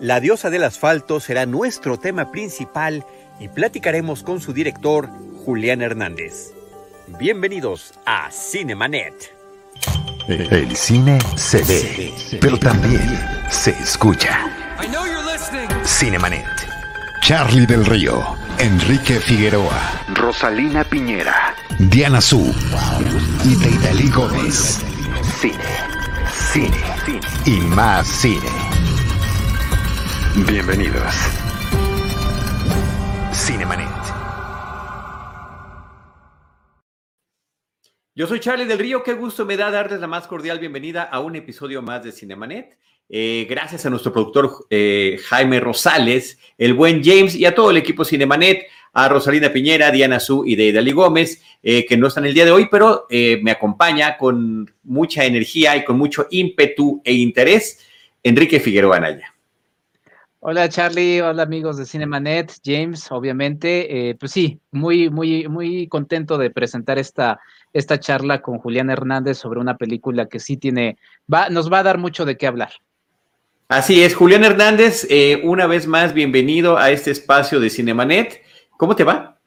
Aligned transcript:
La 0.00 0.18
diosa 0.18 0.48
del 0.48 0.64
asfalto 0.64 1.20
será 1.20 1.44
nuestro 1.44 1.98
tema 1.98 2.32
principal 2.32 3.04
y 3.38 3.48
platicaremos 3.48 4.22
con 4.22 4.40
su 4.40 4.54
director, 4.54 5.10
Julián 5.44 5.82
Hernández. 5.82 6.54
Bienvenidos 7.18 7.92
a 8.06 8.30
Cinemanet. 8.30 9.36
El 10.26 10.74
cine 10.74 11.18
se 11.36 11.62
ve, 11.64 12.14
pero 12.40 12.58
también 12.58 13.02
se 13.50 13.72
escucha. 13.72 14.50
Cinemanet. 15.84 16.46
Charlie 17.20 17.66
del 17.66 17.84
Río, 17.84 18.24
Enrique 18.58 19.20
Figueroa, 19.20 20.02
Rosalina 20.14 20.82
Piñera, 20.82 21.54
Diana 21.78 22.22
Su 22.22 22.54
y 23.44 23.54
Deidali 23.56 24.08
Gómez. 24.08 24.80
Cine, 25.38 25.58
cine, 26.52 26.78
cine 27.04 27.20
y 27.44 27.60
más 27.60 28.06
cine. 28.08 28.69
Bienvenidos. 30.36 31.12
Cinemanet. 33.32 33.88
Yo 38.14 38.28
soy 38.28 38.38
Charlie 38.38 38.64
del 38.64 38.78
Río, 38.78 39.02
qué 39.02 39.14
gusto 39.14 39.44
me 39.44 39.56
da 39.56 39.72
darles 39.72 39.98
la 39.98 40.06
más 40.06 40.28
cordial 40.28 40.60
bienvenida 40.60 41.02
a 41.02 41.18
un 41.18 41.34
episodio 41.34 41.82
más 41.82 42.04
de 42.04 42.12
Cinemanet. 42.12 42.78
Eh, 43.08 43.44
gracias 43.50 43.84
a 43.84 43.90
nuestro 43.90 44.12
productor 44.12 44.66
eh, 44.70 45.18
Jaime 45.26 45.58
Rosales, 45.58 46.38
el 46.56 46.74
buen 46.74 47.02
James 47.02 47.34
y 47.34 47.44
a 47.44 47.54
todo 47.54 47.72
el 47.72 47.78
equipo 47.78 48.04
Cinemanet, 48.04 48.68
a 48.92 49.08
Rosalina 49.08 49.52
Piñera, 49.52 49.90
Diana 49.90 50.20
Su 50.20 50.46
y 50.46 50.54
Deidali 50.54 50.92
Gómez, 50.92 51.42
eh, 51.60 51.84
que 51.86 51.96
no 51.96 52.06
están 52.06 52.24
el 52.24 52.34
día 52.34 52.44
de 52.44 52.52
hoy, 52.52 52.68
pero 52.70 53.08
me 53.10 53.50
acompaña 53.50 54.16
con 54.16 54.72
mucha 54.84 55.24
energía 55.24 55.76
y 55.76 55.84
con 55.84 55.98
mucho 55.98 56.28
ímpetu 56.30 57.02
e 57.04 57.14
interés, 57.14 57.84
Enrique 58.22 58.60
Figueroa 58.60 58.98
Anaya. 58.98 59.29
Hola 60.42 60.70
Charlie, 60.70 61.20
hola 61.20 61.42
amigos 61.42 61.76
de 61.76 61.84
Cinemanet, 61.84 62.50
James, 62.64 63.12
obviamente, 63.12 64.16
pues 64.18 64.32
sí, 64.32 64.58
muy, 64.70 65.10
muy, 65.10 65.46
muy 65.48 65.86
contento 65.86 66.38
de 66.38 66.48
presentar 66.48 66.98
esta, 66.98 67.40
esta 67.74 68.00
charla 68.00 68.40
con 68.40 68.56
Julián 68.56 68.88
Hernández 68.88 69.36
sobre 69.36 69.60
una 69.60 69.76
película 69.76 70.30
que 70.30 70.40
sí 70.40 70.56
tiene, 70.56 70.96
va, 71.30 71.50
nos 71.50 71.70
va 71.70 71.80
a 71.80 71.82
dar 71.82 71.98
mucho 71.98 72.24
de 72.24 72.38
qué 72.38 72.46
hablar. 72.46 72.70
Así 73.68 74.02
es, 74.02 74.14
Julián 74.14 74.42
Hernández, 74.42 75.06
eh, 75.10 75.42
una 75.44 75.66
vez 75.66 75.86
más, 75.86 76.14
bienvenido 76.14 76.78
a 76.78 76.90
este 76.90 77.10
espacio 77.10 77.60
de 77.60 77.68
Cinemanet. 77.68 78.40
¿Cómo 78.78 78.96
te 78.96 79.04
va? 79.04 79.38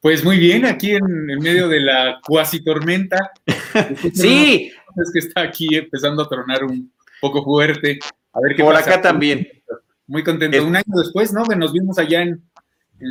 Pues 0.00 0.24
muy 0.24 0.38
bien, 0.38 0.66
aquí 0.66 0.90
en, 0.90 1.26
medio 1.38 1.68
de 1.68 1.78
la 1.78 2.20
cuasi 2.26 2.64
tormenta. 2.64 3.30
sí. 4.12 4.72
Es 4.96 5.12
que 5.12 5.20
está 5.20 5.42
aquí 5.42 5.68
empezando 5.76 6.24
a 6.24 6.28
tronar 6.28 6.64
un 6.64 6.92
poco 7.20 7.44
fuerte. 7.44 8.00
A 8.32 8.40
ver 8.40 8.56
qué 8.56 8.64
Por 8.64 8.74
acá 8.74 9.00
también. 9.00 9.55
Muy 10.06 10.22
contento. 10.22 10.64
Un 10.64 10.76
año 10.76 10.84
después, 10.96 11.32
¿no? 11.32 11.44
Que 11.44 11.56
nos 11.56 11.72
vimos 11.72 11.98
allá 11.98 12.22
en, 12.22 12.42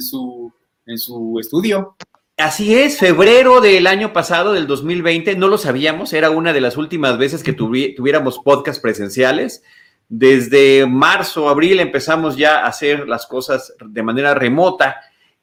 su, 0.01 0.51
en 0.85 0.97
su 0.97 1.37
estudio. 1.39 1.95
Así 2.37 2.75
es, 2.75 2.99
febrero 2.99 3.61
del 3.61 3.87
año 3.87 4.11
pasado, 4.11 4.53
del 4.53 4.67
2020, 4.67 5.37
no 5.37 5.47
lo 5.47 5.57
sabíamos, 5.57 6.11
era 6.11 6.31
una 6.31 6.51
de 6.51 6.59
las 6.59 6.75
últimas 6.75 7.17
veces 7.17 7.43
que 7.43 7.53
tuviéramos 7.53 8.39
podcast 8.39 8.81
presenciales. 8.81 9.63
Desde 10.09 10.85
marzo, 10.85 11.47
abril 11.47 11.79
empezamos 11.79 12.35
ya 12.35 12.59
a 12.59 12.67
hacer 12.67 13.07
las 13.07 13.25
cosas 13.25 13.73
de 13.85 14.03
manera 14.03 14.33
remota. 14.33 14.97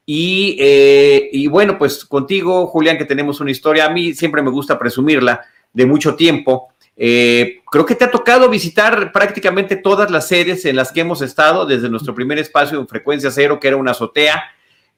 Y, 0.05 0.55
eh, 0.59 1.29
y, 1.31 1.47
bueno, 1.47 1.77
pues 1.77 2.05
contigo, 2.05 2.67
Julián, 2.67 2.97
que 2.97 3.05
tenemos 3.05 3.39
una 3.41 3.51
historia, 3.51 3.85
a 3.85 3.89
mí 3.89 4.13
siempre 4.13 4.41
me 4.41 4.51
gusta 4.51 4.77
presumirla 4.77 5.41
de 5.73 5.85
mucho 5.85 6.15
tiempo. 6.15 6.69
Eh, 6.95 7.61
creo 7.71 7.85
que 7.85 7.95
te 7.95 8.05
ha 8.05 8.11
tocado 8.11 8.49
visitar 8.49 9.11
prácticamente 9.11 9.75
todas 9.75 10.11
las 10.11 10.27
sedes 10.27 10.63
en 10.65 10.75
las 10.75 10.91
que 10.91 11.01
hemos 11.01 11.21
estado 11.21 11.65
desde 11.65 11.89
nuestro 11.89 12.13
primer 12.13 12.37
espacio 12.37 12.79
en 12.79 12.87
frecuencia 12.87 13.31
cero, 13.31 13.59
que 13.59 13.67
era 13.67 13.77
una 13.77 13.91
azotea, 13.91 14.43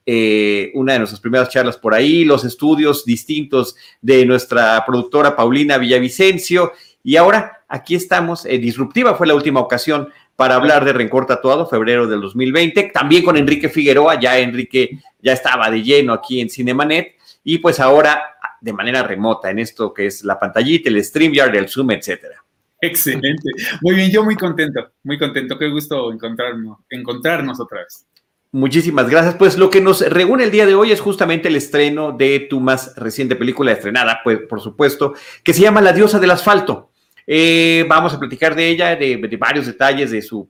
eh, 0.06 0.72
una 0.76 0.94
de 0.94 1.00
nuestras 1.00 1.22
primeras 1.22 1.50
charlas 1.50 1.78
por 1.78 1.94
ahí, 1.94 2.26
los 2.26 2.44
estudios 2.44 3.06
distintos 3.06 3.76
de 4.02 4.26
nuestra 4.26 4.84
productora 4.86 5.36
Paulina 5.36 5.78
Villavicencio 5.78 6.74
y 7.04 7.16
ahora 7.16 7.64
aquí 7.68 7.96
estamos, 7.96 8.46
eh, 8.46 8.58
Disruptiva 8.58 9.16
fue 9.16 9.28
la 9.28 9.36
última 9.36 9.60
ocasión 9.60 10.10
para 10.36 10.56
hablar 10.56 10.84
de 10.84 10.92
Rencor 10.92 11.26
Tatuado, 11.26 11.68
febrero 11.68 12.08
del 12.08 12.20
2020, 12.20 12.92
también 12.94 13.24
con 13.24 13.38
Enrique 13.38 13.70
Figueroa, 13.70 14.20
ya 14.20 14.38
Enrique 14.38 15.00
ya 15.22 15.34
estaba 15.34 15.72
de 15.72 15.82
lleno 15.82 16.14
aquí 16.14 16.42
en 16.42 16.50
Cinemanet, 16.50 17.16
y 17.44 17.60
pues 17.60 17.80
ahora 17.80 18.22
de 18.66 18.74
manera 18.74 19.04
remota 19.04 19.52
en 19.52 19.60
esto 19.60 19.94
que 19.94 20.08
es 20.08 20.24
la 20.24 20.40
pantallita, 20.40 20.90
el 20.90 21.04
StreamYard, 21.04 21.56
el 21.56 21.70
Zoom, 21.70 21.92
etcétera. 21.92 22.44
Excelente. 22.82 23.52
Muy 23.82 23.94
bien, 23.94 24.12
yo 24.12 24.24
muy 24.24 24.36
contento, 24.36 24.92
muy 25.04 25.20
contento. 25.20 25.58
Qué 25.60 25.70
gusto 25.70 26.12
encontrarnos, 26.12 26.80
encontrarnos 26.90 27.60
otra 27.60 27.82
vez. 27.82 28.08
Muchísimas 28.52 29.08
gracias. 29.08 29.36
Pues 29.36 29.60
lo 29.60 29.70
que 29.70 29.82
nos 29.82 30.02
reúne 30.02 30.46
el 30.46 30.52
día 30.52 30.66
de 30.66 30.74
hoy 30.74 30.92
es 30.92 31.00
justamente 31.00 31.48
el 31.48 31.56
estreno 31.58 32.12
de 32.12 32.40
tu 32.40 32.60
más 32.60 32.96
reciente 32.96 33.36
película 33.36 33.72
estrenada, 33.72 34.22
pues 34.24 34.40
por 34.50 34.60
supuesto, 34.60 35.14
que 35.44 35.54
se 35.54 35.62
llama 35.62 35.80
La 35.80 35.94
diosa 35.94 36.20
del 36.20 36.32
asfalto. 36.32 36.90
Eh, 37.28 37.86
vamos 37.88 38.16
a 38.16 38.20
platicar 38.20 38.56
de 38.56 38.68
ella, 38.68 38.96
de, 38.96 39.38
varios 39.40 39.68
detalles, 39.68 40.10
de 40.10 40.24
su 40.24 40.50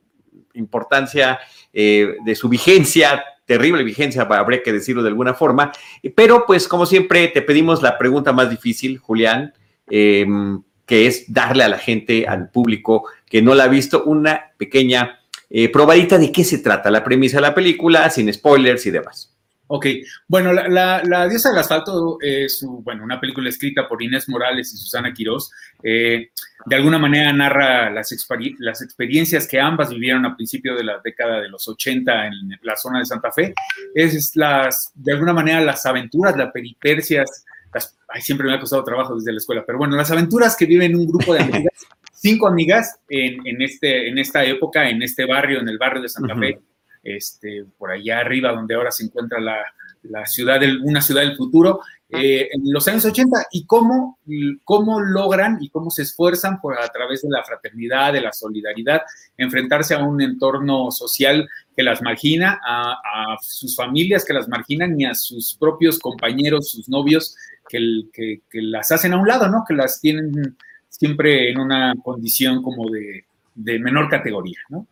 importancia, 0.54 1.38
eh, 1.78 2.16
de 2.24 2.36
su 2.36 2.48
vigencia, 2.48 3.22
terrible 3.46 3.84
vigencia, 3.84 4.22
habría 4.22 4.64
que 4.64 4.72
decirlo 4.72 5.04
de 5.04 5.10
alguna 5.10 5.34
forma. 5.34 5.74
Pero 6.16 6.46
pues 6.46 6.70
como 6.70 6.86
siempre 6.86 7.28
te 7.28 7.42
pedimos 7.42 7.82
la 7.82 7.98
pregunta 7.98 8.32
más 8.32 8.50
difícil, 8.50 8.98
Julián, 8.98 9.54
em, 9.90 10.64
que 10.86 11.06
es 11.06 11.32
darle 11.32 11.66
a 11.66 11.68
la 11.68 11.78
gente, 11.78 12.26
al 12.28 12.50
público 12.50 13.10
que 13.30 13.42
no 13.42 13.54
la 13.54 13.66
ha 13.66 13.68
visto, 13.68 14.06
una 14.06 14.52
pequeña 14.58 15.20
eh, 15.50 15.70
probadita 15.70 16.18
de 16.18 16.32
qué 16.32 16.46
se 16.46 16.60
trata, 16.60 16.90
la 16.90 17.04
premisa 17.04 17.38
de 17.38 17.42
la 17.42 17.54
película, 17.54 18.10
sin 18.10 18.32
spoilers 18.32 18.86
y 18.86 18.92
demás. 18.92 19.35
Ok, 19.68 19.88
bueno, 20.28 20.54
la, 20.54 21.28
diosa 21.28 21.50
del 21.50 21.58
asfalto 21.58 22.18
es 22.22 22.64
bueno, 22.84 23.04
una 23.04 23.20
película 23.20 23.50
escrita 23.50 23.88
por 23.88 24.02
Inés 24.04 24.30
Morales 24.30 24.72
y 24.72 24.78
Susana 24.78 25.12
Quirós. 25.12 25.50
Eh, 25.82 26.30
de 26.66 26.76
alguna 26.76 27.00
manera 27.00 27.34
narra 27.34 27.90
las, 27.90 28.16
las 28.60 28.82
experiencias 28.84 29.48
que 29.48 29.60
ambas 29.60 29.90
vivieron 29.90 30.26
a 30.26 30.36
principio 30.36 30.76
de 30.76 30.84
la 30.84 31.02
década 31.04 31.42
de 31.42 31.50
los 31.50 31.68
80 31.68 32.28
en 32.28 32.34
la 32.62 32.76
zona 32.76 33.00
de 33.00 33.06
Santa 33.06 33.32
Fe. 33.32 33.56
Es 33.96 34.36
las, 34.36 34.92
de 34.94 35.14
alguna 35.14 35.34
manera 35.34 35.60
las 35.62 35.84
aventuras, 35.88 36.38
las 36.38 36.52
peripercias, 36.52 37.44
las, 37.74 37.98
siempre 38.20 38.48
me 38.48 38.54
ha 38.54 38.60
costado 38.60 38.84
trabajo 38.84 39.16
desde 39.16 39.32
la 39.32 39.38
escuela, 39.38 39.64
pero 39.66 39.80
bueno, 39.80 39.96
las 39.96 40.12
aventuras 40.12 40.56
que 40.56 40.68
viven 40.68 40.96
un 40.96 41.08
grupo 41.08 41.34
de 41.34 41.42
amigas, 41.42 41.74
cinco 42.14 42.48
amigas 42.48 43.00
en, 43.10 43.62
este, 43.64 44.10
en 44.10 44.20
esta 44.20 44.44
época, 44.44 44.88
en 44.88 45.02
este 45.02 45.26
barrio, 45.26 45.60
en 45.60 45.70
el 45.70 45.80
barrio 45.80 46.04
de 46.04 46.10
Santa 46.10 46.36
Fe 46.36 46.60
este, 47.06 47.66
por 47.78 47.92
allá 47.92 48.20
arriba, 48.20 48.52
donde 48.52 48.74
ahora 48.74 48.92
se 48.92 49.06
encuentra 49.06 49.40
la, 49.40 50.26
ciudad, 50.26 50.60
del, 50.60 50.82
una 50.82 51.02
ciudad 51.02 51.22
del 51.22 51.38
futuro, 51.38 51.82
eh, 52.10 52.50
en 52.52 52.72
los 52.72 52.88
años 52.88 53.06
80, 53.06 53.48
y 53.52 53.66
cómo, 53.66 54.20
cómo 54.64 55.00
logran 55.00 55.60
y 55.62 55.70
cómo 55.70 55.92
se 55.92 56.02
esfuerzan 56.02 56.60
por, 56.60 56.80
a 56.80 56.88
través 56.90 57.22
de 57.22 57.30
la 57.30 57.44
fraternidad, 57.44 58.12
de 58.14 58.22
la 58.22 58.34
solidaridad, 58.34 59.02
enfrentarse 59.38 59.94
a 59.94 60.04
un 60.04 60.20
entorno 60.22 60.90
social 60.92 61.48
que 61.76 61.84
las 61.84 62.02
margina, 62.02 62.60
a, 62.66 63.38
sus 63.42 63.76
familias 63.76 64.26
que 64.26 64.34
las 64.34 64.48
marginan 64.48 65.00
y 65.00 65.06
a 65.06 65.14
sus 65.14 65.56
propios 65.56 66.00
compañeros, 66.00 66.72
sus 66.72 66.90
novios, 66.90 67.36
que, 67.70 67.80
que, 68.14 68.42
que, 68.50 68.62
las 68.62 68.92
hacen 68.92 69.14
a 69.14 69.18
un 69.18 69.28
lado, 69.28 69.48
¿no? 69.48 69.64
Que 69.68 69.74
las 69.74 70.00
tienen 70.00 70.56
siempre 70.90 71.52
en 71.52 71.60
una 71.60 71.94
condición 72.04 72.64
como 72.64 72.90
de, 72.90 73.26
de 73.56 73.80
menor 73.80 74.10
categoría, 74.10 74.60
¿no? 74.70 74.88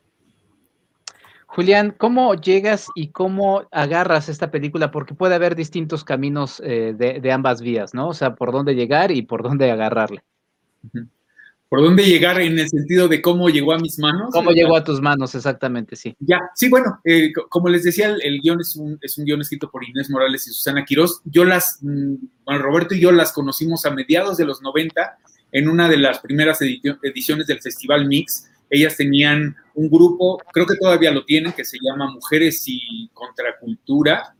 Julián, 1.55 1.93
¿cómo 1.95 2.33
llegas 2.33 2.87
y 2.95 3.09
cómo 3.09 3.67
agarras 3.71 4.27
esta 4.27 4.49
película? 4.49 4.89
Porque 4.89 5.13
puede 5.13 5.35
haber 5.35 5.55
distintos 5.55 6.03
caminos 6.03 6.59
eh, 6.65 6.95
de, 6.97 7.31
ambas 7.31 7.61
vías, 7.61 7.93
¿no? 7.93 8.07
O 8.07 8.13
sea, 8.15 8.33
por 8.33 8.51
dónde 8.51 8.73
llegar 8.73 9.11
y 9.11 9.21
por 9.21 9.43
dónde 9.43 9.69
agarrarle. 9.69 10.23
¿Por 11.69 11.81
dónde 11.81 12.05
llegar 12.05 12.41
en 12.41 12.57
el 12.57 12.67
sentido 12.67 13.07
de 13.07 13.21
cómo 13.21 13.49
llegó 13.49 13.73
a 13.73 13.77
mis 13.77 13.99
manos? 13.99 14.29
¿Cómo 14.31 14.49
llegó 14.49 14.75
a 14.75 14.83
tus 14.83 14.99
manos, 14.99 15.35
exactamente, 15.35 15.95
sí? 15.95 16.15
Ya, 16.19 16.41
sí, 16.55 16.69
bueno, 16.69 16.99
eh, 17.03 17.31
como 17.49 17.69
les 17.69 17.83
decía, 17.83 18.15
el, 18.19 18.41
guion 18.41 18.59
es 18.59 18.75
un, 18.75 18.97
es 18.99 19.15
un 19.19 19.25
guion 19.25 19.41
escrito 19.41 19.69
por 19.69 19.83
Inés 19.83 20.09
Morales 20.09 20.47
y 20.47 20.51
Susana 20.51 20.83
Quirós. 20.83 21.21
Yo 21.23 21.45
las, 21.45 21.77
mm, 21.81 22.15
bueno, 22.45 22.63
Roberto 22.63 22.95
y 22.95 22.99
yo 22.99 23.11
las 23.11 23.31
conocimos 23.31 23.85
a 23.85 23.91
mediados 23.91 24.37
de 24.37 24.45
los 24.45 24.63
90 24.63 25.19
en 25.51 25.69
una 25.69 25.87
de 25.87 25.97
las 25.97 26.17
primeras 26.17 26.59
ediciones 26.61 27.45
del 27.45 27.61
Festival 27.61 28.07
Mix, 28.07 28.49
ellas 28.73 28.97
tenían 28.97 29.55
un 29.75 29.89
grupo, 29.89 30.41
creo 30.51 30.65
que 30.65 30.75
todavía 30.75 31.11
lo 31.11 31.23
tienen, 31.25 31.53
que 31.53 31.63
se 31.63 31.77
llama 31.79 32.11
Mujeres 32.11 32.63
y 32.65 33.09
Contracultura. 33.13 34.35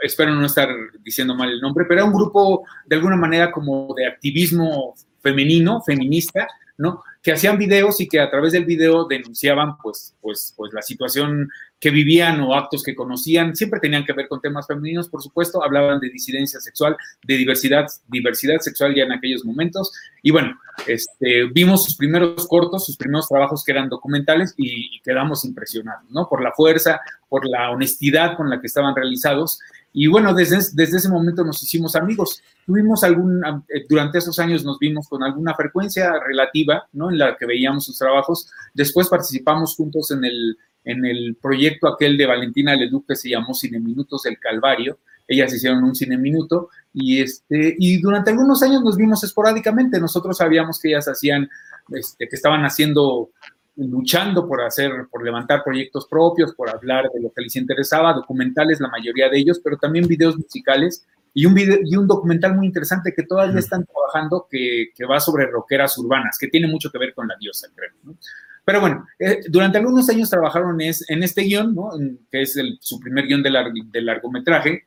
Espero 0.00 0.34
no 0.34 0.44
estar 0.44 0.68
diciendo 1.00 1.34
mal 1.34 1.50
el 1.50 1.60
nombre, 1.60 1.84
pero 1.88 2.00
era 2.00 2.04
un 2.04 2.12
grupo 2.12 2.64
de 2.86 2.96
alguna 2.96 3.16
manera 3.16 3.52
como 3.52 3.94
de 3.96 4.06
activismo 4.06 4.94
femenino, 5.20 5.80
feminista, 5.82 6.48
¿no? 6.78 7.02
Que 7.22 7.32
hacían 7.32 7.58
videos 7.58 8.00
y 8.00 8.08
que 8.08 8.20
a 8.20 8.30
través 8.30 8.52
del 8.52 8.64
video 8.64 9.06
denunciaban, 9.06 9.76
pues, 9.78 10.14
pues, 10.20 10.54
pues 10.56 10.72
la 10.72 10.82
situación 10.82 11.48
que 11.78 11.90
vivían 11.90 12.40
o 12.40 12.54
actos 12.54 12.82
que 12.82 12.94
conocían, 12.94 13.56
siempre 13.56 13.80
tenían 13.80 14.04
que 14.04 14.12
ver 14.12 14.28
con 14.28 14.40
temas 14.40 14.66
femeninos, 14.66 15.08
por 15.08 15.20
supuesto, 15.20 15.64
hablaban 15.64 15.98
de 15.98 16.10
disidencia 16.10 16.60
sexual, 16.60 16.96
de 17.24 17.36
diversidad, 17.36 17.86
diversidad 18.08 18.58
sexual 18.60 18.94
ya 18.94 19.02
en 19.02 19.12
aquellos 19.12 19.44
momentos. 19.44 19.92
Y 20.22 20.30
bueno, 20.30 20.56
este, 20.86 21.44
vimos 21.52 21.84
sus 21.84 21.96
primeros 21.96 22.46
cortos, 22.46 22.86
sus 22.86 22.96
primeros 22.96 23.28
trabajos 23.28 23.64
que 23.64 23.72
eran 23.72 23.88
documentales 23.88 24.54
y, 24.56 24.96
y 24.96 25.00
quedamos 25.00 25.44
impresionados, 25.44 26.08
¿no? 26.10 26.28
Por 26.28 26.42
la 26.42 26.52
fuerza, 26.52 27.00
por 27.28 27.48
la 27.48 27.70
honestidad 27.70 28.36
con 28.36 28.48
la 28.48 28.60
que 28.60 28.66
estaban 28.68 28.94
realizados 28.94 29.58
y 29.92 30.06
bueno, 30.06 30.32
desde, 30.32 30.56
desde 30.72 30.96
ese 30.96 31.08
momento 31.08 31.44
nos 31.44 31.62
hicimos 31.62 31.94
amigos. 31.96 32.42
Tuvimos 32.64 33.04
algún, 33.04 33.44
eh, 33.68 33.84
durante 33.88 34.18
esos 34.18 34.38
años 34.38 34.64
nos 34.64 34.78
vimos 34.78 35.06
con 35.08 35.22
alguna 35.22 35.54
frecuencia 35.54 36.12
relativa, 36.26 36.88
¿no? 36.92 37.10
En 37.10 37.18
la 37.18 37.36
que 37.36 37.46
veíamos 37.46 37.84
sus 37.84 37.98
trabajos. 37.98 38.50
Después 38.72 39.08
participamos 39.08 39.76
juntos 39.76 40.10
en 40.10 40.24
el, 40.24 40.56
en 40.84 41.04
el 41.04 41.36
proyecto 41.40 41.88
aquel 41.88 42.16
de 42.16 42.26
Valentina 42.26 42.74
Leduc 42.74 43.06
que 43.06 43.16
se 43.16 43.28
llamó 43.28 43.52
Cine 43.52 43.80
Minutos 43.80 44.22
del 44.22 44.38
Calvario. 44.38 44.98
Ellas 45.28 45.52
hicieron 45.54 45.84
un 45.84 45.94
cine 45.94 46.18
minuto 46.18 46.68
y, 46.92 47.20
este, 47.20 47.76
y 47.78 48.00
durante 48.00 48.30
algunos 48.30 48.62
años 48.62 48.82
nos 48.82 48.96
vimos 48.96 49.22
esporádicamente. 49.22 50.00
Nosotros 50.00 50.36
sabíamos 50.36 50.80
que 50.80 50.88
ellas 50.88 51.06
hacían, 51.06 51.48
este, 51.90 52.28
que 52.28 52.36
estaban 52.36 52.64
haciendo 52.64 53.30
luchando 53.76 54.46
por 54.46 54.62
hacer, 54.62 54.90
por 55.10 55.24
levantar 55.24 55.64
proyectos 55.64 56.06
propios, 56.06 56.54
por 56.54 56.68
hablar 56.68 57.10
de 57.12 57.20
lo 57.20 57.32
que 57.32 57.42
les 57.42 57.56
interesaba, 57.56 58.12
documentales, 58.12 58.80
la 58.80 58.88
mayoría 58.88 59.28
de 59.28 59.38
ellos, 59.38 59.60
pero 59.62 59.78
también 59.78 60.06
videos 60.06 60.36
musicales 60.36 61.06
y 61.34 61.46
un, 61.46 61.54
video, 61.54 61.78
y 61.82 61.96
un 61.96 62.06
documental 62.06 62.54
muy 62.54 62.66
interesante 62.66 63.12
que 63.16 63.22
todavía 63.22 63.58
están 63.58 63.86
trabajando 63.86 64.46
que, 64.50 64.90
que, 64.94 65.06
va 65.06 65.18
sobre 65.18 65.46
roqueras 65.46 65.96
urbanas, 65.96 66.36
que 66.38 66.48
tiene 66.48 66.66
mucho 66.66 66.90
que 66.90 66.98
ver 66.98 67.14
con 67.14 67.26
la 67.26 67.36
diosa, 67.40 67.68
creo. 67.74 67.92
¿no? 68.02 68.16
Pero 68.64 68.80
bueno, 68.80 69.06
eh, 69.18 69.40
durante 69.48 69.78
algunos 69.78 70.08
años 70.10 70.30
trabajaron 70.30 70.80
es, 70.80 71.08
en 71.10 71.22
este 71.22 71.42
guion, 71.42 71.74
¿no? 71.74 71.96
En, 71.96 72.20
que 72.30 72.42
es 72.42 72.56
el, 72.56 72.78
su 72.80 73.00
primer 73.00 73.26
guion 73.26 73.42
de, 73.42 73.50
lar, 73.50 73.72
de 73.72 74.02
largometraje, 74.02 74.86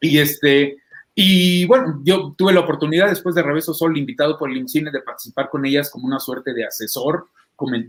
y 0.00 0.18
este, 0.18 0.78
y 1.14 1.64
bueno, 1.66 2.00
yo 2.02 2.34
tuve 2.36 2.52
la 2.52 2.60
oportunidad 2.60 3.08
después 3.08 3.34
de 3.34 3.42
Reveso 3.42 3.72
Sol, 3.72 3.96
invitado 3.96 4.36
por 4.36 4.50
el 4.50 4.56
IMCINE, 4.56 4.90
de 4.90 5.00
participar 5.00 5.48
con 5.48 5.64
ellas 5.64 5.90
como 5.90 6.06
una 6.06 6.18
suerte 6.18 6.52
de 6.52 6.64
asesor 6.66 7.28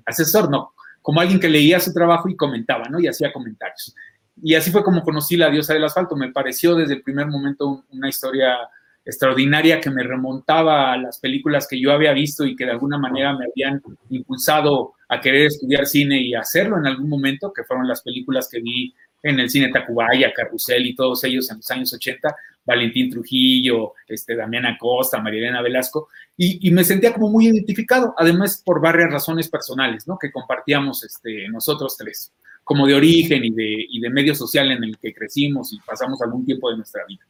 asesor, 0.05 0.49
no, 0.49 0.73
como 1.01 1.21
alguien 1.21 1.39
que 1.39 1.49
leía 1.49 1.79
su 1.79 1.93
trabajo 1.93 2.29
y 2.29 2.35
comentaba, 2.35 2.85
¿no? 2.89 2.99
Y 2.99 3.07
hacía 3.07 3.33
comentarios. 3.33 3.93
Y 4.41 4.55
así 4.55 4.71
fue 4.71 4.83
como 4.83 5.03
conocí 5.03 5.37
la 5.37 5.49
diosa 5.49 5.73
del 5.73 5.83
asfalto. 5.83 6.15
Me 6.15 6.31
pareció 6.31 6.75
desde 6.75 6.95
el 6.95 7.03
primer 7.03 7.27
momento 7.27 7.83
una 7.91 8.09
historia 8.09 8.57
extraordinaria 9.05 9.81
que 9.81 9.89
me 9.89 10.03
remontaba 10.03 10.93
a 10.93 10.97
las 10.97 11.19
películas 11.19 11.67
que 11.67 11.79
yo 11.79 11.91
había 11.91 12.13
visto 12.13 12.45
y 12.45 12.55
que 12.55 12.65
de 12.65 12.71
alguna 12.71 12.97
manera 12.97 13.33
me 13.33 13.45
habían 13.45 13.81
impulsado 14.09 14.93
a 15.09 15.19
querer 15.19 15.47
estudiar 15.47 15.85
cine 15.85 16.21
y 16.21 16.33
hacerlo 16.33 16.77
en 16.77 16.87
algún 16.87 17.09
momento, 17.09 17.51
que 17.53 17.63
fueron 17.63 17.87
las 17.87 18.01
películas 18.01 18.49
que 18.49 18.61
vi 18.61 18.93
en 19.23 19.39
el 19.39 19.49
cine 19.49 19.69
Tacubaya, 19.69 20.33
Carrusel 20.33 20.85
y 20.85 20.95
todos 20.95 21.23
ellos 21.23 21.49
en 21.49 21.57
los 21.57 21.71
años 21.71 21.93
80, 21.93 22.35
Valentín 22.65 23.09
Trujillo, 23.09 23.93
este, 24.07 24.35
Damián 24.35 24.65
Acosta, 24.65 25.21
Marilena 25.21 25.61
Velasco, 25.61 26.09
y, 26.35 26.67
y, 26.67 26.71
me 26.71 26.83
sentía 26.83 27.13
como 27.13 27.29
muy 27.29 27.47
identificado, 27.47 28.13
además 28.17 28.61
por 28.65 28.81
varias 28.81 29.11
razones 29.11 29.49
personales, 29.49 30.07
¿no? 30.07 30.17
Que 30.17 30.31
compartíamos 30.31 31.03
este, 31.03 31.47
nosotros 31.49 31.95
tres, 31.97 32.33
como 32.63 32.85
de 32.85 32.95
origen 32.95 33.45
y 33.45 33.51
de, 33.51 33.85
y 33.89 34.01
de 34.01 34.09
medio 34.09 34.35
social 34.35 34.71
en 34.71 34.83
el 34.83 34.97
que 34.97 35.13
crecimos 35.13 35.73
y 35.73 35.79
pasamos 35.79 36.21
algún 36.21 36.45
tiempo 36.45 36.69
de 36.69 36.77
nuestra 36.77 37.05
vida. 37.07 37.23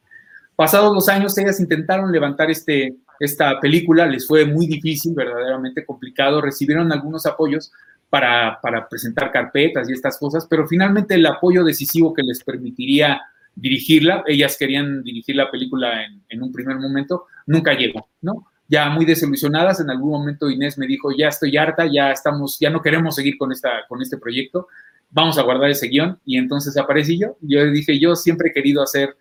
Pasados 0.56 0.94
los 0.94 1.08
años, 1.08 1.36
ellas 1.36 1.60
intentaron 1.60 2.12
levantar 2.12 2.50
este, 2.50 2.96
esta 3.18 3.58
película, 3.60 4.06
les 4.06 4.26
fue 4.26 4.44
muy 4.44 4.66
difícil, 4.66 5.14
verdaderamente 5.14 5.84
complicado, 5.84 6.40
recibieron 6.40 6.92
algunos 6.92 7.26
apoyos, 7.26 7.72
para, 8.14 8.88
presentar 8.88 9.32
carpetas 9.32 9.90
y 9.90 9.92
estas 9.92 10.18
cosas, 10.18 10.46
pero 10.48 10.68
finalmente 10.68 11.16
el 11.16 11.26
apoyo 11.26 11.64
decisivo 11.64 12.14
que 12.14 12.22
les 12.22 12.44
permitiría 12.44 13.20
dirigirla, 13.56 14.22
ellas 14.28 14.56
querían 14.56 15.02
dirigir 15.02 15.34
la 15.34 15.50
película 15.50 16.04
en, 16.04 16.22
en, 16.28 16.40
un 16.40 16.52
primer 16.52 16.76
momento, 16.76 17.24
nunca 17.46 17.74
llegó, 17.74 18.08
¿no? 18.22 18.46
Ya 18.68 18.88
muy 18.88 19.04
desilusionadas, 19.04 19.80
en 19.80 19.90
algún 19.90 20.12
momento 20.12 20.48
Inés 20.48 20.78
me 20.78 20.86
dijo, 20.86 21.10
ya 21.10 21.26
estoy 21.26 21.56
harta, 21.56 21.86
ya 21.86 22.12
estamos, 22.12 22.56
ya 22.60 22.70
no 22.70 22.82
queremos 22.82 23.16
seguir 23.16 23.36
con, 23.36 23.50
esta, 23.50 23.84
con 23.88 24.00
este 24.00 24.16
proyecto, 24.16 24.68
vamos 25.10 25.36
a 25.36 25.42
guardar 25.42 25.70
ese 25.70 25.88
guion, 25.88 26.20
y 26.24 26.38
entonces 26.38 26.76
aparecí 26.76 27.18
yo, 27.18 27.36
yo 27.40 27.68
dije, 27.68 27.98
yo 27.98 28.14
siempre 28.14 28.50
he 28.50 28.52
querido 28.52 28.80
hacer 28.80 29.16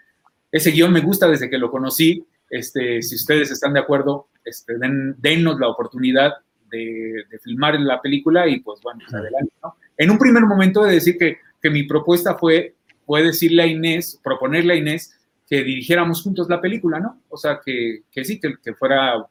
ese 0.51 0.69
guion, 0.69 0.93
me 0.93 1.01
gusta 1.01 1.27
desde 1.27 1.49
que 1.49 1.57
lo 1.57 1.71
conocí, 1.71 2.27
este, 2.47 3.01
si 3.01 3.15
ustedes 3.15 3.49
están 3.49 3.73
de 3.73 3.79
acuerdo, 3.79 4.27
este, 4.45 4.77
den, 4.77 5.15
dennos 5.17 5.59
la 5.59 5.67
oportunidad 5.67 6.33
de, 6.77 7.23
de, 7.29 7.39
filmar 7.39 7.79
la 7.79 8.01
película 8.01 8.47
y 8.47 8.59
pues 8.59 8.81
bueno, 8.81 8.99
pues 9.03 9.13
adelante. 9.13 9.53
En 9.97 10.11
un 10.11 10.17
primer 10.17 10.43
momento 10.43 10.83
de 10.83 10.93
decir 10.93 11.17
que, 11.17 11.37
que 11.61 11.69
mi 11.69 11.83
propuesta 11.83 12.35
fue, 12.35 12.75
fue 13.05 13.23
decirle 13.23 13.63
a 13.63 13.67
Inés, 13.67 14.19
proponerle 14.23 14.73
a 14.73 14.77
Inés 14.77 15.19
que 15.47 15.63
dirigiéramos 15.63 16.21
juntos 16.21 16.49
la 16.49 16.59
película, 16.59 16.99
¿no? 16.99 17.21
O 17.29 17.37
sea, 17.37 17.59
que, 17.63 18.03
que 18.11 18.25
sí, 18.25 18.39
que, 18.39 18.55
que 18.63 18.73
fuera 18.73 19.25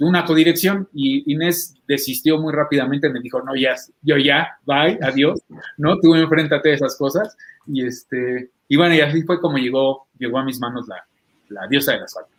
una 0.00 0.24
codirección 0.24 0.88
y 0.92 1.32
Inés 1.32 1.76
desistió 1.86 2.38
muy 2.38 2.52
rápidamente, 2.52 3.08
me 3.08 3.20
dijo, 3.20 3.40
no, 3.42 3.54
ya, 3.54 3.76
yo 4.02 4.16
ya, 4.16 4.58
bye, 4.66 4.98
adiós, 5.02 5.40
¿no? 5.76 5.98
Tú 6.00 6.14
enfréntate 6.14 6.72
a 6.72 6.74
esas 6.74 6.96
cosas 6.96 7.36
y 7.66 7.86
este, 7.86 8.50
y 8.68 8.76
bueno, 8.76 8.94
y 8.94 9.00
así 9.00 9.22
fue 9.22 9.40
como 9.40 9.58
llegó, 9.58 10.08
llegó 10.18 10.38
a 10.38 10.44
mis 10.44 10.58
manos 10.58 10.88
la, 10.88 11.06
la 11.48 11.66
diosa 11.68 11.92
de 11.92 11.98
la 11.98 12.04
asfalto. 12.04 12.33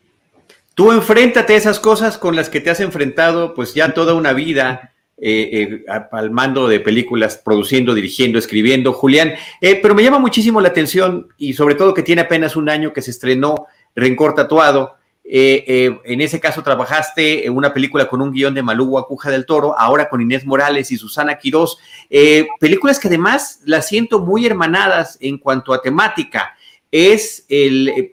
Tú 0.76 0.92
enfréntate 0.92 1.54
a 1.54 1.58
esas 1.58 1.80
cosas 1.80 2.18
con 2.18 2.36
las 2.36 2.50
que 2.50 2.60
te 2.60 2.70
has 2.70 2.82
enfrentado 2.82 3.54
pues 3.54 3.74
ya 3.74 3.94
toda 3.94 4.14
una 4.14 4.34
vida 4.34 4.94
eh, 5.18 5.50
eh, 5.54 5.86
al 6.12 6.32
mando 6.32 6.68
de 6.68 6.82
películas, 6.82 7.38
produciendo, 7.38 7.94
dirigiendo, 7.94 8.38
escribiendo, 8.38 8.92
Julián. 8.92 9.36
Eh, 9.62 9.80
pero 9.82 9.96
me 9.96 10.04
llama 10.04 10.20
muchísimo 10.20 10.60
la 10.60 10.68
atención 10.68 11.30
y 11.38 11.54
sobre 11.54 11.76
todo 11.76 11.94
que 11.94 12.04
tiene 12.04 12.24
apenas 12.24 12.58
un 12.58 12.68
año 12.68 12.92
que 12.92 13.02
se 13.02 13.12
estrenó 13.12 13.68
Rencor 13.96 14.36
Tatuado. 14.36 14.98
en 15.24 16.22
ese 16.22 16.42
caso 16.42 16.62
trabajaste 16.62 17.48
en 17.48 17.56
una 17.56 17.74
película 17.74 18.10
con 18.10 18.22
un 18.22 18.34
guion 18.34 18.54
de 18.54 18.62
Malú 18.62 18.88
Guacuja 18.88 19.32
del 19.32 19.46
Toro, 19.46 19.80
ahora 19.80 20.10
con 20.10 20.22
Inés 20.22 20.46
Morales 20.46 20.92
y 20.92 20.98
Susana 20.98 21.38
Quirós. 21.38 21.78
películas 22.60 23.00
que 23.00 23.08
además 23.08 23.62
las 23.64 23.88
siento 23.88 24.20
muy 24.20 24.46
hermanadas 24.46 25.18
en 25.22 25.38
cuanto 25.38 25.74
a 25.74 25.82
temática. 25.82 26.54
Es 26.92 27.46
el 27.48 28.12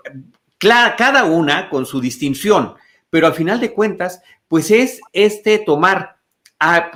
cada 0.63 1.25
una 1.25 1.69
con 1.69 1.87
su 1.87 2.01
distinción, 2.01 2.75
pero 3.11 3.27
al 3.27 3.35
final 3.35 3.61
de 3.61 3.73
cuentas, 3.73 4.23
pues 4.49 4.71
es 4.71 5.01
este 5.13 5.59
tomar, 5.59 6.17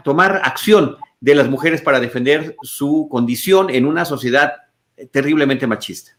tomar 0.04 0.40
acción 0.44 0.96
de 1.20 1.34
las 1.34 1.48
mujeres 1.48 1.82
para 1.82 2.00
defender 2.00 2.56
su 2.62 3.08
condición 3.10 3.70
en 3.70 3.86
una 3.86 4.04
sociedad 4.04 4.54
terriblemente 5.10 5.66
machista. 5.66 6.12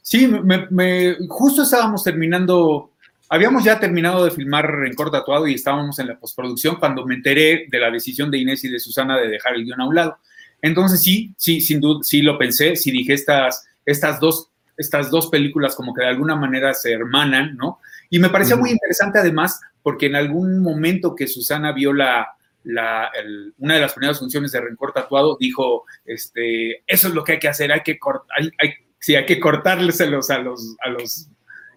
Sí, 0.00 0.26
me, 0.26 1.16
justo 1.28 1.62
estábamos 1.62 2.02
terminando, 2.02 2.92
habíamos 3.28 3.64
ya 3.64 3.78
terminado 3.78 4.24
de 4.24 4.30
filmar 4.30 4.70
Rencor 4.70 5.10
Tatuado 5.10 5.46
y 5.46 5.54
estábamos 5.54 5.98
en 5.98 6.08
la 6.08 6.18
postproducción 6.18 6.76
cuando 6.76 7.06
me 7.06 7.14
enteré 7.14 7.66
de 7.70 7.78
la 7.78 7.90
decisión 7.90 8.30
de 8.30 8.38
Inés 8.38 8.64
y 8.64 8.68
de 8.68 8.80
Susana 8.80 9.18
de 9.18 9.28
dejar 9.28 9.54
el 9.54 9.64
guion 9.64 9.80
a 9.80 9.86
un 9.86 9.94
lado. 9.94 10.18
Entonces 10.60 11.02
sí, 11.02 11.34
sí, 11.36 11.60
sin 11.60 11.80
duda, 11.80 12.00
sí 12.02 12.22
lo 12.22 12.38
pensé, 12.38 12.76
sí 12.76 12.90
dije 12.90 13.14
estas, 13.14 13.66
estas 13.84 14.20
dos 14.20 14.51
estas 14.76 15.10
dos 15.10 15.28
películas 15.28 15.74
como 15.74 15.94
que 15.94 16.02
de 16.02 16.08
alguna 16.08 16.36
manera 16.36 16.74
se 16.74 16.92
hermanan, 16.92 17.56
¿no? 17.56 17.80
Y 18.10 18.18
me 18.18 18.28
uh 18.28 18.30
-huh. 18.30 18.58
muy 18.58 18.70
interesante 18.70 19.18
además 19.18 19.60
porque 19.82 20.06
en 20.06 20.16
algún 20.16 20.60
momento 20.62 21.14
que 21.14 21.26
Susana 21.26 21.72
vio 21.72 21.92
la, 21.92 22.36
la 22.64 23.10
el, 23.14 23.54
una 23.58 23.74
de 23.74 23.80
las 23.80 23.94
primeras 23.94 24.18
funciones 24.18 24.52
de 24.52 24.60
Rencor 24.60 24.92
Tatuado, 24.92 25.36
dijo, 25.38 25.84
este, 26.04 26.82
eso 26.86 27.08
es 27.08 27.14
lo 27.14 27.24
que 27.24 27.32
hay 27.32 27.38
que 27.38 27.48
hacer, 27.48 27.72
hay 27.72 27.82
que, 27.82 27.98
cortar, 27.98 28.36
hay, 28.38 28.50
hay, 28.58 28.74
sí, 28.98 29.14
hay 29.14 29.26
que 29.26 29.40
cortárselos 29.40 30.30
a 30.30 30.38
los, 30.38 30.76
a 30.84 30.90
los, 30.90 31.28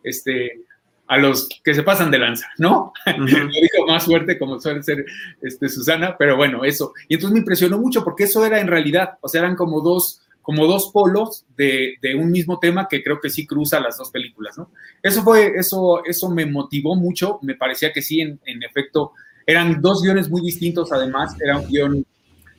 este, 0.04 0.62
a 1.08 1.18
los 1.18 1.50
que 1.64 1.74
se 1.74 1.84
pasan 1.84 2.12
de 2.12 2.20
lanza, 2.20 2.48
¿no? 2.58 2.94
Uh 3.06 3.10
-huh. 3.12 3.44
Lo 3.44 3.48
dijo 3.48 3.88
más 3.88 4.06
fuerte 4.06 4.38
como 4.38 4.60
suele 4.60 4.84
ser 4.84 5.06
este, 5.42 5.70
Susana, 5.70 6.16
pero 6.18 6.36
bueno, 6.38 6.64
eso. 6.64 6.94
Y 7.08 7.16
entonces 7.16 7.34
me 7.34 7.40
impresionó 7.40 7.78
mucho 7.78 8.04
porque 8.04 8.26
eso 8.26 8.46
era 8.46 8.60
en 8.60 8.68
realidad, 8.68 9.18
o 9.22 9.28
sea, 9.28 9.42
eran 9.42 9.56
como 9.56 9.82
dos 9.82 10.22
como 10.46 10.68
dos 10.68 10.92
polos 10.94 11.44
de, 11.58 11.98
un 12.16 12.32
mismo 12.32 12.60
tema 12.60 12.88
que 12.88 13.04
creo 13.04 13.20
que 13.20 13.32
sí 13.32 13.48
cruza 13.48 13.80
las 13.80 13.98
dos 13.98 14.12
películas, 14.12 14.58
¿no? 14.58 14.70
Eso 15.02 15.24
fue, 15.24 15.54
eso, 15.58 16.06
eso 16.06 16.30
me 16.30 16.46
motivó 16.46 16.96
mucho, 16.96 17.40
me 17.42 17.56
parecía 17.56 17.92
que 17.92 18.04
sí, 18.04 18.22
en, 18.22 18.40
en 18.46 18.62
efecto, 18.62 19.14
eran 19.48 19.82
dos 19.82 20.04
guiones 20.04 20.30
muy 20.30 20.42
distintos, 20.42 20.92
además, 20.92 21.36
era 21.42 21.58
un 21.58 21.68
guion 21.68 22.06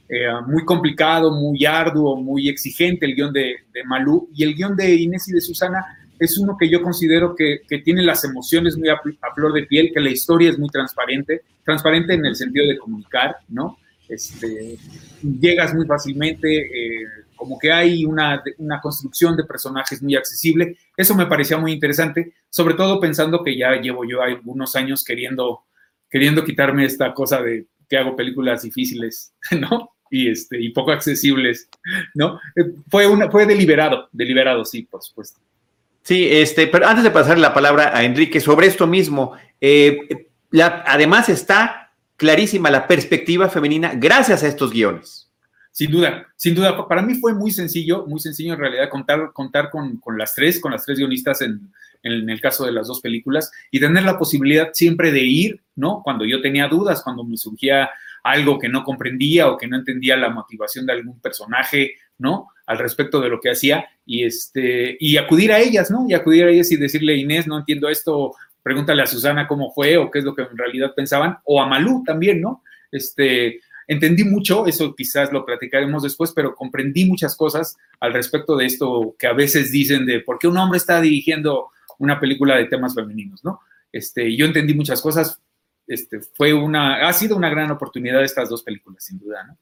eh, 0.08 0.26
muy 0.46 0.64
complicado, 0.64 1.32
muy 1.32 1.64
arduo, 1.64 2.16
muy 2.16 2.48
exigente, 2.48 3.06
el 3.06 3.14
guion 3.14 3.32
de, 3.32 3.56
Malú, 3.86 4.28
y 4.34 4.42
el 4.42 4.54
guion 4.54 4.76
de 4.76 4.94
Inés 4.94 5.28
y 5.28 5.32
de 5.32 5.40
Susana 5.40 5.84
es 6.18 6.38
uno 6.38 6.56
que 6.58 6.68
yo 6.68 6.82
considero 6.82 7.34
que, 7.36 7.60
que 7.68 7.78
tiene 7.78 8.02
las 8.02 8.24
emociones 8.24 8.76
muy 8.76 8.88
a, 8.88 8.94
a, 8.94 9.34
flor 9.34 9.52
de 9.52 9.64
piel, 9.64 9.92
que 9.92 10.00
la 10.00 10.10
historia 10.10 10.50
es 10.50 10.58
muy 10.58 10.70
transparente, 10.70 11.42
transparente 11.64 12.14
en 12.14 12.24
el 12.24 12.34
sentido 12.34 12.66
de 12.66 12.78
comunicar, 12.78 13.36
¿no? 13.48 13.78
Este, 14.08 14.78
llegas 15.22 15.74
muy 15.74 15.86
fácilmente, 15.86 16.48
eh, 16.48 17.06
como 17.36 17.58
que 17.58 17.70
hay 17.70 18.04
una, 18.04 18.42
una, 18.58 18.80
construcción 18.80 19.36
de 19.36 19.44
personajes 19.44 20.02
muy 20.02 20.16
accesible. 20.16 20.76
Eso 20.96 21.14
me 21.14 21.26
parecía 21.26 21.58
muy 21.58 21.72
interesante, 21.72 22.34
sobre 22.50 22.74
todo 22.74 22.98
pensando 22.98 23.42
que 23.42 23.56
ya 23.56 23.72
llevo 23.76 24.04
yo 24.04 24.22
algunos 24.22 24.74
años 24.74 25.04
queriendo 25.04 25.66
queriendo 26.10 26.44
quitarme 26.44 26.84
esta 26.84 27.12
cosa 27.12 27.42
de 27.42 27.66
que 27.88 27.96
hago 27.96 28.16
películas 28.16 28.62
difíciles, 28.62 29.34
¿no? 29.50 29.90
Y, 30.10 30.30
este, 30.30 30.60
y 30.60 30.70
poco 30.70 30.92
accesibles, 30.92 31.68
¿no? 32.14 32.40
Eh, 32.54 32.72
fue, 32.88 33.06
una, 33.06 33.30
fue 33.30 33.44
deliberado, 33.44 34.08
deliberado, 34.12 34.64
sí, 34.64 34.82
por 34.82 35.02
supuesto. 35.02 35.40
Sí, 36.02 36.28
este, 36.30 36.68
pero 36.68 36.86
antes 36.86 37.02
de 37.02 37.10
pasar 37.10 37.38
la 37.38 37.52
palabra 37.52 37.90
a 37.96 38.04
Enrique 38.04 38.40
sobre 38.40 38.68
esto 38.68 38.86
mismo, 38.86 39.32
eh, 39.60 40.28
además 40.52 41.28
está 41.28 41.92
clarísima 42.16 42.70
la 42.70 42.86
perspectiva 42.86 43.48
femenina 43.48 43.92
gracias 43.96 44.44
a 44.44 44.46
estos 44.46 44.72
guiones. 44.72 45.25
Sin 45.76 45.90
duda, 45.90 46.26
sin 46.36 46.54
duda. 46.54 46.88
Para 46.88 47.02
mí 47.02 47.16
fue 47.16 47.34
muy 47.34 47.50
sencillo, 47.50 48.06
muy 48.06 48.18
sencillo 48.18 48.54
en 48.54 48.60
realidad 48.60 48.88
contar, 48.88 49.30
contar 49.34 49.68
con, 49.68 49.98
con 49.98 50.16
las 50.16 50.34
tres, 50.34 50.58
con 50.58 50.72
las 50.72 50.86
tres 50.86 50.96
guionistas 50.96 51.42
en, 51.42 51.70
en 52.02 52.30
el 52.30 52.40
caso 52.40 52.64
de 52.64 52.72
las 52.72 52.88
dos 52.88 53.02
películas, 53.02 53.52
y 53.70 53.78
tener 53.78 54.02
la 54.04 54.18
posibilidad 54.18 54.70
siempre 54.72 55.12
de 55.12 55.20
ir, 55.20 55.60
¿no? 55.74 56.00
Cuando 56.02 56.24
yo 56.24 56.40
tenía 56.40 56.66
dudas, 56.66 57.02
cuando 57.02 57.24
me 57.24 57.36
surgía 57.36 57.90
algo 58.22 58.58
que 58.58 58.70
no 58.70 58.84
comprendía 58.84 59.50
o 59.50 59.58
que 59.58 59.66
no 59.66 59.76
entendía 59.76 60.16
la 60.16 60.30
motivación 60.30 60.86
de 60.86 60.94
algún 60.94 61.20
personaje, 61.20 61.96
¿no? 62.16 62.48
Al 62.64 62.78
respecto 62.78 63.20
de 63.20 63.28
lo 63.28 63.38
que 63.38 63.50
hacía, 63.50 63.86
y, 64.06 64.24
este, 64.24 64.96
y 64.98 65.18
acudir 65.18 65.52
a 65.52 65.58
ellas, 65.58 65.90
¿no? 65.90 66.06
Y 66.08 66.14
acudir 66.14 66.44
a 66.44 66.48
ellas 66.52 66.72
y 66.72 66.76
decirle, 66.76 67.16
Inés, 67.16 67.46
no 67.46 67.58
entiendo 67.58 67.90
esto, 67.90 68.32
pregúntale 68.62 69.02
a 69.02 69.06
Susana 69.06 69.46
cómo 69.46 69.70
fue 69.74 69.98
o 69.98 70.10
qué 70.10 70.20
es 70.20 70.24
lo 70.24 70.34
que 70.34 70.40
en 70.40 70.56
realidad 70.56 70.94
pensaban, 70.96 71.36
o 71.44 71.60
a 71.60 71.66
Malú 71.66 72.02
también, 72.02 72.40
¿no? 72.40 72.62
Este, 72.90 73.60
entendí 73.86 74.24
mucho, 74.24 74.66
eso 74.66 74.94
quizás 74.94 75.32
lo 75.32 75.44
platicaremos 75.44 76.02
después, 76.02 76.32
pero 76.32 76.54
comprendí 76.54 77.04
muchas 77.04 77.36
cosas 77.36 77.76
al 78.00 78.12
respecto 78.12 78.56
de 78.56 78.66
esto 78.66 79.14
que 79.18 79.26
a 79.26 79.32
veces 79.32 79.70
dicen 79.70 80.06
de 80.06 80.20
por 80.20 80.38
qué 80.38 80.48
un 80.48 80.56
hombre 80.56 80.78
está 80.78 81.00
dirigiendo 81.00 81.70
una 81.98 82.20
película 82.20 82.56
de 82.56 82.66
temas 82.66 82.94
femeninos, 82.94 83.44
¿no? 83.44 83.60
Este, 83.92 84.36
yo 84.36 84.44
entendí 84.46 84.74
muchas 84.74 85.00
cosas, 85.00 85.40
este, 85.86 86.20
fue 86.20 86.52
una, 86.52 87.08
ha 87.08 87.12
sido 87.12 87.36
una 87.36 87.48
gran 87.48 87.70
oportunidad 87.70 88.22
estas 88.22 88.48
dos 88.48 88.62
películas, 88.62 89.04
sin 89.04 89.18
duda, 89.18 89.44
¿no? 89.44 89.56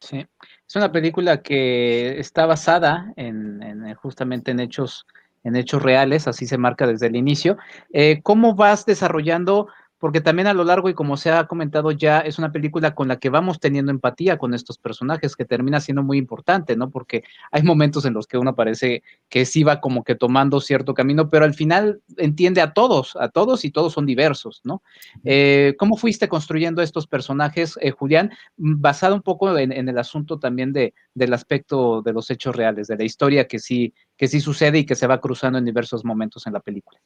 Sí, 0.00 0.26
es 0.66 0.76
una 0.76 0.92
película 0.92 1.42
que 1.42 2.18
está 2.20 2.46
basada 2.46 3.12
en, 3.16 3.94
justamente 3.94 4.50
en 4.50 4.60
hechos, 4.60 5.06
en 5.42 5.56
hechos 5.56 5.82
reales, 5.82 6.28
así 6.28 6.46
se 6.46 6.58
marca 6.58 6.86
desde 6.86 7.06
el 7.06 7.16
inicio. 7.16 7.56
Eh, 7.92 8.20
¿Cómo 8.22 8.54
vas 8.54 8.84
desarrollando 8.84 9.68
porque 9.98 10.20
también 10.20 10.46
a 10.46 10.54
lo 10.54 10.64
largo 10.64 10.88
y 10.88 10.94
como 10.94 11.16
se 11.16 11.30
ha 11.30 11.46
comentado 11.46 11.90
ya, 11.90 12.20
es 12.20 12.38
una 12.38 12.52
película 12.52 12.94
con 12.94 13.08
la 13.08 13.18
que 13.18 13.30
vamos 13.30 13.60
teniendo 13.60 13.90
empatía 13.90 14.36
con 14.38 14.54
estos 14.54 14.78
personajes, 14.78 15.36
que 15.36 15.44
termina 15.44 15.80
siendo 15.80 16.02
muy 16.02 16.18
importante, 16.18 16.76
¿no? 16.76 16.90
Porque 16.90 17.24
hay 17.50 17.62
momentos 17.62 18.04
en 18.04 18.14
los 18.14 18.26
que 18.26 18.38
uno 18.38 18.54
parece 18.54 19.02
que 19.28 19.46
sí 19.46 19.62
va 19.62 19.80
como 19.80 20.04
que 20.04 20.14
tomando 20.14 20.60
cierto 20.60 20.94
camino, 20.94 21.30
pero 21.30 21.44
al 21.44 21.54
final 21.54 22.00
entiende 22.16 22.60
a 22.60 22.72
todos, 22.72 23.16
a 23.16 23.28
todos 23.28 23.64
y 23.64 23.70
todos 23.70 23.94
son 23.94 24.06
diversos, 24.06 24.60
¿no? 24.64 24.82
Eh, 25.24 25.74
¿Cómo 25.78 25.96
fuiste 25.96 26.28
construyendo 26.28 26.82
estos 26.82 27.06
personajes, 27.06 27.78
eh, 27.80 27.90
Julián? 27.90 28.32
Basado 28.56 29.14
un 29.14 29.22
poco 29.22 29.56
en, 29.56 29.72
el 29.72 29.98
asunto 29.98 30.38
también 30.38 30.72
de, 30.72 30.94
del 31.14 31.32
aspecto 31.32 32.02
de 32.02 32.12
los 32.12 32.30
hechos 32.30 32.54
reales, 32.54 32.88
de 32.88 32.96
la 32.96 33.04
historia 33.04 33.46
que 33.46 33.58
sí, 33.58 33.94
que 34.16 34.28
sí 34.28 34.40
sucede 34.40 34.78
y 34.78 34.86
que 34.86 34.94
se 34.94 35.06
va 35.06 35.20
cruzando 35.20 35.58
en 35.58 35.64
diversos 35.64 36.04
momentos 36.04 36.46
en 36.46 36.52
la 36.52 36.60
película. 36.60 37.00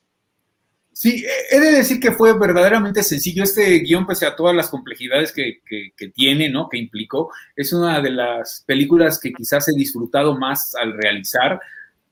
Sí, 0.93 1.25
he 1.51 1.61
de 1.61 1.73
decir 1.73 2.01
que 2.01 2.13
fue 2.13 2.37
verdaderamente 2.39 3.03
sencillo. 3.03 3.45
Este 3.45 3.79
guion, 3.79 4.07
pese 4.07 4.27
a 4.27 4.35
todas 4.35 4.55
las 4.55 4.69
complejidades 4.69 5.33
que, 5.33 5.61
tiene, 6.15 6.49
¿no? 6.49 6.69
Que 6.69 6.79
implicó, 6.79 7.33
es 7.55 7.73
una 7.73 8.01
de 8.01 8.11
las 8.11 8.65
películas 8.67 9.21
que 9.21 9.33
quizás 9.33 9.69
he 9.69 9.73
disfrutado 9.73 10.37
más 10.37 10.75
al 10.75 10.93
realizar, 10.95 11.61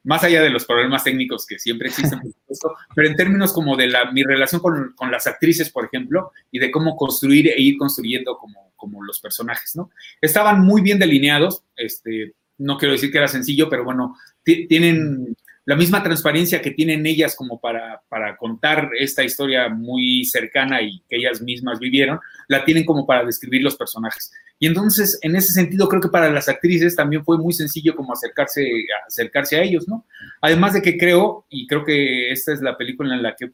más 0.04 0.23
allá 0.23 0.42
de 0.42 0.50
los 0.50 0.64
problemas 0.64 1.04
técnicos 1.04 1.44
que 1.44 1.58
siempre 1.58 1.88
existen, 1.88 2.20
por 2.20 2.32
supuesto, 2.32 2.76
pero 2.94 3.08
en 3.08 3.16
términos 3.16 3.52
como 3.52 3.76
de 3.76 3.88
la, 3.88 4.11
mi 4.12 4.23
relación 4.23 4.61
con, 4.61 4.94
las 5.11 5.26
actrices, 5.26 5.70
por 5.70 5.85
ejemplo, 5.85 6.32
y 6.50 6.58
de 6.58 6.70
cómo 6.70 6.97
construir 6.97 7.49
e 7.49 7.61
ir 7.61 7.76
construyendo 7.76 8.38
como, 8.38 8.73
como 8.76 9.02
los 9.02 9.20
personajes, 9.20 9.75
¿no? 9.75 9.90
Estaban 10.20 10.61
muy 10.61 10.82
bien 10.82 10.99
delineados, 10.99 11.64
este, 11.76 12.35
no 12.58 12.78
quiero 12.78 12.92
decir 12.92 13.11
que 13.11 13.18
era 13.18 13.28
sencillo, 13.28 13.68
pero 13.68 13.85
bueno, 13.85 14.16
tienen 14.44 15.37
la 15.69 15.77
misma 15.77 16.03
transparencia 16.03 16.63
que 16.63 16.71
tienen 16.71 17.05
ellas 17.05 17.37
como 17.37 17.61
para, 17.61 18.01
para, 18.09 18.39
contar 18.39 18.89
esta 18.99 19.23
historia 19.23 19.69
muy 19.69 20.25
cercana 20.25 20.81
y 20.81 21.03
que 21.07 21.17
ellas 21.17 21.43
mismas 21.43 21.79
vivieron, 21.79 22.19
la 22.49 22.65
tienen 22.65 22.87
como 22.87 23.07
para 23.07 23.23
describir 23.23 23.63
los 23.63 23.77
personajes. 23.77 24.33
Y 24.59 24.67
entonces, 24.67 25.19
en 25.21 25.37
ese 25.37 25.53
sentido, 25.53 25.87
creo 25.87 26.01
que 26.01 26.09
para 26.09 26.31
las 26.31 26.49
actrices 26.49 26.97
también 26.97 27.23
fue 27.23 27.37
muy 27.37 27.53
sencillo 27.53 27.95
como 27.95 28.15
acercarse, 28.15 28.67
acercarse 29.07 29.57
a 29.59 29.63
ellos, 29.63 29.87
¿no? 29.87 30.07
Además 30.41 30.73
de 30.73 30.81
que 30.81 30.97
creo, 30.97 31.45
y 31.51 31.67
creo 31.67 31.85
que 31.85 32.33
esta 32.33 32.55
es 32.55 32.63
la 32.63 32.79
película 32.79 33.15
en 33.15 33.23
la 33.23 33.37
que 33.37 33.51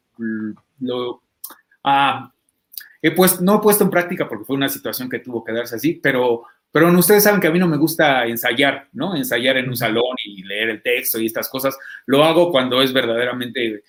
lo... 0.78 1.21
Ah, 1.83 2.33
he 3.02 3.11
puesto, 3.11 3.42
no 3.42 3.56
he 3.56 3.61
puesto 3.61 3.83
en 3.83 3.90
práctica 3.90 4.28
porque 4.28 4.44
fue 4.44 4.54
una 4.54 4.68
situación 4.68 5.11
que 5.11 5.18
tuvo 5.18 5.42
que 5.42 5.52
darse 5.52 5.75
así, 5.75 5.99
pero 6.00 6.44
pero 6.74 6.90
ustedes 6.98 7.22
saben 7.22 7.40
que 7.40 7.46
a 7.46 7.52
mí 7.52 7.60
no 7.60 7.68
me 7.68 7.76
gusta 7.76 8.26
ensayar, 8.26 8.88
¿no? 8.94 9.14
Ensayar 9.14 9.58
en 9.58 9.68
un 9.68 9.76
salón 9.76 10.16
y 10.24 10.42
leer 10.42 10.70
el 10.70 10.82
texto 10.82 11.20
y 11.20 11.26
estas 11.26 11.48
cosas. 11.48 11.78
Lo 12.04 12.24
hago 12.24 12.50
cuando 12.50 12.82
es 12.82 12.92
verdaderamente 12.92 13.80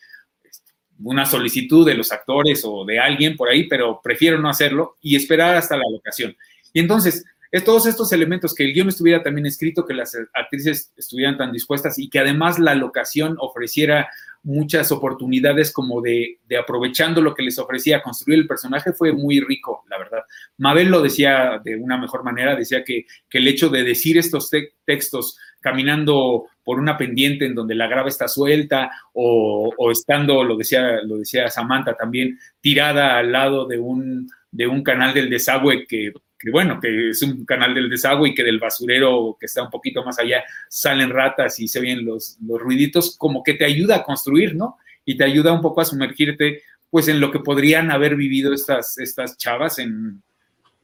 este, 0.44 0.72
una 1.00 1.26
solicitud 1.26 1.84
de 1.84 1.96
los 1.96 2.12
actores 2.12 2.62
o 2.64 2.86
de 2.86 3.00
alguien 3.00 3.36
por 3.36 3.50
ahí, 3.50 3.64
pero 3.68 4.00
prefiero 4.04 4.38
no 4.38 4.50
hacerlo 4.50 4.98
y 5.02 5.16
esperar 5.16 5.56
hasta 5.56 5.76
la 5.76 5.90
locación. 5.92 6.38
Y 6.74 6.80
entonces, 6.80 7.26
es 7.52 7.64
todos 7.64 7.88
estos 7.88 8.12
elementos, 8.12 8.54
que 8.54 8.66
el 8.66 8.74
guion 8.76 8.90
estuviera 8.90 9.24
también 9.24 9.48
escrito, 9.48 9.84
que 9.84 9.96
las 9.96 10.16
actrices 10.36 10.94
estuvieran 10.96 11.38
tan 11.38 11.52
dispuestas 11.52 11.98
y 11.98 12.08
que 12.08 12.20
además 12.20 12.60
la 12.60 12.76
locación 12.76 13.36
ofreciera 13.40 14.12
muchas 14.46 14.92
oportunidades 14.92 15.74
como 15.74 16.02
de, 16.02 16.38
aprovechando 16.58 17.20
lo 17.20 17.34
que 17.34 17.44
les 17.44 17.58
ofrecía 17.58 18.04
construir 18.04 18.40
el 18.40 18.48
personaje 18.48 18.94
fue 18.94 19.12
muy 19.12 19.40
rico, 19.40 19.84
la 19.90 19.98
verdad. 19.98 20.20
Mabel 20.58 20.90
lo 20.90 21.02
decía 21.02 21.60
de 21.64 21.76
una 21.76 21.98
mejor 21.98 22.24
manera, 22.24 22.56
decía 22.56 22.84
que, 22.84 23.06
el 23.32 23.48
hecho 23.50 23.68
de 23.70 23.84
decir 23.84 24.18
estos 24.18 24.50
textos 24.86 25.38
caminando 25.60 26.46
por 26.64 26.80
una 26.80 26.96
pendiente 26.98 27.46
en 27.46 27.56
donde 27.56 27.76
la 27.76 27.88
grava 27.88 28.08
está 28.08 28.28
suelta 28.28 28.92
o, 29.14 29.74
estando, 29.92 30.44
lo 30.44 30.56
decía, 30.56 31.02
lo 31.04 31.18
decía 31.18 31.50
Samantha 31.50 31.96
también, 31.96 32.40
tirada 32.62 33.18
al 33.18 33.32
lado 33.32 33.66
de 33.66 33.80
un, 33.80 34.30
de 34.52 34.68
un 34.68 34.84
canal 34.84 35.14
del 35.14 35.30
desagüe 35.30 35.86
que 35.86 36.14
que 36.46 36.52
bueno, 36.52 36.80
que 36.80 37.10
es 37.10 37.24
un 37.24 37.44
canal 37.44 37.74
del 37.74 37.90
desagüe 37.90 38.30
y 38.30 38.36
que 38.36 38.44
del 38.44 38.60
basurero 38.60 39.36
que 39.40 39.48
está 39.48 39.64
un 39.64 39.72
poquito 39.72 40.06
más 40.06 40.20
allá 40.20 40.44
salen 40.70 41.10
ratas 41.10 41.60
y 41.60 41.68
se 41.68 41.80
oyen 41.80 42.06
los, 42.06 42.38
los 42.46 42.62
ruiditos, 42.62 43.18
como 43.18 43.42
que 43.42 43.56
te 43.56 43.66
ayuda 43.66 43.96
a 43.96 44.04
construir, 44.04 44.56
¿no? 44.56 44.78
Y 45.06 45.18
te 45.18 45.24
ayuda 45.24 45.52
un 45.54 45.62
poco 45.62 45.82
a 45.82 45.86
sumergirte, 45.86 46.62
pues, 46.92 47.08
en 47.08 47.20
lo 47.20 47.32
que 47.32 47.40
podrían 47.40 47.90
haber 47.90 48.16
vivido 48.16 48.54
estas, 48.54 49.00
estas 49.00 49.38
chavas 49.38 49.80
en, 49.80 50.22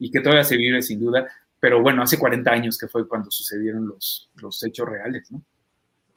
y 0.00 0.10
que 0.10 0.18
todavía 0.18 0.42
se 0.42 0.56
vive 0.56 0.82
sin 0.82 0.98
duda, 0.98 1.28
pero 1.60 1.80
bueno, 1.80 2.02
hace 2.02 2.18
40 2.18 2.50
años 2.50 2.76
que 2.76 2.88
fue 2.88 3.06
cuando 3.06 3.30
sucedieron 3.30 3.86
los, 3.86 4.30
los 4.40 4.60
hechos 4.64 4.88
reales, 4.88 5.30
¿no? 5.30 5.44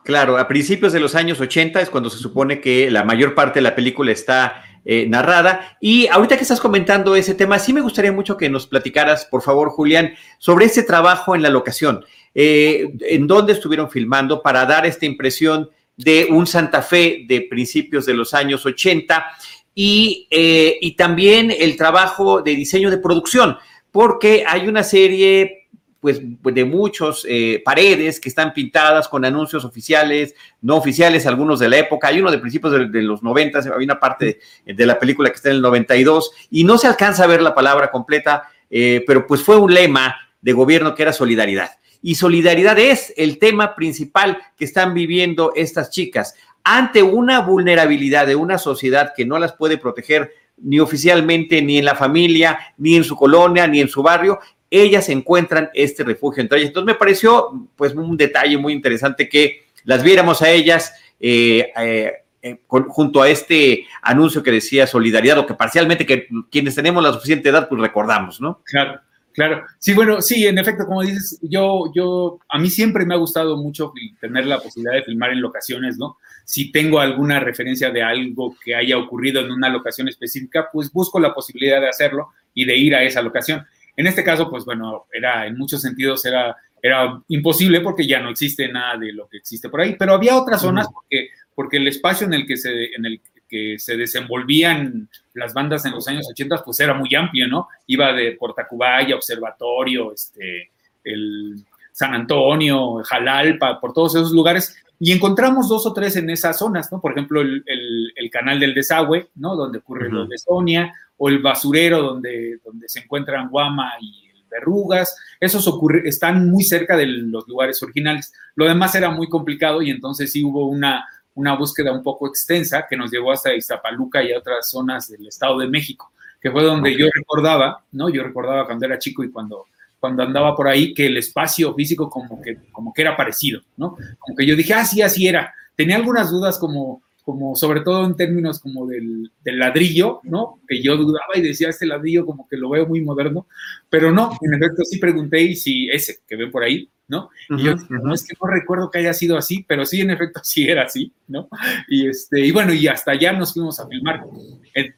Claro, 0.03 0.39
a 0.39 0.47
principios 0.47 0.91
de 0.91 0.99
los 0.99 1.13
años 1.13 1.39
80 1.39 1.81
es 1.81 1.91
cuando 1.91 2.09
se 2.09 2.17
supone 2.17 2.61
que 2.61 2.89
la 2.89 3.03
mayor 3.03 3.35
parte 3.35 3.59
de 3.59 3.63
la 3.63 3.75
película 3.75 4.11
está 4.11 4.63
eh, 4.87 5.07
narrada. 5.09 5.77
Y 5.81 6.07
ahorita 6.07 6.37
que 6.37 6.43
estás 6.43 6.61
comentando 6.61 7.15
ese 7.15 7.33
tema, 7.33 7.57
sí 7.57 7.73
me 7.73 7.81
gustaría 7.81 8.11
mucho 8.11 8.37
que 8.37 8.49
nos 8.49 8.67
platicaras, 8.67 9.25
por 9.25 9.41
favor, 9.41 9.69
Julián, 9.69 10.13
sobre 10.37 10.67
ese 10.67 10.83
trabajo 10.83 11.35
en 11.35 11.41
la 11.41 11.49
locación. 11.49 12.05
Eh, 12.35 12.93
¿En 13.01 13.25
dónde 13.25 13.53
estuvieron 13.53 13.89
filmando 13.89 14.43
para 14.43 14.63
dar 14.65 14.85
esta 14.85 15.07
impresión 15.07 15.69
de 15.97 16.27
un 16.29 16.45
Santa 16.45 16.83
Fe 16.83 17.25
de 17.27 17.41
principios 17.41 18.05
de 18.05 18.13
los 18.13 18.35
años 18.35 18.63
80? 18.63 19.25
Y, 19.73 20.27
eh, 20.29 20.77
y 20.79 20.95
también 20.95 21.51
el 21.51 21.75
trabajo 21.77 22.43
de 22.43 22.55
diseño 22.55 22.91
de 22.91 22.99
producción, 22.99 23.57
porque 23.91 24.43
hay 24.47 24.67
una 24.67 24.83
serie 24.83 25.64
pues, 26.05 26.21
de 26.53 26.65
muchos 26.65 27.25
eh, 27.27 27.63
paredes 27.65 28.19
que 28.19 28.29
están 28.29 28.53
pintadas 28.53 29.07
con 29.07 29.25
anuncios 29.25 29.65
oficiales, 29.65 30.35
no 30.61 30.75
oficiales, 30.75 31.25
algunos 31.25 31.59
de 31.59 31.67
la 31.67 31.79
época. 31.79 32.09
Hay 32.09 32.19
uno 32.19 32.29
de 32.29 32.37
principios 32.37 32.91
de, 32.91 33.01
los 33.01 33.23
90, 33.23 33.59
hay 33.75 33.83
una 33.83 33.99
parte 33.99 34.39
de, 34.63 34.85
la 34.85 34.99
película 34.99 35.31
que 35.31 35.37
está 35.37 35.49
en 35.49 35.55
el 35.55 35.61
92 35.63 36.29
y 36.51 36.63
no 36.63 36.77
se 36.77 36.85
alcanza 36.85 37.23
a 37.23 37.27
ver 37.27 37.41
la 37.41 37.55
palabra 37.55 37.89
completa, 37.89 38.43
eh, 38.69 39.03
pero 39.07 39.25
pues 39.25 39.41
fue 39.41 39.57
un 39.57 39.73
lema 39.73 40.15
de 40.41 40.53
gobierno 40.53 40.93
que 40.93 41.01
era 41.01 41.11
solidaridad. 41.11 41.71
Y 42.03 42.13
solidaridad 42.13 42.77
es 42.77 43.11
el 43.17 43.39
tema 43.39 43.73
principal 43.73 44.37
que 44.55 44.65
están 44.65 44.93
viviendo 44.93 45.53
estas 45.55 45.89
chicas 45.89 46.35
ante 46.63 47.01
una 47.01 47.39
vulnerabilidad 47.39 48.27
de 48.27 48.35
una 48.35 48.59
sociedad 48.59 49.13
que 49.17 49.25
no 49.25 49.39
las 49.39 49.53
puede 49.53 49.79
proteger 49.79 50.31
ni 50.57 50.79
oficialmente, 50.79 51.61
ni 51.61 51.77
en 51.77 51.85
la 51.85 51.95
familia, 51.95 52.59
ni 52.77 52.95
en 52.95 53.03
su 53.03 53.15
colonia, 53.15 53.67
ni 53.67 53.81
en 53.81 53.89
su 53.89 54.01
barrio, 54.01 54.39
ellas 54.69 55.09
encuentran 55.09 55.69
este 55.73 56.03
refugio 56.03 56.41
entre 56.41 56.59
ellas. 56.59 56.69
Entonces 56.69 56.93
me 56.93 56.99
pareció 56.99 57.67
pues 57.75 57.93
un 57.93 58.17
detalle 58.17 58.57
muy 58.57 58.73
interesante 58.73 59.29
que 59.29 59.65
las 59.83 60.03
viéramos 60.03 60.41
a 60.41 60.49
ellas 60.49 60.93
eh, 61.19 61.71
eh, 61.77 62.13
eh, 62.41 62.59
junto 62.67 63.21
a 63.21 63.29
este 63.29 63.87
anuncio 64.01 64.43
que 64.43 64.51
decía 64.51 64.85
solidaridad 64.87 65.39
o 65.39 65.45
que 65.45 65.53
parcialmente 65.53 66.05
que 66.05 66.27
quienes 66.51 66.75
tenemos 66.75 67.03
la 67.03 67.13
suficiente 67.13 67.49
edad 67.49 67.67
pues 67.69 67.81
recordamos, 67.81 68.41
¿no? 68.41 68.61
Claro. 68.65 68.99
Claro, 69.35 69.65
sí, 69.79 69.93
bueno, 69.93 70.21
sí, 70.21 70.47
en 70.47 70.57
efecto, 70.57 70.85
como 70.85 71.01
dices, 71.01 71.37
yo, 71.41 71.91
yo, 71.93 72.39
a 72.47 72.57
mí 72.57 72.69
siempre 72.69 73.05
me 73.05 73.15
ha 73.15 73.17
gustado 73.17 73.57
mucho 73.57 73.91
tener 74.21 74.45
la 74.45 74.61
posibilidad 74.61 74.93
de 74.93 75.03
filmar 75.03 75.31
en 75.31 75.41
locaciones, 75.41 75.97
¿no? 75.97 76.15
Si 76.45 76.71
tengo 76.71 77.01
alguna 77.01 77.41
referencia 77.41 77.89
de 77.89 78.01
algo 78.01 78.55
que 78.63 78.75
haya 78.75 78.97
ocurrido 78.97 79.41
en 79.41 79.51
una 79.51 79.67
locación 79.67 80.07
específica, 80.07 80.69
pues 80.71 80.89
busco 80.89 81.19
la 81.19 81.33
posibilidad 81.33 81.81
de 81.81 81.89
hacerlo 81.89 82.29
y 82.53 82.63
de 82.63 82.77
ir 82.77 82.95
a 82.95 83.03
esa 83.03 83.21
locación. 83.21 83.65
En 83.95 84.07
este 84.07 84.23
caso, 84.23 84.49
pues 84.49 84.65
bueno, 84.65 85.05
era, 85.11 85.45
en 85.47 85.57
muchos 85.57 85.81
sentidos 85.81 86.25
era, 86.25 86.55
era 86.81 87.21
imposible 87.29 87.81
porque 87.81 88.05
ya 88.05 88.19
no 88.19 88.29
existe 88.29 88.67
nada 88.67 88.97
de 88.97 89.13
lo 89.13 89.27
que 89.27 89.37
existe 89.37 89.69
por 89.69 89.81
ahí, 89.81 89.95
pero 89.97 90.13
había 90.13 90.37
otras 90.37 90.61
zonas 90.61 90.87
porque, 90.93 91.29
porque 91.53 91.77
el 91.77 91.87
espacio 91.87 92.27
en 92.27 92.33
el 92.33 92.45
que 92.45 92.57
se, 92.57 92.93
en 92.95 93.05
el, 93.05 93.21
que 93.47 93.77
se 93.77 93.95
desenvolvían 93.95 95.09
las 95.33 95.53
bandas 95.53 95.85
en 95.85 95.91
los 95.91 96.07
años 96.07 96.27
80, 96.29 96.63
pues 96.63 96.79
era 96.79 96.93
muy 96.93 97.13
amplio, 97.15 97.47
¿no? 97.47 97.67
Iba 97.87 98.13
de 98.13 98.33
Portacubaya, 98.33 99.15
Observatorio, 99.15 100.13
este, 100.13 100.71
el 101.03 101.63
San 101.91 102.13
Antonio, 102.13 103.01
Jalalpa, 103.03 103.79
por 103.79 103.93
todos 103.93 104.15
esos 104.15 104.31
lugares, 104.31 104.75
y 104.99 105.11
encontramos 105.11 105.67
dos 105.69 105.85
o 105.85 105.93
tres 105.93 106.15
en 106.15 106.29
esas 106.29 106.57
zonas, 106.57 106.91
¿no? 106.91 107.01
Por 107.01 107.11
ejemplo, 107.11 107.41
el, 107.41 108.29
canal 108.31 108.59
del 108.59 108.73
desagüe, 108.73 109.29
¿no? 109.35 109.55
Donde 109.55 109.77
ocurre 109.77 110.09
lo 110.09 110.25
de 110.25 110.37
Sonia, 110.37 110.93
o 111.17 111.29
el 111.29 111.39
basurero 111.39 112.01
donde, 112.01 112.59
donde 112.63 112.89
se 112.89 112.99
encuentran 112.99 113.49
Guama 113.49 113.93
y 114.01 114.29
el 114.29 114.43
Verrugas, 114.49 115.15
esos 115.39 115.67
ocurre, 115.67 116.07
están 116.07 116.49
muy 116.49 116.63
cerca 116.63 116.95
de 116.97 117.05
los 117.05 117.47
lugares 117.47 117.81
originales. 117.83 118.33
Lo 118.55 118.65
demás 118.65 118.95
era 118.95 119.09
muy 119.09 119.27
complicado 119.27 119.81
y 119.81 119.89
entonces 119.89 120.31
sí 120.31 120.43
hubo 120.43 120.67
una, 120.67 121.05
una 121.35 121.55
búsqueda 121.55 121.91
un 121.91 122.03
poco 122.03 122.27
extensa 122.27 122.85
que 122.89 122.97
nos 122.97 123.11
llevó 123.11 123.31
hasta 123.31 123.53
Iztapaluca 123.53 124.23
y 124.23 124.31
a 124.31 124.39
otras 124.39 124.69
zonas 124.69 125.09
del 125.09 125.27
Estado 125.27 125.59
de 125.59 125.67
México, 125.67 126.11
que 126.41 126.51
fue 126.51 126.63
donde 126.63 126.97
yo 126.97 127.07
recordaba, 127.13 127.83
¿no? 127.91 128.09
Yo 128.09 128.23
recordaba 128.23 128.65
cuando 128.65 128.85
era 128.85 128.97
chico 128.97 129.23
y 129.23 129.29
cuando, 129.29 129.65
cuando 129.99 130.23
andaba 130.23 130.55
por 130.55 130.67
ahí 130.67 130.93
que 130.93 131.07
el 131.07 131.17
espacio 131.17 131.73
físico 131.73 132.09
como 132.09 132.41
que, 132.41 132.57
como 132.71 132.93
que 132.93 133.01
era 133.01 133.17
parecido, 133.17 133.61
¿no? 133.77 133.97
Como 134.19 134.35
que 134.35 134.45
yo 134.45 134.55
dije, 134.55 134.73
ah, 134.73 134.85
sí, 134.85 135.01
así 135.01 135.27
era. 135.27 135.53
Tenía 135.75 135.97
algunas 135.97 136.31
dudas 136.31 136.57
como, 136.57 137.01
como 137.25 137.55
sobre 137.55 137.81
todo 137.81 138.05
en 138.05 138.15
términos 138.15 138.59
como 138.59 138.85
del, 138.85 139.31
ladrillo, 139.43 140.21
¿no? 140.23 140.59
Que 140.67 140.81
yo 140.81 140.95
dudaba 140.95 141.35
y 141.35 141.41
decía, 141.41 141.69
este 141.69 141.87
ladrillo 141.87 142.23
como 142.23 142.47
que 142.47 142.55
lo 142.55 142.69
veo 142.69 142.85
muy 142.85 143.01
moderno, 143.01 143.47
pero 143.89 144.11
no, 144.11 144.37
en 144.41 144.53
efecto 144.53 144.83
sí 144.85 144.99
pregunté 144.99 145.41
y 145.41 145.55
si 145.55 145.89
ese 145.89 146.19
que 146.27 146.35
ven 146.35 146.51
por 146.51 146.63
ahí, 146.63 146.87
¿no? 147.07 147.29
y 147.49 147.63
yo 147.63 147.75
no 147.89 148.13
es 148.13 148.23
que 148.23 148.35
no 148.39 148.47
recuerdo 148.47 148.89
que 148.89 148.99
haya 148.99 149.13
sido 149.13 149.37
así, 149.37 149.65
pero 149.67 149.85
sí, 149.85 150.01
en 150.01 150.11
efecto 150.11 150.39
sí 150.43 150.69
era 150.69 150.83
así, 150.83 151.11
¿no? 151.27 151.49
Y, 151.87 152.07
este, 152.07 152.45
y 152.45 152.51
bueno, 152.51 152.73
y 152.73 152.87
hasta 152.87 153.11
allá 153.11 153.33
nos 153.33 153.53
fuimos 153.53 153.79
a 153.79 153.87
filmar. 153.87 154.23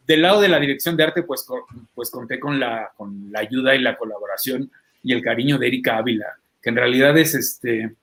del 0.06 0.22
lado 0.22 0.42
de 0.42 0.50
la 0.50 0.60
dirección 0.60 0.98
de 0.98 1.04
arte, 1.04 1.24
pues, 1.24 1.46
pues 1.96 2.12
conté 2.12 2.42
con 2.42 2.60
la, 2.60 2.92
con 2.98 3.32
la 3.32 3.40
ayuda 3.40 3.74
y 3.74 3.82
la 3.82 3.98
colaboración 3.98 4.70
y 5.02 5.14
el 5.14 5.22
cariño 5.22 5.58
de 5.58 5.68
Erika 5.68 5.98
Ávila, 5.98 6.28
que 6.62 6.70
en 6.72 6.76
realidad 6.76 7.18
es, 7.18 7.36
este, 7.36 7.96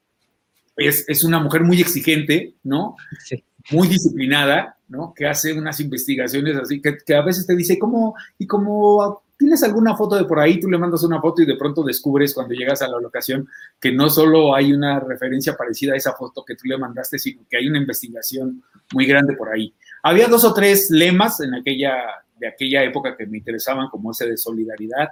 es, 0.79 1.07
es 1.09 1.25
una 1.25 1.41
mujer 1.41 1.63
muy 1.63 1.79
exigente, 1.83 2.55
¿no? 2.63 2.97
Sí 3.23 3.45
muy 3.71 3.89
disciplinada, 3.89 4.77
¿no? 4.89 5.13
Que 5.15 5.27
hace 5.27 5.53
unas 5.53 5.81
investigaciones 5.81 6.57
así, 6.57 6.81
que, 6.81 7.15
a 7.15 7.23
veces 7.23 7.47
te 7.47 7.57
dice, 7.57 7.79
¿cómo? 7.79 8.15
Y 8.39 8.47
como 8.47 9.23
tienes 9.37 9.63
alguna 9.63 9.97
foto 9.97 10.17
de 10.17 10.25
por 10.25 10.39
ahí, 10.39 10.61
tú 10.61 10.71
le 10.71 10.79
mandas 10.79 11.03
una 11.03 11.21
foto 11.21 11.43
y 11.43 11.47
de 11.47 11.57
pronto 11.57 11.83
descubres 11.83 12.35
cuando 12.35 12.55
llegas 12.55 12.83
a 12.83 12.89
la 12.89 13.01
locación 13.01 13.49
que 13.81 13.93
no 13.93 14.09
solo 14.09 14.55
hay 14.55 14.73
una 14.73 15.01
referencia 15.01 15.57
parecida 15.57 15.95
a 15.95 15.97
esa 15.97 16.13
foto 16.13 16.45
que 16.45 16.55
tú 16.55 16.63
le 16.67 16.79
mandaste, 16.79 17.19
sino 17.19 17.43
que 17.49 17.57
hay 17.57 17.69
una 17.69 17.79
investigación 17.79 18.63
muy 18.93 19.07
grande 19.07 19.35
por 19.35 19.49
ahí. 19.53 19.75
Había 20.03 20.29
dos 20.29 20.45
o 20.45 20.55
tres 20.55 20.91
lemas 20.91 21.41
en 21.41 21.55
aquella, 21.55 21.95
de 22.39 22.49
aquella 22.49 22.85
época 22.85 23.17
que 23.17 23.27
me 23.27 23.39
interesaban, 23.39 23.89
como 23.89 24.11
ese 24.11 24.29
de 24.29 24.37
solidaridad. 24.37 25.09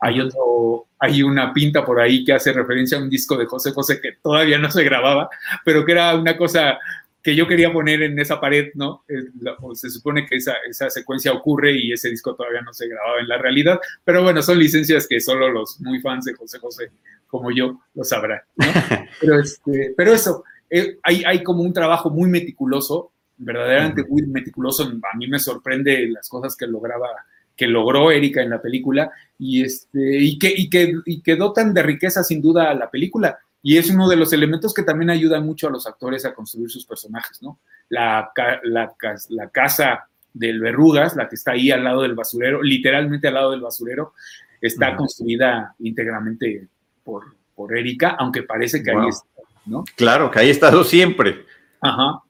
Hay 0.00 0.20
otro, 0.20 0.86
hay 0.98 1.22
una 1.22 1.52
pinta 1.52 1.84
por 1.84 2.00
ahí 2.00 2.24
que 2.24 2.34
hace 2.34 2.52
referencia 2.52 2.98
a 2.98 3.00
un 3.00 3.08
disco 3.08 3.36
de 3.36 3.46
José 3.46 3.70
José 3.70 4.00
que 4.00 4.12
todavía 4.20 4.58
no 4.58 4.70
se 4.70 4.84
grababa, 4.84 5.30
pero 5.64 5.84
que 5.84 5.92
era 5.92 6.14
una 6.16 6.36
cosa 6.36 6.78
que 7.24 7.34
yo 7.34 7.48
quería 7.48 7.72
poner 7.72 8.02
en 8.02 8.18
esa 8.18 8.38
pared, 8.38 8.68
¿no? 8.74 9.02
se 9.72 9.88
supone 9.88 10.26
que 10.26 10.36
esa, 10.36 10.56
esa, 10.68 10.90
secuencia 10.90 11.32
ocurre 11.32 11.72
y 11.72 11.90
ese 11.90 12.10
disco 12.10 12.34
todavía 12.34 12.60
no 12.60 12.74
se 12.74 12.86
grababa 12.86 13.18
en 13.18 13.28
la 13.28 13.38
realidad, 13.38 13.80
pero 14.04 14.22
bueno, 14.22 14.42
son 14.42 14.58
licencias 14.58 15.08
que 15.08 15.18
solo 15.20 15.50
los 15.50 15.80
muy 15.80 16.00
fans 16.00 16.26
de 16.26 16.34
José 16.34 16.58
José 16.58 16.90
como 17.26 17.50
yo 17.50 17.80
lo 17.94 18.04
sabrán, 18.04 18.42
¿no? 18.56 18.66
Pero, 19.20 19.40
este, 19.40 19.94
pero 19.96 20.12
eso, 20.12 20.44
eh, 20.68 20.98
hay, 21.02 21.24
hay 21.24 21.42
como 21.42 21.62
un 21.62 21.72
trabajo 21.72 22.10
muy 22.10 22.28
meticuloso, 22.28 23.10
verdaderamente 23.38 24.04
muy 24.04 24.22
meticuloso, 24.26 24.84
a 24.84 25.16
mí 25.16 25.26
me 25.26 25.38
sorprende 25.38 26.06
las 26.08 26.28
cosas 26.28 26.54
que 26.56 26.66
lograba 26.66 27.08
que 27.56 27.66
logró 27.66 28.10
Erika 28.10 28.42
en 28.42 28.50
la 28.50 28.60
película 28.60 29.10
y, 29.38 29.64
este, 29.64 30.18
y, 30.18 30.38
que, 30.38 30.52
y, 30.54 30.68
que, 30.68 30.94
y 31.06 31.22
que 31.22 31.36
dotan 31.36 31.72
de 31.72 31.82
riqueza 31.82 32.22
sin 32.22 32.42
duda 32.42 32.70
a 32.70 32.74
la 32.74 32.90
película. 32.90 33.38
Y 33.66 33.78
es 33.78 33.88
uno 33.88 34.08
de 34.08 34.16
los 34.16 34.32
elementos 34.34 34.74
que 34.74 34.82
también 34.82 35.08
ayuda 35.08 35.40
mucho 35.40 35.68
a 35.68 35.70
los 35.70 35.86
actores 35.86 36.26
a 36.26 36.34
construir 36.34 36.70
sus 36.70 36.84
personajes, 36.84 37.42
¿no? 37.42 37.58
La, 37.88 38.30
la, 38.62 38.94
la 39.30 39.48
casa 39.48 40.06
del 40.34 40.60
Verrugas, 40.60 41.16
la 41.16 41.28
que 41.28 41.36
está 41.36 41.52
ahí 41.52 41.70
al 41.70 41.82
lado 41.82 42.02
del 42.02 42.14
basurero, 42.14 42.62
literalmente 42.62 43.28
al 43.28 43.34
lado 43.34 43.52
del 43.52 43.62
basurero, 43.62 44.12
está 44.60 44.94
construida 44.96 45.74
íntegramente 45.78 46.68
por, 47.02 47.34
por 47.54 47.76
Erika, 47.76 48.16
aunque 48.18 48.42
parece 48.42 48.82
que 48.82 48.90
ahí 48.90 49.08
está, 49.08 49.26
¿no? 49.64 49.84
Claro, 49.96 50.30
que 50.30 50.40
ahí 50.40 50.48
ha 50.48 50.52
estado 50.52 50.84
siempre. 50.84 51.46
Ajá. 51.80 52.20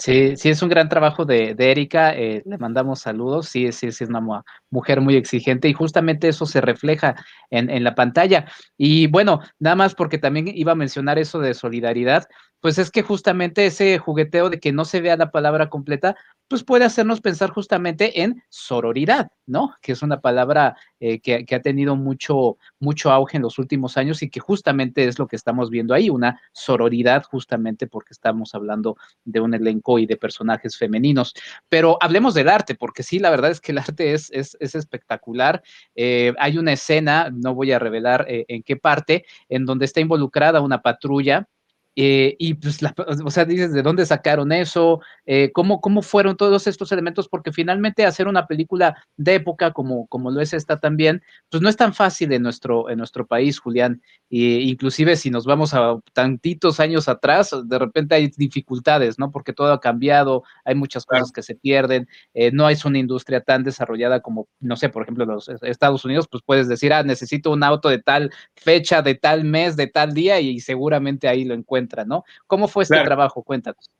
Sí, 0.00 0.34
sí, 0.36 0.48
es 0.48 0.62
un 0.62 0.70
gran 0.70 0.88
trabajo 0.88 1.26
de, 1.26 1.54
Erika. 1.58 2.14
Eh, 2.16 2.42
le 2.46 2.56
mandamos 2.56 3.00
saludos. 3.00 3.50
Sí, 3.50 3.70
sí, 3.70 3.92
sí, 3.92 4.04
es 4.04 4.10
una 4.10 4.42
mujer 4.70 5.02
muy 5.02 5.14
exigente 5.16 5.68
y 5.68 5.74
justamente 5.74 6.28
eso 6.28 6.46
se 6.46 6.62
refleja 6.62 7.16
en, 7.50 7.68
en, 7.68 7.84
la 7.84 7.94
pantalla. 7.94 8.46
Y 8.78 9.08
bueno, 9.08 9.40
nada 9.58 9.76
más 9.76 9.94
porque 9.94 10.16
también 10.16 10.48
iba 10.48 10.72
a 10.72 10.74
mencionar 10.74 11.18
eso 11.18 11.38
de 11.38 11.52
solidaridad, 11.52 12.26
pues 12.60 12.78
es 12.78 12.90
que 12.90 13.02
justamente 13.02 13.66
ese 13.66 13.98
jugueteo 13.98 14.50
de 14.50 14.60
que 14.60 14.72
no 14.72 14.84
se 14.84 15.00
vea 15.00 15.16
la 15.16 15.30
palabra 15.30 15.68
completa, 15.70 16.16
pues 16.48 16.64
puede 16.64 16.84
hacernos 16.84 17.20
pensar 17.20 17.50
justamente 17.50 18.22
en 18.22 18.42
sororidad, 18.48 19.30
¿no? 19.46 19.76
Que 19.80 19.92
es 19.92 20.02
una 20.02 20.20
palabra 20.20 20.76
eh, 20.98 21.20
que, 21.20 21.46
ha 21.54 21.62
tenido 21.62 21.94
mucho, 21.94 22.58
mucho 22.80 23.12
auge 23.12 23.36
en 23.36 23.44
los 23.44 23.58
últimos 23.58 23.96
años 23.96 24.20
y 24.22 24.28
que 24.28 24.40
justamente 24.40 25.06
es 25.06 25.18
lo 25.18 25.28
que 25.28 25.36
estamos 25.36 25.70
viendo 25.70 25.94
ahí, 25.94 26.10
una 26.10 26.40
sororidad 26.52 27.22
justamente 27.22 27.86
porque 27.86 28.12
estamos 28.12 28.52
hablando 28.54 28.96
de 29.24 29.40
un 29.40 29.54
elenco 29.54 30.00
y 30.00 30.06
de 30.06 30.16
personajes 30.16 30.76
femeninos. 30.76 31.34
Pero 31.68 31.98
hablemos 32.00 32.34
del 32.34 32.48
arte, 32.48 32.74
porque 32.74 33.04
sí, 33.04 33.20
la 33.20 33.30
verdad 33.30 33.52
es 33.52 33.60
que 33.60 33.72
el 33.72 33.78
arte 33.78 34.12
es, 34.12 34.30
es, 34.32 34.56
espectacular. 34.60 35.62
Eh, 35.94 36.34
hay 36.38 36.58
una 36.58 36.72
escena, 36.72 37.30
no 37.32 37.54
voy 37.54 37.72
a 37.72 37.78
revelar 37.78 38.26
eh, 38.28 38.44
en 38.48 38.64
qué 38.64 38.76
parte, 38.76 39.24
en 39.48 39.66
donde 39.66 39.84
está 39.84 40.00
involucrada 40.00 40.60
una 40.60 40.82
patrulla 40.82 41.48
eh, 41.96 42.36
y 42.38 42.54
pues, 42.54 42.82
la, 42.82 42.94
o 43.24 43.30
sea, 43.30 43.44
dices, 43.44 43.72
¿de 43.72 43.82
dónde 43.82 44.06
sacaron 44.06 44.52
eso? 44.52 45.00
Eh, 45.26 45.50
¿cómo, 45.52 45.80
¿Cómo 45.80 46.02
fueron 46.02 46.36
todos 46.36 46.66
estos 46.66 46.92
elementos? 46.92 47.28
Porque 47.28 47.52
finalmente 47.52 48.06
hacer 48.06 48.28
una 48.28 48.46
película 48.46 48.96
de 49.16 49.34
época 49.36 49.72
como, 49.72 50.06
como 50.06 50.30
lo 50.30 50.40
es 50.40 50.52
esta 50.52 50.78
también, 50.78 51.22
pues 51.50 51.62
no 51.62 51.68
es 51.68 51.76
tan 51.76 51.92
fácil 51.92 52.32
en 52.32 52.42
nuestro, 52.42 52.88
en 52.90 52.98
nuestro 52.98 53.26
país, 53.26 53.58
Julián. 53.58 54.00
E 54.30 54.36
inclusive 54.62 55.16
si 55.16 55.30
nos 55.30 55.44
vamos 55.44 55.74
a 55.74 55.96
tantitos 56.12 56.78
años 56.80 57.08
atrás, 57.08 57.54
de 57.64 57.78
repente 57.78 58.14
hay 58.14 58.28
dificultades, 58.36 59.18
¿no? 59.18 59.30
Porque 59.32 59.52
todo 59.52 59.72
ha 59.72 59.80
cambiado, 59.80 60.44
hay 60.64 60.76
muchas 60.76 61.04
cosas 61.04 61.32
que 61.32 61.42
se 61.42 61.56
pierden, 61.56 62.08
eh, 62.34 62.52
no 62.52 62.68
es 62.68 62.84
una 62.84 62.98
industria 62.98 63.40
tan 63.40 63.64
desarrollada 63.64 64.20
como, 64.20 64.48
no 64.60 64.76
sé, 64.76 64.88
por 64.88 65.02
ejemplo, 65.02 65.24
los 65.26 65.48
Estados 65.62 66.04
Unidos, 66.04 66.28
pues 66.30 66.42
puedes 66.46 66.68
decir, 66.68 66.92
ah, 66.92 67.02
necesito 67.02 67.50
un 67.50 67.64
auto 67.64 67.88
de 67.88 67.98
tal 67.98 68.30
fecha, 68.54 69.02
de 69.02 69.16
tal 69.16 69.44
mes, 69.44 69.76
de 69.76 69.88
tal 69.88 70.14
día, 70.14 70.40
y 70.40 70.60
seguramente 70.60 71.28
ahí 71.28 71.44
lo 71.44 71.54
encuentro 71.80 72.04
¿no? 72.04 72.24
¿Cómo 72.46 72.68
fue 72.68 72.84
este 72.84 73.02
trabajo? 73.02 73.42
Cuéntanos. 73.42 73.90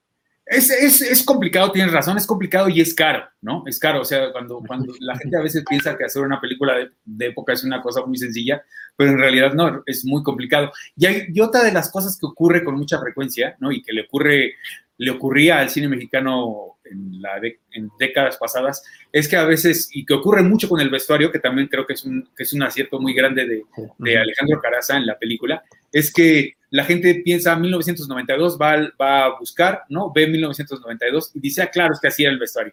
Es, 0.47 0.69
es, 0.69 1.01
es, 1.01 1.23
complicado, 1.23 1.71
tienes 1.71 1.93
razón, 1.93 2.17
es 2.17 2.27
complicado 2.27 2.69
y 2.69 2.81
es 2.81 2.93
caro, 2.93 3.23
¿no? 3.41 3.63
Es 3.67 3.79
caro, 3.79 4.01
o 4.01 4.05
sea, 4.05 4.33
cuando, 4.33 4.61
cuando 4.67 4.93
la 4.99 5.17
gente 5.17 5.37
a 5.37 5.43
veces 5.43 5.63
piensa 5.69 5.97
que 5.97 6.05
hacer 6.05 6.23
una 6.23 6.41
película 6.41 6.75
de, 6.75 6.91
de 7.05 7.27
época 7.27 7.53
es 7.53 7.63
una 7.63 7.81
cosa 7.81 8.05
muy 8.05 8.19
sencilla, 8.19 8.61
pero 8.97 9.13
en 9.13 9.19
realidad 9.19 9.53
no, 9.53 9.85
es 9.87 10.05
muy 10.05 10.25
complicado. 10.25 10.73
Y, 10.97 11.07
hay, 11.07 11.27
y 11.33 11.41
otra 11.41 11.63
de 11.63 11.71
las 11.71 11.89
cosas 11.93 12.19
que 12.19 12.27
ocurre 12.27 12.65
con 12.65 12.75
mucha 12.75 12.99
frecuencia, 12.99 13.55
¿no? 13.61 13.71
Y 13.71 13.81
que 13.81 13.93
le 13.93 14.03
ocurre 14.03 14.55
le 15.01 15.11
ocurría 15.11 15.61
al 15.61 15.71
cine 15.71 15.89
mexicano 15.89 16.70
en, 16.91 17.21
la 17.23 17.41
en 17.73 17.91
décadas 17.99 18.37
pasadas, 18.37 18.83
es 19.13 19.29
que 19.29 19.37
a 19.37 19.45
veces, 19.45 19.89
y 19.93 20.05
que 20.05 20.15
ocurre 20.15 20.43
mucho 20.43 20.69
con 20.69 20.81
el 20.81 20.91
vestuario, 20.91 21.31
que 21.31 21.39
también 21.39 21.69
creo 21.69 21.87
que 21.87 21.95
es 21.95 22.05
un, 22.05 22.29
que 22.37 22.43
es 22.43 22.53
un 22.53 22.63
acierto 22.63 23.01
muy 23.01 23.15
grande 23.15 23.47
de, 23.47 23.65
de 23.99 24.19
Alejandro 24.19 24.61
Caraza 24.61 24.97
en 24.97 25.07
la 25.07 25.19
película, 25.19 25.63
es 25.93 26.13
que 26.13 26.55
la 26.71 26.85
gente 26.85 27.23
piensa 27.25 27.57
1992, 27.57 28.59
va, 28.61 28.91
va 29.01 29.25
a 29.25 29.39
buscar, 29.39 29.83
¿no? 29.89 30.13
Ve 30.13 30.27
1992 30.29 31.33
y 31.35 31.41
dice, 31.41 31.63
ah, 31.63 31.71
claro, 31.71 31.93
es 31.95 32.01
que 32.01 32.09
así 32.09 32.23
era 32.23 32.33
el 32.33 32.39
vestuario. 32.39 32.73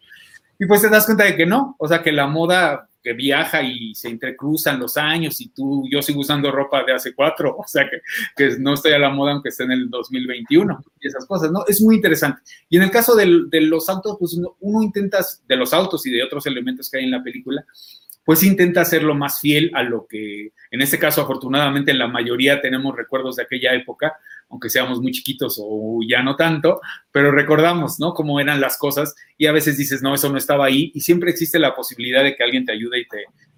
Y 0.59 0.65
pues 0.65 0.81
te 0.81 0.89
das 0.89 1.05
cuenta 1.05 1.23
de 1.23 1.35
que 1.35 1.45
no, 1.45 1.75
o 1.79 1.87
sea, 1.87 2.01
que 2.01 2.11
la 2.11 2.27
moda 2.27 2.86
que 3.07 3.13
viaja 3.13 3.63
y 3.63 3.95
se 3.95 4.09
entrecruzan 4.09 4.81
los 4.81 4.97
años 4.97 5.39
y 5.39 5.47
tú, 5.47 5.87
yo 5.89 6.01
sigo 6.01 6.19
usando 6.19 6.51
ropa 6.51 6.83
de 6.83 6.91
hace 6.91 7.15
cuatro, 7.15 7.55
o 7.57 7.65
sea, 7.65 7.89
que, 7.89 8.57
no 8.59 8.73
estoy 8.73 8.91
a 8.91 8.99
la 8.99 9.09
moda 9.09 9.31
aunque 9.31 9.47
esté 9.47 9.63
en 9.63 9.71
el 9.71 9.89
2021 9.89 10.83
y 10.99 11.07
esas 11.07 11.25
cosas, 11.25 11.49
¿no? 11.49 11.63
Es 11.67 11.81
muy 11.81 11.95
interesante. 11.95 12.41
Y 12.69 12.75
en 12.75 12.83
el 12.83 12.91
caso 12.91 13.15
de 13.15 13.61
los 13.61 13.87
autos, 13.87 14.17
pues 14.19 14.33
uno, 14.33 14.57
uno 14.59 14.83
intenta, 14.83 15.25
de 15.47 15.55
los 15.55 15.73
autos 15.73 16.05
y 16.05 16.11
de 16.11 16.21
otros 16.21 16.45
elementos 16.47 16.89
que 16.89 16.97
hay 16.97 17.05
en 17.05 17.11
la 17.11 17.23
película, 17.23 17.65
pues 18.27 18.43
intenta 18.43 18.81
hacerlo 18.81 19.15
más 19.15 19.39
fiel 19.39 19.71
a 19.73 19.83
lo 19.83 20.05
que, 20.05 20.51
en 20.69 20.81
este 20.81 20.99
caso, 20.99 21.21
afortunadamente, 21.21 21.93
la 21.93 22.09
mayoría 22.09 22.59
tenemos 22.59 22.93
recuerdos 22.93 23.37
de 23.37 23.43
aquella 23.43 23.73
época, 23.73 24.17
aunque 24.49 24.69
seamos 24.69 24.99
muy 24.99 25.13
chiquitos 25.13 25.57
o 25.63 25.99
ya 26.05 26.21
no 26.21 26.35
tanto, 26.35 26.81
pero 27.09 27.31
recordamos, 27.31 28.01
¿no? 28.01 28.13
Cómo 28.13 28.41
eran 28.41 28.59
las 28.59 28.77
cosas 28.77 29.15
y 29.37 29.45
a 29.45 29.53
veces 29.53 29.77
dices, 29.77 30.01
no, 30.01 30.13
eso 30.13 30.29
no 30.29 30.37
estaba 30.37 30.65
ahí 30.65 30.91
y 30.93 30.99
siempre 30.99 31.31
existe 31.31 31.57
la 31.57 31.73
posibilidad 31.73 32.21
de 32.21 32.35
que 32.35 32.43
alguien 32.43 32.65
te 32.65 32.73
ayude 32.73 33.07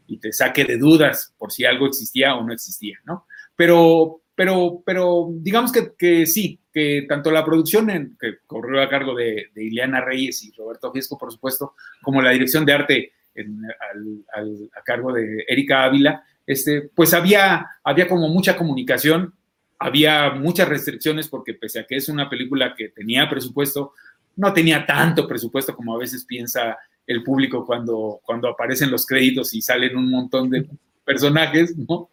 y 0.05 0.19
te, 0.19 0.31
saque 0.31 0.65
de 0.65 0.77
dudas 0.77 1.33
por 1.39 1.51
si 1.51 1.65
algo 1.65 1.87
existía 1.87 2.35
o 2.35 2.43
no 2.43 2.53
existía, 2.53 2.99
¿no? 3.05 3.25
Pero, 3.55 4.21
pero, 4.35 4.83
pero 4.85 5.29
digamos 5.31 5.71
que, 5.71 5.93
que 5.97 6.27
sí, 6.27 6.59
que 6.71 7.07
tanto 7.09 7.31
la 7.31 7.43
producción 7.43 7.89
en, 7.89 8.15
que 8.21 8.37
corrió 8.45 8.83
a 8.83 8.87
cargo 8.87 9.15
de, 9.15 9.47
de, 9.51 9.63
Ileana 9.63 10.01
Reyes 10.01 10.43
y 10.43 10.51
Roberto 10.51 10.91
Fiesco, 10.91 11.17
por 11.17 11.31
supuesto, 11.31 11.73
como 12.03 12.21
la 12.21 12.29
dirección 12.29 12.65
de 12.65 12.73
arte 12.73 13.13
en, 13.41 13.61
al, 13.91 14.25
al, 14.33 14.69
a 14.75 14.81
cargo 14.81 15.13
de 15.13 15.45
Erika 15.47 15.83
Ávila, 15.83 16.23
este, 16.45 16.89
pues 16.95 17.13
había, 17.13 17.67
había 17.83 18.07
como 18.07 18.27
mucha 18.27 18.57
comunicación, 18.57 19.33
había 19.77 20.31
muchas 20.31 20.67
restricciones 20.67 21.27
porque 21.27 21.53
pese 21.53 21.79
a 21.79 21.85
que 21.85 21.95
es 21.95 22.09
una 22.09 22.29
película 22.29 22.73
que 22.75 22.89
tenía 22.89 23.29
presupuesto, 23.29 23.93
no 24.35 24.51
tenía 24.53 24.85
tanto 24.85 25.27
presupuesto 25.27 25.75
como 25.75 25.95
a 25.95 25.99
veces 25.99 26.25
piensa 26.25 26.77
el 27.05 27.23
público 27.23 27.65
cuando, 27.65 28.19
cuando 28.23 28.47
aparecen 28.47 28.91
los 28.91 29.05
créditos 29.05 29.53
y 29.53 29.61
salen 29.61 29.97
un 29.97 30.09
montón 30.09 30.49
de 30.49 30.67
personajes, 31.05 31.75
¿no? 31.77 32.09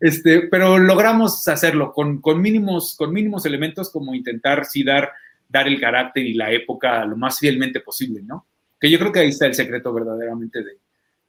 Este, 0.00 0.42
pero 0.48 0.78
logramos 0.78 1.46
hacerlo 1.48 1.92
con, 1.92 2.20
con, 2.20 2.40
mínimos, 2.40 2.94
con 2.96 3.12
mínimos 3.12 3.46
elementos 3.46 3.90
como 3.90 4.14
intentar 4.14 4.66
sí 4.66 4.84
dar, 4.84 5.10
dar 5.48 5.66
el 5.66 5.80
carácter 5.80 6.26
y 6.26 6.34
la 6.34 6.52
época 6.52 7.04
lo 7.06 7.16
más 7.16 7.38
fielmente 7.38 7.80
posible, 7.80 8.22
¿no? 8.22 8.46
Que 8.80 8.90
yo 8.90 8.98
creo 8.98 9.12
que 9.12 9.20
ahí 9.20 9.28
está 9.28 9.46
el 9.46 9.54
secreto 9.54 9.92
verdaderamente 9.92 10.62
de, 10.62 10.78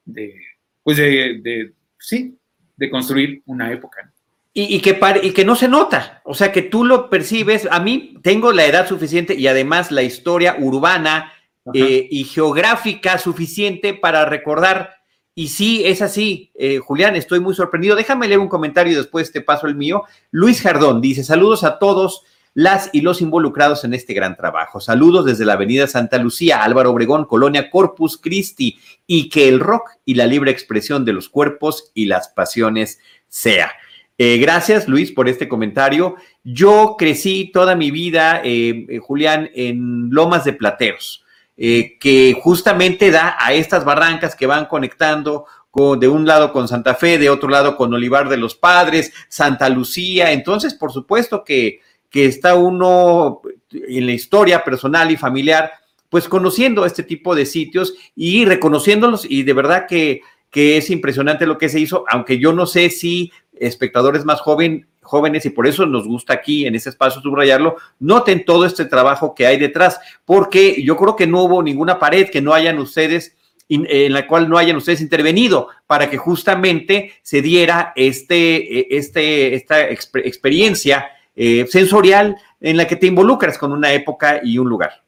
de 0.05 0.35
pues 0.83 0.97
de, 0.97 1.39
de, 1.41 1.73
sí, 1.99 2.37
de 2.75 2.89
construir 2.89 3.41
una 3.45 3.71
época. 3.71 4.03
¿no? 4.03 4.11
Y, 4.53 4.75
y, 4.75 4.79
que 4.79 4.99
y 5.21 5.31
que 5.33 5.45
no 5.45 5.55
se 5.55 5.67
nota, 5.67 6.21
o 6.25 6.33
sea, 6.33 6.51
que 6.51 6.63
tú 6.63 6.83
lo 6.83 7.11
percibes. 7.11 7.67
A 7.69 7.79
mí 7.79 8.15
tengo 8.23 8.51
la 8.51 8.65
edad 8.65 8.87
suficiente 8.87 9.35
y 9.35 9.45
además 9.45 9.91
la 9.91 10.01
historia 10.01 10.55
urbana 10.59 11.31
eh, 11.73 12.07
y 12.09 12.23
geográfica 12.23 13.19
suficiente 13.19 13.93
para 13.93 14.25
recordar. 14.25 14.95
Y 15.35 15.49
sí, 15.49 15.83
es 15.85 16.01
así, 16.01 16.51
eh, 16.55 16.79
Julián, 16.79 17.15
estoy 17.15 17.39
muy 17.39 17.53
sorprendido. 17.53 17.95
Déjame 17.95 18.27
leer 18.27 18.39
un 18.39 18.47
comentario 18.47 18.93
y 18.93 18.95
después 18.95 19.31
te 19.31 19.41
paso 19.41 19.67
el 19.67 19.75
mío. 19.75 20.05
Luis 20.31 20.61
Jardón 20.61 21.01
dice: 21.01 21.23
Saludos 21.23 21.63
a 21.63 21.77
todos 21.77 22.23
las 22.57 22.89
y 22.91 23.01
los 23.01 23.21
involucrados 23.21 23.83
en 23.83 23.93
este 23.93 24.15
gran 24.15 24.35
trabajo. 24.35 24.79
Saludos 24.79 25.25
desde 25.25 25.45
la 25.45 25.53
Avenida 25.53 25.85
Santa 25.85 26.17
Lucía, 26.17 26.63
Álvaro 26.63 26.89
Obregón, 26.89 27.25
Colonia 27.25 27.69
Corpus 27.69 28.17
Christi, 28.17 28.79
y 29.05 29.29
que 29.29 29.47
el 29.47 29.59
rock 29.59 29.91
y 30.05 30.15
la 30.15 30.25
libre 30.25 30.49
expresión 30.49 31.05
de 31.05 31.13
los 31.13 31.29
cuerpos 31.29 31.91
y 31.93 32.07
las 32.07 32.29
pasiones 32.29 32.97
sea. 33.27 33.73
Eh, 34.17 34.39
gracias, 34.39 34.87
Luis, 34.87 35.11
por 35.11 35.29
este 35.29 35.47
comentario. 35.47 36.15
Yo 36.43 36.95
crecí 36.97 37.51
toda 37.53 37.75
mi 37.75 37.91
vida, 37.91 38.41
eh, 38.43 38.87
eh, 38.89 38.97
Julián, 38.97 39.51
en 39.53 40.09
Lomas 40.09 40.43
de 40.43 40.53
Plateros, 40.53 41.23
que 41.55 42.35
justamente 42.41 43.11
da 43.11 43.37
a 43.39 43.53
estas 43.53 43.85
barrancas 43.85 44.35
que 44.35 44.47
van 44.47 44.65
conectando 44.65 45.45
con, 45.69 45.99
de 45.99 46.07
un 46.07 46.25
lado 46.25 46.51
con 46.51 46.67
Santa 46.67 46.95
Fe, 46.95 47.19
de 47.19 47.29
otro 47.29 47.49
lado 47.49 47.77
con 47.77 47.93
Olivar 47.93 48.29
de 48.29 48.37
los 48.37 48.55
Padres, 48.55 49.13
Santa 49.29 49.69
Lucía. 49.69 50.31
Entonces, 50.31 50.73
por 50.73 50.91
supuesto 50.91 51.43
que, 51.43 51.81
que 52.09 52.25
está 52.25 52.55
uno 52.55 53.41
en 53.71 54.05
la 54.05 54.13
historia 54.13 54.63
personal 54.63 55.11
y 55.11 55.17
familiar, 55.17 55.71
pues 56.09 56.27
conociendo 56.27 56.85
este 56.85 57.03
tipo 57.03 57.35
de 57.35 57.45
sitios 57.45 57.93
y 58.15 58.45
reconociéndolos 58.45 59.25
y 59.29 59.43
de 59.43 59.53
verdad 59.53 59.85
que, 59.87 60.21
que 60.49 60.77
es 60.77 60.89
impresionante 60.89 61.45
lo 61.45 61.57
que 61.57 61.69
se 61.69 61.79
hizo, 61.79 62.05
aunque 62.09 62.39
yo 62.39 62.53
no 62.53 62.65
sé 62.65 62.89
si 62.89 63.31
espectadores 63.59 64.23
más 64.23 64.39
joven, 64.39 64.87
jóvenes, 65.01 65.45
y 65.45 65.49
por 65.49 65.67
eso 65.67 65.85
nos 65.85 66.07
gusta 66.07 66.33
aquí 66.33 66.65
en 66.65 66.75
este 66.75 66.89
espacio 66.89 67.21
subrayarlo, 67.21 67.77
noten 67.99 68.45
todo 68.45 68.65
este 68.65 68.85
trabajo 68.85 69.33
que 69.35 69.47
hay 69.47 69.57
detrás, 69.57 69.99
porque 70.25 70.81
yo 70.83 70.95
creo 70.95 71.15
que 71.15 71.27
no 71.27 71.43
hubo 71.43 71.63
ninguna 71.63 71.99
pared 71.99 72.29
que 72.29 72.41
no 72.41 72.53
hayan 72.53 72.77
ustedes 72.79 73.35
en 73.69 74.13
la 74.13 74.27
cual 74.27 74.47
no 74.47 74.57
hayan 74.57 74.77
ustedes 74.77 75.01
intervenido 75.01 75.67
para 75.87 76.09
que 76.09 76.17
justamente 76.17 77.11
se 77.21 77.41
diera 77.41 77.91
este, 77.97 78.79
e, 78.79 78.87
este, 78.91 79.55
esta 79.55 79.89
experiencia 79.89 81.09
eh, 81.37 81.67
sensorial 81.69 82.35
en 82.59 82.75
la 82.75 82.87
que 82.87 82.95
te 82.95 83.05
involucras 83.07 83.57
con 83.57 83.71
una 83.71 83.93
época 83.93 84.41
y 84.43 84.57
un 84.57 84.67
lugar. 84.67 85.03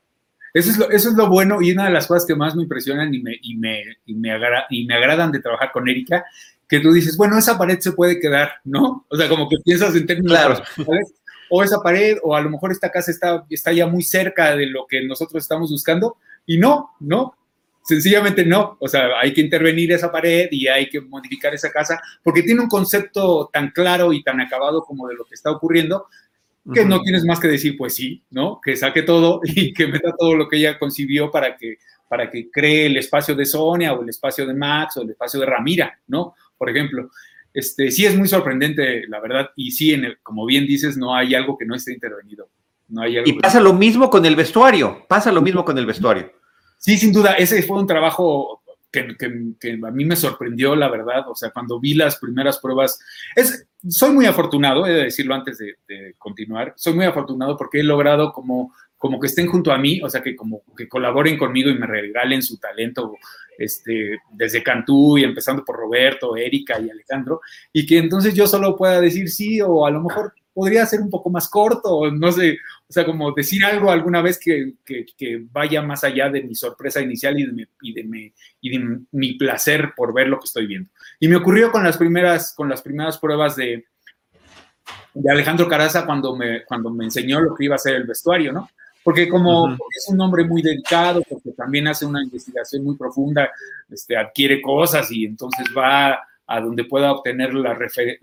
Eso 0.53 0.71
es, 0.71 0.77
lo, 0.77 0.89
eso 0.89 1.09
es 1.09 1.15
lo 1.15 1.27
bueno 1.27 1.61
y 1.61 1.71
una 1.71 1.85
de 1.85 1.91
las 1.91 2.07
cosas 2.07 2.25
que 2.25 2.35
más 2.35 2.55
me 2.55 2.63
impresionan 2.63 3.13
y 3.13 3.19
me, 3.19 3.37
y 3.41 3.55
me, 3.55 3.81
y 4.05 4.13
me, 4.15 4.31
agra, 4.31 4.65
y 4.69 4.85
me 4.85 4.95
agradan 4.95 5.31
de 5.31 5.41
trabajar 5.41 5.71
con 5.71 5.89
Erika 5.89 6.23
que 6.67 6.79
tú 6.79 6.93
dices, 6.93 7.17
bueno, 7.17 7.37
esa 7.37 7.57
pared 7.57 7.79
se 7.79 7.93
puede 7.93 8.19
quedar, 8.19 8.53
¿no? 8.63 9.05
O 9.09 9.17
sea, 9.17 9.27
como 9.27 9.49
que 9.49 9.57
piensas 9.65 9.95
en 9.95 10.05
términos 10.05 10.37
claro. 10.37 10.63
o 11.49 11.63
esa 11.63 11.81
pared, 11.81 12.17
o 12.21 12.35
a 12.35 12.41
lo 12.41 12.51
mejor 12.51 12.71
esta 12.71 12.91
casa 12.91 13.09
está, 13.09 13.43
está 13.49 13.73
ya 13.73 13.87
muy 13.87 14.03
cerca 14.03 14.55
de 14.55 14.67
lo 14.67 14.85
que 14.87 15.03
nosotros 15.03 15.43
estamos 15.43 15.71
buscando, 15.71 16.17
y 16.45 16.59
no, 16.59 16.91
no, 16.99 17.35
sencillamente 17.89 18.45
no, 18.45 18.77
o 18.79 18.87
sea, 18.87 19.19
hay 19.19 19.33
que 19.33 19.41
intervenir 19.41 19.91
esa 19.91 20.11
pared 20.11 20.47
y 20.51 20.67
hay 20.67 20.89
que 20.89 21.01
modificar 21.01 21.53
esa 21.53 21.71
casa, 21.71 22.01
porque 22.23 22.43
tiene 22.43 22.61
un 22.61 22.67
concepto 22.67 23.49
tan 23.51 23.71
claro 23.71 24.13
y 24.13 24.23
tan 24.23 24.39
acabado 24.39 24.83
como 24.83 25.07
de 25.07 25.15
lo 25.15 25.25
que 25.25 25.35
está 25.35 25.51
ocurriendo, 25.51 26.07
que 26.73 26.81
uh 26.81 26.83
-huh. 26.83 26.87
no 26.87 27.01
tienes 27.01 27.25
más 27.25 27.39
que 27.39 27.47
decir, 27.47 27.75
pues 27.77 27.95
sí, 27.95 28.23
¿no? 28.31 28.61
Que 28.63 28.75
saque 28.75 29.01
todo 29.01 29.41
y 29.43 29.73
que 29.73 29.87
meta 29.87 30.13
todo 30.17 30.35
lo 30.35 30.47
que 30.47 30.57
ella 30.57 30.79
concibió 30.79 31.31
para 31.31 31.57
que, 31.57 31.77
para 32.07 32.29
que 32.29 32.49
cree 32.49 32.85
el 32.85 32.97
espacio 32.97 33.35
de 33.35 33.45
Sonia 33.45 33.93
o 33.93 34.03
el 34.03 34.09
espacio 34.09 34.45
de 34.45 34.53
Max 34.53 34.97
o 34.97 35.01
el 35.01 35.09
espacio 35.09 35.39
de 35.39 35.45
Ramira, 35.45 35.99
¿no? 36.07 36.35
por 36.59 36.69
ejemplo. 36.69 37.09
Este, 37.51 37.89
sí 37.89 38.05
es 38.05 38.15
muy 38.15 38.27
sorprendente, 38.27 39.07
la 39.07 39.19
verdad, 39.19 39.49
y 39.55 39.71
sí, 39.71 39.91
en 39.91 40.05
el, 40.05 40.19
como 40.19 40.45
bien 40.45 40.67
dices, 40.67 40.97
no 40.97 41.15
hay 41.15 41.33
algo 41.33 41.57
que 41.57 41.65
no 41.65 41.73
esté 41.73 41.93
intervenido. 41.93 42.47
No 42.89 43.01
hay 43.01 43.17
algo 43.17 43.29
y 43.29 43.33
pasa 43.33 43.59
lo 43.59 43.73
mismo 43.73 44.09
con 44.09 44.25
el 44.25 44.35
vestuario, 44.35 45.05
pasa 45.07 45.31
lo 45.31 45.41
mismo 45.41 45.65
con 45.65 45.77
el 45.77 45.87
vestuario. 45.87 46.31
Sí, 46.79 46.97
sin 46.97 47.13
duda, 47.13 47.33
ese 47.33 47.61
fue 47.61 47.77
un 47.77 47.85
trabajo 47.85 48.63
que, 48.91 49.01
a 49.01 49.91
mí 49.91 50.05
me 50.05 50.15
sorprendió, 50.15 50.75
la 50.75 50.89
verdad, 50.89 51.29
o 51.29 51.35
sea, 51.35 51.51
cuando 51.51 51.79
vi 51.79 51.93
las 51.93 52.17
primeras 52.17 52.57
pruebas, 52.57 52.99
es, 53.35 53.67
soy 53.87 54.11
muy 54.11 54.25
afortunado, 54.25 54.87
he 54.87 54.93
de 54.93 55.03
decirlo 55.03 55.35
antes 55.35 55.59
de, 55.59 55.75
de 55.87 56.15
continuar, 56.17 56.73
soy 56.75 56.93
muy 56.93 57.05
afortunado 57.05 57.55
porque 57.55 57.81
he 57.81 57.83
logrado 57.83 58.33
como 58.33 58.73
como 58.99 59.17
que 59.17 59.27
estén 59.27 59.47
junto 59.47 59.71
a 59.71 59.77
mí, 59.77 60.01
o 60.03 60.09
sea, 60.09 60.21
que 60.21 60.35
como 60.35 60.61
que 60.75 60.89
colaboren 60.89 61.37
conmigo 61.37 61.69
y 61.69 61.79
me 61.79 61.87
regalen 61.87 62.43
su 62.43 62.57
talento 62.57 63.15
este, 63.57 64.17
desde 64.33 64.61
Cantú 64.61 65.17
y 65.17 65.23
empezando 65.23 65.63
por 65.63 65.77
Roberto, 65.77 66.35
Erika 66.35 66.77
y 66.79 66.89
Alejandro, 66.89 67.39
y 67.71 67.85
que 67.85 67.97
entonces 67.97 68.33
yo 68.33 68.45
solo 68.45 68.75
pueda 68.75 68.99
decir 68.99 69.29
sí 69.29 69.61
o 69.61 69.85
a 69.85 69.91
lo 69.91 70.01
mejor 70.01 70.33
podría 70.53 70.85
ser 70.85 70.99
un 70.99 71.09
poco 71.09 71.29
más 71.29 71.47
corto, 71.47 72.11
no 72.11 72.31
sé, 72.33 72.57
o 72.89 72.91
sea, 72.91 73.05
como 73.05 73.31
decir 73.33 73.63
algo 73.63 73.91
alguna 73.91 74.23
vez 74.23 74.39
que, 74.39 74.73
que, 74.83 75.05
que 75.15 75.45
vaya 75.51 75.79
más 75.83 76.03
allá 76.03 76.27
de 76.29 76.41
mi 76.41 76.55
sorpresa 76.55 76.99
inicial 76.99 77.39
y 77.39 77.45
de, 77.45 77.51
mi, 77.51 77.65
y, 77.83 77.93
de 77.93 78.03
mi, 78.03 78.33
y 78.61 78.69
de 78.77 78.99
mi 79.11 79.33
placer 79.33 79.93
por 79.95 80.11
ver 80.11 80.27
lo 80.27 80.39
que 80.39 80.45
estoy 80.45 80.65
viendo. 80.65 80.89
Y 81.19 81.27
me 81.27 81.35
ocurrió 81.35 81.71
con 81.71 81.83
las 81.83 81.97
primeras, 81.97 82.51
con 82.55 82.67
las 82.67 82.81
primeras 82.81 83.19
pruebas 83.19 83.55
de, 83.55 83.85
de 85.13 85.31
Alejandro 85.31 85.67
Caraza 85.67 86.03
cuando 86.03 86.35
me, 86.35 86.65
cuando 86.65 86.89
me 86.89 87.05
enseñó 87.05 87.39
lo 87.39 87.53
que 87.53 87.65
iba 87.65 87.75
a 87.75 87.79
ser 87.79 87.93
el 87.95 88.05
vestuario, 88.05 88.51
¿no? 88.51 88.69
porque 89.03 89.29
como 89.29 89.63
uh 89.63 89.67
-huh. 89.67 89.77
porque 89.77 89.97
es 89.97 90.09
un 90.09 90.19
hombre 90.21 90.43
muy 90.43 90.61
dedicado, 90.61 91.21
porque 91.29 91.51
también 91.51 91.87
hace 91.87 92.05
una 92.05 92.23
investigación 92.23 92.83
muy 92.83 92.97
profunda, 92.97 93.49
este, 93.89 94.17
adquiere 94.17 94.61
cosas 94.61 95.11
y 95.11 95.25
entonces 95.25 95.67
va 95.75 96.19
a 96.45 96.59
donde 96.59 96.83
pueda 96.83 97.11
obtener 97.11 97.53
la 97.53 97.73
refer 97.75 98.19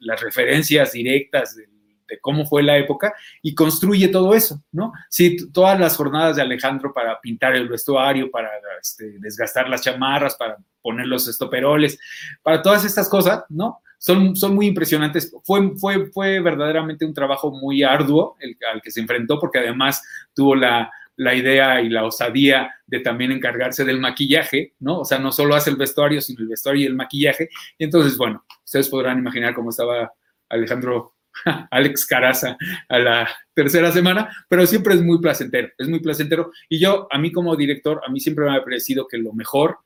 las 0.00 0.20
referencias 0.20 0.92
directas 0.92 1.56
de, 1.56 1.68
de, 2.10 2.18
cómo 2.20 2.46
fue 2.46 2.62
la 2.62 2.76
época 2.76 3.14
y 3.42 3.54
construye 3.54 4.08
todo 4.08 4.34
eso, 4.34 4.62
¿no? 4.72 4.92
Sí, 5.08 5.50
todas 5.52 5.78
las 5.78 5.96
jornadas 5.96 6.36
de 6.36 6.42
Alejandro 6.42 6.92
para 6.92 7.20
pintar 7.20 7.54
el 7.54 7.68
vestuario, 7.68 8.30
para 8.30 8.50
este, 8.80 9.18
desgastar 9.18 9.68
las 9.68 9.82
chamarras, 9.82 10.34
para 10.34 10.56
poner 10.82 11.06
los 11.06 11.28
estoperoles, 11.28 11.98
para 12.42 12.62
todas 12.62 12.84
estas 12.84 13.08
cosas, 13.08 13.44
¿no? 13.48 13.80
son, 14.00 14.34
son 14.34 14.54
muy 14.54 14.66
impresionantes. 14.66 15.32
Fue, 15.44 15.76
fue, 15.76 16.06
fue 16.10 16.40
verdaderamente 16.40 17.04
un 17.04 17.12
trabajo 17.14 17.52
muy 17.52 17.82
arduo 17.82 18.36
el, 18.40 18.56
al 18.72 18.80
que 18.80 18.90
se 18.90 19.00
enfrentó, 19.00 19.38
porque 19.38 19.58
además 19.58 20.02
tuvo 20.34 20.54
la, 20.54 20.90
la 21.16 21.34
idea 21.34 21.82
y 21.82 21.90
la 21.90 22.06
osadía 22.06 22.74
de 22.86 23.00
también 23.00 23.30
encargarse 23.30 23.84
del 23.84 24.00
maquillaje, 24.00 24.72
¿no? 24.80 25.00
O 25.00 25.04
sea, 25.04 25.18
no 25.18 25.32
solo 25.32 25.54
hace 25.54 25.68
el 25.68 25.76
vestuario, 25.76 26.22
sino 26.22 26.40
el 26.40 26.48
vestuario 26.48 26.82
y 26.82 26.86
el 26.86 26.94
maquillaje. 26.94 27.50
Y 27.76 27.84
entonces, 27.84 28.16
bueno, 28.16 28.42
ustedes 28.64 28.88
podrán 28.88 29.18
imaginar 29.18 29.52
cómo 29.52 29.68
estaba 29.68 30.10
Alejandro, 30.48 31.12
Alex 31.70 32.06
Caraza 32.06 32.56
a 32.88 32.98
la 32.98 33.28
tercera 33.54 33.92
semana, 33.92 34.30
pero 34.48 34.66
siempre 34.66 34.94
es 34.94 35.02
muy 35.02 35.20
placentero, 35.20 35.68
es 35.78 35.88
muy 35.88 36.00
placentero. 36.00 36.52
Y 36.68 36.78
yo, 36.78 37.08
a 37.10 37.18
mí 37.18 37.32
como 37.32 37.56
director, 37.56 38.00
a 38.06 38.10
mí 38.10 38.20
siempre 38.20 38.44
me 38.44 38.56
ha 38.56 38.64
parecido 38.64 39.06
que 39.06 39.18
lo 39.18 39.32
mejor 39.32 39.78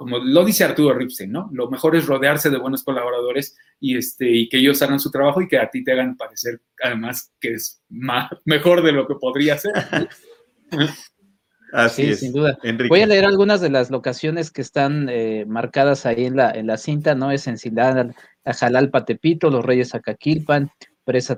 como 0.00 0.16
lo 0.16 0.46
dice 0.46 0.64
Arturo 0.64 0.94
Ripstein, 0.94 1.30
¿no? 1.30 1.50
Lo 1.52 1.68
mejor 1.68 1.94
es 1.94 2.06
rodearse 2.06 2.48
de 2.48 2.56
buenos 2.56 2.82
colaboradores 2.82 3.58
y, 3.78 3.98
este, 3.98 4.30
y 4.30 4.48
que 4.48 4.56
ellos 4.56 4.80
hagan 4.80 4.98
su 4.98 5.10
trabajo 5.10 5.42
y 5.42 5.46
que 5.46 5.58
a 5.58 5.68
ti 5.68 5.84
te 5.84 5.92
hagan 5.92 6.16
parecer, 6.16 6.58
además, 6.82 7.34
que 7.38 7.52
es 7.52 7.82
más, 7.90 8.30
mejor 8.46 8.82
de 8.82 8.92
lo 8.92 9.06
que 9.06 9.16
podría 9.16 9.58
ser. 9.58 9.74
Así 11.74 12.06
sí, 12.06 12.14
sin 12.14 12.32
duda. 12.32 12.58
Voy 12.88 13.02
a 13.02 13.06
leer 13.06 13.26
algunas 13.26 13.60
de 13.60 13.68
las 13.68 13.90
locaciones 13.90 14.50
que 14.50 14.62
están 14.62 15.10
eh, 15.10 15.44
marcadas 15.46 16.06
ahí 16.06 16.24
en 16.24 16.36
la, 16.36 16.50
en 16.50 16.66
la 16.66 16.78
cinta, 16.78 17.14
¿no? 17.14 17.30
Es 17.30 17.46
Encinada, 17.46 18.10
Ajalalpa, 18.44 19.04
Tepito, 19.04 19.50
Los 19.50 19.66
Reyes 19.66 19.94
Acaquilpan, 19.94 20.70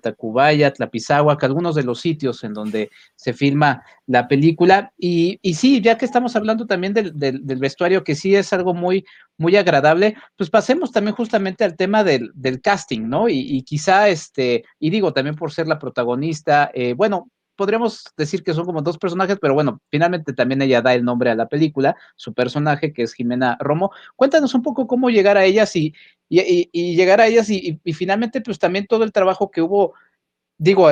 Tacubaya, 0.01 0.73
Tlapizahuac, 0.73 1.43
algunos 1.45 1.75
de 1.75 1.83
los 1.83 2.01
sitios 2.01 2.45
en 2.45 2.53
donde 2.53 2.91
se 3.17 3.33
filma 3.33 3.83
la 4.07 4.29
película. 4.29 4.93
Y, 4.99 5.39
y 5.43 5.55
sí, 5.55 5.81
ya 5.81 5.97
que 5.99 6.05
estamos 6.05 6.37
hablando 6.37 6.67
también 6.67 6.93
del, 6.95 7.13
del, 7.15 7.59
vestuario, 7.59 8.05
que 8.05 8.15
sí 8.15 8.35
es 8.35 8.53
algo 8.53 8.75
muy, 8.75 9.05
muy 9.39 9.57
agradable, 9.57 10.17
pues 10.37 10.51
pasemos 10.51 10.93
también 10.93 11.15
justamente 11.15 11.65
al 11.65 11.77
tema 11.77 12.05
del, 12.05 12.31
del 12.35 12.61
casting, 12.61 13.09
¿no? 13.09 13.29
Y, 13.29 13.39
y, 13.39 13.63
quizá, 13.63 14.09
este, 14.09 14.65
y 14.79 14.91
digo 14.91 15.13
también 15.13 15.37
por 15.37 15.53
ser 15.53 15.67
la 15.67 15.79
protagonista, 15.79 16.71
eh, 16.75 16.95
bueno, 16.95 17.31
podríamos 17.57 18.05
decir 18.17 18.43
que 18.43 18.55
son 18.55 18.65
como 18.65 18.83
dos 18.83 18.99
personajes, 18.99 19.39
pero 19.41 19.55
bueno, 19.55 19.81
finalmente 19.91 20.33
también 20.33 20.63
ella 20.63 20.83
da 20.83 20.95
el 20.95 21.05
nombre 21.05 21.31
a 21.31 21.35
la 21.35 21.49
película, 21.49 21.97
su 22.17 22.35
personaje 22.35 22.93
que 22.93 23.03
es 23.03 23.15
Jimena 23.15 23.57
Romo. 23.61 23.91
Cuéntanos 24.17 24.55
un 24.55 24.63
poco 24.63 24.87
cómo 24.87 25.11
llegar 25.11 25.37
a 25.37 25.45
ellas 25.45 25.75
y, 25.77 25.95
y, 26.29 26.97
llegar 26.97 27.21
a 27.21 27.27
ellas 27.27 27.51
y, 27.51 27.81
y, 27.85 27.93
finalmente 27.93 28.41
pues 28.41 28.59
también 28.59 28.87
todo 28.87 29.05
el 29.05 29.13
trabajo 29.13 29.51
que 29.51 29.63
hubo, 29.63 29.95
digo, 30.59 30.89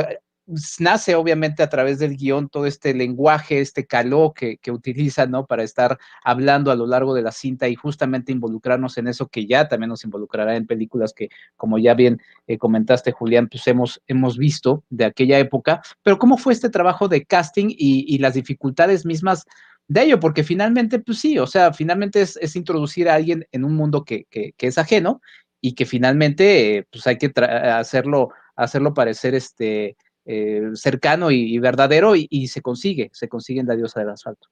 nace 0.79 1.15
obviamente 1.15 1.63
a 1.63 1.69
través 1.69 1.99
del 1.99 2.17
guion 2.17 2.49
todo 2.49 2.67
este 2.67 2.95
lenguaje, 2.95 3.61
este 3.61 3.87
caló 3.87 4.33
que, 4.35 4.59
que 4.59 4.71
utiliza, 4.71 5.27
¿no? 5.27 5.47
Para 5.47 5.63
estar 5.63 5.99
hablando 6.25 6.71
a 6.71 6.77
lo 6.77 6.87
largo 6.87 7.15
de 7.15 7.23
la 7.23 7.33
cinta 7.33 7.69
y 7.69 7.75
justamente 7.75 8.33
involucrarnos 8.33 8.99
en 8.99 9.09
eso 9.09 9.29
que 9.29 9.47
ya 9.47 9.69
también 9.69 9.89
nos 9.91 10.05
involucrará 10.05 10.57
en 10.57 10.67
películas 10.67 11.13
que, 11.13 11.29
como 11.57 11.79
ya 11.79 11.95
bien 11.95 12.21
eh, 12.47 12.59
comentaste, 12.59 13.13
Julián, 13.13 13.49
pues 13.49 13.67
hemos, 13.67 14.03
hemos 14.07 14.39
visto 14.39 14.85
de 14.91 15.05
aquella 15.05 15.39
época. 15.39 15.83
Pero 16.03 16.19
¿cómo 16.19 16.37
fue 16.37 16.53
este 16.53 16.71
trabajo 16.71 17.09
de 17.09 17.25
casting 17.25 17.69
y, 17.71 18.05
y 18.15 18.19
las 18.19 18.35
dificultades 18.35 19.07
mismas 19.07 19.45
de 19.89 20.03
ello? 20.03 20.21
Porque 20.21 20.45
finalmente, 20.45 20.99
pues 20.99 21.19
sí, 21.19 21.39
o 21.39 21.47
sea, 21.47 21.73
finalmente 21.73 22.21
es, 22.21 22.37
es 22.37 22.57
introducir 22.57 23.09
a 23.09 23.15
alguien 23.15 23.47
en 23.53 23.65
un 23.65 23.75
mundo 23.75 24.05
que, 24.05 24.25
que, 24.31 24.53
que 24.57 24.67
es 24.67 24.79
ajeno 24.79 25.21
y 25.61 25.75
que 25.75 25.85
finalmente, 25.85 26.79
eh, 26.79 26.87
pues 26.91 27.07
hay 27.07 27.19
que 27.19 27.33
hacerlo, 27.41 28.31
hacerlo 28.57 28.95
parecer 28.95 29.35
este 29.35 29.97
eh, 30.33 30.62
cercano 30.75 31.33
y, 31.33 31.59
verdadero 31.59 32.14
y, 32.14 32.47
se 32.47 32.62
consigue, 32.62 33.11
se 33.12 33.29
consigue 33.29 33.59
en 33.59 33.66
la 33.66 33.75
diosa 33.75 33.99
del 33.99 34.11
asfalto. 34.11 34.47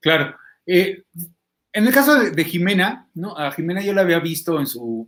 Claro. 0.00 0.34
Eh, 0.64 1.02
en 1.74 1.86
el 1.86 1.92
caso 1.92 2.18
de, 2.18 2.44
Jimena, 2.44 3.06
¿no? 3.12 3.36
A 3.36 3.52
Jimena 3.52 3.82
yo 3.82 3.92
la 3.92 4.00
había 4.00 4.18
visto 4.18 4.58
en 4.58 4.66
su... 4.66 5.06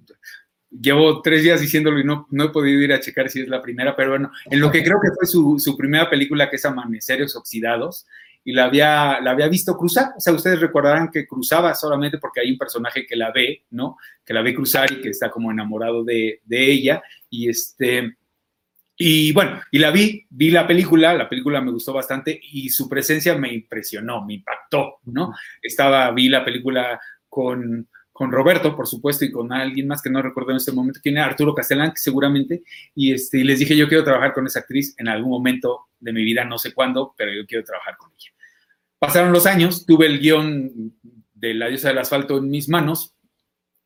Llevo 0.69 1.23
tres 1.23 1.43
días 1.43 1.63
diciéndolo 1.63 1.99
y 1.99 2.05
no, 2.05 2.27
no 2.31 2.45
he 2.45 2.49
podido 2.51 2.83
ir 2.83 2.93
a 2.93 3.01
checar 3.01 3.31
si 3.31 3.41
es 3.41 3.49
la 3.49 3.63
primera, 3.63 3.97
pero 3.97 4.11
bueno, 4.11 4.31
en 4.51 4.61
lo 4.61 4.71
que 4.71 4.85
creo 4.85 4.99
que 5.01 5.13
fue 5.17 5.27
su, 5.27 5.59
su 5.59 5.79
primera 5.79 6.11
película, 6.11 6.51
que 6.51 6.57
es 6.57 6.65
Amaneceres 6.67 7.35
Oxidados, 7.35 8.07
y 8.45 8.53
la 8.53 8.65
había, 8.65 9.19
la 9.23 9.31
había 9.31 9.49
visto 9.49 9.79
cruzar. 9.79 10.13
O 10.15 10.21
sea, 10.21 10.35
ustedes 10.35 10.61
recordarán 10.61 11.11
que 11.11 11.27
cruzaba 11.27 11.75
solamente 11.75 12.19
porque 12.19 12.41
hay 12.41 12.51
un 12.51 12.59
personaje 12.59 13.07
que 13.07 13.17
la 13.17 13.31
ve, 13.31 13.65
¿no? 13.71 13.97
Que 14.27 14.35
la 14.35 14.43
ve 14.43 14.55
cruzar 14.55 14.93
y 14.93 15.01
que 15.01 15.09
está 15.09 15.31
como 15.31 15.51
enamorado 15.51 16.05
de, 16.05 16.43
de 16.45 16.71
ella. 16.71 17.03
Y 17.31 17.49
este, 17.49 18.17
y 18.97 19.33
bueno, 19.33 19.61
y 19.71 19.79
la 19.79 19.91
vi, 19.91 20.27
vi 20.31 20.51
la 20.51 20.67
película, 20.67 21.15
la 21.15 21.29
película 21.29 21.61
me 21.61 21.73
gustó 21.73 21.93
bastante 21.93 22.39
y 22.53 22.69
su 22.69 22.89
presencia 22.89 23.37
me 23.37 23.53
impresionó, 23.53 24.25
me 24.25 24.35
impactó, 24.35 24.99
¿no? 25.05 25.35
Estaba, 25.61 26.11
vi 26.13 26.29
la 26.29 26.45
película 26.45 27.01
con, 27.29 27.89
con 28.13 28.31
Roberto, 28.31 28.77
por 28.77 28.87
supuesto, 28.87 29.25
y 29.25 29.33
con 29.33 29.53
alguien 29.53 29.89
más 29.89 30.03
que 30.03 30.11
no 30.11 30.21
recuerdo 30.21 30.51
en 30.51 30.59
este 30.59 30.73
momento 30.73 31.01
quién 31.03 31.17
era, 31.17 31.27
Arturo 31.27 31.55
Castellán, 31.55 31.93
seguramente, 31.97 32.63
y, 32.95 33.13
este, 33.13 33.39
y 33.39 33.45
les 33.45 33.59
dije, 33.59 33.77
yo 33.77 33.89
quiero 33.89 34.05
trabajar 34.05 34.35
con 34.35 34.47
esa 34.47 34.61
actriz 34.61 34.95
en 34.99 35.09
algún 35.09 35.31
momento 35.31 35.87
de 35.99 36.13
mi 36.13 36.23
vida, 36.23 36.45
no 36.45 36.59
sé 36.59 36.75
cuándo, 36.75 37.15
pero 37.17 37.33
yo 37.33 37.47
quiero 37.47 37.65
trabajar 37.65 37.97
con 37.97 38.11
ella. 38.13 38.31
Pasaron 38.99 39.33
los 39.33 39.47
años, 39.47 39.87
tuve 39.87 40.07
el 40.07 40.21
guion 40.21 40.95
de 41.35 41.55
La 41.55 41.69
diosa 41.69 41.89
del 41.89 41.99
asfalto 41.99 42.39
en 42.39 42.51
mis 42.51 42.69
manos, 42.69 43.15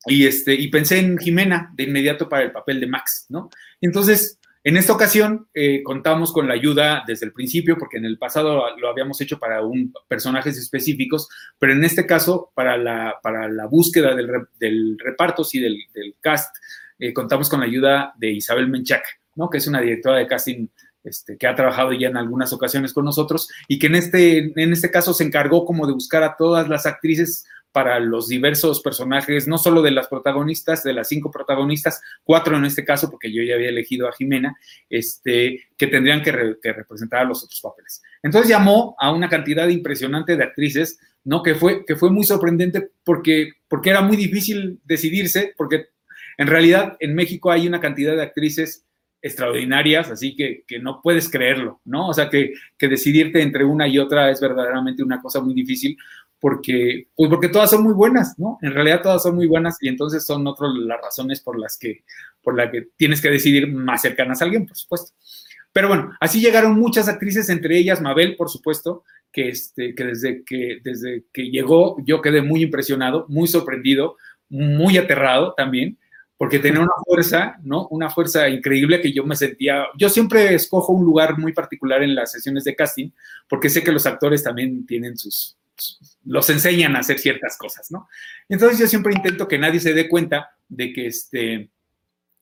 y, 0.06 0.26
este, 0.26 0.54
y 0.54 0.68
pensé 0.68 0.98
en 0.98 1.18
Jimena 1.18 1.72
de 1.74 1.84
inmediato 1.84 2.28
para 2.28 2.44
el 2.44 2.52
papel 2.52 2.80
de 2.80 2.86
Max, 2.86 3.26
¿no? 3.28 3.48
Entonces, 3.80 4.38
en 4.66 4.76
esta 4.76 4.92
ocasión 4.92 5.46
eh, 5.54 5.84
contamos 5.84 6.32
con 6.32 6.48
la 6.48 6.54
ayuda 6.54 7.04
desde 7.06 7.24
el 7.24 7.32
principio, 7.32 7.78
porque 7.78 7.98
en 7.98 8.04
el 8.04 8.18
pasado 8.18 8.76
lo 8.76 8.88
habíamos 8.88 9.20
hecho 9.20 9.38
para 9.38 9.62
un, 9.62 9.94
personajes 10.08 10.58
específicos, 10.58 11.28
pero 11.56 11.72
en 11.72 11.84
este 11.84 12.04
caso, 12.04 12.50
para 12.52 12.76
la, 12.76 13.14
para 13.22 13.48
la 13.48 13.66
búsqueda 13.66 14.16
del, 14.16 14.98
reparto, 14.98 15.44
sí, 15.44 15.60
del, 15.60 15.78
cast, 16.20 16.52
eh, 16.98 17.12
contamos 17.12 17.48
con 17.48 17.60
la 17.60 17.66
ayuda 17.66 18.12
de 18.18 18.32
Isabel 18.32 18.66
Menchac, 18.66 19.04
¿no? 19.36 19.48
que 19.48 19.58
es 19.58 19.68
una 19.68 19.80
directora 19.80 20.18
de 20.18 20.26
casting 20.26 20.66
este, 21.04 21.38
que 21.38 21.46
ha 21.46 21.54
trabajado 21.54 21.92
ya 21.92 22.08
en 22.08 22.16
algunas 22.16 22.52
ocasiones 22.52 22.92
con 22.92 23.04
nosotros 23.04 23.48
y 23.68 23.78
que 23.78 23.86
en 23.86 23.94
este, 23.94 24.52
en 24.60 24.72
este 24.72 24.90
caso 24.90 25.14
se 25.14 25.22
encargó 25.22 25.64
como 25.64 25.86
de 25.86 25.92
buscar 25.92 26.24
a 26.24 26.34
todas 26.36 26.68
las 26.68 26.86
actrices 26.86 27.46
para 27.76 28.00
los 28.00 28.28
diversos 28.28 28.80
personajes, 28.80 29.46
no 29.46 29.58
solo 29.58 29.82
de 29.82 29.90
las 29.90 30.08
protagonistas, 30.08 30.82
de 30.82 30.94
las 30.94 31.08
cinco 31.08 31.30
protagonistas, 31.30 32.00
cuatro 32.24 32.56
en 32.56 32.64
este 32.64 32.86
caso, 32.86 33.10
porque 33.10 33.30
yo 33.30 33.42
ya 33.42 33.54
había 33.54 33.68
elegido 33.68 34.08
a 34.08 34.14
Jimena, 34.14 34.56
este, 34.88 35.68
que 35.76 35.86
tendrían 35.86 36.22
que, 36.22 36.32
representar 36.32 37.20
a 37.20 37.24
los 37.24 37.44
otros 37.44 37.60
papeles. 37.60 38.02
Entonces 38.22 38.48
llamó 38.48 38.96
a 38.98 39.12
una 39.12 39.28
cantidad 39.28 39.68
impresionante 39.68 40.38
de 40.38 40.44
actrices, 40.44 40.98
¿no? 41.22 41.42
Que 41.42 41.54
fue, 41.54 41.84
que 41.84 41.96
fue 41.96 42.10
muy 42.10 42.24
sorprendente 42.24 42.88
porque, 43.04 43.52
porque 43.68 43.90
era 43.90 44.00
muy 44.00 44.16
difícil 44.16 44.80
decidirse, 44.82 45.52
porque 45.54 45.88
en 46.38 46.46
realidad 46.46 46.96
en 46.98 47.14
México 47.14 47.50
hay 47.50 47.68
una 47.68 47.78
cantidad 47.78 48.16
de 48.16 48.22
actrices 48.22 48.86
extraordinarias, 49.20 50.10
así 50.10 50.34
que, 50.34 50.64
que, 50.66 50.78
no 50.78 51.00
puedes 51.02 51.28
creerlo, 51.28 51.80
¿no? 51.84 52.08
O 52.08 52.14
sea, 52.14 52.30
que, 52.30 52.54
que, 52.78 52.88
decidirte 52.88 53.42
entre 53.42 53.64
una 53.64 53.86
y 53.88 53.98
otra 53.98 54.30
es 54.30 54.40
verdaderamente 54.40 55.02
una 55.02 55.20
cosa 55.20 55.40
muy 55.40 55.52
difícil, 55.52 55.96
porque, 56.40 57.08
pues 57.16 57.30
porque 57.30 57.48
todas 57.48 57.70
son 57.70 57.82
muy 57.82 57.94
buenas, 57.94 58.38
¿no? 58.38 58.58
En 58.62 58.72
realidad 58.72 59.02
todas 59.02 59.22
son 59.22 59.36
muy 59.36 59.46
buenas 59.46 59.78
y 59.80 59.88
entonces 59.88 60.24
son 60.24 60.46
otras 60.46 60.70
las 60.74 61.00
razones 61.00 61.40
por 61.40 61.58
las 61.58 61.78
que, 61.78 62.04
por 62.42 62.56
las 62.56 62.70
que 62.70 62.88
tienes 62.96 63.20
que 63.20 63.30
decidir 63.30 63.72
más 63.72 64.02
cercanas 64.02 64.40
a 64.40 64.44
alguien, 64.44 64.66
por 64.66 64.76
supuesto. 64.76 65.12
Pero 65.72 65.88
bueno, 65.88 66.12
así 66.20 66.40
llegaron 66.40 66.78
muchas 66.78 67.08
actrices, 67.08 67.48
entre 67.48 67.76
ellas 67.78 68.00
Mabel, 68.00 68.36
por 68.36 68.48
supuesto, 68.48 69.04
que, 69.32 69.48
este, 69.48 69.94
que, 69.94 70.04
desde 70.04 70.44
que 70.44 70.80
desde 70.82 71.24
que 71.32 71.50
llegó 71.50 71.96
yo 72.04 72.22
quedé 72.22 72.40
muy 72.42 72.62
impresionado, 72.62 73.26
muy 73.28 73.48
sorprendido, 73.48 74.16
muy 74.48 74.96
aterrado 74.96 75.52
también, 75.54 75.98
porque 76.38 76.58
tenía 76.58 76.80
una 76.80 76.92
fuerza, 77.04 77.56
¿no? 77.62 77.88
Una 77.88 78.10
fuerza 78.10 78.48
increíble 78.48 79.00
que 79.00 79.12
yo 79.12 79.24
me 79.24 79.36
sentía, 79.36 79.86
yo 79.98 80.08
siempre 80.08 80.54
escojo 80.54 80.92
un 80.92 81.04
lugar 81.04 81.38
muy 81.38 81.52
particular 81.52 82.02
en 82.02 82.14
las 82.14 82.32
sesiones 82.32 82.64
de 82.64 82.74
casting, 82.74 83.10
porque 83.48 83.70
sé 83.70 83.82
que 83.82 83.92
los 83.92 84.06
actores 84.06 84.42
también 84.42 84.86
tienen 84.86 85.16
sus, 85.16 85.56
los 86.24 86.48
enseñan 86.50 86.96
a 86.96 87.00
hacer 87.00 87.18
ciertas 87.18 87.56
cosas, 87.56 87.90
¿no? 87.90 88.08
Entonces 88.48 88.78
yo 88.78 88.86
siempre 88.86 89.14
intento 89.14 89.46
que 89.48 89.58
nadie 89.58 89.80
se 89.80 89.94
dé 89.94 90.08
cuenta 90.08 90.50
de 90.68 90.92
que 90.92 91.06
este 91.06 91.70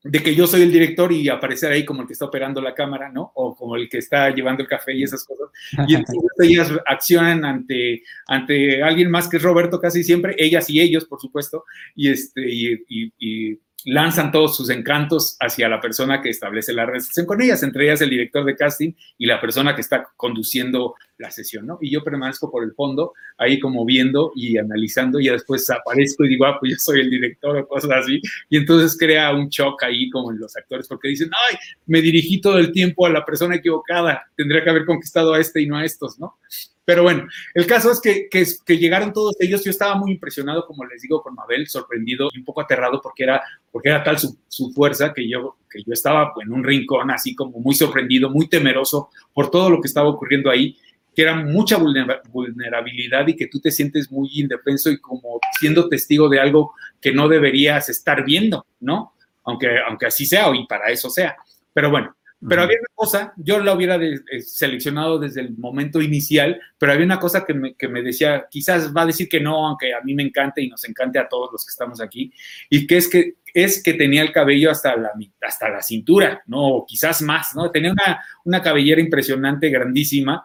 de 0.06 0.22
que 0.22 0.34
yo 0.34 0.46
soy 0.46 0.60
el 0.60 0.70
director 0.70 1.10
y 1.12 1.30
aparecer 1.30 1.72
ahí 1.72 1.82
como 1.82 2.02
el 2.02 2.06
que 2.06 2.12
está 2.12 2.26
operando 2.26 2.60
la 2.60 2.74
cámara, 2.74 3.10
¿no? 3.10 3.32
O 3.34 3.56
como 3.56 3.74
el 3.74 3.88
que 3.88 3.96
está 3.96 4.28
llevando 4.28 4.62
el 4.62 4.68
café 4.68 4.94
y 4.94 5.02
esas 5.02 5.24
cosas. 5.24 5.48
Y 5.88 5.94
entonces 5.94 6.30
ellas 6.40 6.70
accionan 6.84 7.42
ante, 7.42 8.02
ante 8.26 8.82
alguien 8.82 9.10
más 9.10 9.28
que 9.28 9.38
es 9.38 9.42
Roberto 9.42 9.80
casi 9.80 10.04
siempre, 10.04 10.36
ellas 10.36 10.68
y 10.68 10.78
ellos, 10.78 11.06
por 11.06 11.20
supuesto, 11.20 11.64
y, 11.94 12.10
este, 12.10 12.42
y 12.46 13.58
lanzan 13.84 14.32
todos 14.32 14.56
sus 14.56 14.70
encantos 14.70 15.36
hacia 15.40 15.68
la 15.68 15.80
persona 15.80 16.22
que 16.22 16.30
establece 16.30 16.72
la 16.72 16.86
relación 16.86 17.26
con 17.26 17.40
ellas, 17.40 17.62
entre 17.62 17.84
ellas 17.84 18.00
el 18.00 18.10
director 18.10 18.44
de 18.44 18.56
casting 18.56 18.92
y 19.18 19.26
la 19.26 19.40
persona 19.40 19.74
que 19.74 19.82
está 19.82 20.08
conduciendo 20.16 20.94
la 21.18 21.30
sesión, 21.30 21.66
¿no? 21.66 21.78
Y 21.80 21.90
yo 21.90 22.02
permanezco 22.02 22.50
por 22.50 22.64
el 22.64 22.72
fondo, 22.72 23.12
ahí 23.38 23.60
como 23.60 23.84
viendo 23.84 24.32
y 24.34 24.58
analizando, 24.58 25.20
y 25.20 25.28
después 25.28 25.68
aparezco 25.70 26.24
y 26.24 26.28
digo, 26.28 26.46
ah, 26.46 26.58
pues 26.58 26.72
yo 26.72 26.78
soy 26.78 27.00
el 27.00 27.10
director 27.10 27.56
o 27.56 27.68
cosas 27.68 27.90
así, 27.92 28.20
y 28.48 28.56
entonces 28.56 28.96
crea 28.98 29.32
un 29.32 29.48
shock 29.48 29.82
ahí 29.84 30.10
como 30.10 30.32
en 30.32 30.38
los 30.38 30.56
actores, 30.56 30.88
porque 30.88 31.08
dicen, 31.08 31.30
ay, 31.50 31.56
me 31.86 32.00
dirigí 32.00 32.40
todo 32.40 32.58
el 32.58 32.72
tiempo 32.72 33.06
a 33.06 33.10
la 33.10 33.24
persona 33.24 33.56
equivocada, 33.56 34.24
tendría 34.36 34.64
que 34.64 34.70
haber 34.70 34.84
conquistado 34.84 35.34
a 35.34 35.40
este 35.40 35.60
y 35.62 35.66
no 35.66 35.76
a 35.76 35.84
estos, 35.84 36.18
¿no? 36.18 36.36
Pero 36.84 37.02
bueno, 37.02 37.26
el 37.54 37.66
caso 37.66 37.90
es 37.90 38.00
que, 38.00 38.28
que, 38.28 38.76
llegaron 38.76 39.12
todos 39.12 39.34
ellos. 39.40 39.64
Yo 39.64 39.70
estaba 39.70 39.94
muy 39.94 40.12
impresionado, 40.12 40.66
como 40.66 40.84
les 40.84 41.00
digo, 41.00 41.22
con 41.22 41.34
Mabel, 41.34 41.66
sorprendido 41.66 42.28
y 42.32 42.38
un 42.38 42.44
poco 42.44 42.60
aterrado 42.60 43.00
porque 43.00 43.22
era, 43.22 43.42
porque 43.72 43.88
era 43.88 44.04
tal 44.04 44.18
su, 44.18 44.36
su, 44.48 44.70
fuerza 44.70 45.14
que 45.14 45.26
yo, 45.26 45.56
que 45.70 45.82
yo 45.82 45.92
estaba 45.92 46.34
en 46.42 46.52
un 46.52 46.62
rincón 46.62 47.10
así 47.10 47.34
como 47.34 47.58
muy 47.58 47.74
sorprendido, 47.74 48.28
muy 48.28 48.48
temeroso 48.48 49.08
por 49.32 49.50
todo 49.50 49.70
lo 49.70 49.80
que 49.80 49.88
estaba 49.88 50.10
ocurriendo 50.10 50.50
ahí, 50.50 50.76
que 51.14 51.22
era 51.22 51.34
mucha 51.34 51.76
vulnerabilidad 51.76 53.26
y 53.28 53.36
que 53.36 53.46
tú 53.46 53.60
te 53.60 53.70
sientes 53.70 54.10
muy 54.10 54.28
indefenso 54.32 54.90
y 54.90 54.98
como 54.98 55.40
siendo 55.58 55.88
testigo 55.88 56.28
de 56.28 56.40
algo 56.40 56.74
que 57.00 57.12
no 57.12 57.28
deberías 57.28 57.88
estar 57.88 58.24
viendo, 58.24 58.66
¿no? 58.80 59.14
Aunque, 59.44 59.78
aunque 59.86 60.06
así 60.06 60.26
sea 60.26 60.54
y 60.54 60.66
para 60.66 60.90
eso 60.90 61.10
sea. 61.10 61.36
Pero 61.72 61.90
bueno, 61.90 62.16
pero 62.46 62.62
había 62.62 62.78
una 62.78 62.94
cosa, 62.94 63.32
yo 63.36 63.58
la 63.60 63.72
hubiera 63.72 63.96
eh, 63.96 64.40
seleccionado 64.40 65.18
desde 65.18 65.40
el 65.40 65.56
momento 65.56 66.02
inicial, 66.02 66.60
pero 66.78 66.92
había 66.92 67.06
una 67.06 67.18
cosa 67.18 67.44
que 67.44 67.54
me, 67.54 67.74
que 67.74 67.88
me, 67.88 68.02
decía, 68.02 68.46
quizás 68.50 68.94
va 68.94 69.02
a 69.02 69.06
decir 69.06 69.28
que 69.28 69.40
no, 69.40 69.66
aunque 69.66 69.94
a 69.94 70.02
mí 70.02 70.14
me 70.14 70.24
encante 70.24 70.60
y 70.60 70.68
nos 70.68 70.86
encante 70.86 71.18
a 71.18 71.28
todos 71.28 71.50
los 71.52 71.64
que 71.64 71.70
estamos 71.70 72.00
aquí, 72.02 72.30
y 72.68 72.86
que 72.86 72.98
es 72.98 73.08
que, 73.08 73.36
es 73.54 73.82
que 73.82 73.94
tenía 73.94 74.22
el 74.22 74.32
cabello 74.32 74.70
hasta 74.70 74.94
la, 74.96 75.12
hasta 75.40 75.70
la 75.70 75.80
cintura, 75.80 76.42
¿no? 76.46 76.84
quizás 76.86 77.22
más, 77.22 77.54
¿no? 77.54 77.70
Tenía 77.70 77.92
una, 77.92 78.22
una 78.44 78.60
cabellera 78.60 79.00
impresionante, 79.00 79.70
grandísima, 79.70 80.44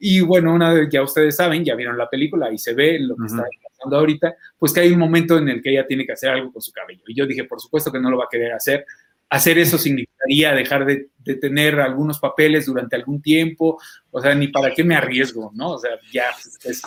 Y 0.00 0.20
bueno, 0.20 0.54
una 0.54 0.72
vez 0.72 0.88
ya 0.90 1.02
ustedes 1.02 1.36
saben, 1.36 1.64
ya 1.64 1.74
vieron 1.74 1.98
la 1.98 2.08
película 2.08 2.52
y 2.52 2.58
se 2.58 2.74
ve 2.74 2.98
lo 2.98 3.16
que 3.16 3.26
está 3.26 3.44
pasando 3.62 3.96
ahorita, 3.96 4.34
pues 4.58 4.72
que 4.72 4.80
hay 4.80 4.92
un 4.92 4.98
momento 4.98 5.38
en 5.38 5.48
el 5.48 5.62
que 5.62 5.70
ella 5.70 5.86
tiene 5.86 6.06
que 6.06 6.12
hacer 6.12 6.30
algo 6.30 6.52
con 6.52 6.62
su 6.62 6.72
cabello. 6.72 7.02
Y 7.06 7.14
yo 7.14 7.26
dije, 7.26 7.44
por 7.44 7.60
supuesto 7.60 7.90
que 7.90 8.00
no 8.00 8.10
lo 8.10 8.18
va 8.18 8.24
a 8.24 8.30
querer 8.30 8.52
hacer. 8.52 8.84
Hacer 9.30 9.58
eso 9.58 9.76
significaría 9.76 10.54
dejar 10.54 10.86
de, 10.86 11.08
tener 11.36 11.78
algunos 11.80 12.18
papeles 12.18 12.64
durante 12.64 12.96
algún 12.96 13.20
tiempo, 13.20 13.78
o 14.10 14.20
sea, 14.22 14.34
ni 14.34 14.48
para 14.48 14.72
qué 14.72 14.82
me 14.82 14.94
arriesgo, 14.94 15.50
¿no? 15.54 15.72
O 15.72 15.78
sea, 15.78 15.90
ya, 16.10 16.30
es, 16.64 16.82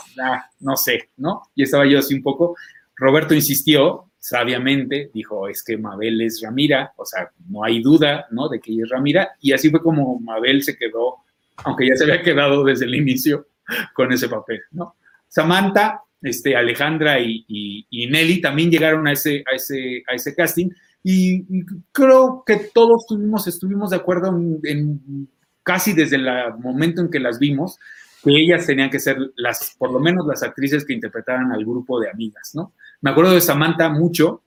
no 0.59 0.75
sé, 0.75 1.09
¿no? 1.17 1.43
Y 1.53 1.63
estaba 1.63 1.85
yo 1.85 1.99
así 1.99 2.15
un 2.15 2.23
poco. 2.23 2.55
Roberto 2.95 3.35
insistió, 3.35 4.11
sabiamente, 4.17 5.09
dijo, 5.13 5.47
es 5.47 5.63
que 5.63 5.77
Mabel 5.77 6.21
es 6.21 6.41
Ramira, 6.41 6.93
o 6.95 7.05
sea, 7.05 7.31
no 7.49 7.63
hay 7.63 7.81
duda, 7.81 8.27
¿no? 8.31 8.49
De 8.49 8.59
que 8.59 8.71
ella 8.71 8.83
es 8.83 8.89
Ramira, 8.89 9.31
y 9.39 9.51
así 9.51 9.69
fue 9.69 9.81
como 9.81 10.19
Mabel 10.19 10.63
se 10.63 10.77
quedó 10.77 11.17
aunque 11.63 11.87
ya 11.87 11.95
se 11.95 12.03
había 12.03 12.21
quedado 12.21 12.63
desde 12.63 12.85
el 12.85 12.95
inicio 12.95 13.47
con 13.93 14.11
ese 14.11 14.27
papel, 14.27 14.61
¿no? 14.71 14.95
Samantha, 15.27 16.01
este, 16.21 16.55
Alejandra 16.55 17.19
y, 17.19 17.85
Nelly 17.91 18.41
también 18.41 18.69
llegaron 18.69 19.07
a 19.07 19.13
ese, 19.13 19.43
a 19.51 19.55
ese, 19.55 20.03
a 20.07 20.13
ese 20.13 20.35
casting 20.35 20.69
y, 21.03 21.65
creo 21.91 22.43
que 22.45 22.69
todos 22.73 23.05
tuvimos, 23.07 23.47
estuvimos 23.47 23.91
de 23.91 23.95
acuerdo 23.95 24.27
en, 24.63 25.29
casi 25.63 25.93
desde 25.93 26.17
el 26.17 26.27
momento 26.59 27.01
en 27.01 27.09
que 27.09 27.19
las 27.19 27.39
vimos, 27.39 27.79
que 28.23 28.31
ellas 28.31 28.67
tenían 28.67 28.89
que 28.89 28.99
ser 28.99 29.17
las, 29.35 29.75
por 29.77 29.91
lo 29.91 29.99
menos 29.99 30.27
las 30.27 30.43
actrices 30.43 30.85
que 30.85 30.93
interpretaran 30.93 31.51
al 31.51 31.65
grupo 31.65 31.99
de 31.99 32.09
amigas, 32.09 32.51
¿no? 32.53 32.73
Me 33.01 33.09
acuerdo 33.09 33.33
de 33.33 33.41
Samantha 33.41 33.89
mucho, 33.89 34.43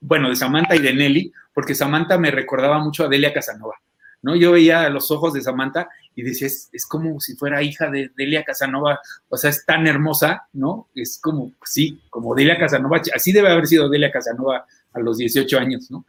bueno, 0.00 0.28
de 0.28 0.36
Samantha 0.36 0.76
y 0.76 0.80
de 0.80 0.94
Nelly, 0.94 1.32
porque 1.52 1.74
Samantha 1.74 2.16
me 2.16 2.30
recordaba 2.30 2.78
mucho 2.78 3.04
a 3.04 3.08
Delia 3.08 3.32
Casanova. 3.32 3.74
¿no? 4.22 4.36
Yo 4.36 4.52
veía 4.52 4.88
los 4.88 5.10
ojos 5.10 5.32
de 5.32 5.40
Samantha 5.40 5.88
y 6.20 6.22
decía, 6.22 6.46
es, 6.48 6.86
como 6.86 7.18
si 7.18 7.34
fuera 7.34 7.62
hija 7.62 7.90
de 7.90 8.10
Delia 8.14 8.44
Casanova, 8.44 9.00
o 9.28 9.36
sea, 9.38 9.48
es 9.48 9.64
tan 9.64 9.86
hermosa, 9.86 10.48
¿no? 10.52 10.88
Es 10.94 11.18
como, 11.18 11.52
sí, 11.64 11.98
como 12.10 12.34
Delia 12.34 12.58
Casanova, 12.58 13.00
así 13.14 13.32
debe 13.32 13.50
haber 13.50 13.66
sido 13.66 13.88
Delia 13.88 14.12
Casanova 14.12 14.66
a 14.92 15.00
los 15.00 15.16
18 15.16 15.58
años, 15.58 15.90
¿no? 15.90 16.04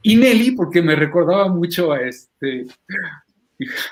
Y 0.00 0.16
Nelly, 0.16 0.52
porque 0.52 0.80
me 0.80 0.96
recordaba 0.96 1.48
mucho 1.48 1.92
a 1.92 2.00
este, 2.00 2.66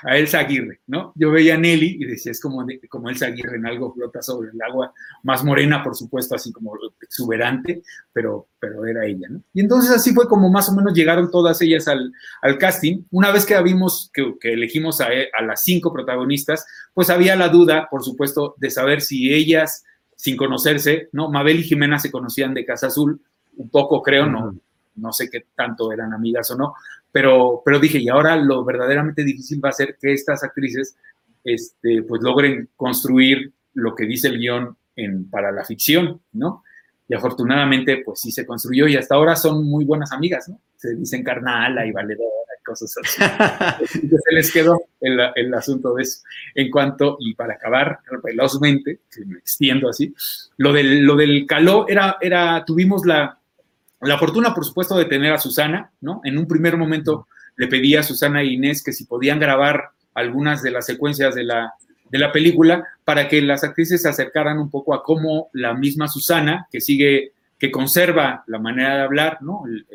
a 0.03 0.17
Elsa 0.17 0.39
Aguirre, 0.39 0.81
¿no? 0.87 1.11
Yo 1.15 1.31
veía 1.31 1.55
a 1.55 1.57
Nelly 1.57 1.97
y 1.99 2.05
decía, 2.05 2.31
es 2.31 2.39
como, 2.39 2.65
como 2.89 3.09
Elsa 3.09 3.27
Aguirre 3.27 3.57
en 3.57 3.65
algo 3.65 3.93
flota 3.93 4.21
sobre 4.21 4.49
el 4.51 4.61
agua, 4.61 4.93
más 5.23 5.43
morena, 5.43 5.83
por 5.83 5.95
supuesto, 5.95 6.35
así 6.35 6.51
como 6.51 6.73
exuberante, 7.01 7.81
pero, 8.13 8.47
pero 8.59 8.85
era 8.85 9.05
ella, 9.05 9.27
¿no? 9.29 9.41
Y 9.53 9.61
entonces 9.61 9.91
así 9.91 10.13
fue 10.13 10.27
como 10.27 10.49
más 10.49 10.69
o 10.69 10.75
menos 10.75 10.93
llegaron 10.93 11.29
todas 11.29 11.61
ellas 11.61 11.87
al, 11.87 12.13
casting. 12.57 13.03
Una 13.11 13.31
vez 13.31 13.45
que 13.45 13.61
vimos, 13.61 14.09
que, 14.13 14.33
elegimos 14.41 15.01
a, 15.01 15.07
a, 15.37 15.43
las 15.43 15.63
cinco 15.63 15.91
protagonistas, 15.91 16.65
pues 16.93 17.09
había 17.09 17.35
la 17.35 17.49
duda, 17.49 17.87
por 17.89 18.03
supuesto, 18.03 18.55
de 18.57 18.69
saber 18.69 19.01
si 19.01 19.33
ellas, 19.33 19.83
sin 20.15 20.37
conocerse, 20.37 21.09
¿no? 21.11 21.29
Mabel 21.29 21.59
y 21.59 21.63
Jimena 21.63 21.99
se 21.99 22.11
conocían 22.11 22.53
de 22.53 22.65
Casa 22.65 22.87
Azul, 22.87 23.21
un 23.57 23.69
poco 23.69 24.01
creo, 24.01 24.27
no, 24.27 24.55
no 24.97 25.13
sé 25.13 25.29
qué 25.29 25.45
tanto 25.55 25.91
eran 25.91 26.13
amigas 26.13 26.49
o 26.51 26.57
no, 26.57 26.73
pero, 27.11 27.61
pero 27.63 27.79
dije, 27.79 27.99
y 27.99 28.09
ahora 28.09 28.35
lo 28.35 28.63
verdaderamente 28.63 29.23
difícil 29.23 29.63
va 29.63 29.69
a 29.69 29.73
ser 29.73 29.97
que 29.99 30.13
estas 30.13 30.43
actrices 30.43 30.97
este, 31.43 32.03
pues 32.03 32.21
logren 32.21 32.69
construir 32.75 33.51
lo 33.73 33.95
que 33.95 34.05
dice 34.05 34.27
el 34.27 34.39
guion 34.39 34.75
en, 34.95 35.29
para 35.29 35.51
la 35.51 35.63
ficción, 35.63 36.21
¿no? 36.33 36.63
Y 37.07 37.15
afortunadamente, 37.15 38.01
pues 38.03 38.19
sí 38.19 38.31
se 38.31 38.45
construyó 38.45 38.87
y 38.87 38.97
hasta 38.97 39.15
ahora 39.15 39.35
son 39.35 39.63
muy 39.65 39.85
buenas 39.85 40.11
amigas, 40.11 40.49
¿no? 40.49 40.59
Se 40.75 40.93
dicen 40.93 41.23
carnala 41.23 41.85
y 41.85 41.91
valedora 41.91 42.29
y 42.59 42.63
cosas 42.63 42.93
así. 43.01 43.87
se 43.97 44.35
les 44.35 44.51
quedó 44.51 44.81
el, 44.99 45.17
el, 45.35 45.53
asunto 45.53 45.93
de 45.93 46.03
eso. 46.03 46.19
En 46.53 46.69
cuanto, 46.69 47.17
y 47.21 47.33
para 47.33 47.53
acabar 47.53 47.99
velozmente, 48.21 48.99
que 49.09 49.23
me 49.23 49.37
extiendo 49.37 49.89
así, 49.89 50.13
lo 50.57 50.73
del, 50.73 51.03
lo 51.03 51.15
del 51.15 51.45
caló 51.47 51.85
era, 51.87 52.17
era, 52.19 52.65
tuvimos 52.65 53.05
la, 53.05 53.36
la 54.01 54.17
fortuna, 54.17 54.53
por 54.53 54.65
supuesto, 54.65 54.97
de 54.97 55.05
tener 55.05 55.33
a 55.33 55.39
Susana, 55.39 55.91
¿no? 56.01 56.21
En 56.23 56.37
un 56.37 56.47
primer 56.47 56.77
momento 56.77 57.27
le 57.55 57.67
pedí 57.67 57.95
a 57.95 58.03
Susana 58.03 58.41
e 58.41 58.45
Inés 58.45 58.83
que 58.83 58.93
si 58.93 59.05
podían 59.05 59.39
grabar 59.39 59.89
algunas 60.13 60.61
de 60.61 60.71
las 60.71 60.85
secuencias 60.85 61.33
de 61.35 61.43
la, 61.43 61.73
de 62.09 62.19
la 62.19 62.31
película 62.31 62.87
para 63.03 63.27
que 63.27 63.41
las 63.41 63.63
actrices 63.63 64.01
se 64.01 64.09
acercaran 64.09 64.59
un 64.59 64.69
poco 64.69 64.93
a 64.93 65.03
cómo 65.03 65.49
la 65.53 65.73
misma 65.73 66.07
Susana, 66.07 66.67
que 66.71 66.81
sigue, 66.81 67.33
que 67.57 67.71
conserva 67.71 68.43
la 68.47 68.59
manera 68.59 68.97
de 68.97 69.01
hablar, 69.03 69.39
¿no? 69.41 69.63
El, 69.65 69.85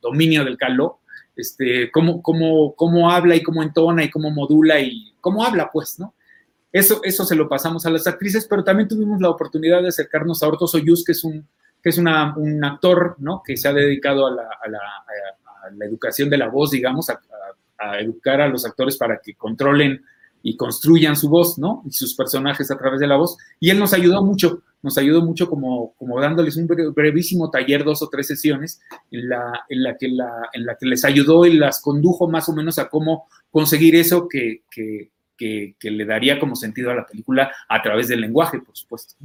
dominio 0.00 0.44
del 0.44 0.58
caló, 0.58 0.98
este, 1.34 1.90
cómo, 1.90 2.20
cómo, 2.20 2.74
cómo 2.74 3.10
habla 3.10 3.36
y 3.36 3.42
cómo 3.42 3.62
entona 3.62 4.04
y 4.04 4.10
cómo 4.10 4.30
modula 4.30 4.78
y 4.78 5.14
cómo 5.18 5.42
habla, 5.42 5.70
pues, 5.72 5.98
¿no? 5.98 6.12
Eso, 6.70 7.00
eso 7.04 7.24
se 7.24 7.34
lo 7.34 7.48
pasamos 7.48 7.86
a 7.86 7.90
las 7.90 8.06
actrices, 8.06 8.46
pero 8.46 8.62
también 8.62 8.86
tuvimos 8.86 9.18
la 9.22 9.30
oportunidad 9.30 9.80
de 9.80 9.88
acercarnos 9.88 10.42
a 10.42 10.48
Orto 10.48 10.66
Soyuz, 10.66 11.04
que 11.06 11.12
es 11.12 11.24
un 11.24 11.48
que 11.84 11.90
es 11.90 11.98
un 11.98 12.08
actor. 12.08 13.16
Que 13.46 13.58
se 13.58 13.68
ha 13.68 13.72
dedicado 13.74 14.26
a 14.26 14.30
la, 14.30 15.86
educación 15.86 16.30
de 16.30 16.38
la 16.38 16.48
voz, 16.48 16.70
digamos, 16.70 17.10
a, 17.10 17.20
educar 18.00 18.40
a 18.40 18.48
los 18.48 18.64
actores 18.64 18.96
para 18.96 19.18
que 19.18 19.34
controlen 19.34 20.02
y 20.42 20.56
construyan 20.56 21.14
su 21.14 21.28
voz, 21.28 21.58
¿no? 21.58 21.82
Y 21.86 21.92
sus 21.92 22.14
personajes 22.14 22.70
a 22.70 22.78
través 22.78 23.00
de 23.00 23.06
la 23.06 23.16
voz. 23.16 23.36
Y 23.60 23.68
él 23.68 23.78
nos 23.78 23.92
ayudó 23.92 24.24
mucho, 24.24 24.62
nos 24.82 24.96
ayudó 24.96 25.22
mucho 25.22 25.48
como, 25.48 25.94
dándoles 26.20 26.56
un 26.56 26.66
brevísimo 26.66 27.50
taller, 27.50 27.84
dos 27.84 28.00
o 28.02 28.08
tres 28.08 28.28
sesiones, 28.28 28.80
en 29.10 29.28
la, 29.28 29.96
que, 29.98 30.08
les 30.80 31.04
ayudó 31.04 31.44
y 31.44 31.52
las 31.52 31.82
condujo 31.82 32.28
más 32.28 32.48
o 32.48 32.54
menos 32.54 32.78
a 32.78 32.88
cómo 32.88 33.26
conseguir 33.50 33.94
eso 33.94 34.26
que, 34.26 34.62
le 35.38 36.04
daría 36.06 36.40
como 36.40 36.56
sentido 36.56 36.90
a 36.90 36.94
la 36.94 37.06
película 37.06 37.52
a 37.68 37.82
través 37.82 38.08
del 38.08 38.22
lenguaje, 38.22 38.58
por 38.60 38.74
supuesto. 38.74 39.16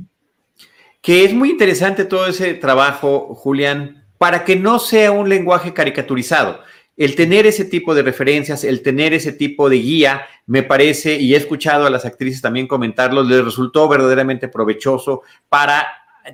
Que 1.02 1.24
es 1.24 1.34
muy 1.34 1.52
interesante 1.52 2.06
todo 2.06 2.28
ese 2.28 2.54
trabajo, 2.56 3.34
Julián, 3.36 4.06
para 4.18 4.44
que 4.44 4.56
no 4.56 4.80
sea 4.80 5.12
un 5.12 5.30
lenguaje 5.30 5.74
caricaturizado. 5.74 6.62
El 6.98 7.16
tener 7.16 7.48
ese 7.48 7.64
tipo 7.64 7.96
de 7.96 8.02
referencias, 8.02 8.66
el 8.66 8.82
tener 8.82 9.14
ese 9.14 9.32
tipo 9.32 9.70
de 9.70 9.78
guía, 9.78 10.28
me 10.46 10.64
parece, 10.64 11.16
y 11.16 11.34
he 11.34 11.38
escuchado 11.38 11.86
a 11.86 11.90
las 11.90 12.06
actrices 12.06 12.42
también 12.42 12.68
comentarlo, 12.68 13.24
les 13.24 13.46
resultó 13.46 13.88
verdaderamente 13.88 14.50
provechoso 14.50 15.22
para 15.48 15.88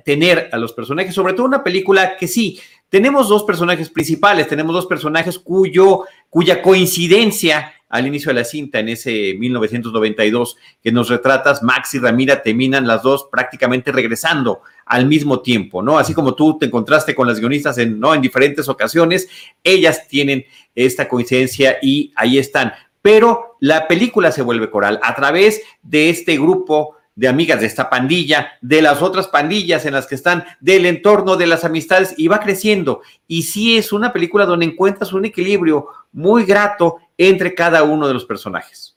tener 0.04 0.48
a 0.52 0.58
los 0.58 0.72
personajes, 0.72 1.14
sobre 1.14 1.34
todo 1.34 1.46
una 1.46 1.62
película 1.62 2.16
que 2.16 2.26
sí, 2.26 2.60
tenemos 2.88 3.28
dos 3.28 3.44
personajes 3.44 3.90
principales, 3.90 4.48
tenemos 4.48 4.74
dos 4.74 4.86
personajes 4.86 5.38
cuyo, 5.38 6.04
cuya 6.30 6.62
coincidencia 6.62 7.72
al 7.88 8.06
inicio 8.06 8.30
de 8.30 8.40
la 8.40 8.44
cinta, 8.44 8.80
en 8.80 8.88
ese 8.88 9.34
1992 9.38 10.56
que 10.82 10.90
nos 10.90 11.08
retratas, 11.08 11.62
Max 11.62 11.94
y 11.94 11.98
Ramira 11.98 12.42
terminan 12.42 12.86
las 12.86 13.02
dos 13.02 13.28
prácticamente 13.30 13.92
regresando 13.92 14.60
al 14.84 15.06
mismo 15.06 15.40
tiempo, 15.40 15.82
¿no? 15.82 15.98
Así 15.98 16.12
como 16.12 16.34
tú 16.34 16.58
te 16.58 16.66
encontraste 16.66 17.14
con 17.14 17.28
las 17.28 17.38
guionistas 17.38 17.78
en, 17.78 18.00
¿no? 18.00 18.12
en 18.14 18.20
diferentes 18.20 18.68
ocasiones, 18.68 19.28
ellas 19.62 20.08
tienen 20.08 20.44
esta 20.74 21.08
coincidencia 21.08 21.78
y 21.80 22.12
ahí 22.16 22.38
están. 22.38 22.72
Pero 23.02 23.56
la 23.60 23.86
película 23.86 24.32
se 24.32 24.42
vuelve 24.42 24.68
coral 24.68 24.98
a 25.02 25.14
través 25.14 25.62
de 25.82 26.10
este 26.10 26.36
grupo 26.36 26.95
de 27.16 27.28
amigas 27.28 27.60
de 27.60 27.66
esta 27.66 27.90
pandilla, 27.90 28.52
de 28.60 28.82
las 28.82 29.02
otras 29.02 29.26
pandillas 29.26 29.84
en 29.86 29.94
las 29.94 30.06
que 30.06 30.14
están, 30.14 30.44
del 30.60 30.86
entorno, 30.86 31.36
de 31.36 31.46
las 31.46 31.64
amistades, 31.64 32.14
y 32.16 32.28
va 32.28 32.40
creciendo. 32.40 33.00
Y 33.26 33.42
sí 33.42 33.76
es 33.76 33.92
una 33.92 34.12
película 34.12 34.44
donde 34.44 34.66
encuentras 34.66 35.12
un 35.12 35.24
equilibrio 35.24 35.88
muy 36.12 36.44
grato 36.44 36.98
entre 37.16 37.54
cada 37.54 37.82
uno 37.82 38.06
de 38.06 38.14
los 38.14 38.26
personajes. 38.26 38.96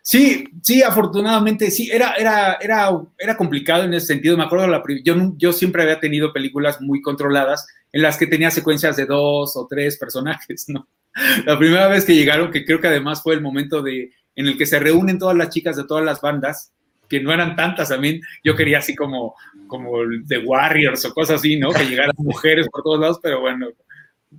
Sí, 0.00 0.48
sí, 0.62 0.82
afortunadamente, 0.82 1.70
sí, 1.70 1.90
era, 1.92 2.12
era, 2.12 2.58
era, 2.60 2.90
era 3.18 3.36
complicado 3.36 3.82
en 3.82 3.92
ese 3.92 4.06
sentido. 4.06 4.36
Me 4.36 4.44
acuerdo, 4.44 4.68
la, 4.68 4.82
yo, 5.02 5.14
yo 5.36 5.52
siempre 5.52 5.82
había 5.82 6.00
tenido 6.00 6.32
películas 6.32 6.80
muy 6.80 7.02
controladas 7.02 7.66
en 7.92 8.02
las 8.02 8.16
que 8.16 8.26
tenía 8.26 8.50
secuencias 8.50 8.96
de 8.96 9.04
dos 9.04 9.56
o 9.56 9.66
tres 9.68 9.98
personajes, 9.98 10.66
¿no? 10.68 10.86
La 11.44 11.58
primera 11.58 11.88
vez 11.88 12.04
que 12.04 12.14
llegaron, 12.14 12.50
que 12.50 12.64
creo 12.64 12.80
que 12.80 12.86
además 12.88 13.22
fue 13.22 13.34
el 13.34 13.40
momento 13.40 13.82
de, 13.82 14.12
en 14.36 14.46
el 14.46 14.56
que 14.56 14.66
se 14.66 14.78
reúnen 14.78 15.18
todas 15.18 15.36
las 15.36 15.48
chicas 15.48 15.76
de 15.76 15.84
todas 15.84 16.04
las 16.04 16.20
bandas, 16.20 16.72
que 17.08 17.20
no 17.20 17.32
eran 17.32 17.56
tantas 17.56 17.88
también, 17.88 18.20
yo 18.42 18.54
quería 18.54 18.78
así 18.78 18.94
como, 18.94 19.34
como 19.66 19.92
The 20.26 20.38
Warriors 20.38 21.04
o 21.04 21.14
cosas 21.14 21.40
así, 21.40 21.56
¿no? 21.56 21.70
Que 21.70 21.84
llegaran 21.84 22.14
mujeres 22.18 22.68
por 22.68 22.82
todos 22.82 23.00
lados, 23.00 23.20
pero 23.22 23.40
bueno, 23.40 23.68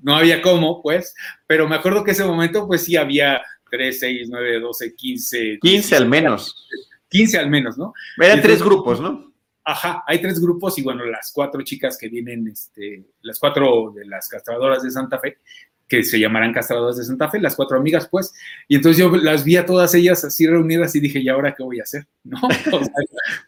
no 0.01 0.15
había 0.15 0.41
cómo, 0.41 0.81
pues, 0.81 1.15
pero 1.45 1.67
me 1.67 1.75
acuerdo 1.75 2.03
que 2.03 2.11
ese 2.11 2.25
momento, 2.25 2.67
pues 2.67 2.83
sí 2.83 2.95
había 2.95 3.41
3, 3.69 3.99
6, 3.99 4.27
9, 4.29 4.59
12, 4.59 4.95
15. 4.95 5.59
15 5.61 5.95
al 5.95 6.07
menos. 6.07 6.67
15 7.09 7.37
al 7.37 7.49
menos, 7.49 7.77
¿no? 7.77 7.93
Eran 8.17 8.41
tres 8.41 8.61
grupos, 8.61 8.99
¿no? 8.99 9.33
Ajá, 9.63 10.03
hay 10.07 10.21
tres 10.21 10.39
grupos 10.39 10.77
y 10.77 10.81
bueno, 10.81 11.05
las 11.05 11.31
cuatro 11.33 11.61
chicas 11.61 11.97
que 11.97 12.07
vienen, 12.07 12.47
este, 12.47 13.03
las 13.21 13.37
cuatro 13.37 13.91
de 13.93 14.05
las 14.05 14.29
castradoras 14.29 14.81
de 14.81 14.91
Santa 14.91 15.19
Fe, 15.19 15.39
que 15.87 16.03
se 16.03 16.19
llamarán 16.19 16.53
Castradoras 16.53 16.97
de 16.97 17.03
Santa 17.03 17.29
Fe, 17.29 17.39
las 17.39 17.55
cuatro 17.55 17.77
amigas, 17.77 18.07
pues, 18.09 18.33
y 18.67 18.75
entonces 18.75 18.99
yo 18.99 19.15
las 19.15 19.43
vi 19.43 19.55
a 19.55 19.65
todas 19.65 19.93
ellas 19.95 20.23
así 20.23 20.45
reunidas 20.45 20.95
y 20.95 20.99
dije, 20.99 21.19
¿y 21.19 21.29
ahora 21.29 21.55
qué 21.55 21.63
voy 21.63 21.79
a 21.79 21.83
hacer? 21.83 22.05
¿No? 22.23 22.39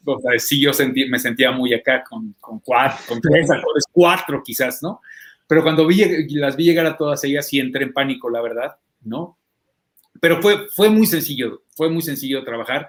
O 0.06 0.20
sea, 0.20 0.40
sí, 0.40 0.62
yo 0.62 0.72
me 1.10 1.20
sentía 1.20 1.52
muy 1.52 1.74
acá 1.74 2.04
con, 2.04 2.36
con 2.40 2.60
cuatro, 2.60 2.98
con 3.08 3.22
tres 3.22 3.50
actores, 3.50 3.84
cuatro 3.92 4.42
quizás, 4.44 4.82
¿no? 4.82 5.02
Pero 5.48 5.64
cuando 5.64 5.86
vi, 5.86 6.28
las 6.36 6.56
vi 6.56 6.66
llegar 6.66 6.86
a 6.86 6.96
todas 6.96 7.24
ellas, 7.24 7.48
sí 7.48 7.60
entré 7.60 7.84
en 7.84 7.94
pánico, 7.94 8.30
la 8.30 8.42
verdad, 8.42 8.76
¿no? 9.02 9.40
pero 10.20 10.42
fue, 10.42 10.68
fue 10.70 10.90
muy 10.90 11.08
sencillo, 11.08 11.64
fue 11.76 11.90
muy 11.90 12.02
sencillo 12.02 12.44
trabajar. 12.44 12.88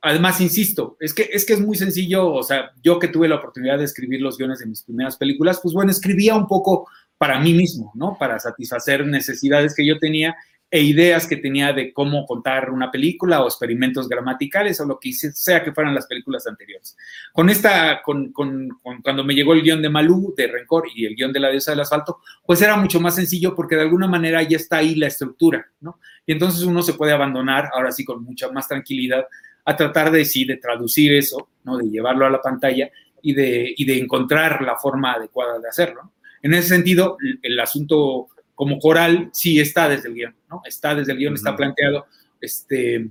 Además, 0.00 0.40
insisto, 0.40 0.96
es 1.00 1.14
que, 1.14 1.28
es 1.32 1.44
que 1.44 1.54
es 1.54 1.60
muy 1.60 1.76
sencillo, 1.76 2.32
o 2.32 2.42
sea, 2.42 2.70
yo 2.82 2.98
que 2.98 3.08
tuve 3.08 3.28
la 3.28 3.36
oportunidad 3.36 3.78
de 3.78 3.84
escribir 3.84 4.20
los 4.20 4.36
guiones 4.36 4.58
de 4.58 4.66
mis 4.66 4.82
primeras 4.82 5.16
películas, 5.16 5.58
pues 5.60 5.74
bueno, 5.74 5.90
escribía 5.90 6.36
un 6.36 6.46
poco 6.46 6.88
para 7.18 7.38
mí 7.40 7.54
mismo, 7.54 7.92
¿no? 7.94 8.16
Para 8.18 8.38
satisfacer 8.38 9.06
necesidades 9.06 9.74
que 9.74 9.86
yo 9.86 9.98
tenía 9.98 10.36
e 10.68 10.80
ideas 10.80 11.28
que 11.28 11.36
tenía 11.36 11.72
de 11.72 11.92
cómo 11.92 12.26
contar 12.26 12.70
una 12.70 12.90
película 12.90 13.42
o 13.42 13.46
experimentos 13.46 14.08
gramaticales 14.08 14.80
o 14.80 14.84
lo 14.84 14.98
que 14.98 15.12
sea 15.12 15.62
que 15.62 15.72
fueran 15.72 15.94
las 15.94 16.06
películas 16.06 16.46
anteriores. 16.46 16.96
Con 17.32 17.48
esta, 17.48 18.02
con, 18.02 18.32
con, 18.32 18.68
cuando 19.02 19.22
me 19.22 19.34
llegó 19.34 19.52
el 19.52 19.62
guion 19.62 19.80
de 19.80 19.88
Malú, 19.88 20.34
de 20.36 20.48
Rencor 20.48 20.88
y 20.92 21.06
el 21.06 21.14
guion 21.14 21.32
de 21.32 21.40
La 21.40 21.50
diosa 21.50 21.70
del 21.70 21.80
asfalto, 21.80 22.18
pues 22.44 22.60
era 22.62 22.76
mucho 22.76 23.00
más 23.00 23.14
sencillo 23.14 23.54
porque 23.54 23.76
de 23.76 23.82
alguna 23.82 24.08
manera 24.08 24.42
ya 24.42 24.56
está 24.56 24.78
ahí 24.78 24.96
la 24.96 25.06
estructura, 25.06 25.64
¿no? 25.80 26.00
Y 26.26 26.32
entonces 26.32 26.64
uno 26.64 26.82
se 26.82 26.94
puede 26.94 27.12
abandonar, 27.12 27.70
ahora 27.72 27.92
sí 27.92 28.04
con 28.04 28.24
mucha 28.24 28.50
más 28.50 28.66
tranquilidad, 28.66 29.24
a 29.64 29.76
tratar 29.76 30.10
de 30.10 30.24
sí, 30.24 30.44
de 30.44 30.56
traducir 30.56 31.12
eso, 31.14 31.48
¿no? 31.62 31.78
De 31.78 31.88
llevarlo 31.88 32.26
a 32.26 32.30
la 32.30 32.42
pantalla 32.42 32.90
y 33.22 33.34
de, 33.34 33.72
y 33.76 33.84
de 33.84 33.98
encontrar 33.98 34.62
la 34.62 34.76
forma 34.76 35.12
adecuada 35.12 35.60
de 35.60 35.68
hacerlo. 35.68 36.12
En 36.46 36.54
ese 36.54 36.68
sentido, 36.68 37.18
el 37.42 37.58
asunto 37.58 38.28
como 38.54 38.78
coral 38.78 39.30
sí 39.32 39.58
está 39.58 39.88
desde 39.88 40.08
el 40.08 40.14
guion, 40.14 40.36
¿no? 40.48 40.62
Está 40.64 40.94
desde 40.94 41.10
el 41.10 41.18
guion, 41.18 41.34
está 41.34 41.56
planteado, 41.56 42.06
este, 42.40 43.10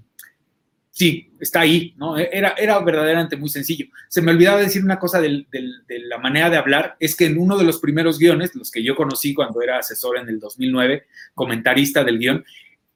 sí, 0.89 1.33
está 1.37 1.59
ahí, 1.59 1.93
¿no? 1.97 2.17
Era, 2.17 2.55
era 2.57 2.79
verdaderamente 2.79 3.35
muy 3.35 3.49
sencillo. 3.49 3.87
Se 4.07 4.21
me 4.21 4.31
olvidaba 4.31 4.61
decir 4.61 4.85
una 4.85 4.97
cosa 4.97 5.19
de 5.19 5.45
la 5.49 6.17
manera 6.17 6.49
de 6.49 6.55
hablar, 6.55 6.95
es 6.97 7.13
que 7.13 7.25
en 7.25 7.37
uno 7.37 7.57
de 7.57 7.65
los 7.65 7.81
primeros 7.81 8.19
guiones, 8.19 8.55
los 8.55 8.71
que 8.71 8.81
yo 8.81 8.95
conocí 8.95 9.33
cuando 9.33 9.61
era 9.61 9.79
asesor 9.79 10.17
en 10.17 10.29
el 10.29 10.39
2009, 10.39 11.05
comentarista 11.33 12.05
del 12.05 12.19
guion, 12.19 12.45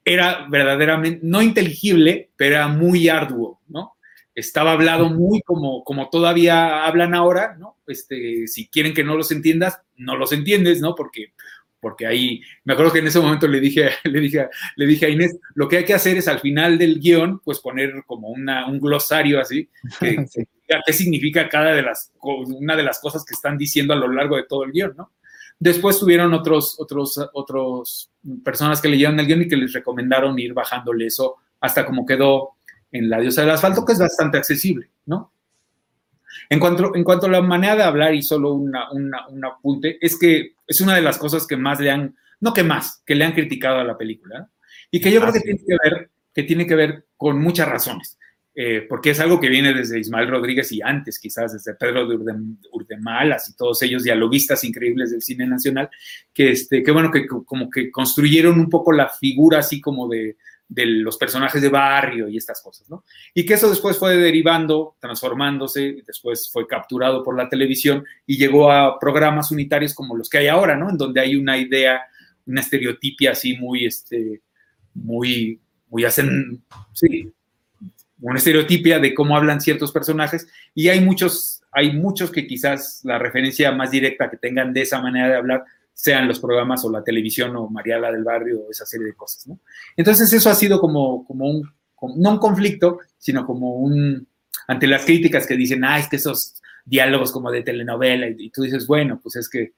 era 0.02 0.46
verdaderamente, 0.48 1.20
no 1.22 1.42
inteligible, 1.42 2.30
pero 2.34 2.56
era 2.56 2.68
muy 2.68 3.10
arduo, 3.10 3.60
¿no? 3.68 3.92
Estaba 4.40 4.72
hablado 4.72 5.08
muy 5.10 5.40
como, 5.42 5.84
como 5.84 6.10
todavía 6.10 6.84
hablan 6.84 7.14
ahora, 7.14 7.56
¿no? 7.58 7.76
Este, 7.86 8.46
si 8.48 8.68
quieren 8.68 8.94
que 8.94 9.04
no 9.04 9.16
los 9.16 9.30
entiendas, 9.30 9.80
no 9.96 10.16
los 10.16 10.32
entiendes, 10.32 10.80
¿no? 10.80 10.94
Porque 10.94 11.32
porque 11.80 12.06
ahí, 12.06 12.42
me 12.64 12.74
acuerdo 12.74 12.92
que 12.92 12.98
en 12.98 13.06
ese 13.06 13.20
momento 13.20 13.48
le 13.48 13.58
dije, 13.58 13.90
le 14.04 14.20
dije, 14.20 14.48
le 14.76 14.86
dije 14.86 15.06
a 15.06 15.08
Inés, 15.08 15.38
lo 15.54 15.68
que 15.68 15.78
hay 15.78 15.84
que 15.84 15.94
hacer 15.94 16.16
es 16.16 16.28
al 16.28 16.40
final 16.40 16.78
del 16.78 17.00
guion, 17.00 17.40
pues 17.40 17.58
poner 17.58 18.04
como 18.06 18.28
una, 18.28 18.66
un 18.66 18.78
glosario 18.78 19.40
así, 19.40 19.68
que, 19.98 20.26
qué 20.86 20.92
significa 20.92 21.48
cada 21.48 21.72
de 21.72 21.82
las, 21.82 22.12
una 22.20 22.76
de 22.76 22.82
las 22.82 23.00
cosas 23.00 23.24
que 23.24 23.34
están 23.34 23.56
diciendo 23.56 23.94
a 23.94 23.96
lo 23.96 24.12
largo 24.12 24.36
de 24.36 24.44
todo 24.44 24.64
el 24.64 24.72
guion, 24.72 24.94
¿no? 24.96 25.12
Después 25.58 25.98
tuvieron 25.98 26.32
otros, 26.32 26.76
otros, 26.78 27.20
otros 27.34 28.10
personas 28.42 28.80
que 28.80 28.88
leyeron 28.88 29.20
el 29.20 29.26
guion 29.26 29.42
y 29.42 29.48
que 29.48 29.56
les 29.56 29.72
recomendaron 29.74 30.38
ir 30.38 30.54
bajándole 30.54 31.06
eso 31.06 31.36
hasta 31.60 31.84
como 31.84 32.06
quedó 32.06 32.52
en 32.92 33.08
La 33.08 33.20
diosa 33.20 33.42
del 33.42 33.50
asfalto, 33.50 33.84
que 33.84 33.92
es 33.92 33.98
bastante 33.98 34.38
accesible, 34.38 34.90
¿no? 35.06 35.32
En 36.48 36.58
cuanto, 36.58 36.94
en 36.94 37.04
cuanto 37.04 37.26
a 37.26 37.30
la 37.30 37.42
manera 37.42 37.76
de 37.76 37.82
hablar 37.82 38.14
y 38.14 38.22
solo 38.22 38.54
una, 38.54 38.90
un 38.90 39.44
apunte, 39.44 39.98
es 40.00 40.18
que 40.18 40.54
es 40.66 40.80
una 40.80 40.94
de 40.94 41.02
las 41.02 41.18
cosas 41.18 41.46
que 41.46 41.56
más 41.56 41.80
le 41.80 41.90
han, 41.90 42.16
no 42.40 42.52
que 42.52 42.62
más, 42.62 43.02
que 43.06 43.14
le 43.14 43.24
han 43.24 43.32
criticado 43.32 43.78
a 43.78 43.84
la 43.84 43.96
película. 43.96 44.48
Y 44.90 45.00
que 45.00 45.12
yo 45.12 45.20
creo 45.20 45.32
que 45.32 45.40
tiene 45.40 45.58
que 45.58 45.76
ver, 45.82 46.10
que 46.34 46.42
tiene 46.42 46.66
que 46.66 46.74
ver 46.74 47.06
con 47.16 47.40
muchas 47.40 47.68
razones. 47.68 48.18
Eh, 48.52 48.84
porque 48.88 49.10
es 49.10 49.20
algo 49.20 49.38
que 49.38 49.48
viene 49.48 49.72
desde 49.72 50.00
Ismael 50.00 50.28
Rodríguez 50.28 50.72
y 50.72 50.82
antes, 50.82 51.20
quizás 51.20 51.52
desde 51.52 51.74
Pedro 51.74 52.06
de 52.06 52.18
Urdemalas 52.72 53.48
y 53.48 53.56
todos 53.56 53.80
ellos 53.82 54.02
dialoguistas 54.02 54.64
increíbles 54.64 55.12
del 55.12 55.22
cine 55.22 55.46
nacional, 55.46 55.88
que, 56.34 56.50
este, 56.50 56.82
que 56.82 56.90
bueno, 56.90 57.12
que 57.12 57.26
como 57.26 57.70
que 57.70 57.92
construyeron 57.92 58.58
un 58.58 58.68
poco 58.68 58.90
la 58.90 59.08
figura 59.08 59.60
así 59.60 59.80
como 59.80 60.08
de, 60.08 60.36
de 60.70 60.86
los 60.86 61.16
personajes 61.16 61.60
de 61.60 61.68
barrio 61.68 62.28
y 62.28 62.36
estas 62.36 62.62
cosas, 62.62 62.88
¿no? 62.88 63.04
Y 63.34 63.44
que 63.44 63.54
eso 63.54 63.68
después 63.68 63.98
fue 63.98 64.16
derivando, 64.16 64.96
transformándose, 65.00 66.02
después 66.06 66.48
fue 66.50 66.68
capturado 66.68 67.24
por 67.24 67.36
la 67.36 67.48
televisión 67.48 68.04
y 68.24 68.38
llegó 68.38 68.70
a 68.70 68.96
programas 69.00 69.50
unitarios 69.50 69.92
como 69.92 70.16
los 70.16 70.30
que 70.30 70.38
hay 70.38 70.46
ahora, 70.46 70.76
¿no? 70.76 70.88
En 70.88 70.96
donde 70.96 71.20
hay 71.20 71.34
una 71.34 71.58
idea, 71.58 72.02
una 72.46 72.60
estereotipia 72.60 73.32
así 73.32 73.56
muy, 73.56 73.84
este, 73.84 74.42
muy, 74.94 75.60
muy 75.88 76.04
hacen, 76.04 76.62
sí, 76.92 77.32
una 78.20 78.38
estereotipia 78.38 79.00
de 79.00 79.12
cómo 79.12 79.36
hablan 79.36 79.60
ciertos 79.60 79.90
personajes 79.90 80.46
y 80.72 80.88
hay 80.88 81.00
muchos, 81.00 81.62
hay 81.72 81.92
muchos 81.92 82.30
que 82.30 82.46
quizás 82.46 83.00
la 83.02 83.18
referencia 83.18 83.72
más 83.72 83.90
directa 83.90 84.30
que 84.30 84.36
tengan 84.36 84.72
de 84.72 84.82
esa 84.82 85.02
manera 85.02 85.30
de 85.30 85.34
hablar 85.34 85.64
sean 86.00 86.26
los 86.26 86.40
programas 86.40 86.82
o 86.86 86.90
la 86.90 87.04
televisión 87.04 87.54
o 87.56 87.68
Mariala 87.68 88.10
del 88.10 88.24
Barrio 88.24 88.60
o 88.60 88.70
esa 88.70 88.86
serie 88.86 89.08
de 89.08 89.14
cosas, 89.14 89.46
¿no? 89.46 89.60
Entonces 89.98 90.32
eso 90.32 90.48
ha 90.48 90.54
sido 90.54 90.80
como, 90.80 91.26
como 91.26 91.46
un, 91.46 91.70
no 92.16 92.30
un 92.30 92.38
conflicto, 92.38 93.00
sino 93.18 93.44
como 93.44 93.74
un, 93.74 94.26
ante 94.66 94.86
las 94.86 95.04
críticas 95.04 95.46
que 95.46 95.58
dicen, 95.58 95.84
ah, 95.84 95.98
es 95.98 96.08
que 96.08 96.16
esos 96.16 96.54
diálogos 96.86 97.30
como 97.32 97.50
de 97.50 97.62
telenovela, 97.62 98.28
y, 98.28 98.48
tú 98.48 98.62
dices, 98.62 98.86
bueno, 98.86 99.20
pues 99.22 99.36
es 99.36 99.50
que 99.50 99.74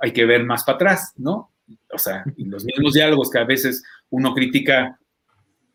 hay 0.00 0.12
que 0.12 0.24
ver 0.24 0.44
más 0.44 0.64
para 0.64 0.74
atrás, 0.74 1.12
¿no? 1.16 1.52
O 1.92 1.98
sea, 1.98 2.24
los 2.36 2.64
mismos 2.64 2.94
diálogos 2.94 3.30
que 3.30 3.38
a 3.38 3.44
veces 3.44 3.84
uno 4.10 4.34
critica 4.34 4.98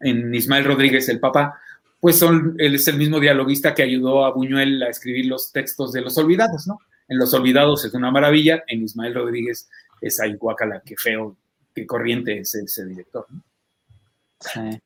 en 0.02 0.36
Ismael 0.36 0.66
Rodríguez, 0.66 1.08
el 1.08 1.22
papá, 1.22 1.58
pues 2.02 2.20
son, 2.20 2.56
él 2.58 2.76
es 2.76 2.86
el 2.90 2.98
mismo 2.98 3.22
dialoguista 3.22 3.74
que 3.74 3.84
ayudó 3.84 4.26
a 4.26 4.34
Buñuel 4.34 4.84
a 4.84 4.90
escribir 4.90 5.28
los 5.28 5.54
textos 5.54 5.94
de 5.94 6.02
Los 6.02 6.18
Olvidados, 6.18 6.68
¿no? 6.68 6.80
En 7.08 7.18
Los 7.18 7.34
Olvidados 7.34 7.86
es 7.86 7.94
una 7.94 8.12
maravilla, 8.12 8.64
en 8.68 8.84
Ismael 8.84 9.14
Rodríguez 9.14 9.70
es 10.02 10.20
guacala, 10.38 10.82
qué 10.86 10.96
feo, 10.98 11.36
qué 11.74 11.86
corriente 11.86 12.40
es 12.40 12.56
ese 12.56 12.86
director. 12.86 13.28
Sí. 14.40 14.80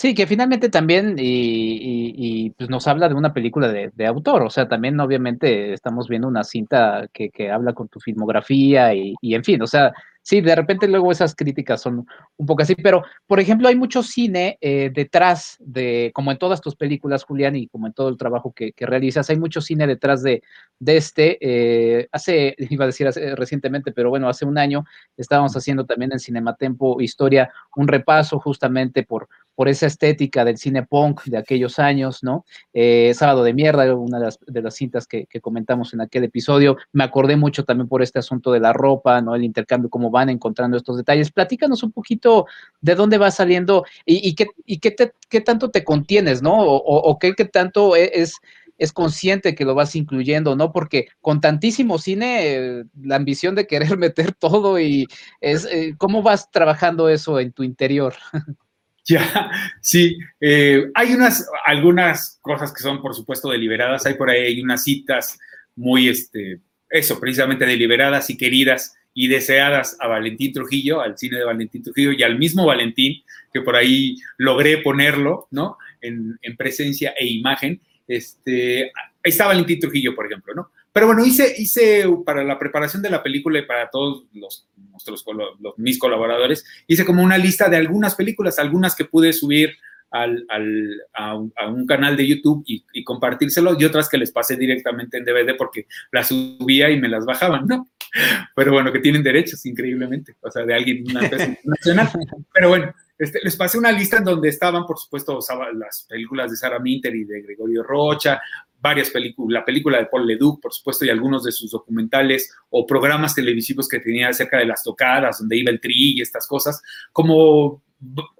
Que 0.00 0.26
finalmente 0.26 0.68
también 0.68 1.16
y, 1.18 2.50
pues 2.56 2.70
nos 2.70 2.86
habla 2.86 3.08
de 3.08 3.14
una 3.14 3.32
película 3.34 3.68
de, 3.68 4.06
autor, 4.06 4.42
o 4.42 4.50
sea, 4.50 4.66
también 4.66 4.98
obviamente 4.98 5.72
estamos 5.72 6.08
viendo 6.08 6.26
una 6.26 6.42
cinta 6.42 7.08
que, 7.12 7.30
que 7.30 7.50
habla 7.50 7.74
con 7.74 7.88
tu 7.88 8.00
filmografía 8.00 8.94
y, 8.94 9.14
y, 9.20 9.34
en 9.34 9.44
fin, 9.44 9.60
o 9.62 9.66
sea, 9.66 9.92
sí, 10.22 10.40
de 10.40 10.54
repente 10.54 10.86
luego 10.88 11.12
esas 11.12 11.34
críticas 11.34 11.80
son 11.82 12.06
un 12.36 12.46
poco 12.46 12.62
así, 12.62 12.74
pero 12.74 13.02
por 13.26 13.40
ejemplo 13.40 13.68
hay 13.68 13.76
mucho 13.76 14.02
cine 14.02 14.58
eh, 14.60 14.90
detrás 14.92 15.56
de, 15.60 16.10
como 16.14 16.30
en 16.30 16.38
todas 16.38 16.60
tus 16.60 16.76
películas, 16.76 17.24
Julián, 17.24 17.56
y 17.56 17.68
como 17.68 17.86
en 17.86 17.92
todo 17.92 18.08
el 18.08 18.16
trabajo 18.16 18.52
que, 18.52 18.72
realizas, 18.78 19.28
hay 19.30 19.38
mucho 19.38 19.60
cine 19.60 19.86
detrás 19.86 20.22
de, 20.22 20.42
de 20.78 20.96
este. 20.96 21.38
Eh, 21.40 22.08
hace, 22.12 22.54
iba 22.70 22.84
a 22.84 22.86
decir 22.86 23.06
hace, 23.06 23.34
recientemente, 23.36 23.92
pero 23.92 24.10
bueno, 24.10 24.28
hace 24.28 24.44
un 24.44 24.58
año 24.58 24.84
estábamos 25.16 25.56
haciendo 25.56 25.84
también 25.84 26.12
en 26.12 26.20
Cinematempo 26.20 27.00
Historia 27.00 27.50
un 27.76 27.88
repaso 27.88 28.38
justamente 28.40 29.02
por, 29.02 29.28
por 29.60 29.68
esa 29.68 29.84
estética 29.84 30.42
del 30.42 30.56
cine 30.56 30.86
punk 30.86 31.24
de 31.24 31.36
aquellos 31.36 31.78
años, 31.78 32.22
¿no? 32.22 32.46
Eh, 32.72 33.12
Sábado 33.14 33.44
de 33.44 33.52
Mierda, 33.52 33.94
una 33.94 34.18
de 34.18 34.24
las, 34.24 34.38
de 34.46 34.62
las 34.62 34.74
cintas 34.74 35.06
que, 35.06 35.26
comentamos 35.42 35.92
en 35.92 36.00
aquel 36.00 36.24
episodio. 36.24 36.78
Me 36.94 37.04
acordé 37.04 37.36
mucho 37.36 37.62
también 37.66 37.86
por 37.86 38.00
este 38.00 38.18
asunto 38.18 38.52
de 38.52 38.60
la 38.60 38.72
ropa, 38.72 39.20
¿no? 39.20 39.34
El 39.34 39.44
intercambio, 39.44 39.90
cómo 39.90 40.10
van 40.10 40.30
encontrando 40.30 40.78
estos 40.78 40.96
detalles. 40.96 41.30
Platícanos 41.30 41.82
un 41.82 41.92
poquito 41.92 42.46
de 42.80 42.94
dónde 42.94 43.18
va 43.18 43.30
saliendo 43.30 43.84
y, 44.06 44.34
qué, 44.34 44.46
y 44.64 44.78
qué, 44.78 44.96
qué, 45.28 45.40
tanto 45.42 45.70
te 45.70 45.84
contienes, 45.84 46.40
¿no? 46.40 46.54
O, 46.58 47.18
qué, 47.18 47.34
tanto 47.44 47.96
e, 47.96 48.12
es, 48.14 48.36
es 48.78 48.94
consciente 48.94 49.54
que 49.54 49.66
lo 49.66 49.74
vas 49.74 49.94
incluyendo, 49.94 50.56
¿no? 50.56 50.72
Porque 50.72 51.08
con 51.20 51.42
tantísimo 51.42 51.98
cine, 51.98 52.84
la 53.02 53.16
ambición 53.16 53.54
de 53.54 53.66
querer 53.66 53.98
meter 53.98 54.32
todo 54.32 54.80
y 54.80 55.06
es, 55.42 55.66
eh, 55.66 55.96
¿cómo 55.98 56.22
vas 56.22 56.50
trabajando 56.50 57.10
eso 57.10 57.38
en 57.38 57.52
tu 57.52 57.62
interior? 57.62 58.14
Ya, 59.10 59.50
sí, 59.80 60.18
eh, 60.40 60.88
hay 60.94 61.12
unas, 61.14 61.48
algunas 61.64 62.38
cosas 62.40 62.72
que 62.72 62.80
son, 62.80 63.02
por 63.02 63.12
supuesto, 63.14 63.50
deliberadas, 63.50 64.06
hay 64.06 64.14
por 64.14 64.30
ahí 64.30 64.60
unas 64.60 64.84
citas 64.84 65.36
muy, 65.74 66.08
este, 66.08 66.60
eso, 66.88 67.18
precisamente 67.18 67.66
deliberadas 67.66 68.30
y 68.30 68.36
queridas 68.36 68.94
y 69.12 69.26
deseadas 69.26 69.96
a 69.98 70.06
Valentín 70.06 70.52
Trujillo, 70.52 71.00
al 71.00 71.18
cine 71.18 71.38
de 71.38 71.44
Valentín 71.44 71.82
Trujillo 71.82 72.12
y 72.12 72.22
al 72.22 72.38
mismo 72.38 72.66
Valentín, 72.66 73.22
que 73.52 73.62
por 73.62 73.74
ahí 73.74 74.16
logré 74.38 74.78
ponerlo, 74.78 75.48
¿no? 75.50 75.76
En, 76.00 76.38
presencia 76.56 77.12
e 77.18 77.26
imagen. 77.26 77.80
Este, 78.06 78.84
ahí 78.84 78.90
está 79.24 79.46
Valentín 79.46 79.80
Trujillo, 79.80 80.14
por 80.14 80.26
ejemplo, 80.26 80.54
¿no? 80.54 80.70
Pero 80.92 81.06
bueno, 81.06 81.24
hice, 81.24 81.54
hice 81.56 82.04
para 82.24 82.42
la 82.42 82.58
preparación 82.58 83.02
de 83.02 83.10
la 83.10 83.22
película 83.22 83.58
y 83.58 83.66
para 83.66 83.88
todos 83.90 84.24
los, 84.32 84.68
nuestros, 84.76 85.24
los, 85.60 85.78
mis 85.78 85.98
colaboradores, 85.98 86.64
hice 86.86 87.04
como 87.04 87.22
una 87.22 87.38
lista 87.38 87.68
de 87.68 87.76
algunas 87.76 88.14
películas, 88.14 88.58
algunas 88.58 88.96
que 88.96 89.04
pude 89.04 89.32
subir 89.32 89.76
al, 90.10 90.44
al, 90.48 91.02
a, 91.14 91.36
un, 91.36 91.86
canal 91.86 92.16
de 92.16 92.26
YouTube 92.26 92.64
y, 92.66 92.84
y, 92.92 93.04
compartírselo 93.04 93.76
y 93.78 93.84
otras 93.84 94.08
que 94.08 94.18
les 94.18 94.32
pasé 94.32 94.56
directamente 94.56 95.18
en 95.18 95.24
DVD 95.24 95.56
porque 95.56 95.86
las 96.10 96.28
subía 96.28 96.90
y 96.90 97.00
me 97.00 97.08
las 97.08 97.24
bajaban, 97.24 97.66
¿no? 97.66 97.88
Pero 98.56 98.72
bueno, 98.72 98.92
que 98.92 98.98
tienen 98.98 99.22
derechos, 99.22 99.64
increíblemente, 99.66 100.34
o 100.40 100.50
sea, 100.50 100.64
de 100.64 100.74
alguien, 100.74 101.04
una 101.08 101.24
empresa 101.24 101.56
nacional. 101.64 102.10
Pero 102.52 102.68
bueno, 102.68 102.92
este, 103.18 103.40
les 103.42 103.56
pasé 103.56 103.78
una 103.78 103.92
lista 103.92 104.18
en 104.18 104.24
donde 104.24 104.48
estaban, 104.48 104.84
por 104.86 104.98
supuesto, 104.98 105.38
las 105.74 106.06
películas 106.08 106.50
de 106.50 106.56
Sara 106.56 106.78
Minter 106.78 107.14
y 107.14 107.24
de 107.24 107.42
Gregorio 107.42 107.82
Rocha, 107.82 108.40
varias 108.80 109.10
películas, 109.10 109.60
la 109.60 109.64
película 109.64 109.98
de 109.98 110.06
Paul 110.06 110.26
Leduc, 110.26 110.60
por 110.60 110.72
supuesto, 110.72 111.04
y 111.04 111.10
algunos 111.10 111.44
de 111.44 111.52
sus 111.52 111.70
documentales 111.70 112.52
o 112.70 112.86
programas 112.86 113.34
televisivos 113.34 113.88
que 113.88 114.00
tenía 114.00 114.28
acerca 114.28 114.58
de 114.58 114.66
las 114.66 114.82
tocadas, 114.82 115.38
donde 115.38 115.56
iba 115.56 115.70
el 115.70 115.80
tri 115.80 116.14
y 116.16 116.20
estas 116.20 116.46
cosas, 116.46 116.82
como 117.12 117.82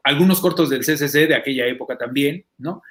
algunos 0.05 0.41
cortos 0.41 0.71
del 0.71 0.81
CCC 0.81 1.29
de 1.29 1.35
aquella 1.35 1.67
época 1.67 1.99
también, 1.99 2.45
¿no? 2.59 2.83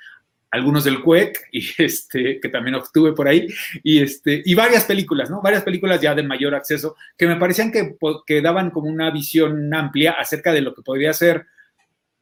Algunos 0.51 0.83
del 0.83 1.01
CUEC, 1.01 1.47
y 1.51 1.65
este, 1.77 2.39
que 2.39 2.49
también 2.49 2.75
obtuve 2.75 3.13
por 3.13 3.27
ahí, 3.27 3.47
y, 3.83 4.01
este, 4.01 4.41
y 4.45 4.53
varias 4.53 4.85
películas, 4.85 5.29
¿no? 5.29 5.41
Varias 5.41 5.63
películas 5.63 5.99
ya 6.01 6.13
de 6.13 6.23
mayor 6.23 6.53
acceso, 6.53 6.95
que 7.17 7.27
me 7.27 7.37
parecían 7.37 7.71
que, 7.71 7.95
que 8.25 8.41
daban 8.41 8.69
como 8.69 8.87
una 8.87 9.09
visión 9.09 9.73
amplia 9.73 10.11
acerca 10.11 10.53
de 10.53 10.61
lo 10.61 10.75
que 10.75 10.83
podría 10.83 11.13
ser 11.13 11.47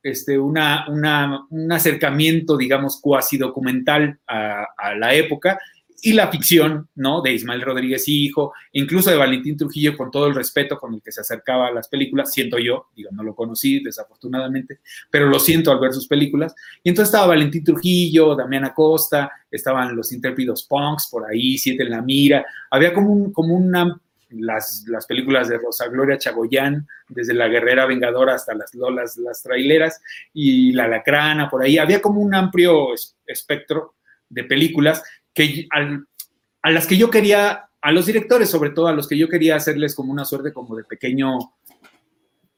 este, 0.07 0.37
una, 0.37 0.85
un 0.87 1.71
acercamiento, 1.71 2.57
digamos, 2.57 2.99
cuasi 3.01 3.37
documental 3.37 4.19
a, 4.27 4.65
la 4.95 5.13
época 5.13 5.59
y 6.01 6.13
la 6.13 6.27
ficción, 6.27 6.87
¿no? 6.95 7.21
De 7.21 7.33
Ismael 7.33 7.61
Rodríguez 7.61 8.07
Hijo, 8.07 8.53
incluso 8.71 9.09
de 9.09 9.17
Valentín 9.17 9.57
Trujillo, 9.57 9.97
con 9.97 10.11
todo 10.11 10.27
el 10.27 10.35
respeto 10.35 10.77
con 10.77 10.93
el 10.93 11.01
que 11.01 11.11
se 11.11 11.21
acercaba 11.21 11.67
a 11.67 11.71
las 11.71 11.87
películas, 11.87 12.31
siento 12.31 12.59
yo, 12.59 12.87
digo, 12.95 13.09
no 13.11 13.23
lo 13.23 13.35
conocí 13.35 13.83
desafortunadamente, 13.83 14.79
pero 15.09 15.27
lo 15.27 15.39
siento 15.39 15.71
al 15.71 15.79
ver 15.79 15.93
sus 15.93 16.07
películas. 16.07 16.55
Y 16.83 16.89
entonces 16.89 17.09
estaba 17.09 17.27
Valentín 17.27 17.63
Trujillo, 17.63 18.35
Damián 18.35 18.65
Acosta, 18.65 19.31
estaban 19.49 19.95
los 19.95 20.11
intrépidos 20.13 20.63
punks 20.63 21.09
por 21.09 21.25
ahí, 21.25 21.57
Siete 21.57 21.83
en 21.83 21.89
la 21.89 22.01
Mira, 22.01 22.45
había 22.69 22.93
como, 22.93 23.11
un, 23.11 23.33
como 23.33 23.55
una, 23.55 23.99
las, 24.29 24.85
las 24.87 25.05
películas 25.05 25.47
de 25.47 25.57
Rosa 25.57 25.87
Gloria 25.87 26.17
Chagoyán, 26.17 26.87
desde 27.07 27.33
La 27.33 27.47
Guerrera 27.47 27.85
Vengadora 27.85 28.35
hasta 28.35 28.53
las 28.53 28.73
Lolas, 28.75 29.17
las 29.17 29.43
Traileras, 29.43 30.01
y 30.33 30.73
La 30.73 30.87
Lacrana, 30.87 31.49
por 31.49 31.63
ahí, 31.63 31.77
había 31.77 32.01
como 32.01 32.21
un 32.21 32.35
amplio 32.35 32.89
espectro 33.25 33.95
de 34.29 34.43
películas 34.43 35.03
que 35.33 35.67
a 35.71 36.71
las 36.71 36.87
que 36.87 36.97
yo 36.97 37.09
quería, 37.09 37.69
a 37.81 37.91
los 37.91 38.05
directores 38.05 38.49
sobre 38.49 38.71
todo, 38.71 38.87
a 38.87 38.93
los 38.93 39.07
que 39.07 39.17
yo 39.17 39.29
quería 39.29 39.55
hacerles 39.55 39.95
como 39.95 40.11
una 40.11 40.25
suerte 40.25 40.51
como 40.51 40.75
de 40.75 40.83
pequeño 40.83 41.37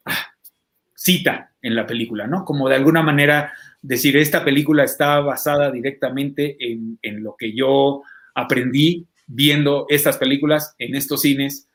ah, 0.06 0.28
cita 0.96 1.52
en 1.62 1.76
la 1.76 1.86
película, 1.86 2.26
¿no? 2.26 2.46
Como 2.46 2.70
de 2.70 2.76
alguna 2.76 3.04
manera 3.04 3.54
decir, 3.82 4.18
esta 4.18 4.44
película 4.44 4.84
está 4.84 5.20
basada 5.20 5.72
directamente 5.72 6.58
en, 6.60 6.98
en 7.02 7.24
lo 7.24 7.36
que 7.38 7.54
yo 7.54 8.02
aprendí 8.34 9.08
viendo 9.30 9.86
estas 9.90 10.18
películas 10.18 10.76
en 10.80 10.96
estos 10.96 11.22
cines 11.22 11.68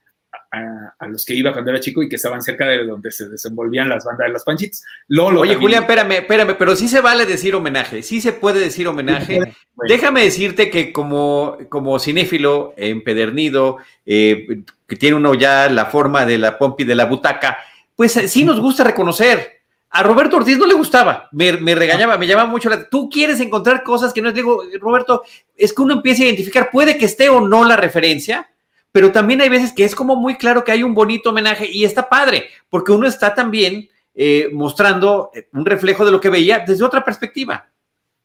a, 0.51 1.07
los 1.07 1.25
que 1.25 1.35
iba 1.35 1.53
cuando 1.53 1.71
era 1.71 1.81
chico 1.81 2.03
y 2.03 2.09
que 2.09 2.17
estaban 2.17 2.43
cerca 2.43 2.67
de 2.67 2.85
donde 2.85 3.11
se 3.11 3.29
desenvolvían 3.29 3.89
las 3.89 4.05
bandas 4.05 4.27
de 4.27 4.33
las 4.33 4.45
Panchitas. 4.45 4.83
Oye, 5.41 5.55
Julián, 5.57 5.83
espérame, 5.83 6.13
espérame, 6.13 6.57
pero 6.59 6.77
sí 6.77 6.89
se 6.89 7.01
vale 7.01 7.27
decir 7.27 7.55
homenaje, 7.55 8.03
sí 8.03 8.21
se 8.21 8.33
puede 8.33 8.61
decir 8.61 8.89
homenaje. 8.89 9.41
Déjame 9.89 10.25
decirte 10.25 10.71
que 10.71 10.93
como, 10.93 11.59
como 11.69 11.99
cinéfilo 11.99 12.75
empedernido, 12.77 13.79
eh, 14.07 14.63
que 14.87 14.97
tiene 14.97 15.17
uno 15.17 15.35
ya 15.35 15.69
la 15.69 15.87
forma 15.87 16.27
de 16.27 16.39
la 16.39 16.59
pompi 16.59 16.85
de 16.85 16.95
la 16.95 17.07
butaca, 17.07 17.59
pues 17.97 18.17
eh, 18.17 18.29
sí 18.29 18.45
nos 18.45 18.61
gusta 18.61 18.85
reconocer. 18.85 19.54
A 19.97 20.03
Roberto 20.03 20.39
Ortiz 20.39 20.59
no 20.59 20.67
le 20.67 20.75
gustaba, 20.75 21.29
me, 21.31 21.53
regañaba, 21.53 22.19
me 22.19 22.27
llamaba 22.27 22.51
mucho 22.51 22.69
la... 22.69 22.89
Tú 22.89 23.09
quieres 23.09 23.39
encontrar 23.39 23.85
cosas 23.85 24.13
que 24.13 24.21
no 24.21 24.31
es, 24.31 24.35
digo, 24.35 24.65
Roberto, 24.81 25.23
es 25.55 25.73
que 25.73 25.83
uno 25.83 25.95
empieza 25.95 26.25
a 26.25 26.27
identificar, 26.27 26.71
puede 26.73 26.99
que 26.99 27.05
esté 27.05 27.29
o 27.29 27.47
no 27.47 27.65
la 27.65 27.77
referencia, 27.77 28.51
pero 28.91 29.13
también 29.13 29.41
hay 29.41 29.49
veces 29.49 29.73
que 29.73 29.85
es 29.85 29.95
como 29.95 30.17
muy 30.17 30.35
claro 30.35 30.65
que 30.65 30.73
hay 30.73 30.83
un 30.83 30.95
bonito 30.95 31.31
homenaje 31.31 31.71
y 31.71 31.85
está 31.85 32.09
padre, 32.09 32.49
porque 32.69 32.91
uno 32.91 33.07
está 33.07 33.37
también 33.37 33.89
eh, 34.17 34.49
mostrando 34.53 35.31
eh, 35.33 35.47
un 35.53 35.65
reflejo 35.65 36.05
de 36.05 36.11
lo 36.11 36.21
que 36.21 36.29
veía 36.29 36.65
desde 36.67 36.85
otra 36.85 37.05
perspectiva. 37.05 37.71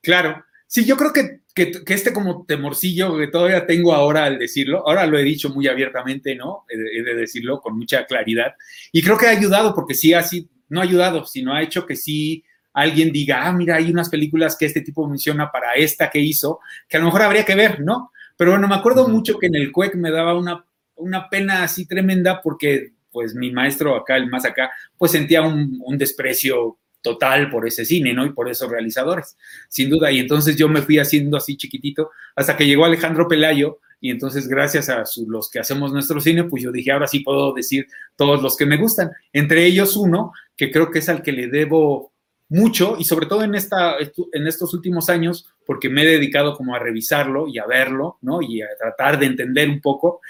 Claro, 0.01 0.43
sí, 0.65 0.85
yo 0.85 0.97
creo 0.97 1.13
que, 1.13 1.41
que, 1.53 1.93
este 1.93 2.11
como 2.11 2.45
temorcillo 2.47 3.15
que 3.15 3.27
todavía 3.27 3.67
tengo 3.67 3.93
ahora 3.93 4.25
al 4.25 4.39
decirlo, 4.39 4.87
ahora 4.87 5.05
lo 5.05 5.19
he 5.19 5.23
dicho 5.23 5.49
muy 5.49 5.67
abiertamente, 5.67 6.33
¿no? 6.33 6.65
He 6.67 7.03
de, 7.03 7.13
decirlo 7.13 7.61
con 7.61 7.77
mucha 7.77 8.07
claridad, 8.07 8.55
y 8.91 9.03
creo 9.03 9.19
que 9.19 9.27
ha 9.27 9.31
ayudado, 9.31 9.75
porque 9.75 9.93
sí, 9.93 10.15
así, 10.15 10.49
no 10.69 10.79
ha 10.79 10.83
ayudado, 10.83 11.25
sino 11.25 11.53
ha 11.53 11.61
hecho 11.61 11.85
que 11.85 11.95
sí 11.95 12.43
alguien 12.73 13.11
diga, 13.11 13.45
ah, 13.45 13.51
mira, 13.51 13.75
hay 13.75 13.91
unas 13.91 14.09
películas 14.09 14.55
que 14.55 14.65
este 14.65 14.81
tipo 14.81 15.07
menciona 15.07 15.51
para 15.51 15.73
esta 15.73 16.09
que 16.09 16.19
hizo, 16.19 16.59
que 16.87 16.97
a 16.97 16.99
lo 16.99 17.07
mejor 17.07 17.23
habría 17.23 17.43
que 17.43 17.55
ver, 17.55 17.81
¿no? 17.81 18.11
Pero 18.37 18.51
bueno, 18.51 18.67
me 18.67 18.75
acuerdo 18.75 19.07
mucho 19.07 19.37
que 19.37 19.47
en 19.47 19.55
el 19.55 19.71
CUEC 19.71 19.95
me 19.95 20.11
daba 20.11 20.37
una, 20.37 20.63
una 20.95 21.29
pena 21.29 21.63
así 21.63 21.85
tremenda 21.85 22.41
porque 22.41 22.93
pues 23.11 23.33
mi 23.33 23.51
maestro 23.51 23.95
acá, 23.95 24.15
el 24.17 24.29
más 24.29 24.45
acá, 24.45 24.71
pues 24.97 25.11
sentía 25.11 25.41
un, 25.41 25.81
un, 25.83 25.97
desprecio 25.97 26.77
total 27.01 27.49
por 27.49 27.67
ese 27.67 27.83
cine, 27.85 28.13
¿no? 28.13 28.25
Y 28.25 28.31
por 28.31 28.49
esos 28.49 28.69
realizadores, 28.69 29.35
sin 29.67 29.89
duda. 29.89 30.11
Y 30.11 30.19
entonces 30.19 30.55
yo 30.55 30.69
me 30.69 30.81
fui 30.81 30.99
haciendo 30.99 31.37
así 31.37 31.57
chiquitito 31.57 32.11
hasta 32.35 32.55
que 32.55 32.67
llegó 32.67 32.85
Alejandro 32.85 33.27
Pelayo 33.27 33.79
y 34.01 34.11
entonces 34.11 34.47
gracias 34.47 34.89
a 34.89 35.03
los 35.27 35.49
que 35.49 35.59
hacemos 35.59 35.91
nuestro 35.91 36.21
cine, 36.21 36.45
pues 36.45 36.63
yo 36.63 36.71
dije, 36.71 36.91
ahora 36.91 37.07
sí 37.07 37.19
puedo 37.19 37.53
decir 37.53 37.87
todos 38.15 38.41
los 38.41 38.55
que 38.55 38.65
me 38.65 38.77
gustan. 38.77 39.11
Entre 39.33 39.65
ellos 39.65 39.97
uno, 39.97 40.31
que 40.55 40.71
creo 40.71 40.89
que 40.89 40.99
es 40.99 41.09
al 41.09 41.21
que 41.21 41.31
le 41.31 41.47
debo 41.47 42.13
mucho 42.47 42.95
y 42.97 43.03
sobre 43.03 43.27
todo 43.27 43.43
en, 43.43 43.55
esta, 43.55 43.95
en 43.99 44.47
estos 44.47 44.73
últimos 44.73 45.09
años, 45.09 45.47
porque 45.65 45.89
me 45.89 46.03
he 46.03 46.07
dedicado 46.07 46.55
como 46.55 46.75
a 46.75 46.79
revisarlo 46.79 47.47
y 47.47 47.59
a 47.59 47.65
verlo, 47.65 48.17
¿no? 48.21 48.41
Y 48.41 48.61
a 48.61 48.67
tratar 48.77 49.19
de 49.19 49.27
entender 49.27 49.69
un 49.69 49.81
poco, 49.81 50.21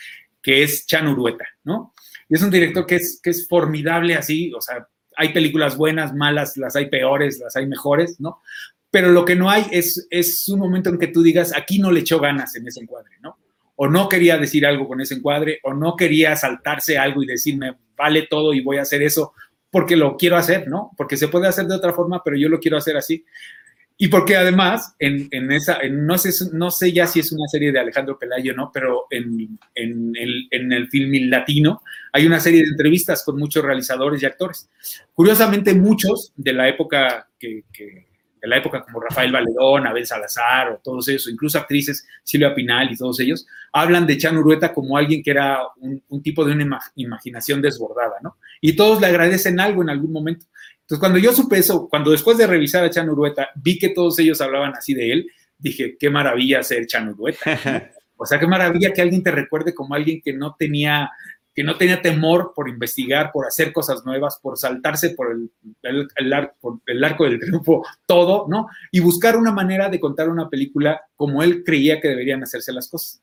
que 0.42 0.64
es 0.64 0.86
Chan 0.86 1.08
Urueta, 1.08 1.46
¿no? 1.64 1.94
Y 2.28 2.36
es 2.36 2.42
un 2.42 2.52
director 2.52 2.86
que 2.86 2.96
es, 2.96 3.20
que 3.24 3.30
es 3.30 3.48
formidable 3.48 4.16
así, 4.16 4.52
o 4.54 4.62
sea, 4.62 4.88
hay 5.16 5.34
películas 5.34 5.78
buenas, 5.78 6.14
malas, 6.14 6.58
las 6.58 6.76
hay 6.76 6.90
peores, 6.90 7.40
las 7.40 7.56
hay 7.56 7.68
mejores, 7.68 8.20
¿no? 8.20 8.42
Pero 8.92 9.12
lo 9.12 9.24
que 9.24 9.36
no 9.36 9.50
hay 9.50 9.66
es, 9.72 10.08
es 10.10 10.48
un 10.50 10.60
momento 10.60 10.90
en 10.90 10.98
que 10.98 11.08
tú 11.08 11.22
digas, 11.22 11.54
aquí 11.56 11.80
no 11.80 11.92
le 11.92 12.00
echó 12.00 12.20
ganas 12.20 12.56
en 12.56 12.68
ese 12.68 12.82
encuadre, 12.82 13.16
¿no? 13.22 13.38
O 13.82 13.88
no 13.88 14.10
quería 14.10 14.38
decir 14.38 14.66
algo 14.66 14.90
con 14.90 15.00
ese 15.00 15.16
encuadre, 15.16 15.60
o 15.64 15.74
no 15.74 15.96
quería 15.96 16.36
saltarse 16.36 16.98
algo 16.98 17.24
y 17.24 17.28
decirme, 17.28 17.78
vale 17.96 18.28
todo 18.30 18.54
y 18.54 18.60
voy 18.60 18.76
a 18.76 18.82
hacer 18.82 19.02
eso 19.02 19.32
porque 19.72 19.96
lo 19.96 20.18
quiero 20.18 20.36
hacer, 20.36 20.68
¿no? 20.68 20.92
Porque 20.98 21.16
se 21.16 21.30
puede 21.30 21.48
hacer 21.48 21.66
de 21.66 21.76
otra 21.76 21.94
forma, 21.94 22.22
pero 22.22 22.36
yo 22.36 22.50
lo 22.50 22.60
quiero 22.60 22.76
hacer 22.76 22.98
así. 22.98 23.24
Y 23.98 24.10
porque 24.10 24.36
además, 24.36 24.96
en, 25.00 25.30
en 25.32 25.50
esa, 25.54 25.80
no, 25.90 26.18
sé, 26.18 26.32
no 26.52 26.72
sé 26.72 26.92
ya 26.92 27.08
si 27.08 27.22
es 27.22 27.32
una 27.32 27.48
serie 27.48 27.72
de 27.72 27.80
Alejandro 27.80 28.20
Pelayo, 28.20 28.54
¿no? 28.54 28.70
Pero 28.74 29.06
en, 29.10 29.58
en, 29.76 30.12
el, 30.18 30.50
en 30.52 30.74
el 30.74 30.90
film 30.90 31.30
latino 31.30 31.82
hay 32.12 32.26
una 32.26 32.42
serie 32.42 32.64
de 32.64 32.72
entrevistas 32.72 33.24
con 33.24 33.38
muchos 33.38 33.64
realizadores 33.64 34.22
y 34.22 34.26
actores. 34.26 34.70
Curiosamente, 35.14 35.74
muchos 35.74 36.34
de 36.36 36.52
la 36.52 36.68
época 36.68 37.30
que 37.40 37.64
de 38.42 38.48
la 38.48 38.58
época 38.58 38.84
como 38.84 39.00
Rafael 39.00 39.32
Valedón, 39.32 39.88
Abel 39.88 40.06
Salazar 40.06 40.70
o 40.72 40.82
todos 40.84 41.08
ellos, 41.08 41.28
o 41.28 41.30
incluso 41.30 41.58
actrices, 41.58 42.08
Silvia 42.24 42.56
Pinal 42.56 42.92
y 42.92 42.98
todos 42.98 43.20
ellos, 43.20 43.46
hablan 43.72 44.08
de 44.08 44.18
Chan 44.18 44.38
Urueta 44.38 44.74
como 44.74 44.98
alguien 44.98 45.22
que 45.22 45.32
era 45.32 45.60
un, 45.78 46.02
un 46.08 46.22
tipo 46.22 46.46
de 46.46 46.54
una 46.54 46.80
imaginación 46.96 47.62
desbordada, 47.62 48.16
¿no? 48.22 48.38
Y 48.62 48.76
todos 48.76 49.00
le 49.02 49.08
agradecen 49.08 49.60
algo 49.60 49.82
en 49.82 49.90
algún 49.90 50.12
momento. 50.12 50.46
Entonces, 50.90 51.00
cuando 51.00 51.20
yo 51.20 51.32
supe 51.34 51.60
eso, 51.60 51.88
cuando 51.88 52.10
después 52.10 52.38
de 52.38 52.48
revisar 52.48 52.84
a 52.84 52.90
Chan 52.90 53.10
Urueta, 53.10 53.50
vi 53.56 53.78
que 53.78 53.90
todos 53.90 54.18
ellos 54.20 54.42
hablaban 54.42 54.74
así 54.76 54.96
de 54.96 55.12
él, 55.12 55.28
dije, 55.58 55.96
qué 56.00 56.10
maravilla 56.10 56.64
ser 56.64 56.88
Chan 56.88 57.10
Urueta. 57.10 57.92
o 58.18 58.26
sea, 58.26 58.40
qué 58.40 58.48
maravilla 58.48 58.92
que 58.92 59.02
alguien 59.02 59.22
te 59.22 59.30
recuerde 59.30 59.76
como 59.76 59.94
alguien 59.94 60.20
que 60.20 60.34
no 60.34 60.56
tenía 60.58 61.12
que 61.60 61.64
no 61.66 61.78
tenía 61.78 62.02
temor 62.02 62.54
por 62.56 62.70
investigar, 62.70 63.34
por 63.34 63.46
hacer 63.46 63.74
cosas 63.74 64.06
nuevas, 64.06 64.40
por 64.42 64.58
saltarse 64.58 65.10
por 65.10 65.34
el, 65.34 65.52
el, 66.16 66.34
arco 67.04 67.26
del 67.26 67.38
triunfo, 67.38 67.86
todo, 68.06 68.46
¿no? 68.48 68.70
Y 68.94 69.02
buscar 69.02 69.36
una 69.36 69.52
manera 69.52 69.90
de 69.90 70.00
contar 70.00 70.30
una 70.30 70.48
película 70.48 71.02
como 71.18 71.44
él 71.44 71.66
creía 71.66 72.00
que 72.00 72.08
deberían 72.08 72.42
hacerse 72.44 72.72
las 72.72 72.90
cosas. 72.90 73.20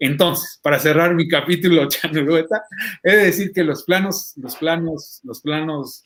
Entonces, 0.00 0.58
para 0.60 0.80
cerrar 0.80 1.14
mi 1.14 1.28
capítulo 1.28 1.86
Chanurueta, 1.88 2.64
he 3.00 3.14
de 3.14 3.24
decir 3.26 3.52
que 3.52 3.62
los 3.62 3.84
planos, 3.84 4.32
los 4.34 4.56
planos, 4.56 5.20
los 5.22 5.40
planos 5.40 6.02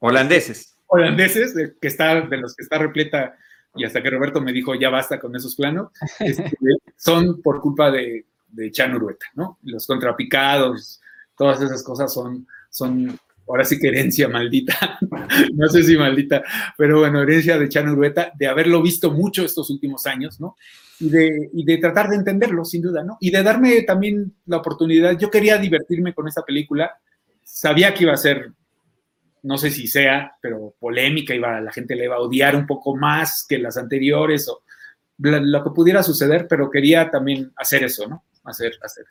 holandeses, 0.00 0.76
holandeses, 0.86 1.54
de, 1.54 1.72
que 1.80 1.88
está, 1.88 2.20
de 2.20 2.36
los 2.36 2.54
que 2.54 2.64
está 2.64 2.76
repleta, 2.76 3.38
y 3.74 3.86
hasta 3.86 4.02
que 4.02 4.10
Roberto 4.10 4.42
me 4.42 4.52
dijo 4.52 4.74
ya 4.74 4.90
basta 4.90 5.18
con 5.18 5.34
esos 5.34 5.56
planos, 5.56 5.92
este, 6.20 6.52
son 6.98 7.40
por 7.40 7.62
culpa 7.62 7.90
de, 7.90 8.26
de 8.52 8.70
Chan 8.70 8.94
Urueta, 8.94 9.26
¿no? 9.34 9.58
Los 9.62 9.86
contrapicados, 9.86 11.00
todas 11.36 11.60
esas 11.60 11.82
cosas 11.82 12.12
son, 12.12 12.46
son 12.70 13.18
ahora 13.48 13.64
sí 13.64 13.78
que 13.78 13.88
herencia 13.88 14.28
maldita, 14.28 14.98
no 15.54 15.68
sé 15.68 15.82
si 15.82 15.96
maldita, 15.96 16.42
pero 16.76 17.00
bueno, 17.00 17.22
herencia 17.22 17.58
de 17.58 17.68
Chan 17.68 17.88
Urueta, 17.88 18.32
de 18.38 18.46
haberlo 18.46 18.82
visto 18.82 19.10
mucho 19.10 19.44
estos 19.44 19.70
últimos 19.70 20.06
años, 20.06 20.40
¿no? 20.40 20.56
Y 21.00 21.08
de, 21.08 21.50
y 21.52 21.64
de 21.64 21.78
tratar 21.78 22.08
de 22.08 22.16
entenderlo, 22.16 22.64
sin 22.64 22.82
duda, 22.82 23.02
¿no? 23.02 23.16
Y 23.20 23.30
de 23.30 23.42
darme 23.42 23.82
también 23.82 24.34
la 24.46 24.58
oportunidad, 24.58 25.18
yo 25.18 25.30
quería 25.30 25.58
divertirme 25.58 26.14
con 26.14 26.28
esta 26.28 26.42
película, 26.42 26.92
sabía 27.42 27.92
que 27.92 28.04
iba 28.04 28.12
a 28.12 28.18
ser, 28.18 28.52
no 29.42 29.58
sé 29.58 29.70
si 29.70 29.88
sea, 29.88 30.36
pero 30.40 30.74
polémica, 30.78 31.34
iba, 31.34 31.60
la 31.60 31.72
gente 31.72 31.96
le 31.96 32.04
iba 32.04 32.16
a 32.16 32.20
odiar 32.20 32.54
un 32.54 32.66
poco 32.66 32.94
más 32.94 33.44
que 33.48 33.58
las 33.58 33.76
anteriores, 33.76 34.48
o 34.48 34.62
lo 35.18 35.64
que 35.64 35.70
pudiera 35.70 36.02
suceder, 36.02 36.46
pero 36.48 36.70
quería 36.70 37.10
también 37.10 37.52
hacer 37.56 37.84
eso, 37.84 38.08
¿no? 38.08 38.24
Hacer, 38.44 38.72
hacer. 38.82 39.04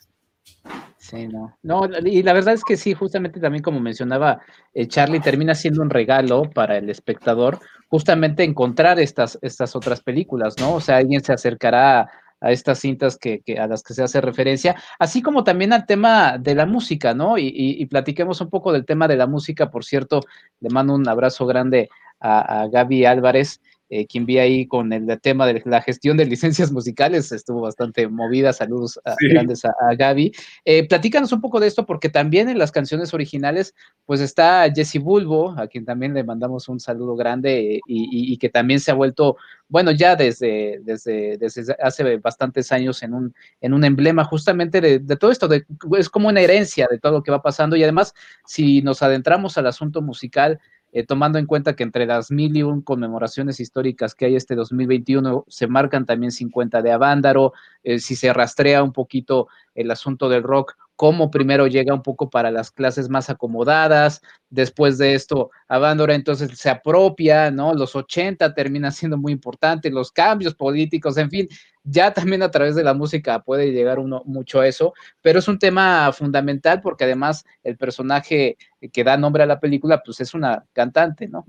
Sí, 0.98 1.28
no. 1.28 1.58
No, 1.64 1.82
y 2.06 2.22
la 2.24 2.34
verdad 2.34 2.54
es 2.54 2.64
que 2.64 2.78
sí, 2.78 2.94
justamente 2.94 3.40
también 3.40 3.64
como 3.64 3.80
mencionaba 3.80 4.42
eh, 4.74 4.88
Charlie, 4.88 5.20
termina 5.20 5.56
siendo 5.56 5.82
un 5.82 5.90
regalo 5.90 6.44
para 6.54 6.78
el 6.78 6.90
espectador, 6.90 7.60
justamente 7.90 8.44
encontrar 8.44 9.00
estas, 9.00 9.38
estas 9.42 9.76
otras 9.76 10.02
películas, 10.02 10.56
¿no? 10.60 10.76
O 10.76 10.80
sea, 10.80 10.98
alguien 10.98 11.24
se 11.24 11.34
acercará 11.34 12.10
a 12.40 12.52
estas 12.52 12.80
cintas 12.80 13.18
que, 13.18 13.44
a 13.60 13.68
las 13.68 13.84
que 13.84 13.94
se 13.94 14.04
hace 14.04 14.22
referencia, 14.22 14.76
así 15.00 15.22
como 15.22 15.44
también 15.44 15.74
al 15.74 15.86
tema 15.86 16.38
de 16.38 16.56
la 16.56 16.66
música, 16.66 17.14
¿no? 17.14 17.38
Y, 17.38 17.86
platiquemos 17.88 18.42
un 18.42 18.50
poco 18.50 18.72
del 18.72 18.86
tema 18.86 19.08
de 19.08 19.16
la 19.18 19.28
música, 19.28 19.70
por 19.70 19.84
cierto, 19.86 20.22
le 20.60 20.70
mando 20.70 20.94
un 20.94 21.08
abrazo 21.08 21.46
grande 21.46 21.90
a, 22.20 22.62
a 22.62 22.68
Gaby 22.68 23.06
Álvarez, 23.06 23.62
eh, 23.94 24.08
quien 24.08 24.26
vi 24.26 24.38
ahí 24.38 24.68
con 24.68 24.94
el, 24.94 25.20
tema 25.20 25.46
de 25.46 25.62
la 25.66 25.82
gestión 25.82 26.16
de 26.16 26.26
licencias 26.26 26.72
musicales, 26.72 27.30
estuvo 27.34 27.60
bastante 27.60 28.08
movida. 28.08 28.54
Saludos 28.54 28.98
grandes 29.20 29.66
a, 29.66 29.74
Gaby. 29.98 30.32
Eh, 30.64 30.88
platícanos 30.88 31.34
un 31.34 31.42
poco 31.42 31.60
de 31.60 31.68
esto, 31.68 31.86
porque 31.86 32.08
también 32.08 32.48
en 32.48 32.58
las 32.58 32.72
canciones 32.72 33.14
originales, 33.14 33.76
pues 34.06 34.22
está 34.22 34.72
Jesse 34.74 34.98
Bulbo, 34.98 35.52
a 35.60 35.68
quien 35.68 35.84
también 35.84 36.14
le 36.14 36.24
mandamos 36.24 36.70
un 36.70 36.80
saludo 36.80 37.18
grande 37.18 37.76
eh, 37.76 37.82
y, 37.86 38.38
que 38.38 38.48
también 38.48 38.80
se 38.80 38.92
ha 38.92 38.94
vuelto, 38.94 39.36
bueno, 39.68 39.92
ya 39.92 40.16
desde, 40.16 40.80
desde, 40.84 41.38
desde 41.38 41.76
hace 41.84 42.16
bastantes 42.16 42.72
años 42.72 43.04
en 43.04 43.14
un, 43.14 43.36
en 43.60 43.74
un 43.74 43.84
emblema 43.84 44.24
justamente 44.24 44.80
de, 44.80 45.00
de 45.00 45.18
todo 45.18 45.32
esto, 45.32 45.50
de, 45.50 45.66
es 46.00 46.08
como 46.08 46.30
una 46.30 46.40
herencia 46.40 46.88
de 46.90 46.98
todo 46.98 47.12
lo 47.12 47.24
que 47.24 47.32
va 47.32 47.42
pasando. 47.42 47.76
Y 47.76 47.84
además, 47.84 48.14
si 48.46 48.82
nos 48.82 49.04
adentramos 49.04 49.58
al 49.58 49.68
asunto 49.68 50.02
musical, 50.02 50.62
eh, 50.92 51.06
tomando 51.06 51.40
en 51.40 51.46
cuenta 51.46 51.76
que 51.76 51.84
entre 51.84 52.06
las 52.06 52.32
mil 52.32 52.56
y 52.56 52.64
un 52.64 52.82
conmemoraciones 52.82 53.60
históricas 53.60 54.16
que 54.16 54.26
hay 54.26 54.36
este 54.36 54.56
2021 54.56 55.46
se 55.48 55.68
marcan 55.68 56.06
también 56.06 56.32
50 56.32 56.82
de 56.82 56.92
Avándaro, 56.92 57.54
eh, 57.84 58.00
si 58.00 58.16
se 58.16 58.34
rastrea 58.34 58.84
un 58.84 58.92
poquito 58.92 59.48
el 59.74 59.90
asunto 59.90 60.28
del 60.28 60.44
rock, 60.44 60.76
cómo 60.96 61.32
primero 61.32 61.66
llega 61.66 61.94
un 61.94 62.04
poco 62.04 62.30
para 62.30 62.52
las 62.52 62.70
clases 62.70 63.10
más 63.10 63.30
acomodadas, 63.30 64.22
después 64.50 64.98
de 64.98 65.16
esto 65.16 65.50
Avándaro 65.68 66.14
entonces 66.14 66.58
se 66.58 66.70
apropia, 66.70 67.50
¿no? 67.50 67.74
Los 67.74 67.96
80 67.96 68.54
termina 68.54 68.92
siendo 68.92 69.18
muy 69.18 69.32
importante, 69.32 69.90
los 69.90 70.12
cambios 70.12 70.54
políticos, 70.54 71.18
en 71.18 71.30
fin, 71.30 71.48
ya 71.84 72.14
también 72.14 72.44
a 72.44 72.52
través 72.52 72.76
de 72.76 72.84
la 72.84 72.94
música 72.94 73.42
puede 73.42 73.72
llegar 73.72 74.00
uno 74.00 74.22
mucho 74.26 74.60
a 74.60 74.68
eso, 74.68 74.94
pero 75.22 75.40
es 75.40 75.48
un 75.48 75.60
tema 75.60 76.12
fundamental 76.14 76.82
porque 76.82 77.06
además 77.06 77.46
el 77.64 77.78
personaje 77.78 78.58
que 78.92 79.04
da 79.04 79.18
nombre 79.18 79.44
a 79.44 79.48
la 79.48 79.60
película, 79.60 80.02
pues 80.04 80.20
es 80.22 80.34
una 80.34 80.64
cantante, 80.74 81.28
¿no? 81.28 81.46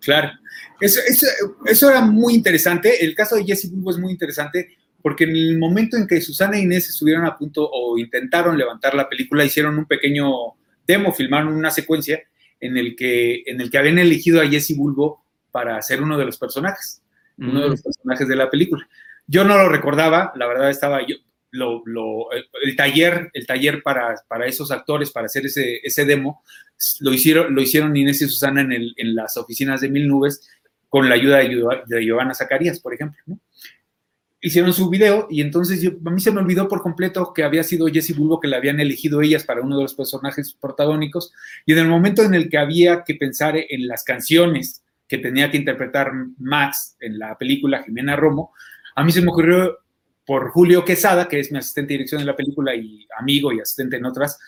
Claro, 0.00 0.30
eso, 0.80 1.00
eso, 1.64 1.90
era 1.90 2.00
muy 2.00 2.34
interesante. 2.34 3.04
El 3.04 3.14
caso 3.14 3.36
de 3.36 3.44
Jesse 3.44 3.70
Bulbo 3.70 3.90
es 3.90 3.98
muy 3.98 4.12
interesante 4.12 4.76
porque 5.02 5.24
en 5.24 5.30
el 5.30 5.58
momento 5.58 5.96
en 5.96 6.06
que 6.06 6.20
Susana 6.20 6.56
e 6.56 6.62
Inés 6.62 6.88
estuvieron 6.88 7.24
a 7.24 7.36
punto 7.36 7.68
o 7.68 7.98
intentaron 7.98 8.58
levantar 8.58 8.94
la 8.94 9.08
película, 9.08 9.44
hicieron 9.44 9.78
un 9.78 9.86
pequeño 9.86 10.30
demo, 10.86 11.12
filmaron 11.12 11.54
una 11.54 11.70
secuencia 11.70 12.20
en 12.60 12.76
el 12.76 12.96
que, 12.96 13.42
en 13.46 13.60
el 13.60 13.70
que 13.70 13.78
habían 13.78 13.98
elegido 13.98 14.40
a 14.40 14.46
Jesse 14.46 14.76
Bulbo 14.76 15.24
para 15.50 15.80
ser 15.82 16.02
uno 16.02 16.18
de 16.18 16.24
los 16.24 16.38
personajes, 16.38 17.02
uno 17.38 17.62
de 17.62 17.68
los 17.70 17.82
personajes 17.82 18.28
de 18.28 18.36
la 18.36 18.50
película. 18.50 18.86
Yo 19.26 19.44
no 19.44 19.56
lo 19.56 19.68
recordaba, 19.68 20.32
la 20.36 20.46
verdad 20.46 20.70
estaba 20.70 21.04
yo, 21.06 21.16
lo, 21.50 22.30
el, 22.62 22.76
taller, 22.76 23.30
el 23.32 23.46
taller 23.46 23.82
para, 23.82 24.14
para 24.28 24.46
esos 24.46 24.70
actores, 24.70 25.10
para 25.10 25.26
hacer 25.26 25.46
ese, 25.46 25.80
ese 25.82 26.04
demo, 26.04 26.42
lo 27.00 27.12
hicieron, 27.12 27.54
lo 27.54 27.62
hicieron 27.62 27.96
Inés 27.96 28.22
y 28.22 28.28
Susana 28.28 28.60
en, 28.60 28.72
el, 28.72 28.94
en 28.96 29.14
las 29.14 29.36
oficinas 29.36 29.80
de 29.80 29.88
Mil 29.88 30.08
Nubes 30.08 30.48
con 30.88 31.08
la 31.08 31.14
ayuda 31.14 31.38
de, 31.38 31.64
de 31.86 32.04
Giovanna 32.04 32.34
Zacarías, 32.34 32.80
por 32.80 32.94
ejemplo. 32.94 33.38
Hicieron 34.40 34.72
su 34.72 34.88
video 34.90 35.26
y 35.30 35.40
entonces 35.40 35.80
yo, 35.80 35.90
a 36.04 36.10
mí 36.10 36.20
se 36.20 36.30
me 36.30 36.40
olvidó 36.40 36.68
por 36.68 36.82
completo 36.82 37.32
que 37.34 37.42
había 37.42 37.64
sido 37.64 37.86
Jesse 37.88 38.16
Bulbo 38.16 38.38
que 38.38 38.48
la 38.48 38.58
habían 38.58 38.78
elegido 38.78 39.22
ellas 39.22 39.44
para 39.44 39.62
uno 39.62 39.76
de 39.76 39.82
los 39.82 39.94
personajes 39.94 40.54
protagónicos 40.60 41.32
y 41.64 41.72
en 41.72 41.78
el 41.78 41.88
momento 41.88 42.22
en 42.22 42.34
el 42.34 42.48
que 42.48 42.58
había 42.58 43.02
que 43.02 43.14
pensar 43.14 43.56
en 43.56 43.88
las 43.88 44.04
canciones 44.04 44.84
que 45.08 45.18
tenía 45.18 45.50
que 45.50 45.56
interpretar 45.56 46.12
Max 46.38 46.96
en 47.00 47.18
la 47.18 47.36
película 47.38 47.82
Jimena 47.82 48.14
Romo, 48.14 48.52
a 48.96 49.04
mí 49.04 49.12
se 49.12 49.22
me 49.22 49.30
ocurrió 49.30 49.78
por 50.24 50.50
Julio 50.50 50.84
Quesada, 50.84 51.28
que 51.28 51.38
es 51.38 51.52
mi 51.52 51.58
asistente 51.58 51.92
de 51.92 51.98
dirección 51.98 52.20
de 52.20 52.26
la 52.26 52.34
película 52.34 52.74
y 52.74 53.06
amigo 53.16 53.52
y 53.52 53.60
asistente 53.60 53.96
en 53.96 54.06
otras, 54.06 54.38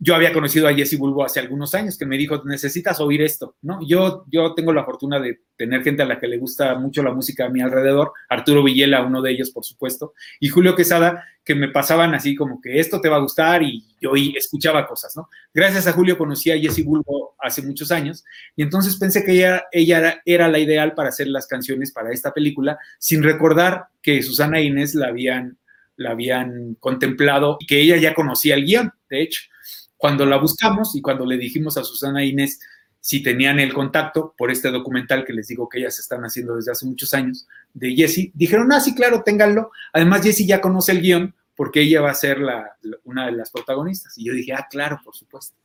yo 0.00 0.14
había 0.14 0.32
conocido 0.32 0.68
a 0.68 0.74
Jesse 0.74 0.96
Bulbo 0.96 1.24
hace 1.24 1.40
algunos 1.40 1.74
años 1.74 1.98
que 1.98 2.06
me 2.06 2.16
dijo, 2.16 2.42
necesitas 2.44 3.00
oír 3.00 3.20
esto, 3.22 3.56
¿no? 3.62 3.80
Yo, 3.86 4.24
yo 4.30 4.54
tengo 4.54 4.72
la 4.72 4.84
fortuna 4.84 5.18
de 5.18 5.40
tener 5.56 5.82
gente 5.82 6.02
a 6.02 6.06
la 6.06 6.20
que 6.20 6.28
le 6.28 6.38
gusta 6.38 6.76
mucho 6.76 7.02
la 7.02 7.12
música 7.12 7.46
a 7.46 7.48
mi 7.48 7.60
alrededor, 7.60 8.12
Arturo 8.28 8.62
Villela, 8.62 9.02
uno 9.02 9.22
de 9.22 9.32
ellos, 9.32 9.50
por 9.50 9.64
supuesto, 9.64 10.14
y 10.38 10.48
Julio 10.48 10.76
Quesada, 10.76 11.24
que 11.44 11.56
me 11.56 11.68
pasaban 11.68 12.14
así 12.14 12.36
como 12.36 12.60
que 12.60 12.78
esto 12.78 13.00
te 13.00 13.08
va 13.08 13.16
a 13.16 13.20
gustar 13.20 13.62
y 13.62 13.84
yo 14.00 14.12
escuchaba 14.36 14.86
cosas, 14.86 15.16
¿no? 15.16 15.28
Gracias 15.52 15.86
a 15.86 15.92
Julio 15.92 16.16
conocí 16.16 16.50
a 16.50 16.58
Jesse 16.58 16.84
Bulbo 16.84 17.34
hace 17.38 17.62
muchos 17.62 17.90
años 17.90 18.24
y 18.54 18.62
entonces 18.62 18.96
pensé 18.96 19.24
que 19.24 19.32
ella, 19.32 19.64
ella 19.72 20.20
era, 20.24 20.48
la 20.48 20.58
ideal 20.58 20.94
para 20.94 21.08
hacer 21.08 21.26
las 21.26 21.46
canciones 21.46 21.90
para 21.90 22.12
esta 22.12 22.32
película, 22.32 22.78
sin 22.98 23.22
recordar 23.22 23.86
que 24.00 24.22
Susana 24.22 24.60
Inés 24.60 24.94
la 24.94 25.08
habían, 25.08 25.58
la 25.96 26.10
habían 26.10 26.76
contemplado 26.78 27.56
y 27.58 27.66
que 27.66 27.80
ella 27.80 27.96
ya 27.96 28.14
conocía 28.14 28.54
el 28.54 28.64
guion, 28.64 28.92
de 29.08 29.22
hecho. 29.22 29.40
Cuando 29.98 30.24
la 30.24 30.38
buscamos 30.38 30.96
y 30.96 31.02
cuando 31.02 31.26
le 31.26 31.36
dijimos 31.36 31.76
a 31.76 31.84
Susana 31.84 32.24
Inés 32.24 32.58
si 33.00 33.22
tenían 33.22 33.60
el 33.60 33.72
contacto 33.72 34.34
por 34.36 34.50
este 34.50 34.70
documental 34.70 35.24
que 35.24 35.32
les 35.32 35.48
digo 35.48 35.68
que 35.68 35.78
ellas 35.78 35.98
están 35.98 36.22
haciendo 36.22 36.56
desde 36.56 36.72
hace 36.72 36.86
muchos 36.86 37.14
años 37.14 37.46
de 37.72 37.94
Jessie, 37.94 38.32
dijeron, 38.34 38.72
ah, 38.72 38.80
sí, 38.80 38.94
claro, 38.94 39.22
ténganlo. 39.22 39.70
Además, 39.92 40.22
Jessie 40.22 40.46
ya 40.46 40.60
conoce 40.60 40.92
el 40.92 41.00
guion 41.00 41.34
porque 41.54 41.80
ella 41.80 42.00
va 42.00 42.10
a 42.10 42.14
ser 42.14 42.38
una 43.04 43.26
de 43.26 43.32
las 43.32 43.50
protagonistas. 43.50 44.16
Y 44.18 44.24
yo 44.24 44.32
dije, 44.32 44.52
ah, 44.52 44.66
claro, 44.70 45.00
por 45.04 45.14
supuesto. 45.14 45.56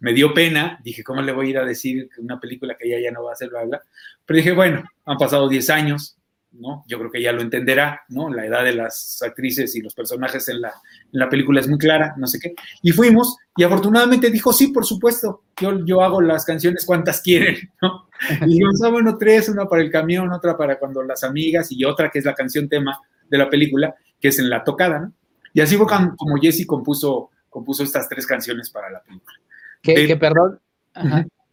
Me 0.00 0.12
dio 0.12 0.34
pena, 0.34 0.80
dije, 0.82 1.04
¿cómo 1.04 1.22
le 1.22 1.32
voy 1.32 1.46
a 1.46 1.50
ir 1.50 1.58
a 1.58 1.64
decir 1.64 2.10
una 2.18 2.40
película 2.40 2.76
que 2.76 2.88
ella 2.88 3.08
ya 3.08 3.12
no 3.12 3.24
va 3.24 3.30
a 3.30 3.32
hacer, 3.34 3.48
bla, 3.48 3.64
bla? 3.64 3.82
Pero 4.26 4.36
dije, 4.36 4.52
bueno, 4.52 4.84
han 5.04 5.16
pasado 5.16 5.48
10 5.48 5.70
años, 5.70 6.16
¿no? 6.58 6.84
Yo 6.86 6.98
creo 6.98 7.10
que 7.10 7.22
ya 7.22 7.32
lo 7.32 7.42
entenderá, 7.42 8.02
¿no? 8.08 8.32
La 8.32 8.46
edad 8.46 8.64
de 8.64 8.74
las 8.74 9.20
actrices 9.22 9.74
y 9.74 9.80
los 9.80 9.94
personajes 9.94 10.48
en 10.48 10.60
la, 10.60 10.68
en 10.68 11.18
la 11.18 11.28
película 11.28 11.60
es 11.60 11.68
muy 11.68 11.78
clara, 11.78 12.14
no 12.16 12.26
sé 12.26 12.38
qué. 12.38 12.54
Y 12.82 12.92
fuimos, 12.92 13.36
y 13.56 13.64
afortunadamente 13.64 14.30
dijo, 14.30 14.52
sí, 14.52 14.68
por 14.68 14.84
supuesto, 14.84 15.42
yo, 15.60 15.84
yo 15.84 16.02
hago 16.02 16.20
las 16.20 16.44
canciones 16.44 16.84
cuantas 16.84 17.20
quieren, 17.20 17.56
¿no? 17.82 18.08
Y 18.42 18.46
dijimos, 18.46 18.82
ah, 18.82 18.90
bueno, 18.90 19.16
tres, 19.18 19.48
una 19.48 19.66
para 19.66 19.82
el 19.82 19.90
camión, 19.90 20.32
otra 20.32 20.56
para 20.56 20.78
cuando 20.78 21.02
las 21.02 21.24
amigas, 21.24 21.70
y 21.70 21.84
otra 21.84 22.10
que 22.10 22.20
es 22.20 22.24
la 22.24 22.34
canción 22.34 22.68
tema 22.68 22.98
de 23.28 23.38
la 23.38 23.50
película, 23.50 23.94
que 24.20 24.28
es 24.28 24.38
en 24.38 24.48
la 24.48 24.62
tocada, 24.62 24.98
¿no? 25.00 25.12
Y 25.52 25.60
así 25.60 25.76
fue 25.76 25.86
como 25.86 26.36
Jesse 26.40 26.66
compuso, 26.66 27.30
compuso 27.48 27.84
estas 27.84 28.08
tres 28.08 28.26
canciones 28.26 28.70
para 28.70 28.90
la 28.90 29.00
película. 29.00 29.38
Que, 29.82 30.16
perdón, 30.16 30.58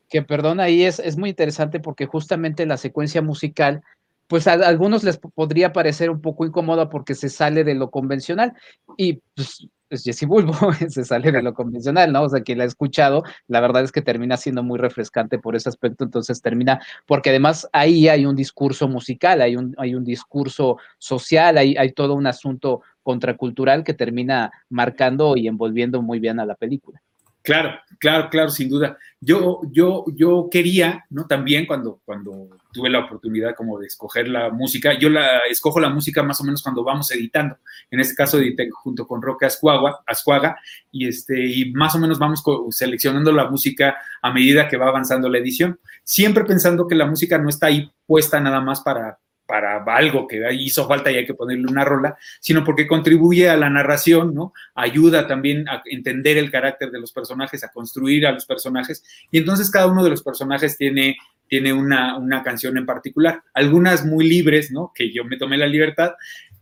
que 0.09 0.23
perdón, 0.23 0.59
ahí 0.59 0.83
es, 0.83 0.99
es 0.99 1.17
muy 1.17 1.29
interesante 1.29 1.79
porque 1.79 2.07
justamente 2.07 2.65
la 2.65 2.77
secuencia 2.77 3.21
musical 3.21 3.83
pues 4.31 4.47
a, 4.47 4.53
algunos 4.53 5.03
les 5.03 5.17
podría 5.17 5.73
parecer 5.73 6.09
un 6.09 6.21
poco 6.21 6.45
incómoda 6.45 6.89
porque 6.89 7.15
se 7.15 7.27
sale 7.27 7.65
de 7.65 7.75
lo 7.75 7.91
convencional 7.91 8.53
y 8.95 9.19
pues 9.35 9.67
es 9.89 10.03
Jesse 10.05 10.25
Bulbo, 10.25 10.53
se 10.87 11.03
sale 11.03 11.33
de 11.33 11.43
lo 11.43 11.53
convencional, 11.53 12.13
¿no? 12.13 12.21
O 12.21 12.29
sea, 12.29 12.39
que 12.39 12.55
la 12.55 12.63
ha 12.63 12.67
escuchado, 12.67 13.23
la 13.49 13.59
verdad 13.59 13.83
es 13.83 13.91
que 13.91 14.01
termina 14.01 14.37
siendo 14.37 14.63
muy 14.63 14.79
refrescante 14.79 15.37
por 15.37 15.57
ese 15.57 15.67
aspecto, 15.67 16.05
entonces 16.05 16.41
termina, 16.41 16.79
porque 17.05 17.31
además 17.31 17.67
ahí 17.73 18.07
hay 18.07 18.25
un 18.25 18.37
discurso 18.37 18.87
musical, 18.87 19.41
hay 19.41 19.57
un, 19.57 19.75
hay 19.77 19.95
un 19.95 20.05
discurso 20.05 20.77
social, 20.97 21.57
hay, 21.57 21.75
hay 21.75 21.91
todo 21.91 22.13
un 22.13 22.25
asunto 22.25 22.83
contracultural 23.03 23.83
que 23.83 23.93
termina 23.93 24.49
marcando 24.69 25.35
y 25.35 25.49
envolviendo 25.49 26.01
muy 26.01 26.21
bien 26.21 26.39
a 26.39 26.45
la 26.45 26.55
película. 26.55 27.01
Claro, 27.43 27.79
claro, 27.99 28.29
claro, 28.29 28.49
sin 28.51 28.69
duda. 28.69 28.97
Yo, 29.19 29.61
yo, 29.71 30.05
yo 30.15 30.47
quería, 30.51 31.05
¿no? 31.09 31.25
También 31.25 31.65
cuando, 31.65 31.99
cuando 32.05 32.49
tuve 32.71 32.89
la 32.89 32.99
oportunidad 32.99 33.55
como 33.55 33.79
de 33.79 33.87
escoger 33.87 34.27
la 34.27 34.51
música, 34.51 34.97
yo 34.97 35.09
la 35.09 35.39
escojo 35.49 35.79
la 35.79 35.89
música 35.89 36.21
más 36.21 36.39
o 36.41 36.43
menos 36.43 36.61
cuando 36.61 36.83
vamos 36.83 37.11
editando. 37.11 37.57
En 37.89 37.99
este 37.99 38.15
caso 38.15 38.37
edité 38.37 38.69
junto 38.71 39.07
con 39.07 39.21
Roque 39.21 39.47
Ascuaga, 39.47 39.99
Ascuaga 40.05 40.57
y, 40.91 41.07
este, 41.07 41.43
y 41.43 41.71
más 41.73 41.95
o 41.95 41.99
menos 41.99 42.19
vamos 42.19 42.43
seleccionando 42.69 43.31
la 43.31 43.49
música 43.49 43.97
a 44.21 44.31
medida 44.31 44.67
que 44.67 44.77
va 44.77 44.87
avanzando 44.87 45.27
la 45.27 45.39
edición, 45.39 45.79
siempre 46.03 46.45
pensando 46.45 46.87
que 46.87 46.95
la 46.95 47.07
música 47.07 47.39
no 47.39 47.49
está 47.49 47.67
ahí 47.67 47.91
puesta 48.05 48.39
nada 48.39 48.61
más 48.61 48.81
para, 48.81 49.17
para 49.51 49.83
algo 49.83 50.29
que 50.29 50.41
hizo 50.53 50.87
falta 50.87 51.11
y 51.11 51.17
hay 51.17 51.25
que 51.25 51.33
ponerle 51.33 51.65
una 51.69 51.83
rola, 51.83 52.15
sino 52.39 52.63
porque 52.63 52.87
contribuye 52.87 53.49
a 53.49 53.57
la 53.57 53.69
narración, 53.69 54.33
¿no? 54.33 54.53
Ayuda 54.75 55.27
también 55.27 55.67
a 55.67 55.83
entender 55.87 56.37
el 56.37 56.49
carácter 56.49 56.89
de 56.89 57.01
los 57.01 57.11
personajes, 57.11 57.61
a 57.61 57.67
construir 57.69 58.25
a 58.25 58.31
los 58.31 58.45
personajes, 58.45 59.03
y 59.29 59.39
entonces 59.39 59.69
cada 59.69 59.87
uno 59.87 60.05
de 60.05 60.09
los 60.09 60.23
personajes 60.23 60.77
tiene, 60.77 61.17
tiene 61.49 61.73
una, 61.73 62.17
una 62.17 62.43
canción 62.43 62.77
en 62.77 62.85
particular, 62.85 63.43
algunas 63.53 64.05
muy 64.05 64.25
libres, 64.25 64.71
¿no? 64.71 64.93
Que 64.95 65.11
yo 65.11 65.25
me 65.25 65.35
tomé 65.35 65.57
la 65.57 65.67
libertad, 65.67 66.13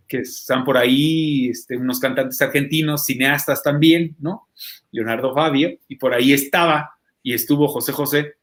que 0.07 0.21
están 0.21 0.63
por 0.63 0.75
ahí 0.75 1.49
este, 1.49 1.77
unos 1.77 1.99
cantantes 1.99 2.41
argentinos, 2.41 3.05
cineastas 3.05 3.61
también, 3.61 4.15
¿no? 4.17 4.47
Leonardo 4.89 5.35
Fabio, 5.35 5.77
y 5.87 5.97
por 5.97 6.15
ahí 6.15 6.33
estaba 6.33 6.95
y 7.21 7.35
estuvo 7.35 7.67
José 7.67 7.91
José, 7.91 8.33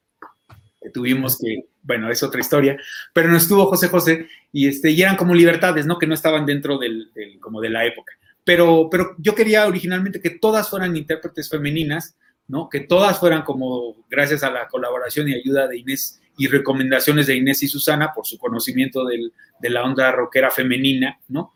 tuvimos 0.91 1.39
que 1.39 1.64
bueno, 1.87 2.11
es 2.11 2.22
otra 2.22 2.41
historia, 2.41 2.76
pero 3.12 3.28
no 3.28 3.37
estuvo 3.37 3.66
José 3.66 3.89
José 3.89 4.28
y, 4.53 4.68
este, 4.68 4.91
y 4.91 5.01
eran 5.01 5.16
como 5.16 5.34
libertades, 5.34 5.87
¿no? 5.87 5.99
Que 5.99 6.07
no 6.07 6.14
estaban 6.14 6.45
dentro 6.45 6.78
del, 6.78 7.11
como 7.41 7.61
de 7.61 7.70
la 7.70 7.87
época. 7.87 8.14
Pero, 8.45 8.89
pero 8.91 9.14
yo 9.18 9.34
quería 9.34 9.66
originalmente 9.66 10.20
que 10.20 10.30
todas 10.30 10.68
fueran 10.68 10.97
intérpretes 10.97 11.49
femeninas, 11.49 12.16
¿no? 12.49 12.68
Que 12.68 12.80
todas 12.80 13.18
fueran 13.18 13.43
como, 13.43 14.05
gracias 14.11 14.43
a 14.43 14.51
la 14.51 14.68
colaboración 14.68 15.28
y 15.28 15.34
ayuda 15.34 15.68
de 15.68 15.78
Inés 15.78 16.20
y 16.37 16.49
recomendaciones 16.49 17.28
de 17.28 17.37
Inés 17.37 17.62
y 17.62 17.68
Susana 17.68 18.12
por 18.12 18.26
su 18.26 18.37
conocimiento 18.37 19.05
del, 19.05 19.32
de 19.61 19.70
la 19.70 19.84
onda 19.84 20.11
rockera 20.12 20.51
femenina, 20.51 21.18
¿no? 21.28 21.55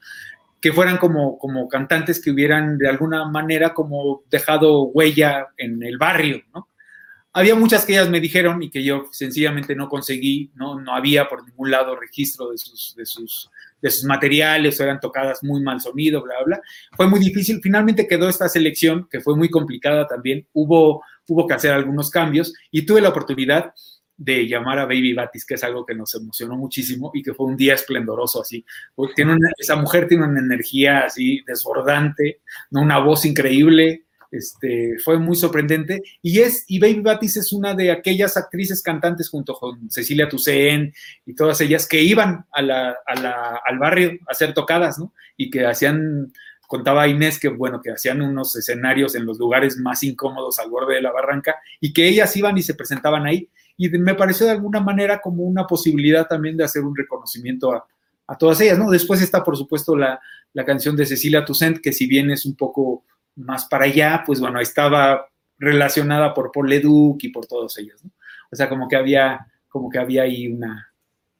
que 0.61 0.75
fueran 0.75 0.99
como, 0.99 1.39
como 1.39 1.69
cantantes 1.69 2.23
que 2.23 2.31
hubieran 2.31 2.77
de 2.77 2.87
alguna 2.87 3.25
manera 3.25 3.73
como 3.73 4.25
dejado 4.31 4.83
huella 4.83 5.49
en 5.57 5.83
el 5.83 5.97
barrio, 5.97 6.43
¿no? 6.55 6.69
Había 7.33 7.55
muchas 7.55 7.85
que 7.85 7.93
ellas 7.93 8.11
me 8.11 8.21
dijeron 8.21 8.61
y 8.63 8.71
que 8.71 8.83
yo 8.83 9.05
sencillamente 9.13 9.77
no 9.77 9.89
conseguí, 9.89 10.51
no, 10.55 10.81
no 10.81 10.95
había 10.95 11.29
por 11.29 11.47
ningún 11.47 11.71
lado 11.71 11.95
registro 11.95 12.51
de 12.51 12.59
sus, 12.59 12.95
de 12.97 13.07
sus, 13.07 13.51
de 13.81 13.91
sus 13.91 14.05
materiales, 14.05 14.81
eran 14.81 14.99
tocadas 14.99 15.43
muy 15.45 15.63
mal 15.63 15.81
sonido, 15.81 16.23
bla, 16.23 16.43
bla. 16.45 16.61
Fue 16.97 17.07
muy 17.07 17.21
difícil. 17.21 17.61
Finalmente 17.63 18.09
quedó 18.09 18.29
esta 18.29 18.49
selección, 18.49 19.07
que 19.09 19.21
fue 19.21 19.37
muy 19.37 19.49
complicada 19.49 20.09
también. 20.09 20.47
Hubo, 20.53 21.05
hubo 21.29 21.47
que 21.47 21.55
hacer 21.55 21.73
algunos 21.73 22.11
cambios 22.11 22.53
y 22.71 22.85
tuve 22.85 23.01
la 23.01 23.11
oportunidad 23.11 23.75
de 24.21 24.47
llamar 24.47 24.79
a 24.79 24.85
Baby 24.85 25.15
Batis, 25.15 25.47
que 25.47 25.55
es 25.55 25.65
algo 25.65 25.87
que 25.87 25.95
nos 25.95 26.15
emocionó 26.15 26.55
muchísimo 26.55 27.11
y 27.15 27.23
que 27.23 27.33
fue 27.33 27.47
un 27.47 27.57
día 27.57 27.73
esplendoroso 27.73 28.43
así. 28.43 28.63
Esa 29.57 29.77
mujer 29.77 30.09
tiene 30.09 30.27
una 30.27 30.41
energía 30.41 31.07
así 31.07 31.43
desbordante, 31.47 32.43
una 32.71 32.99
voz 32.99 33.25
increíble, 33.25 34.05
este, 34.31 34.97
fue 35.05 35.19
muy 35.19 35.37
sorprendente. 35.37 36.03
Y, 36.23 36.41
es, 36.41 36.65
y 36.69 36.79
Baby 36.79 37.01
Batis 37.01 37.37
es 37.37 37.53
una 37.53 37.75
de 37.75 37.91
aquellas 37.91 38.37
actrices 38.37 38.83
cantantes 38.83 39.29
junto 39.29 39.55
con 39.55 39.91
Cecilia 39.91 40.29
Toussaint 40.29 40.95
y 41.27 41.35
todas 41.35 41.61
ellas 41.61 41.87
que 41.87 42.03
iban 42.03 42.47
a 42.53 42.63
la, 42.63 42.97
al 43.07 43.79
barrio 43.79 44.13
a 44.27 44.33
hacer 44.33 44.55
tocadas, 44.55 44.99
¿no? 44.99 45.13
Y 45.37 45.51
que 45.51 45.67
hacían, 45.67 46.33
contaba 46.67 47.09
Inés 47.09 47.39
que, 47.39 47.49
bueno, 47.49 47.81
que 47.83 47.91
hacían 47.91 48.23
unos 48.23 48.55
escenarios 48.57 49.15
en 49.15 49.27
los 49.27 49.39
lugares 49.39 49.77
más 49.77 50.03
incómodos 50.03 50.59
al 50.59 50.71
borde 50.71 50.95
de 50.95 51.03
la 51.03 51.13
barranca 51.13 51.57
y 51.81 51.93
que 51.93 52.09
ellas 52.09 52.37
iban 52.37 52.57
y 52.59 52.63
se 52.63 52.75
presentaban 52.75 53.27
ahí 53.27 53.49
y 53.83 53.89
me 53.89 54.15
pareció 54.15 54.45
de 54.45 54.53
alguna 54.53 54.79
manera 54.81 55.23
como 55.23 55.43
una 55.43 55.67
posibilidad 55.67 56.27
también 56.27 56.55
de 56.55 56.65
hacer 56.65 56.83
un 56.83 56.95
reconocimiento 56.95 57.73
a, 57.73 58.37
todas 58.39 58.61
ellas, 58.61 58.79
¿no? 58.79 58.91
Después 58.91 59.23
está, 59.23 59.43
por 59.43 59.57
supuesto, 59.57 59.97
la, 59.97 60.21
canción 60.67 60.95
de 60.97 61.07
Cecilia 61.07 61.47
Toussaint, 61.47 61.79
que 61.79 61.91
si 61.91 62.07
bien 62.07 62.31
es 62.31 62.45
un 62.45 62.55
poco 62.57 63.05
más 63.37 63.67
para 63.67 63.85
allá, 63.85 64.23
pues 64.27 64.41
bueno, 64.41 64.61
estaba 64.61 65.27
relacionada 65.59 66.35
por 66.35 66.51
Paul 66.53 66.69
Leduc 66.69 67.23
y 67.23 67.29
por 67.29 67.47
todos 67.47 67.77
ellos, 67.79 68.03
¿no? 68.05 68.11
O 68.51 68.57
sea, 68.57 68.69
como 68.69 68.89
que 68.89 68.97
había, 68.97 69.47
como 69.69 69.89
que 69.91 69.99
había 69.99 70.23
ahí 70.23 70.49
una, 70.49 70.93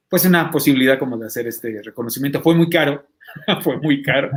pues 0.09 0.25
una 0.25 0.51
posibilidad 0.51 0.99
como 0.99 1.17
de 1.17 1.27
hacer 1.27 1.47
este 1.47 1.83
reconocimiento. 1.83 2.43
Fue 2.43 2.55
muy 2.55 2.69
caro, 2.69 3.07
fue 3.63 3.79
muy 3.79 4.03
caro, 4.03 4.31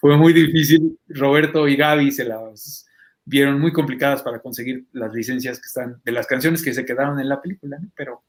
fue 0.00 0.16
muy 0.16 0.32
difícil. 0.32 0.98
Roberto 1.08 1.66
y 1.66 1.76
Gaby 1.76 2.12
se 2.12 2.24
las 2.24 2.86
vieron 3.24 3.60
muy 3.60 3.72
complicadas 3.72 4.22
para 4.22 4.40
conseguir 4.40 4.86
las 4.92 5.12
licencias 5.12 5.58
que 5.58 5.66
están 5.66 6.00
de 6.04 6.12
las 6.12 6.26
canciones 6.26 6.62
que 6.62 6.72
se 6.72 6.84
quedaron 6.84 7.18
en 7.18 7.28
la 7.28 7.42
película, 7.42 7.78
pero, 7.96 8.22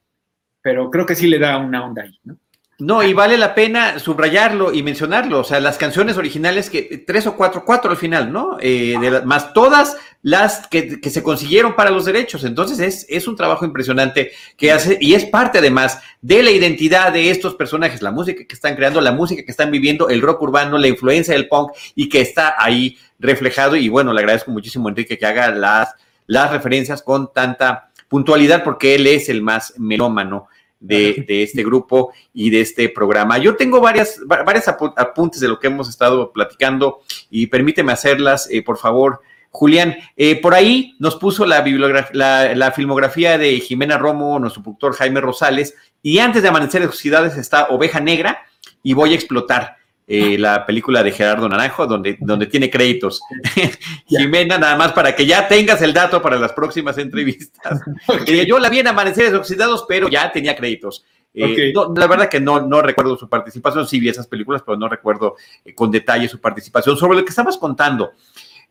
pero 0.62 0.90
creo 0.90 1.06
que 1.06 1.16
sí 1.16 1.28
le 1.28 1.38
da 1.38 1.58
una 1.58 1.86
onda 1.86 2.04
ahí, 2.04 2.20
¿no? 2.24 2.40
No, 2.80 3.02
y 3.02 3.14
vale 3.14 3.40
la 3.40 3.56
pena 3.56 3.98
subrayarlo 3.98 4.72
y 4.72 4.84
mencionarlo. 4.84 5.40
O 5.40 5.44
sea, 5.44 5.60
las 5.60 5.80
canciones 5.80 6.16
originales, 6.16 6.70
que 6.70 7.04
tres 7.08 7.26
o 7.26 7.36
cuatro, 7.36 7.66
cuatro 7.66 7.90
al 7.90 7.98
final, 7.98 8.32
¿no? 8.32 8.58
Eh, 8.62 8.96
de 9.02 9.22
más 9.22 9.52
todas 9.52 9.98
las 10.22 10.68
que, 10.68 11.00
se 11.10 11.24
consiguieron 11.24 11.76
para 11.76 11.90
los 11.90 12.06
derechos. 12.06 12.44
Entonces 12.44 12.80
es, 12.80 13.08
es 13.10 13.28
un 13.28 13.36
trabajo 13.36 13.66
impresionante 13.66 14.32
que 14.58 14.72
hace, 14.72 14.96
y 15.02 15.16
es 15.16 15.26
parte 15.26 15.58
además 15.58 16.00
de 16.22 16.44
la 16.44 16.52
identidad 16.52 17.12
de 17.12 17.32
estos 17.32 17.56
personajes, 17.56 18.04
la 18.04 18.12
música 18.12 18.46
que 18.46 18.54
están 18.54 18.76
creando, 18.76 19.02
la 19.02 19.12
música 19.12 19.44
que 19.44 19.52
están 19.52 19.72
viviendo, 19.72 20.10
el 20.10 20.22
rock 20.22 20.44
urbano, 20.44 20.78
la 20.78 20.88
influencia 20.88 21.34
del 21.34 21.48
punk, 21.48 21.72
y 21.96 22.10
que 22.10 22.22
está 22.22 22.56
ahí 22.60 22.96
reflejado. 23.18 23.76
Y 23.76 23.90
bueno, 23.90 24.14
le 24.14 24.20
agradezco 24.20 24.52
muchísimo 24.52 24.88
Enrique 24.88 25.18
que 25.18 25.26
haga 25.26 25.50
las, 25.50 25.96
las 26.28 26.52
referencias 26.52 27.02
con 27.02 27.34
tanta 27.34 27.90
puntualidad, 28.08 28.64
porque 28.64 28.94
él 28.94 29.08
es 29.08 29.30
el 29.30 29.42
más 29.42 29.74
melómano 29.78 30.48
de, 30.80 31.26
este 31.28 31.64
grupo 31.64 32.14
y 32.34 32.50
de 32.50 32.62
este 32.62 32.90
programa. 32.90 33.38
Yo 33.38 33.56
tengo 33.56 33.82
varias, 33.82 34.20
varias 34.26 34.68
apuntes 34.68 35.40
de 35.40 35.48
lo 35.48 35.60
que 35.60 35.68
hemos 35.68 35.90
estado 35.90 36.32
platicando 36.32 37.00
y 37.30 37.48
permíteme 37.48 37.92
hacerlas, 37.92 38.48
eh, 38.52 38.62
por 38.62 38.78
favor. 38.78 39.22
Julián, 39.50 39.96
eh, 40.16 40.40
por 40.40 40.54
ahí 40.54 40.96
nos 41.00 41.16
puso 41.16 41.46
la, 41.46 41.66
la, 42.14 42.54
la, 42.54 42.72
filmografía 42.72 43.38
de 43.38 43.60
Jimena 43.60 43.98
Romo, 43.98 44.38
nuestro 44.40 44.62
productor 44.62 44.94
Jaime 44.94 45.22
Rosales, 45.22 45.74
y 46.04 46.20
antes 46.20 46.44
de 46.44 46.50
Amanecer 46.50 46.86
de 46.86 46.96
Ciudades 46.96 47.38
está 47.38 47.68
Oveja 47.70 48.00
Negra 48.00 48.46
y 48.84 48.94
Voy 48.94 49.14
a 49.14 49.16
Explotar. 49.16 49.77
Eh, 50.10 50.38
la 50.38 50.66
película 50.66 51.04
de 51.04 51.12
Gerardo 51.12 51.50
Naranjo, 51.50 51.86
donde, 51.86 52.18
donde 52.22 52.46
tiene 52.46 52.70
créditos. 52.70 53.22
Jimena, 54.08 54.58
nada 54.58 54.78
más 54.78 54.94
para 54.94 55.14
que 55.14 55.26
ya 55.26 55.50
tengas 55.50 55.82
el 55.82 55.92
dato 55.92 56.22
para 56.22 56.40
las 56.40 56.54
próximas 56.54 56.98
entrevistas. 56.98 57.82
Eh, 58.26 58.46
yo 58.48 58.58
la 58.60 58.70
vi 58.70 58.80
en 58.80 58.88
Amaneceres 58.88 59.34
Oxidados, 59.34 59.86
pero 59.88 60.08
ya 60.08 60.32
tenía 60.32 60.56
créditos. 60.56 61.04
Eh, 61.34 61.74
la 61.96 62.08
verdad 62.08 62.30
que 62.30 62.40
no, 62.40 62.62
no 62.62 62.82
recuerdo 62.82 63.18
su 63.18 63.28
participación, 63.28 63.86
sí 63.86 64.00
vi 64.00 64.10
esas 64.10 64.28
películas, 64.28 64.64
pero 64.66 64.78
no 64.78 64.88
recuerdo 64.88 65.36
con 65.76 65.92
detalle 65.92 66.28
su 66.30 66.40
participación. 66.40 66.96
Sobre 66.98 67.18
lo 67.18 67.24
que 67.24 67.30
estabas 67.30 67.58
contando 67.58 68.12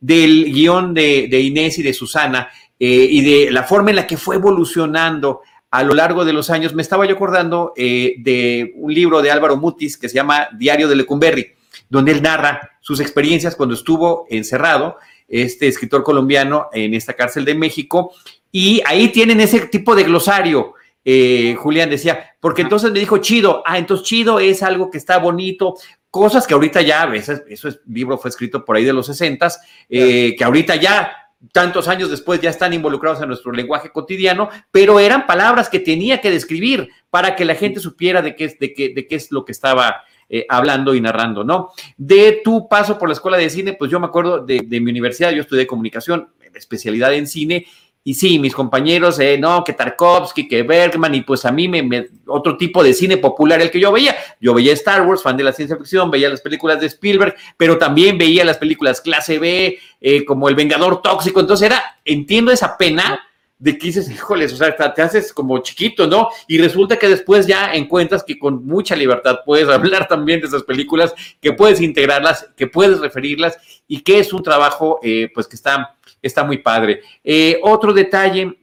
del 0.00 0.46
guion 0.46 0.94
de, 0.94 1.28
de 1.30 1.40
Inés 1.40 1.78
y 1.78 1.82
de 1.82 1.92
Susana 1.92 2.48
y 2.78 3.22
de 3.22 3.50
la 3.50 3.62
forma 3.62 3.90
en 3.90 3.96
la 3.96 4.06
que 4.06 4.16
fue 4.16 4.36
evolucionando 4.36 5.42
a 5.70 5.82
lo 5.82 5.94
largo 5.94 6.24
de 6.24 6.32
los 6.32 6.50
años, 6.50 6.74
me 6.74 6.82
estaba 6.82 7.06
yo 7.06 7.14
acordando 7.14 7.72
eh, 7.76 8.14
de 8.18 8.72
un 8.76 8.94
libro 8.94 9.20
de 9.20 9.30
Álvaro 9.30 9.56
Mutis 9.56 9.96
que 9.96 10.08
se 10.08 10.14
llama 10.14 10.48
Diario 10.56 10.88
de 10.88 10.96
Lecumberri, 10.96 11.52
donde 11.88 12.12
él 12.12 12.22
narra 12.22 12.78
sus 12.80 13.00
experiencias 13.00 13.56
cuando 13.56 13.74
estuvo 13.74 14.26
encerrado, 14.30 14.96
este 15.28 15.66
escritor 15.66 16.04
colombiano 16.04 16.68
en 16.72 16.94
esta 16.94 17.14
cárcel 17.14 17.44
de 17.44 17.54
México, 17.54 18.12
y 18.52 18.80
ahí 18.86 19.08
tienen 19.08 19.40
ese 19.40 19.60
tipo 19.66 19.94
de 19.96 20.04
glosario. 20.04 20.74
Eh, 21.04 21.56
Julián 21.58 21.90
decía, 21.90 22.36
porque 22.40 22.62
entonces 22.62 22.90
me 22.92 22.98
dijo 22.98 23.18
chido, 23.18 23.62
ah, 23.66 23.78
entonces 23.78 24.06
chido 24.06 24.40
es 24.40 24.62
algo 24.62 24.90
que 24.90 24.98
está 24.98 25.18
bonito, 25.18 25.74
cosas 26.10 26.46
que 26.46 26.54
ahorita 26.54 26.80
ya, 26.82 27.12
eso 27.14 27.34
es, 27.48 27.80
libro 27.86 28.18
fue 28.18 28.30
escrito 28.30 28.64
por 28.64 28.76
ahí 28.76 28.84
de 28.84 28.92
los 28.92 29.06
sesentas, 29.06 29.60
eh, 29.88 30.34
que 30.36 30.44
ahorita 30.44 30.76
ya 30.76 31.25
tantos 31.52 31.88
años 31.88 32.10
después 32.10 32.40
ya 32.40 32.50
están 32.50 32.72
involucrados 32.72 33.20
en 33.20 33.28
nuestro 33.28 33.52
lenguaje 33.52 33.90
cotidiano, 33.90 34.48
pero 34.70 35.00
eran 35.00 35.26
palabras 35.26 35.68
que 35.68 35.80
tenía 35.80 36.20
que 36.20 36.30
describir 36.30 36.88
para 37.10 37.36
que 37.36 37.44
la 37.44 37.54
gente 37.54 37.80
supiera 37.80 38.22
de 38.22 38.34
qué, 38.34 38.56
de 38.58 38.74
qué, 38.74 38.92
de 38.94 39.06
qué 39.06 39.16
es 39.16 39.30
lo 39.30 39.44
que 39.44 39.52
estaba 39.52 40.02
eh, 40.28 40.46
hablando 40.48 40.94
y 40.94 41.00
narrando, 41.00 41.44
¿no? 41.44 41.70
De 41.96 42.40
tu 42.42 42.68
paso 42.68 42.98
por 42.98 43.08
la 43.08 43.14
escuela 43.14 43.36
de 43.36 43.50
cine, 43.50 43.74
pues 43.74 43.90
yo 43.90 44.00
me 44.00 44.06
acuerdo 44.06 44.44
de, 44.44 44.62
de 44.66 44.80
mi 44.80 44.90
universidad, 44.90 45.30
yo 45.30 45.42
estudié 45.42 45.66
comunicación, 45.66 46.30
especialidad 46.56 47.14
en 47.14 47.26
cine, 47.26 47.66
y 48.06 48.14
sí, 48.14 48.38
mis 48.38 48.54
compañeros, 48.54 49.18
eh, 49.18 49.36
no, 49.36 49.64
que 49.64 49.72
Tarkovsky, 49.72 50.46
que 50.46 50.62
Bergman, 50.62 51.12
y 51.16 51.22
pues 51.22 51.44
a 51.44 51.50
mí 51.50 51.66
me, 51.66 52.06
otro 52.28 52.56
tipo 52.56 52.84
de 52.84 52.94
cine 52.94 53.16
popular 53.16 53.60
el 53.60 53.68
que 53.68 53.80
yo 53.80 53.90
veía. 53.90 54.14
Yo 54.40 54.54
veía 54.54 54.74
Star 54.74 55.04
Wars, 55.04 55.24
fan 55.24 55.36
de 55.36 55.42
la 55.42 55.52
ciencia 55.52 55.76
ficción, 55.76 56.08
veía 56.08 56.28
las 56.28 56.40
películas 56.40 56.78
de 56.78 56.86
Spielberg, 56.86 57.34
pero 57.56 57.78
también 57.78 58.16
veía 58.16 58.44
las 58.44 58.58
películas 58.58 59.00
clase 59.00 59.40
B, 59.40 59.80
eh, 60.00 60.24
como 60.24 60.48
El 60.48 60.54
Vengador 60.54 61.02
Tóxico. 61.02 61.40
Entonces 61.40 61.66
era, 61.66 61.82
entiendo 62.04 62.52
esa 62.52 62.78
pena 62.78 63.26
de 63.58 63.76
que 63.76 63.88
dices, 63.88 64.08
híjoles, 64.08 64.52
o 64.52 64.56
sea, 64.56 64.94
te 64.94 65.02
haces 65.02 65.32
como 65.32 65.58
chiquito, 65.58 66.06
¿no? 66.06 66.28
Y 66.46 66.58
resulta 66.58 67.00
que 67.00 67.08
después 67.08 67.48
ya 67.48 67.74
encuentras 67.74 68.22
que 68.22 68.38
con 68.38 68.64
mucha 68.64 68.94
libertad 68.94 69.40
puedes 69.44 69.68
hablar 69.70 70.06
también 70.06 70.40
de 70.40 70.46
esas 70.46 70.62
películas, 70.62 71.12
que 71.40 71.54
puedes 71.54 71.80
integrarlas, 71.80 72.50
que 72.56 72.68
puedes 72.68 73.00
referirlas 73.00 73.58
y 73.88 74.02
que 74.02 74.20
es 74.20 74.32
un 74.32 74.44
trabajo, 74.44 75.00
eh, 75.02 75.28
pues, 75.34 75.48
que 75.48 75.56
está 75.56 75.95
está 76.22 76.44
muy 76.44 76.58
padre. 76.58 77.02
Eh, 77.22 77.58
otro 77.62 77.92
detalle 77.92 78.58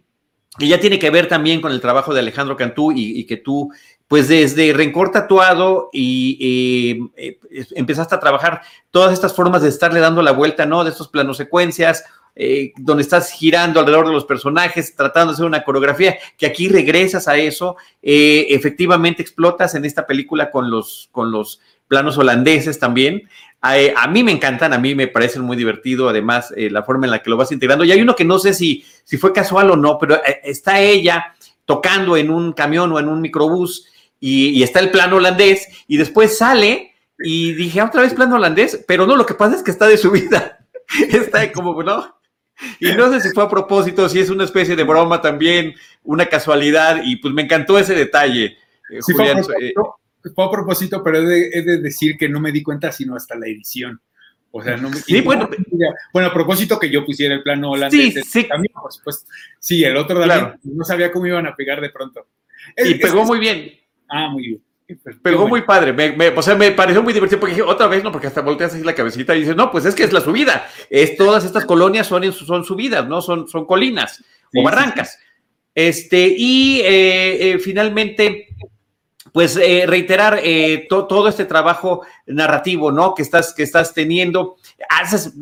que 0.57 0.67
ya 0.67 0.79
tiene 0.79 0.99
que 0.99 1.09
ver 1.09 1.27
también 1.27 1.61
con 1.61 1.71
el 1.71 1.81
trabajo 1.81 2.13
de 2.13 2.19
Alejandro 2.19 2.55
Cantú 2.55 2.91
y, 2.95 3.25
que 3.25 3.37
tú, 3.37 3.71
pues 4.07 4.27
desde 4.27 4.71
Rencor 4.73 5.11
Tatuado 5.11 5.89
y 5.91 7.09
eh, 7.17 7.39
empezaste 7.75 8.13
a 8.13 8.19
trabajar 8.19 8.61
todas 8.91 9.13
estas 9.13 9.35
formas 9.35 9.63
de 9.63 9.69
estarle 9.69 9.99
dando 9.99 10.21
la 10.21 10.31
vuelta, 10.31 10.65
¿no? 10.67 10.83
De 10.83 10.91
estos 10.91 11.07
planos 11.07 11.37
secuencias, 11.37 12.03
eh, 12.35 12.71
donde 12.77 13.01
estás 13.01 13.31
girando 13.31 13.79
alrededor 13.79 14.07
de 14.07 14.13
los 14.13 14.25
personajes, 14.25 14.95
tratando 14.95 15.31
de 15.31 15.35
hacer 15.35 15.45
una 15.45 15.63
coreografía, 15.63 16.17
que 16.37 16.45
aquí 16.45 16.69
regresas 16.69 17.27
a 17.27 17.37
eso, 17.37 17.75
efectivamente 18.01 19.23
explotas 19.23 19.73
en 19.73 19.85
esta 19.85 20.05
película 20.05 20.51
con 20.51 20.69
los, 20.69 21.09
con 21.11 21.31
los 21.31 21.61
planos 21.87 22.17
holandeses 22.17 22.79
también. 22.79 23.29
Eh, 23.71 23.93
a, 23.95 24.07
mí 24.07 24.23
me 24.23 24.31
encantan, 24.31 24.73
a 24.73 24.77
mí 24.77 24.93
me 24.93 25.07
parecen 25.07 25.41
muy 25.43 25.55
divertido, 25.55 26.09
además, 26.09 26.53
eh, 26.57 26.69
la 26.69 26.83
forma 26.83 27.05
en 27.05 27.11
la 27.11 27.23
que 27.23 27.29
lo 27.29 27.37
vas 27.37 27.51
integrando. 27.51 27.85
Y 27.85 27.91
hay 27.91 28.01
uno 28.01 28.15
que 28.15 28.25
no 28.25 28.39
sé 28.39 28.53
si, 28.53 28.85
si 29.03 29.17
fue 29.17 29.31
casual 29.31 29.71
o 29.71 29.77
no, 29.77 29.97
pero 29.97 30.15
eh, 30.15 30.41
está 30.43 30.79
ella 30.81 31.33
tocando 31.65 32.17
en 32.17 32.29
un 32.29 32.51
camión 32.51 32.91
o 32.91 32.99
en 32.99 33.07
un 33.07 33.21
microbús 33.21 33.87
y, 34.19 34.61
está 34.63 34.79
el 34.79 34.91
plano 34.91 35.17
holandés 35.17 35.67
y 35.87 35.97
después 35.97 36.37
sale 36.37 36.93
y 37.19 37.53
dije, 37.53 37.79
ah, 37.79 37.85
otra 37.85 38.01
vez 38.01 38.13
plano 38.13 38.35
holandés, 38.35 38.83
pero 38.85 39.05
no, 39.07 39.15
lo 39.15 39.25
que 39.25 39.33
pasa 39.33 39.55
es 39.55 39.63
que 39.63 39.71
está 39.71 39.87
de 39.87 39.97
subida. 39.97 40.59
está 41.11 41.49
como, 41.53 41.81
¿no? 41.83 42.17
Y 42.79 42.91
no 42.91 43.11
sé 43.11 43.21
si 43.21 43.29
fue 43.29 43.43
a 43.43 43.49
propósito, 43.49 44.07
si 44.09 44.19
es 44.19 44.29
una 44.29 44.43
especie 44.43 44.75
de 44.75 44.83
broma 44.83 45.21
también, 45.21 45.73
una 46.03 46.25
casualidad, 46.25 47.01
y 47.03 47.15
pues 47.15 47.33
me 47.33 47.43
encantó 47.43 47.79
ese 47.79 47.95
detalle. 47.95 48.57
Julián, 49.01 49.43
fue 49.43 49.73
a 50.25 50.51
propósito, 50.51 51.03
pero 51.03 51.19
he 51.19 51.61
de, 51.61 51.77
decir 51.79 52.17
que 52.17 52.29
no 52.29 52.39
me 52.39 52.51
di 52.51 52.63
cuenta 52.63 52.91
sino 52.91 53.15
hasta 53.15 53.35
la 53.35 53.47
edición. 53.47 53.99
O 54.51 54.61
sea, 54.63 54.77
no 54.77 54.89
me. 54.89 54.97
Sí, 54.97 55.21
bueno. 55.21 55.49
Bueno, 56.13 56.29
a 56.29 56.33
propósito 56.33 56.77
que 56.79 56.89
yo 56.89 57.05
pusiera 57.05 57.33
el 57.33 57.43
plano 57.43 57.71
holandés. 57.71 58.13
Sí, 58.13 58.21
sí. 58.21 58.43
También, 58.47 58.71
por 58.73 58.93
supuesto. 58.93 59.29
Sí, 59.59 59.83
el 59.83 59.97
otro 59.97 60.19
también. 60.19 60.59
No 60.63 60.83
sabía 60.83 61.11
cómo 61.11 61.25
iban 61.25 61.47
a 61.47 61.55
pegar 61.55 61.81
de 61.81 61.89
pronto. 61.89 62.27
y 62.77 62.95
pegó 62.95 63.25
muy 63.25 63.39
bien. 63.39 63.73
Ah, 64.07 64.29
muy 64.29 64.47
bien. 64.47 64.61
Pegó 65.21 65.47
muy 65.47 65.61
padre, 65.61 65.93
me, 65.93 66.29
o 66.29 66.41
sea, 66.41 66.55
me 66.55 66.71
pareció 66.71 67.01
muy 67.01 67.13
divertido 67.13 67.39
porque 67.39 67.55
dije, 67.55 67.67
otra 67.67 67.87
vez, 67.87 68.03
¿no? 68.03 68.11
Porque 68.11 68.27
hasta 68.27 68.41
volteas 68.41 68.73
así 68.73 68.83
la 68.83 68.93
cabecita 68.93 69.35
y 69.35 69.39
dices, 69.39 69.55
no, 69.55 69.71
pues 69.71 69.85
es 69.85 69.95
que 69.95 70.03
es 70.03 70.11
la 70.11 70.19
subida. 70.19 70.67
Es, 70.89 71.15
todas 71.15 71.45
estas 71.45 71.65
colonias 71.65 72.07
son, 72.07 72.31
son 72.33 72.65
subidas, 72.65 73.07
¿no? 73.07 73.21
Son, 73.21 73.47
son 73.47 73.65
colinas 73.65 74.23
o 74.53 74.61
barrancas. 74.61 75.17
Este, 75.73 76.35
y 76.37 76.81
eh, 76.81 77.53
eh, 77.53 77.59
finalmente, 77.59 78.49
pues 79.33 79.57
eh, 79.57 79.85
reiterar 79.87 80.39
eh, 80.43 80.85
todo 80.87 81.27
este 81.27 81.45
trabajo 81.45 82.05
narrativo, 82.27 82.91
¿no? 82.91 83.15
Que 83.15 83.23
estás, 83.23 83.51
que 83.51 83.63
estás 83.63 83.91
teniendo. 83.91 84.57
Haces, 84.89 85.33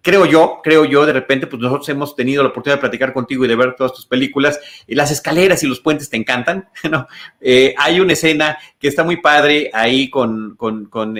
creo 0.00 0.24
yo, 0.24 0.60
creo 0.64 0.86
yo, 0.86 1.04
de 1.04 1.12
repente, 1.12 1.46
pues 1.46 1.60
nosotros 1.60 1.86
hemos 1.90 2.16
tenido 2.16 2.42
la 2.42 2.48
oportunidad 2.48 2.78
de 2.78 2.80
platicar 2.80 3.12
contigo 3.12 3.44
y 3.44 3.48
de 3.48 3.54
ver 3.54 3.76
todas 3.76 3.92
tus 3.92 4.06
películas. 4.06 4.58
las 4.88 5.10
escaleras 5.10 5.62
y 5.62 5.66
los 5.66 5.80
puentes 5.80 6.08
te 6.08 6.16
encantan, 6.16 6.70
¿no? 6.90 7.06
Eh, 7.38 7.74
hay 7.76 8.00
una 8.00 8.14
escena 8.14 8.58
que 8.78 8.88
está 8.88 9.04
muy 9.04 9.18
padre 9.18 9.70
ahí 9.74 10.08
con, 10.08 10.56
con, 10.56 10.86
con, 10.86 11.14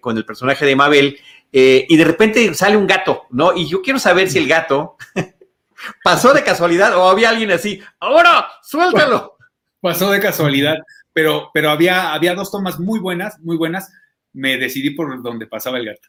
con 0.00 0.16
el 0.18 0.24
personaje 0.26 0.66
de 0.66 0.76
Mabel. 0.76 1.18
y 1.50 1.96
de 1.96 2.04
repente 2.04 2.52
sale 2.52 2.76
un 2.76 2.86
gato, 2.86 3.22
¿no? 3.30 3.56
Y 3.56 3.66
yo 3.66 3.80
quiero 3.80 3.98
saber 3.98 4.28
si 4.28 4.36
el 4.36 4.48
gato 4.48 4.98
pasó 6.04 6.34
de 6.34 6.44
casualidad 6.44 6.94
o 6.94 7.08
había 7.08 7.30
alguien 7.30 7.52
así, 7.52 7.80
ahora, 8.00 8.48
suéltalo. 8.62 9.38
Pasó 9.80 10.10
de 10.10 10.18
casualidad 10.20 10.76
pero, 11.18 11.50
pero 11.52 11.70
había, 11.70 12.14
había 12.14 12.36
dos 12.36 12.48
tomas 12.48 12.78
muy 12.78 13.00
buenas, 13.00 13.40
muy 13.40 13.56
buenas. 13.56 13.92
Me 14.32 14.56
decidí 14.56 14.90
por 14.90 15.20
donde 15.20 15.48
pasaba 15.48 15.76
el 15.78 15.86
gato. 15.86 16.08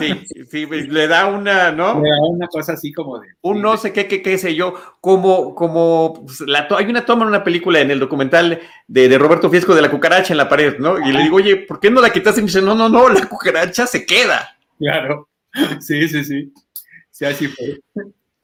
Sí, 0.00 0.26
sí, 0.50 0.66
pues, 0.66 0.88
le 0.88 1.06
da 1.06 1.26
una, 1.26 1.70
¿no? 1.70 2.02
Le 2.02 2.10
da 2.10 2.16
una 2.28 2.48
cosa 2.48 2.72
así 2.72 2.92
como 2.92 3.20
de. 3.20 3.28
Un 3.42 3.62
no 3.62 3.76
sé 3.76 3.92
qué, 3.92 4.08
qué, 4.08 4.20
qué 4.20 4.38
sé 4.38 4.56
yo, 4.56 4.74
como, 5.00 5.54
como, 5.54 6.24
pues, 6.26 6.40
la 6.40 6.66
hay 6.76 6.86
una 6.86 7.04
toma 7.04 7.22
en 7.22 7.28
una 7.28 7.44
película, 7.44 7.78
en 7.78 7.92
el 7.92 8.00
documental 8.00 8.60
de, 8.88 9.08
de, 9.08 9.16
Roberto 9.16 9.48
Fiesco 9.48 9.76
de 9.76 9.82
la 9.82 9.92
cucaracha 9.92 10.32
en 10.32 10.38
la 10.38 10.48
pared, 10.48 10.76
¿no? 10.80 10.98
Y 10.98 11.12
le 11.12 11.22
digo, 11.22 11.36
oye, 11.36 11.58
¿por 11.58 11.78
qué 11.78 11.88
no 11.88 12.00
la 12.00 12.10
quitaste? 12.10 12.40
Y 12.40 12.42
me 12.42 12.48
dice, 12.48 12.62
no, 12.62 12.74
no, 12.74 12.88
no, 12.88 13.08
la 13.10 13.24
cucaracha 13.26 13.86
se 13.86 14.04
queda. 14.04 14.56
Claro, 14.76 15.28
sí, 15.78 16.08
sí, 16.08 16.24
sí. 16.24 16.52
Sí, 17.12 17.24
así 17.26 17.46
fue. 17.46 17.78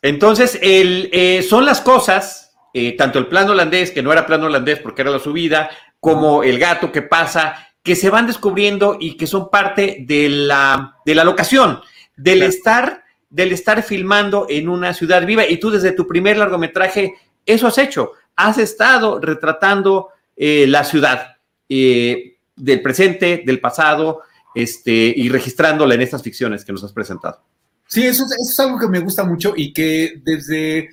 Entonces, 0.00 0.60
el, 0.62 1.10
eh, 1.12 1.42
son 1.42 1.64
las 1.64 1.80
cosas, 1.80 2.48
eh, 2.72 2.96
tanto 2.96 3.18
el 3.18 3.26
plano 3.26 3.50
holandés, 3.50 3.90
que 3.90 4.02
no 4.02 4.12
era 4.12 4.26
plano 4.26 4.46
holandés 4.46 4.78
porque 4.78 5.02
era 5.02 5.10
la 5.10 5.18
subida, 5.18 5.70
como 6.00 6.42
el 6.42 6.58
gato 6.58 6.92
que 6.92 7.02
pasa, 7.02 7.68
que 7.82 7.96
se 7.96 8.10
van 8.10 8.26
descubriendo 8.26 8.96
y 9.00 9.16
que 9.16 9.26
son 9.26 9.50
parte 9.50 10.04
de 10.06 10.28
la, 10.28 10.96
de 11.04 11.14
la 11.14 11.24
locación, 11.24 11.80
del 12.16 12.42
estar, 12.42 13.04
del 13.30 13.52
estar 13.52 13.82
filmando 13.82 14.46
en 14.48 14.68
una 14.68 14.92
ciudad 14.94 15.24
viva. 15.24 15.46
Y 15.46 15.58
tú 15.58 15.70
desde 15.70 15.92
tu 15.92 16.06
primer 16.06 16.36
largometraje, 16.36 17.14
eso 17.46 17.66
has 17.66 17.78
hecho. 17.78 18.12
Has 18.36 18.58
estado 18.58 19.20
retratando 19.20 20.10
eh, 20.36 20.66
la 20.68 20.84
ciudad 20.84 21.36
eh, 21.68 22.36
del 22.54 22.82
presente, 22.82 23.42
del 23.44 23.60
pasado, 23.60 24.22
este, 24.54 25.12
y 25.16 25.28
registrándola 25.28 25.94
en 25.94 26.02
estas 26.02 26.22
ficciones 26.22 26.64
que 26.64 26.72
nos 26.72 26.84
has 26.84 26.92
presentado. 26.92 27.42
Sí, 27.86 28.06
eso, 28.06 28.24
eso 28.24 28.52
es 28.52 28.60
algo 28.60 28.78
que 28.78 28.88
me 28.88 29.00
gusta 29.00 29.24
mucho 29.24 29.54
y 29.56 29.72
que 29.72 30.20
desde 30.22 30.90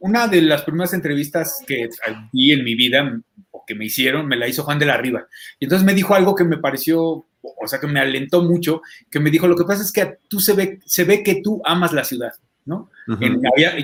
una 0.00 0.28
de 0.28 0.42
las 0.42 0.62
primeras 0.62 0.92
entrevistas 0.92 1.62
que 1.66 1.88
vi 2.32 2.52
en 2.52 2.64
mi 2.64 2.74
vida, 2.74 3.20
o 3.50 3.64
que 3.66 3.74
me 3.74 3.86
hicieron, 3.86 4.26
me 4.26 4.36
la 4.36 4.48
hizo 4.48 4.64
Juan 4.64 4.78
de 4.78 4.86
la 4.86 4.96
Riva. 4.96 5.26
Y 5.58 5.64
entonces 5.64 5.86
me 5.86 5.94
dijo 5.94 6.14
algo 6.14 6.34
que 6.34 6.44
me 6.44 6.58
pareció, 6.58 7.26
o 7.42 7.66
sea, 7.66 7.80
que 7.80 7.86
me 7.86 8.00
alentó 8.00 8.42
mucho, 8.42 8.82
que 9.10 9.20
me 9.20 9.30
dijo, 9.30 9.48
lo 9.48 9.56
que 9.56 9.64
pasa 9.64 9.82
es 9.82 9.92
que 9.92 10.18
tú 10.28 10.40
se 10.40 10.54
ve, 10.54 10.80
se 10.84 11.04
ve 11.04 11.22
que 11.22 11.40
tú 11.42 11.60
amas 11.64 11.92
la 11.92 12.04
ciudad, 12.04 12.32
¿no? 12.64 12.90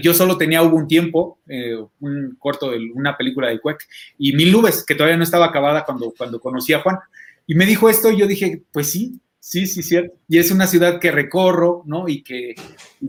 yo 0.02 0.12
solo 0.12 0.36
tenía, 0.36 0.62
hubo 0.62 0.76
un 0.76 0.86
tiempo, 0.86 1.38
eh, 1.48 1.76
un 2.00 2.36
corto 2.38 2.70
de 2.70 2.90
una 2.94 3.16
película 3.16 3.48
de 3.48 3.58
Cuec, 3.58 3.86
y 4.18 4.34
Mil 4.34 4.52
Nubes, 4.52 4.84
que 4.84 4.94
todavía 4.94 5.16
no 5.16 5.24
estaba 5.24 5.46
acabada 5.46 5.84
cuando, 5.84 6.12
cuando 6.16 6.38
conocí 6.38 6.72
a 6.72 6.80
Juan. 6.80 6.98
Y 7.46 7.54
me 7.54 7.66
dijo 7.66 7.88
esto 7.88 8.10
y 8.10 8.18
yo 8.18 8.26
dije, 8.26 8.62
pues 8.72 8.90
sí, 8.90 9.20
Sí, 9.46 9.66
sí, 9.66 9.82
cierto. 9.82 10.16
Y 10.26 10.38
es 10.38 10.50
una 10.50 10.66
ciudad 10.66 10.98
que 10.98 11.10
recorro, 11.10 11.82
¿no? 11.84 12.08
Y 12.08 12.22
que, 12.22 12.54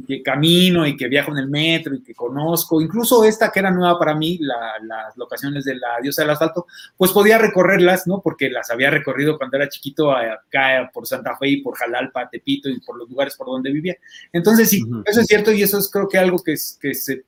que, 0.06 0.22
camino 0.22 0.86
y 0.86 0.98
que 0.98 1.08
viajo 1.08 1.32
en 1.32 1.38
el 1.38 1.48
metro 1.48 1.96
y 1.96 2.04
que 2.04 2.14
conozco. 2.14 2.82
Incluso 2.82 3.24
esta 3.24 3.54
que 3.54 3.60
era 3.60 3.72
nueva 3.72 3.98
para 3.98 4.16
mí, 4.16 4.38
las 4.42 5.16
locaciones 5.16 5.64
de 5.64 5.76
la 5.76 5.98
diosa 6.02 6.24
del 6.24 6.32
asfalto, 6.32 6.68
pues 6.98 7.14
podía 7.14 7.38
recorrerlas, 7.38 8.06
¿no? 8.06 8.20
Porque 8.22 8.50
las 8.50 8.70
había 8.70 8.90
recorrido 8.90 9.38
cuando 9.38 9.56
era 9.56 9.70
chiquito 9.70 10.12
acá 10.12 10.92
por 10.94 11.08
Santa 11.08 11.38
Fe 11.38 11.48
y 11.48 11.62
por 11.62 11.78
Jalalpa, 11.78 12.30
Tepito 12.30 12.68
y 12.68 12.82
por 12.82 12.98
los 12.98 13.10
lugares 13.10 13.38
por 13.38 13.48
donde 13.48 13.72
vivía. 13.72 13.96
Entonces, 14.34 14.70
sí, 14.70 14.84
eso 15.06 15.22
es 15.22 15.28
cierto 15.28 15.54
y 15.54 15.64
eso 15.64 15.78
es 15.78 15.90
creo 15.90 16.10
que 16.10 16.18
algo 16.18 16.44
que, 16.44 16.56
que 16.82 16.94
se, 16.94 17.24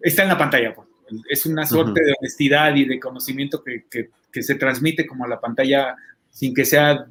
está 0.00 0.22
en 0.22 0.28
la 0.28 0.38
pantalla. 0.38 0.72
Pues. 0.74 0.88
Es 1.28 1.44
una 1.44 1.66
suerte 1.66 2.02
de 2.02 2.14
honestidad 2.18 2.74
y 2.76 2.86
de 2.86 2.98
conocimiento 2.98 3.62
que, 3.62 3.84
que 3.90 4.42
se 4.42 4.54
transmite 4.54 5.06
como 5.06 5.26
a 5.26 5.28
la 5.28 5.38
pantalla 5.38 5.94
sin 6.38 6.54
que 6.54 6.64
sea 6.64 7.04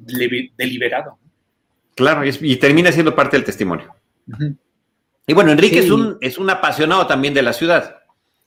deliberado. 0.56 1.18
Claro, 1.94 2.24
y, 2.24 2.56
termina 2.56 2.90
siendo 2.90 3.14
parte 3.14 3.36
del 3.36 3.44
testimonio. 3.44 3.94
Y 5.26 5.34
bueno, 5.34 5.50
Enrique 5.50 5.80
es, 5.80 5.90
un, 5.90 6.16
es 6.22 6.38
un 6.38 6.48
apasionado 6.48 7.06
también 7.06 7.34
de 7.34 7.42
la 7.42 7.52
ciudad. 7.52 7.97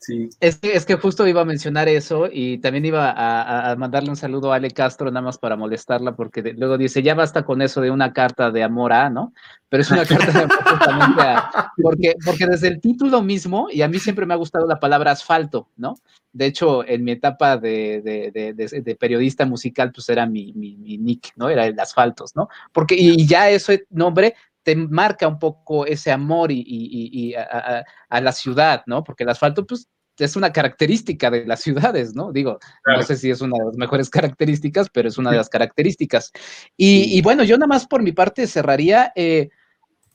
Sí. 0.01 0.29
Es 0.39 0.57
que, 0.57 0.73
es 0.73 0.87
que 0.87 0.95
justo 0.95 1.27
iba 1.27 1.41
a 1.41 1.45
mencionar 1.45 1.87
eso 1.87 2.27
y 2.31 2.57
también 2.57 2.85
iba 2.85 3.13
a, 3.15 3.75
mandarle 3.75 4.09
un 4.09 4.15
saludo 4.15 4.51
a 4.51 4.55
Ale 4.55 4.71
Castro 4.71 5.11
nada 5.11 5.21
más 5.21 5.37
para 5.37 5.55
molestarla 5.55 6.15
porque 6.15 6.41
luego 6.57 6.79
dice, 6.79 7.03
ya 7.03 7.13
basta 7.13 7.45
con 7.45 7.61
eso 7.61 7.81
de 7.81 7.91
una 7.91 8.11
carta 8.11 8.49
de 8.49 8.63
amor 8.63 8.93
a, 8.93 9.11
¿no? 9.11 9.31
Pero 9.69 9.83
es 9.83 9.91
una 9.91 10.03
carta 10.05 10.31
de 10.31 10.39
amor 10.39 10.63
justamente 10.63 11.21
a, 11.21 11.71
porque, 11.79 12.15
porque 12.25 12.47
desde 12.47 12.69
el 12.69 12.81
título 12.81 13.21
mismo, 13.21 13.67
y 13.71 13.83
a 13.83 13.87
mí 13.87 13.99
siempre 13.99 14.25
me 14.25 14.33
ha 14.33 14.37
gustado 14.37 14.65
la 14.65 14.79
palabra 14.79 15.11
asfalto, 15.11 15.69
¿no? 15.77 15.95
De 16.33 16.47
hecho, 16.47 16.83
en 16.87 17.03
mi 17.03 17.11
etapa 17.11 17.57
de, 17.57 18.01
de, 18.01 18.95
periodista 18.95 19.45
musical, 19.45 19.91
pues 19.91 20.09
era 20.09 20.25
mi, 20.25 20.51
mi, 20.53 20.97
nick, 20.97 21.33
¿no? 21.35 21.47
Era 21.49 21.67
el 21.67 21.79
asfaltos, 21.79 22.35
¿no? 22.35 22.47
Porque, 22.71 22.95
y 22.97 23.27
ya 23.27 23.49
ese 23.49 23.85
nombre 23.91 24.33
te 24.64 24.76
marca 24.76 25.28
un 25.28 25.39
poco 25.39 25.86
ese 25.86 26.12
amor 26.12 26.51
y, 26.51 27.34
a, 27.36 28.22
la 28.22 28.32
ciudad, 28.32 28.84
¿no? 28.86 29.03
Porque 29.03 29.24
el 29.24 29.30
asfalto, 29.30 29.66
pues, 29.66 29.88
es 30.18 30.36
una 30.36 30.51
característica 30.51 31.32
de 31.32 31.45
las 31.45 31.62
ciudades, 31.62 32.14
¿no? 32.16 32.32
Digo, 32.32 32.59
no 32.86 33.01
sé 33.01 33.16
si 33.16 33.30
es 33.32 33.41
una 33.41 33.57
de 33.57 33.66
las 33.66 33.78
mejores 33.78 34.09
características, 34.09 34.89
pero 34.89 35.09
es 35.09 35.18
una 35.18 35.32
de 35.32 35.38
las 35.38 35.49
características. 35.49 36.32
Y, 36.78 37.22
bueno, 37.22 37.43
yo 37.43 37.57
nada 37.57 37.68
más 37.68 37.88
por 37.88 38.03
mi 38.03 38.12
parte 38.12 38.45
cerraría 38.47 39.12
eh, 39.16 39.49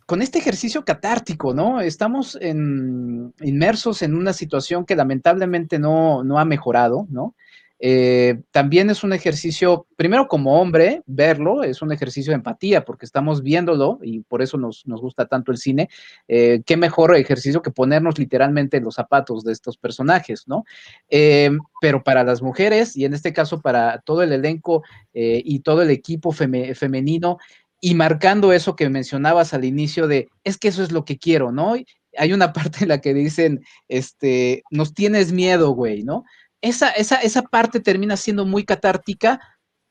con 0.06 0.22
este 0.22 0.38
ejercicio 0.38 0.84
catártico, 0.84 1.54
¿no? 1.54 1.80
Estamos 1.80 2.38
inmersos 2.40 4.02
en 4.02 4.14
una 4.14 4.32
situación 4.32 4.84
que 4.84 4.94
lamentablemente 4.94 5.78
no, 5.78 6.22
no 6.22 6.38
ha 6.38 6.44
mejorado, 6.44 7.06
¿no? 7.10 7.34
Eh, 7.78 8.40
también 8.50 8.88
es 8.90 9.04
un 9.04 9.12
ejercicio, 9.12 9.86
primero 9.96 10.28
como 10.28 10.60
hombre, 10.60 11.02
verlo, 11.06 11.62
es 11.62 11.82
un 11.82 11.92
ejercicio 11.92 12.30
de 12.30 12.36
empatía, 12.36 12.84
porque 12.84 13.04
estamos 13.04 13.42
viéndolo 13.42 13.98
y 14.02 14.20
por 14.20 14.42
eso 14.42 14.56
nos, 14.56 14.84
gusta 14.84 15.26
tanto 15.26 15.52
el 15.52 15.58
cine. 15.58 15.88
Eh, 16.28 16.62
qué 16.64 16.76
mejor 16.76 17.14
ejercicio 17.16 17.62
que 17.62 17.70
ponernos 17.70 18.18
literalmente 18.18 18.78
en 18.78 18.84
los 18.84 18.94
zapatos 18.94 19.44
de 19.44 19.52
estos 19.52 19.76
personajes, 19.76 20.44
¿no? 20.46 20.64
Eh, 21.08 21.50
pero 21.80 22.02
para 22.02 22.24
las 22.24 22.42
mujeres, 22.42 22.96
y 22.96 23.04
en 23.04 23.14
este 23.14 23.32
caso 23.32 23.60
para 23.60 24.00
todo 24.00 24.22
el 24.22 24.32
elenco 24.32 24.82
y 25.18 25.60
todo 25.60 25.80
el 25.80 25.88
equipo 25.88 26.30
femenino, 26.30 27.38
y 27.80 27.94
marcando 27.94 28.52
eso 28.52 28.76
que 28.76 28.88
mencionabas 28.88 29.54
al 29.54 29.64
inicio 29.64 30.08
de, 30.08 30.28
es 30.44 30.58
que 30.58 30.68
eso 30.68 30.82
es 30.82 30.92
lo 30.92 31.04
que 31.04 31.18
quiero, 31.18 31.52
¿no? 31.52 31.74
Hay 32.18 32.32
una 32.32 32.52
parte 32.52 32.78
en 32.82 32.88
la 32.88 33.00
que 33.00 33.14
dicen, 33.14 33.64
este, 33.88 34.62
nos 34.70 34.94
tienes 34.94 35.32
miedo, 35.32 35.70
güey, 35.70 36.02
¿no? 36.02 36.24
Esa, 36.60 36.90
esa, 36.90 37.16
esa 37.16 37.42
parte 37.42 37.80
termina 37.80 38.16
siendo 38.16 38.44
muy 38.44 38.64
catártica 38.64 39.40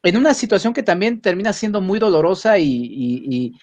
en 0.04 0.18
una 0.18 0.34
situación 0.34 0.74
que 0.74 0.84
también 0.84 1.20
termina 1.22 1.52
siendo 1.52 1.82
muy 1.82 2.00
dolorosa 2.00 2.58
y, 2.60 3.54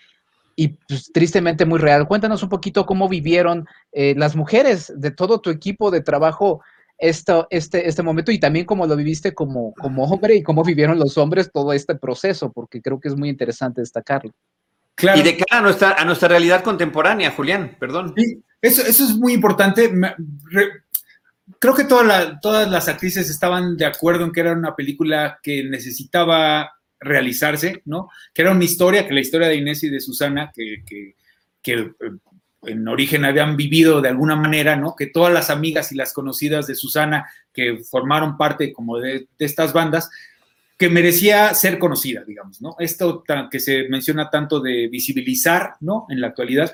pues, 0.88 1.11
tristemente 1.12 1.64
muy 1.64 1.78
real. 1.78 2.07
Cuéntanos 2.09 2.42
un 2.42 2.48
poquito 2.48 2.84
cómo 2.84 3.09
vivieron 3.09 3.66
eh, 3.92 4.14
las 4.16 4.34
mujeres 4.34 4.92
de 4.96 5.12
todo 5.12 5.40
tu 5.40 5.50
equipo 5.50 5.90
de 5.90 6.00
trabajo 6.00 6.61
esto, 6.98 7.48
este, 7.50 7.88
este 7.88 8.03
momento 8.03 8.30
y 8.30 8.38
también 8.38 8.64
cómo 8.64 8.86
lo 8.86 8.96
viviste 8.96 9.34
como, 9.34 9.72
como 9.74 10.05
hombre 10.05 10.36
y 10.36 10.42
cómo 10.42 10.62
vivieron 10.62 10.98
los 10.98 11.18
hombres 11.18 11.50
todo 11.53 11.72
este 11.72 11.96
proceso, 11.96 12.53
porque 12.53 12.80
creo 12.80 13.00
que 13.00 13.09
es 13.09 13.16
muy 13.16 13.28
interesante 13.28 13.80
destacarlo. 13.80 14.32
Claro. 14.94 15.18
Y 15.18 15.22
de 15.22 15.36
cara 15.36 15.61
a 15.61 15.62
nuestra, 15.62 15.92
a 15.92 16.05
nuestra 16.05 16.28
realidad 16.28 16.62
contemporánea, 16.62 17.32
Julián, 17.32 17.76
perdón. 17.80 18.14
Sí, 18.16 18.42
eso, 18.61 18.82
eso 18.82 19.05
es 19.05 19.16
muy 19.16 19.32
importante 19.32 19.90
creo 21.59 21.74
que 21.74 21.84
todas 21.84 22.70
las 22.70 22.88
actrices 22.88 23.30
estaban 23.30 23.76
de 23.76 23.86
acuerdo 23.86 24.24
en 24.24 24.32
que 24.32 24.40
era 24.40 24.53
una 24.53 24.74
película 24.76 25.38
que 25.42 25.64
necesitaba 25.64 26.72
realizarse, 27.00 27.82
¿no? 27.84 28.09
Que 28.32 28.42
era 28.42 28.53
una 28.53 28.64
historia, 28.64 29.07
que 29.07 29.14
la 29.14 29.20
historia 29.20 29.48
de 29.48 29.57
Inés 29.57 29.82
y 29.82 29.88
de 29.88 30.00
Susana, 30.00 30.53
que, 30.55 30.82
eh, 31.66 31.92
en 32.64 32.86
origen 32.86 33.24
habían 33.24 33.57
vivido 33.57 34.00
de 34.00 34.09
alguna 34.09 34.36
manera, 34.36 34.76
¿no? 34.76 34.94
Que 34.94 35.07
todas 35.07 35.32
las 35.32 35.50
amigas 35.50 35.90
y 35.90 35.96
las 35.96 36.12
conocidas 36.12 36.66
de 36.66 36.76
Susana, 36.76 37.26
que 37.53 37.78
formaron 37.78 38.36
parte 38.36 38.72
como 38.72 38.98
de, 38.98 39.26
de 39.36 39.44
estas 39.44 39.72
bandas, 39.72 40.09
que 40.78 40.88
merecía 40.88 41.55
ser 41.55 41.78
conocida, 41.78 42.24
digamos, 42.24 42.61
¿no? 42.61 42.76
Esto 42.78 43.22
que 43.50 43.61
se 43.61 43.88
menciona 43.88 44.30
tanto 44.30 44.61
de 44.61 44.88
visibilizar, 44.88 45.74
¿no? 45.80 46.07
En 46.09 46.20
la 46.20 46.28
actualidad, 46.28 46.72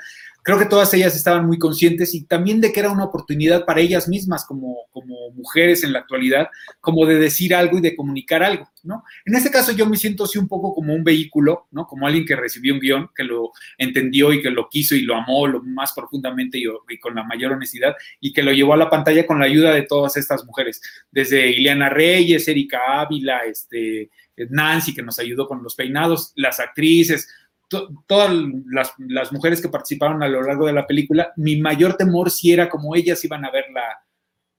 creo 0.48 0.58
que 0.58 0.64
todas 0.64 0.94
ellas 0.94 1.14
estaban 1.14 1.46
muy 1.46 1.58
conscientes 1.58 2.14
y 2.14 2.24
también 2.24 2.58
de 2.58 2.72
que 2.72 2.80
era 2.80 2.90
una 2.90 3.04
oportunidad 3.04 3.66
para 3.66 3.82
ellas 3.82 4.08
mismas 4.08 4.46
como, 4.46 4.86
como 4.92 5.30
mujeres 5.32 5.84
en 5.84 5.92
la 5.92 5.98
actualidad, 5.98 6.48
como 6.80 7.04
de 7.04 7.18
decir 7.18 7.54
algo 7.54 7.76
y 7.76 7.82
de 7.82 7.94
comunicar 7.94 8.42
algo, 8.42 8.66
¿no? 8.82 9.04
En 9.26 9.34
este 9.34 9.50
caso 9.50 9.72
yo 9.72 9.84
me 9.84 9.98
siento 9.98 10.24
así 10.24 10.38
un 10.38 10.48
poco 10.48 10.72
como 10.72 10.94
un 10.94 11.04
vehículo, 11.04 11.66
¿no? 11.70 11.86
Como 11.86 12.06
alguien 12.06 12.24
que 12.24 12.34
recibió 12.34 12.72
un 12.72 12.80
guion, 12.80 13.10
que 13.14 13.24
lo 13.24 13.52
entendió 13.76 14.32
y 14.32 14.40
que 14.40 14.48
lo 14.48 14.70
quiso 14.70 14.94
y 14.94 15.02
lo 15.02 15.16
amó 15.16 15.46
lo 15.46 15.62
más 15.62 15.92
profundamente 15.92 16.56
y, 16.56 16.64
y 16.88 16.98
con 16.98 17.14
la 17.14 17.24
mayor 17.24 17.52
honestidad 17.52 17.94
y 18.18 18.32
que 18.32 18.42
lo 18.42 18.50
llevó 18.50 18.72
a 18.72 18.78
la 18.78 18.88
pantalla 18.88 19.26
con 19.26 19.40
la 19.40 19.44
ayuda 19.44 19.74
de 19.74 19.82
todas 19.82 20.16
estas 20.16 20.46
mujeres, 20.46 20.80
desde 21.10 21.50
Ileana 21.50 21.90
Reyes, 21.90 22.48
Erika 22.48 23.02
Ávila, 23.02 23.40
este, 23.40 24.08
Nancy, 24.48 24.94
que 24.94 25.02
nos 25.02 25.18
ayudó 25.18 25.46
con 25.46 25.62
los 25.62 25.74
peinados, 25.74 26.32
las 26.36 26.58
actrices, 26.58 27.28
todas 27.68 28.32
las, 28.66 29.32
mujeres 29.32 29.60
que 29.60 29.68
participaron 29.68 30.22
a 30.22 30.28
lo 30.28 30.42
largo 30.42 30.66
de 30.66 30.72
la 30.72 30.86
película, 30.86 31.32
mi 31.36 31.60
mayor 31.60 31.94
temor 31.94 32.30
sí 32.30 32.52
era 32.52 32.68
como 32.68 32.96
ellas 32.96 33.22
iban 33.24 33.44
a 33.44 33.50
verla, 33.50 33.82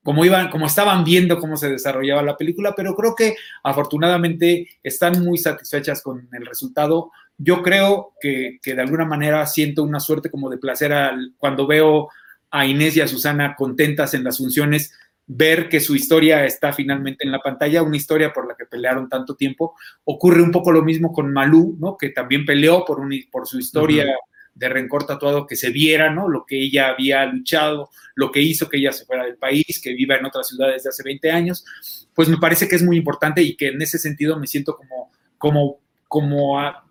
como 0.04 0.24
iban, 0.26 0.50
como 0.50 0.68
estaban 0.68 1.04
viendo 1.04 1.40
cómo 1.40 1.58
se 1.58 1.70
desarrollaba 1.70 2.22
la 2.22 2.38
película, 2.38 2.74
pero 2.76 2.96
creo 2.96 3.16
que 3.16 3.36
afortunadamente 3.64 4.68
están 4.84 5.24
muy 5.24 5.38
satisfechas 5.38 6.02
con 6.02 6.30
el 6.32 6.46
resultado. 6.46 7.12
Yo 7.38 7.62
creo 7.64 8.14
que, 8.22 8.60
de 8.64 8.82
alguna 8.82 9.06
manera 9.06 9.46
siento 9.46 9.84
una 9.84 10.00
suerte 10.00 10.30
como 10.30 10.50
de 10.50 10.58
placer 10.58 10.94
cuando 11.38 11.68
veo 11.68 12.10
a 12.52 12.66
Inés 12.66 12.98
y 12.98 13.02
a 13.02 13.08
Susana 13.08 13.56
contentas 13.56 14.14
en 14.14 14.24
las 14.24 14.38
funciones 14.38 14.94
ver 15.32 15.70
que 15.70 15.80
su 15.80 15.96
historia 15.96 16.44
está 16.44 16.74
finalmente 16.74 17.24
en 17.24 17.32
la 17.32 17.40
pantalla, 17.40 17.84
una 17.84 17.98
historia 17.98 18.34
por 18.34 18.48
la 18.48 18.56
que 18.56 18.66
pelearon 18.66 19.08
tanto 19.08 19.36
tiempo. 19.36 19.76
Ocurre 20.04 20.42
un 20.42 20.52
poco 20.52 20.72
lo 20.72 20.82
mismo 20.82 21.14
con 21.14 21.32
Malú, 21.32 21.78
¿no? 21.80 21.96
Que 21.98 22.10
también 22.10 22.48
peleó 22.48 22.84
por, 22.84 23.00
un, 23.00 23.14
por 23.32 23.48
su 23.48 23.60
historia 23.60 24.08
de 24.56 24.70
rencor 24.70 25.06
tatuado, 25.06 25.46
que 25.46 25.56
se 25.56 25.70
viera, 25.70 26.10
¿no? 26.10 26.28
Lo 26.28 26.46
que 26.48 26.60
ella 26.60 26.90
había 26.90 27.24
luchado, 27.28 27.92
lo 28.16 28.32
que 28.32 28.42
hizo 28.42 28.68
que 28.68 28.78
ella 28.78 28.92
se 28.92 29.06
fuera 29.06 29.24
del 29.24 29.38
país, 29.38 29.80
que 29.82 29.94
viva 29.94 30.16
en 30.16 30.26
otras 30.26 30.48
ciudades 30.48 30.82
de 30.82 30.90
hace 30.90 31.04
20 31.04 31.30
años. 31.30 31.64
Pues 32.16 32.28
me 32.28 32.38
parece 32.38 32.68
que 32.68 32.76
es 32.76 32.84
muy 32.84 32.98
importante 32.98 33.44
y 33.44 33.56
que 33.56 33.68
en 33.68 33.82
ese 33.84 34.00
sentido 34.00 34.40
me 34.40 34.48
siento 34.48 34.76
como, 34.76 35.12
como, 35.38 35.80
como 36.08 36.60
a, 36.60 36.89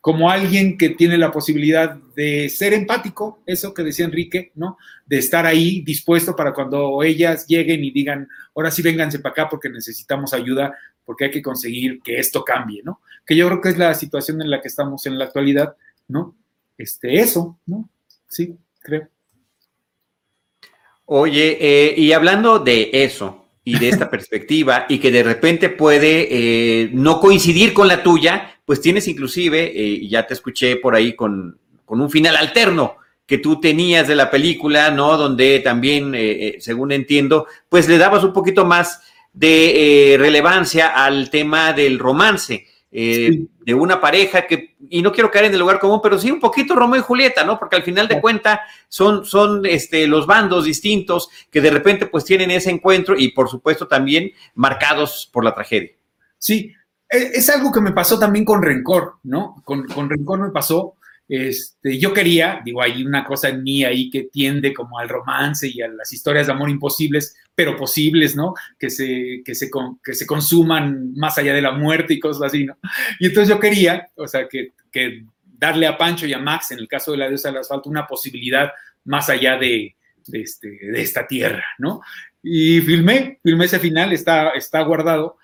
como 0.00 0.30
alguien 0.30 0.78
que 0.78 0.90
tiene 0.90 1.18
la 1.18 1.30
posibilidad 1.30 1.94
de 2.16 2.48
ser 2.48 2.72
empático, 2.72 3.42
eso 3.44 3.74
que 3.74 3.82
decía 3.82 4.06
Enrique, 4.06 4.50
¿no? 4.54 4.78
De 5.04 5.18
estar 5.18 5.44
ahí 5.44 5.82
dispuesto 5.82 6.34
para 6.34 6.54
cuando 6.54 7.02
ellas 7.02 7.46
lleguen 7.46 7.84
y 7.84 7.90
digan, 7.90 8.26
ahora 8.54 8.70
sí 8.70 8.80
vénganse 8.80 9.18
para 9.18 9.32
acá 9.32 9.48
porque 9.48 9.68
necesitamos 9.68 10.32
ayuda, 10.32 10.74
porque 11.04 11.26
hay 11.26 11.30
que 11.30 11.42
conseguir 11.42 12.00
que 12.02 12.18
esto 12.18 12.42
cambie, 12.44 12.82
¿no? 12.82 13.00
Que 13.26 13.36
yo 13.36 13.46
creo 13.48 13.60
que 13.60 13.68
es 13.68 13.78
la 13.78 13.94
situación 13.94 14.40
en 14.40 14.50
la 14.50 14.62
que 14.62 14.68
estamos 14.68 15.04
en 15.04 15.18
la 15.18 15.26
actualidad, 15.26 15.76
¿no? 16.08 16.34
Este, 16.78 17.20
eso, 17.20 17.58
¿no? 17.66 17.90
Sí, 18.26 18.56
creo. 18.80 19.08
Oye, 21.04 21.58
eh, 21.60 21.94
y 21.96 22.12
hablando 22.12 22.58
de 22.58 22.88
eso 22.92 23.44
y 23.64 23.78
de 23.78 23.88
esta 23.90 24.08
perspectiva 24.10 24.86
y 24.88 24.98
que 24.98 25.10
de 25.10 25.24
repente 25.24 25.68
puede 25.68 26.28
eh, 26.30 26.90
no 26.94 27.20
coincidir 27.20 27.74
con 27.74 27.88
la 27.88 28.02
tuya, 28.02 28.59
pues 28.70 28.80
tienes 28.80 29.08
inclusive, 29.08 29.64
eh, 29.64 29.82
y 29.82 30.08
ya 30.08 30.28
te 30.28 30.34
escuché 30.34 30.76
por 30.76 30.94
ahí 30.94 31.16
con, 31.16 31.58
un 31.86 32.08
final 32.08 32.36
alterno 32.36 32.98
que 33.26 33.38
tú 33.38 33.58
tenías 33.58 34.06
de 34.06 34.14
la 34.14 34.30
película, 34.30 34.92
¿no? 34.92 35.16
Donde 35.16 35.58
también, 35.58 36.14
eh, 36.14 36.20
eh, 36.30 36.56
según 36.60 36.92
entiendo, 36.92 37.48
pues 37.68 37.88
le 37.88 37.98
dabas 37.98 38.22
un 38.22 38.32
poquito 38.32 38.64
más 38.64 39.02
de 39.32 40.14
relevancia 40.20 40.86
al 41.04 41.30
tema 41.30 41.72
del 41.72 41.98
romance. 41.98 42.64
de 42.92 43.74
una 43.74 44.00
pareja 44.00 44.46
que, 44.46 44.76
y 44.88 45.02
no 45.02 45.10
quiero 45.10 45.32
caer 45.32 45.46
en 45.46 45.54
el 45.54 45.58
lugar 45.58 45.80
común, 45.80 45.98
pero 46.00 46.16
sí 46.16 46.30
un 46.30 46.38
poquito 46.38 46.76
Romeo 46.76 47.00
y 47.00 47.02
Julieta, 47.02 47.42
¿no? 47.42 47.58
Porque 47.58 47.74
al 47.74 47.82
final 47.82 48.06
de 48.06 48.20
cuentas 48.20 48.60
son, 48.88 49.24
son 49.24 49.66
este, 49.66 50.06
los 50.06 50.28
bandos 50.28 50.64
distintos 50.64 51.28
que 51.50 51.60
de 51.60 51.70
repente 51.70 52.06
pues 52.06 52.24
tienen 52.24 52.52
ese 52.52 52.70
encuentro 52.70 53.18
y 53.18 53.32
por 53.32 53.48
supuesto 53.48 53.88
también 53.88 54.30
marcados 54.54 55.28
por 55.32 55.42
la 55.42 55.56
tragedia. 55.56 55.90
Sí, 56.38 56.72
es 57.10 57.50
algo 57.50 57.72
que 57.72 57.80
me 57.80 57.92
pasó 57.92 58.18
también 58.18 58.44
con 58.44 58.62
Rencor, 58.62 59.14
¿no? 59.24 59.56
Con, 59.64 59.88
Rencor 60.08 60.40
me 60.40 60.50
pasó, 60.50 60.94
este, 61.28 61.98
yo 61.98 62.14
quería, 62.14 62.60
digo, 62.64 62.80
hay 62.82 63.04
una 63.04 63.24
cosa 63.24 63.48
en 63.48 63.64
mí 63.64 63.84
ahí 63.84 64.08
que 64.10 64.28
tiende 64.32 64.72
como 64.72 64.98
al 64.98 65.08
romance 65.08 65.68
y 65.68 65.82
a 65.82 65.88
las 65.88 66.12
historias 66.12 66.46
de 66.46 66.52
amor 66.52 66.70
imposibles, 66.70 67.36
pero 67.54 67.76
posibles, 67.76 68.36
¿no? 68.36 68.54
Que 68.78 68.90
se, 68.90 69.42
que 69.44 69.56
se, 69.56 69.68
que 70.04 70.14
se 70.14 70.26
consuman 70.26 71.12
más 71.14 71.36
allá 71.36 71.52
de 71.52 71.62
la 71.62 71.72
muerte 71.72 72.14
y 72.14 72.20
cosas 72.20 72.42
así, 72.44 72.64
¿no? 72.64 72.76
Y 73.18 73.26
entonces 73.26 73.52
yo 73.52 73.60
quería, 73.60 74.08
o 74.14 74.28
sea, 74.28 74.48
que, 74.48 74.72
darle 75.42 75.86
a 75.86 75.98
Pancho 75.98 76.26
y 76.26 76.32
a 76.32 76.38
Max, 76.38 76.70
en 76.70 76.78
el 76.78 76.88
caso 76.88 77.12
de 77.12 77.18
la 77.18 77.28
diosa 77.28 77.48
del 77.48 77.58
asfalto, 77.58 77.90
una 77.90 78.06
posibilidad 78.06 78.70
más 79.04 79.28
allá 79.28 79.58
de, 79.58 79.94
de, 80.26 80.40
este, 80.40 80.68
de 80.70 81.02
esta 81.02 81.26
tierra, 81.26 81.64
¿no? 81.78 82.00
Y 82.42 82.80
filmé, 82.80 83.38
filmé 83.42 83.66
ese 83.66 83.78
final, 83.78 84.12
está, 84.12 84.50
está 84.50 84.80
guardado 84.80 85.36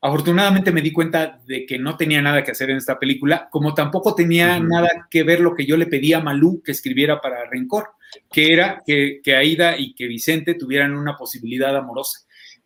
Afortunadamente 0.00 0.72
me 0.72 0.82
di 0.82 0.92
cuenta 0.92 1.40
de 1.46 1.64
que 1.64 1.78
no 1.78 1.96
tenía 1.96 2.20
nada 2.20 2.44
que 2.44 2.50
hacer 2.50 2.70
en 2.70 2.76
esta 2.76 2.98
película, 2.98 3.48
como 3.50 3.74
tampoco 3.74 4.14
tenía 4.14 4.60
nada 4.60 5.08
que 5.10 5.22
ver 5.22 5.40
lo 5.40 5.54
que 5.54 5.64
yo 5.64 5.76
le 5.76 5.86
pedí 5.86 6.12
a 6.12 6.20
Malú 6.20 6.62
que 6.62 6.72
escribiera 6.72 7.20
para 7.20 7.48
Rencor, 7.48 7.88
que 8.30 8.52
era 8.52 8.82
que, 8.86 9.20
Aida 9.34 9.78
y 9.78 9.94
que 9.94 10.06
Vicente 10.06 10.54
tuvieran 10.54 10.94
una 10.94 11.16
posibilidad 11.16 11.74
amorosa. 11.76 12.20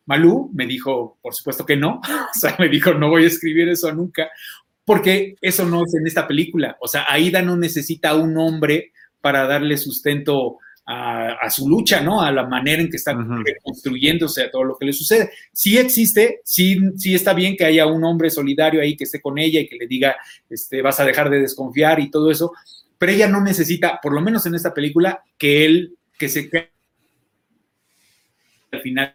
Malú 0.06 0.50
me 0.52 0.66
dijo, 0.66 1.18
por 1.22 1.34
supuesto 1.34 1.64
que 1.64 1.76
no, 1.76 2.00
o 2.34 2.38
sea, 2.38 2.56
me 2.58 2.68
dijo, 2.68 2.94
no 2.94 3.08
voy 3.08 3.24
a 3.24 3.28
escribir 3.28 3.68
eso 3.68 3.92
nunca, 3.92 4.28
porque 4.84 5.36
eso 5.40 5.64
no 5.64 5.84
es 5.84 5.94
en 5.94 6.06
esta 6.06 6.26
película. 6.26 6.76
O 6.80 6.88
sea, 6.88 7.06
Aida 7.08 7.42
no 7.42 7.56
necesita 7.56 8.14
un 8.16 8.36
hombre 8.38 8.92
para 9.20 9.46
darle 9.46 9.76
sustento 9.76 10.58
a, 10.92 11.48
su 11.50 11.68
lucha, 11.68 12.00
¿no? 12.00 12.20
A 12.20 12.32
la 12.32 12.44
manera 12.46 12.82
en 12.82 12.90
que 12.90 12.96
está 12.96 13.16
construyéndose 13.62 14.42
a 14.42 14.50
todo 14.50 14.64
lo 14.64 14.76
que 14.76 14.86
le 14.86 14.92
sucede. 14.92 15.30
Sí 15.52 15.78
existe, 15.78 16.40
sí, 16.44 16.80
sí 16.96 17.14
está 17.14 17.32
bien 17.32 17.56
que 17.56 17.64
haya 17.64 17.86
un 17.86 18.02
hombre 18.02 18.28
solidario 18.28 18.80
ahí 18.80 18.96
que 18.96 19.04
esté 19.04 19.20
con 19.20 19.38
ella 19.38 19.60
y 19.60 19.68
que 19.68 19.76
le 19.76 19.86
diga, 19.86 20.16
este, 20.48 20.82
vas 20.82 20.98
a 20.98 21.04
dejar 21.04 21.30
de 21.30 21.40
desconfiar 21.40 22.00
y 22.00 22.10
todo 22.10 22.30
eso, 22.30 22.52
pero 22.98 23.12
ella 23.12 23.28
no 23.28 23.40
necesita, 23.40 24.00
por 24.02 24.12
lo 24.12 24.20
menos 24.20 24.44
en 24.46 24.56
esta 24.56 24.74
película, 24.74 25.22
que 25.38 25.64
él, 25.64 25.94
que 26.18 26.28
se 26.28 26.50
quede 26.50 26.70
al 28.72 28.80
final 28.80 29.14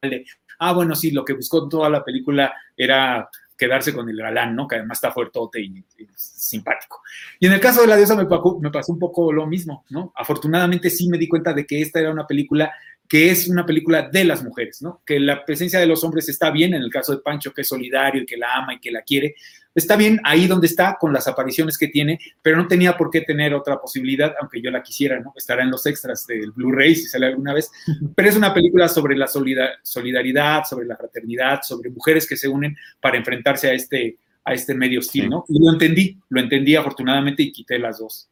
de, 0.00 0.24
ah, 0.60 0.72
bueno, 0.72 0.96
sí, 0.96 1.10
lo 1.10 1.24
que 1.24 1.34
buscó 1.34 1.68
toda 1.68 1.90
la 1.90 2.02
película 2.02 2.54
era 2.74 3.28
quedarse 3.62 3.94
con 3.94 4.08
el 4.08 4.16
galán, 4.16 4.56
¿no? 4.56 4.66
Que 4.66 4.74
además 4.76 4.98
está 4.98 5.12
fuertote 5.12 5.60
y, 5.60 5.84
simpático. 6.16 7.00
Y 7.38 7.46
en 7.46 7.52
el 7.52 7.60
caso 7.60 7.80
de 7.80 7.86
La 7.86 7.96
Diosa 7.96 8.16
me, 8.16 8.24
me 8.24 8.70
pasó 8.70 8.92
un 8.92 8.98
poco 8.98 9.32
lo 9.32 9.46
mismo, 9.46 9.84
¿no? 9.90 10.12
Afortunadamente 10.16 10.90
sí 10.90 11.08
me 11.08 11.16
di 11.16 11.28
cuenta 11.28 11.52
de 11.52 11.64
que 11.64 11.80
esta 11.80 12.00
era 12.00 12.10
una 12.10 12.26
película 12.26 12.72
que 13.12 13.30
es 13.30 13.46
una 13.46 13.66
película 13.66 14.08
de 14.08 14.24
las 14.24 14.42
mujeres, 14.42 14.80
¿no? 14.80 15.02
Que 15.04 15.20
la 15.20 15.44
presencia 15.44 15.78
de 15.78 15.84
los 15.84 16.02
hombres 16.02 16.30
está 16.30 16.50
bien, 16.50 16.72
en 16.72 16.80
el 16.80 16.88
caso 16.88 17.12
de 17.12 17.20
Pancho, 17.20 17.52
que 17.52 17.60
es 17.60 17.68
solidario 17.68 18.22
y 18.22 18.24
que 18.24 18.38
la 18.38 18.54
ama 18.54 18.72
y 18.72 18.80
que 18.80 18.90
la 18.90 19.02
quiere, 19.02 19.34
está 19.74 19.96
bien 19.96 20.18
ahí 20.24 20.46
donde 20.46 20.66
está, 20.66 20.96
con 20.98 21.12
las 21.12 21.28
apariciones 21.28 21.76
que 21.76 21.88
tiene, 21.88 22.18
pero 22.40 22.56
no 22.56 22.66
tenía 22.66 22.96
por 22.96 23.10
qué 23.10 23.20
tener 23.20 23.52
otra 23.52 23.78
posibilidad, 23.78 24.32
aunque 24.40 24.62
yo 24.62 24.70
la 24.70 24.82
quisiera, 24.82 25.20
¿no? 25.20 25.34
Estará 25.36 25.62
en 25.62 25.70
los 25.70 25.84
extras 25.84 26.26
del 26.26 26.52
Blu-ray 26.52 26.94
si 26.94 27.06
sale 27.06 27.26
alguna 27.26 27.52
vez, 27.52 27.70
pero 28.16 28.30
es 28.30 28.34
una 28.34 28.54
película 28.54 28.88
sobre 28.88 29.14
la 29.14 29.28
solidaridad, 29.28 30.64
sobre 30.64 30.86
la 30.86 30.96
fraternidad, 30.96 31.60
sobre 31.64 31.90
mujeres 31.90 32.26
que 32.26 32.38
se 32.38 32.48
unen 32.48 32.74
para 32.98 33.18
enfrentarse 33.18 33.68
a 33.68 33.74
este, 33.74 34.16
a 34.42 34.54
este 34.54 34.74
medio 34.74 35.00
hostil, 35.00 35.28
¿no? 35.28 35.44
Y 35.50 35.62
lo 35.62 35.70
entendí, 35.70 36.16
lo 36.30 36.40
entendí 36.40 36.76
afortunadamente 36.76 37.42
y 37.42 37.52
quité 37.52 37.78
las 37.78 37.98
dos. 37.98 38.30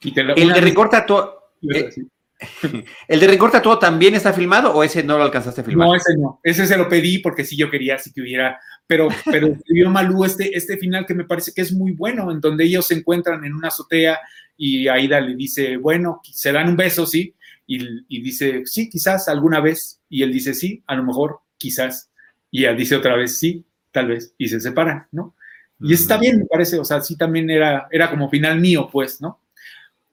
Quité 0.00 0.24
la, 0.24 0.32
el 0.32 0.54
de 0.54 0.60
recorta 0.62 1.04
todo. 1.04 1.50
¿El 3.08 3.20
de 3.20 3.26
Recorta 3.26 3.62
Todo 3.62 3.78
también 3.78 4.14
está 4.14 4.32
filmado 4.32 4.74
o 4.74 4.84
ese 4.84 5.02
no 5.02 5.16
lo 5.16 5.24
alcanzaste 5.24 5.62
a 5.62 5.64
filmar? 5.64 5.88
No, 5.88 5.94
ese 5.94 6.16
no. 6.16 6.40
Ese 6.42 6.66
se 6.66 6.76
lo 6.76 6.88
pedí 6.88 7.18
porque 7.18 7.44
sí 7.44 7.56
yo 7.56 7.70
quería, 7.70 7.98
sí 7.98 8.12
que 8.12 8.20
hubiera. 8.20 8.60
Pero, 8.86 9.08
pero 9.24 9.48
escribió 9.48 9.90
Malú 9.90 10.24
este, 10.24 10.56
este 10.56 10.76
final 10.76 11.06
que 11.06 11.14
me 11.14 11.24
parece 11.24 11.52
que 11.52 11.62
es 11.62 11.72
muy 11.72 11.92
bueno, 11.92 12.30
en 12.30 12.40
donde 12.40 12.64
ellos 12.64 12.86
se 12.86 12.94
encuentran 12.94 13.44
en 13.44 13.54
una 13.54 13.68
azotea 13.68 14.18
y 14.56 14.88
Aida 14.88 15.20
le 15.20 15.34
dice, 15.34 15.76
bueno, 15.76 16.20
se 16.22 16.52
dan 16.52 16.68
un 16.68 16.76
beso, 16.76 17.06
sí. 17.06 17.34
Y, 17.66 17.78
y 18.08 18.22
dice, 18.22 18.62
sí, 18.64 18.88
quizás 18.88 19.28
alguna 19.28 19.60
vez. 19.60 20.00
Y 20.08 20.22
él 20.22 20.32
dice, 20.32 20.54
sí, 20.54 20.82
a 20.86 20.94
lo 20.94 21.04
mejor, 21.04 21.40
quizás. 21.58 22.10
Y 22.50 22.60
ella 22.60 22.74
dice 22.74 22.96
otra 22.96 23.16
vez, 23.16 23.38
sí, 23.38 23.64
tal 23.90 24.08
vez. 24.08 24.34
Y 24.38 24.48
se 24.48 24.60
separan, 24.60 25.06
¿no? 25.12 25.34
Y 25.80 25.92
está 25.92 26.16
bien, 26.16 26.38
me 26.38 26.46
parece. 26.46 26.78
O 26.78 26.84
sea, 26.84 27.00
sí 27.00 27.16
también 27.16 27.50
era, 27.50 27.88
era 27.90 28.08
como 28.08 28.30
final 28.30 28.60
mío, 28.60 28.88
pues, 28.90 29.20
¿no? 29.20 29.40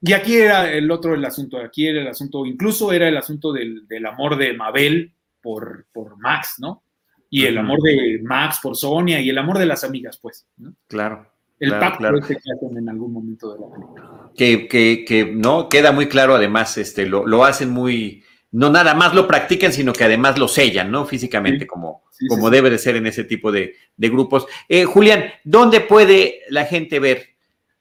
Y 0.06 0.12
aquí 0.12 0.36
era 0.36 0.70
el 0.70 0.90
otro 0.90 1.14
el 1.14 1.24
asunto, 1.24 1.56
aquí 1.58 1.86
era 1.86 2.02
el 2.02 2.08
asunto, 2.08 2.44
incluso 2.44 2.92
era 2.92 3.08
el 3.08 3.16
asunto 3.16 3.54
del, 3.54 3.86
amor 4.06 4.36
de 4.36 4.52
Mabel 4.52 5.14
por, 5.40 5.86
por 5.92 6.18
Max, 6.18 6.56
¿no? 6.58 6.82
Y 7.30 7.46
el 7.46 7.56
amor 7.56 7.80
de 7.80 8.20
Max 8.22 8.58
por 8.62 8.76
Sonia 8.76 9.18
y 9.18 9.30
el 9.30 9.38
amor 9.38 9.58
de 9.58 9.64
las 9.64 9.82
amigas, 9.82 10.18
pues, 10.20 10.46
¿no? 10.58 10.74
Claro. 10.88 11.26
El 11.58 11.70
pacto 11.78 12.18
este 12.18 12.34
que 12.34 12.52
hacen 12.52 12.76
en 12.76 12.88
algún 12.90 13.14
momento 13.14 13.54
de 13.54 13.60
la 13.60 13.72
película. 13.72 14.30
Que, 14.36 14.68
que, 14.68 15.04
que 15.06 15.24
no, 15.24 15.70
queda 15.70 15.90
muy 15.90 16.06
claro, 16.06 16.34
además, 16.34 16.76
este, 16.76 17.06
lo, 17.06 17.26
lo, 17.26 17.44
hacen 17.46 17.70
muy, 17.70 18.22
no 18.52 18.68
nada 18.68 18.92
más 18.92 19.14
lo 19.14 19.26
practican, 19.26 19.72
sino 19.72 19.94
que 19.94 20.04
además 20.04 20.38
lo 20.38 20.48
sellan, 20.48 20.90
¿no? 20.90 21.06
Físicamente, 21.06 21.66
como, 21.66 22.04
como 22.28 22.50
debe 22.50 22.68
de 22.68 22.76
ser 22.76 22.96
en 22.96 23.06
ese 23.06 23.24
tipo 23.24 23.50
de, 23.50 23.74
de 23.96 24.08
grupos. 24.10 24.46
Eh, 24.68 24.84
Julián, 24.84 25.24
¿dónde 25.44 25.80
puede 25.80 26.40
la 26.50 26.66
gente 26.66 27.00
ver 27.00 27.30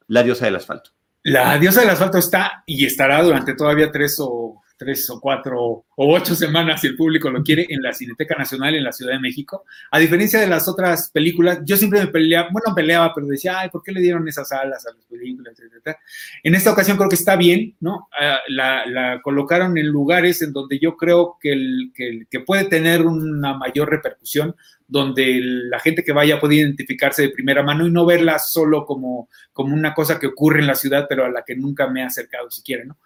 La 0.07 0.23
diosa 0.23 0.45
del 0.45 0.55
asfalto? 0.55 0.91
La 1.23 1.57
diosa 1.57 1.81
del 1.81 1.89
asfalto 1.89 2.17
está 2.17 2.63
y 2.65 2.85
estará 2.85 3.23
durante 3.23 3.53
todavía 3.53 3.91
tres 3.91 4.17
o 4.19 4.63
tres 4.77 5.09
o 5.09 5.19
cuatro 5.19 5.61
o 5.61 5.85
ocho 5.95 6.35
semanas, 6.35 6.81
si 6.81 6.87
el 6.87 6.95
público 6.95 7.29
lo 7.29 7.43
quiere, 7.43 7.65
en 7.69 7.81
la 7.81 7.93
Cineteca 7.93 8.35
Nacional 8.35 8.75
en 8.75 8.83
la 8.83 8.91
Ciudad 8.91 9.13
de 9.13 9.19
México. 9.19 9.63
A 9.91 9.99
diferencia 9.99 10.39
de 10.39 10.47
las 10.47 10.67
otras 10.67 11.09
películas, 11.11 11.59
yo 11.63 11.77
siempre 11.77 11.99
me 12.01 12.07
peleaba, 12.07 12.49
bueno, 12.51 12.75
peleaba, 12.75 13.13
pero 13.13 13.27
decía, 13.27 13.59
ay, 13.59 13.69
¿por 13.69 13.83
qué 13.83 13.91
le 13.91 14.01
dieron 14.01 14.27
esas 14.27 14.51
alas 14.51 14.85
a 14.85 14.93
las 14.93 15.05
películas? 15.05 15.55
En 16.43 16.55
esta 16.55 16.71
ocasión 16.71 16.97
creo 16.97 17.09
que 17.09 17.15
está 17.15 17.35
bien, 17.35 17.75
¿no? 17.79 18.09
Ah, 18.19 18.39
la, 18.47 19.21
colocaron 19.21 19.77
en 19.77 19.87
lugares 19.87 20.41
en 20.41 20.53
donde 20.53 20.79
yo 20.79 20.97
creo 20.97 21.37
que, 21.39 21.53
el, 21.53 21.91
que, 21.95 22.39
puede 22.41 22.65
tener 22.65 23.05
una 23.05 23.53
mayor 23.53 23.89
repercusión, 23.89 24.55
donde 24.93 25.39
la 25.41 25.79
gente 25.79 26.03
que 26.03 26.11
vaya 26.11 26.39
puede 26.39 26.53
identificarse 26.53 27.23
de 27.23 27.29
primera 27.29 27.63
mano 27.63 27.87
y 27.87 27.89
no 27.89 28.05
verla 28.05 28.37
solo 28.37 28.85
como, 28.85 29.27
como 29.51 29.73
una 29.73 29.91
cosa 29.95 30.19
que 30.19 30.27
ocurre 30.27 30.59
en 30.59 30.67
la 30.67 30.75
ciudad, 30.75 31.07
pero 31.09 31.25
a 31.25 31.31
la 31.31 31.43
que 31.43 31.55
nunca 31.55 31.87
me 31.87 32.01
he 32.01 32.03
acercado 32.03 32.51
siquiera, 32.51 32.85
¿no? 32.85 32.99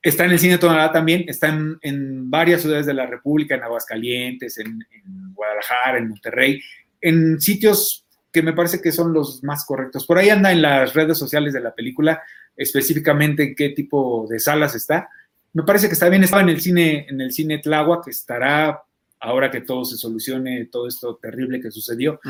Está 0.00 0.24
en 0.24 0.30
el 0.30 0.38
cine 0.38 0.56
Tonalá 0.56 0.92
también, 0.92 1.24
está 1.26 1.48
en, 1.48 2.30
varias 2.30 2.62
ciudades 2.62 2.86
de 2.86 2.94
la 2.94 3.06
República, 3.06 3.56
en 3.56 3.64
Aguascalientes, 3.64 4.56
en, 4.58 4.86
Guadalajara, 5.32 5.98
en 5.98 6.10
Monterrey, 6.10 6.62
en 7.00 7.40
sitios 7.40 8.06
que 8.30 8.42
me 8.42 8.52
parece 8.52 8.80
que 8.80 8.92
son 8.92 9.12
los 9.12 9.42
más 9.42 9.64
correctos. 9.64 10.06
Por 10.06 10.18
ahí 10.18 10.28
anda 10.28 10.52
en 10.52 10.62
las 10.62 10.94
redes 10.94 11.18
sociales 11.18 11.52
de 11.52 11.60
la 11.60 11.74
película, 11.74 12.22
específicamente 12.56 13.42
en 13.42 13.54
qué 13.56 13.70
tipo 13.70 14.28
de 14.30 14.38
salas 14.38 14.76
está. 14.76 15.08
Me 15.54 15.64
parece 15.64 15.88
que 15.88 15.94
está 15.94 16.08
bien, 16.08 16.22
estaba 16.22 16.42
en 16.42 16.50
el 16.50 16.60
cine, 16.60 17.06
en 17.08 17.20
el 17.20 17.32
cine 17.32 17.58
Tlagua, 17.58 18.00
que 18.00 18.12
estará 18.12 18.84
ahora 19.24 19.50
que 19.50 19.62
todo 19.62 19.84
se 19.84 19.96
solucione, 19.96 20.66
todo 20.66 20.86
esto 20.86 21.16
terrible 21.16 21.60
que 21.60 21.70
sucedió. 21.70 22.20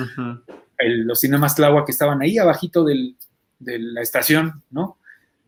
los 0.78 1.20
cinemas 1.20 1.54
Tlagua 1.54 1.84
que 1.84 1.92
estaban 1.92 2.22
ahí 2.22 2.38
abajito 2.38 2.84
de 2.84 3.14
la 3.58 4.00
estación, 4.00 4.62
¿no? 4.70 4.98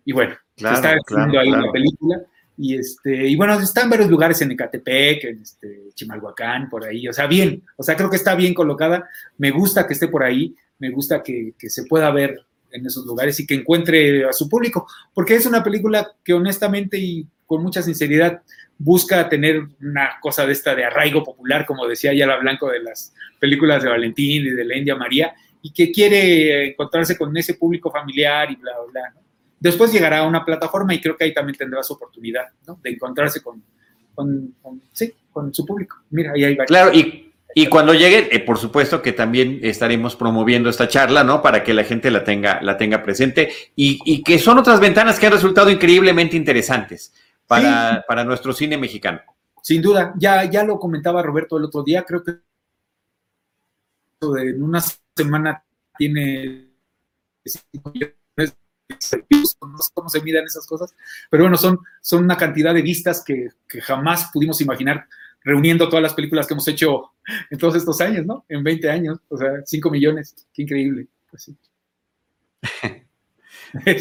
Y 0.05 0.13
bueno, 0.13 0.35
está 0.57 0.95
haciendo 0.95 1.39
ahí 1.39 1.51
la 1.51 1.71
película. 1.73 2.21
Y, 2.59 2.75
este, 2.77 3.29
y 3.29 3.37
bueno, 3.37 3.61
está 3.61 3.83
en 3.83 3.91
varios 3.91 4.09
lugares 4.09 4.41
en 4.41 4.51
Ecatepec, 4.53 5.25
en 5.25 5.43
este, 5.43 5.91
Chimalhuacán, 5.95 6.71
por 6.71 6.85
ahí. 6.85 7.07
O 7.07 7.13
sea, 7.13 7.27
bien, 7.27 7.63
o 7.77 7.83
sea, 7.83 7.97
creo 7.97 8.09
que 8.09 8.17
está 8.17 8.35
bien 8.35 8.55
colocada. 8.55 9.09
Me 9.37 9.51
gusta 9.51 9.87
que 9.87 9.93
esté 9.93 10.09
por 10.09 10.23
ahí, 10.23 10.55
me 10.79 10.91
gusta 10.91 11.23
que, 11.23 11.55
que 11.59 11.69
se 11.69 11.85
pueda 11.85 12.11
ver 12.11 12.41
en 12.71 12.87
esos 12.87 13.05
lugares 13.05 13.39
y 13.41 13.47
que 13.47 13.55
encuentre 13.55 14.25
a 14.25 14.33
su 14.33 14.49
público, 14.49 14.87
porque 15.15 15.35
es 15.35 15.47
una 15.47 15.63
película 15.63 16.13
que 16.25 16.35
honestamente 16.35 16.99
y 16.99 17.27
con 17.47 17.63
mucha 17.63 17.83
sinceridad 17.83 18.43
busca 18.79 19.29
tener 19.29 19.63
una 19.81 20.19
cosa 20.21 20.47
de 20.47 20.53
esta 20.53 20.75
de 20.75 20.85
arraigo 20.85 21.25
popular, 21.25 21.65
como 21.65 21.87
decía 21.87 22.11
Ayala 22.11 22.37
Blanco 22.37 22.71
de 22.71 22.83
las 22.83 23.15
películas 23.39 23.83
de 23.83 23.89
Valentín 23.89 24.47
y 24.47 24.51
de 24.51 24.65
la 24.65 24.77
India 24.77 24.97
María, 24.97 25.35
y 25.63 25.73
que 25.73 25.91
quiere 25.91 26.69
encontrarse 26.69 27.17
con 27.17 27.35
ese 27.37 27.55
público 27.55 27.91
familiar 27.91 28.51
y 28.51 28.57
bla, 28.57 28.73
bla, 28.93 29.11
bla. 29.13 29.23
Después 29.59 29.93
llegará 29.93 30.19
a 30.19 30.27
una 30.27 30.45
plataforma 30.45 30.95
y 30.95 31.01
creo 31.01 31.17
que 31.17 31.25
ahí 31.25 31.35
también 31.35 31.57
tendrá 31.57 31.83
su 31.83 31.95
oportunidad 31.95 32.45
¿no? 32.67 32.79
de 32.83 32.91
encontrarse 32.91 33.43
con, 33.43 33.63
con, 34.15 35.55
su 35.55 35.65
público. 35.65 35.97
Mira, 36.11 36.33
ahí 36.35 36.45
hay 36.45 36.57
Claro, 36.59 36.93
y, 36.93 37.23
cuando 37.71 37.95
llegue, 37.95 38.29
eh, 38.31 38.41
por 38.41 38.59
supuesto 38.59 39.01
que 39.01 39.13
también 39.13 39.61
estaremos 39.63 40.15
promoviendo 40.15 40.69
esta 40.69 40.89
charla, 40.89 41.25
¿no? 41.25 41.41
Para 41.41 41.65
que 41.65 41.73
la 41.73 41.85
gente 41.85 42.11
la 42.11 42.23
tenga, 42.23 42.61
la 42.61 42.77
tenga 42.77 43.03
presente 43.03 43.51
y 43.75 44.23
que 44.23 44.39
son 44.39 44.59
otras 44.59 44.79
ventanas 44.79 45.19
que 45.19 45.27
han 45.27 45.33
resultado 45.33 45.71
increíblemente 45.71 46.37
interesantes 46.37 47.15
para, 47.47 48.05
para 48.07 48.25
nuestro 48.25 48.53
cine 48.53 48.77
mexicano. 48.77 49.21
Sin 49.63 49.83
duda, 49.83 50.15
ya, 50.17 50.45
ya 50.45 50.65
lo 50.65 50.79
comentaba 50.79 51.23
Roberto 51.23 51.57
el 51.57 51.65
otro 51.65 51.83
día, 51.83 52.05
creo 52.05 52.23
que 52.23 52.39
en 54.21 54.63
una 54.63 54.81
semana 54.81 55.63
tiene 55.99 56.71
no 58.89 59.79
sé 59.79 59.91
cómo 59.95 60.09
se 60.09 60.23
midan 60.23 60.45
esas 60.45 60.67
cosas, 60.67 60.95
pero 61.31 61.45
bueno, 61.45 61.57
son, 61.57 61.81
son 62.01 62.25
una 62.25 62.37
cantidad 62.37 62.73
de 62.75 62.83
vistas 62.83 63.23
que, 63.25 63.49
jamás 63.83 64.31
pudimos 64.33 64.61
imaginar 64.61 65.07
reuniendo 65.43 65.89
todas 65.89 66.03
las 66.03 66.15
películas 66.15 66.47
que 66.47 66.55
hemos 66.55 66.67
hecho 66.69 67.13
en 67.51 67.59
todos 67.59 67.77
estos 67.77 68.01
años, 68.01 68.27
¿no? 68.27 68.45
En 68.49 68.65
20 68.65 68.91
años, 68.91 69.19
o 69.29 69.37
sea, 69.37 69.51
5 69.65 69.91
millones, 69.91 70.35
qué 70.53 70.63
increíble. 70.63 71.07
Pues 71.31 71.43
sí. 71.45 71.57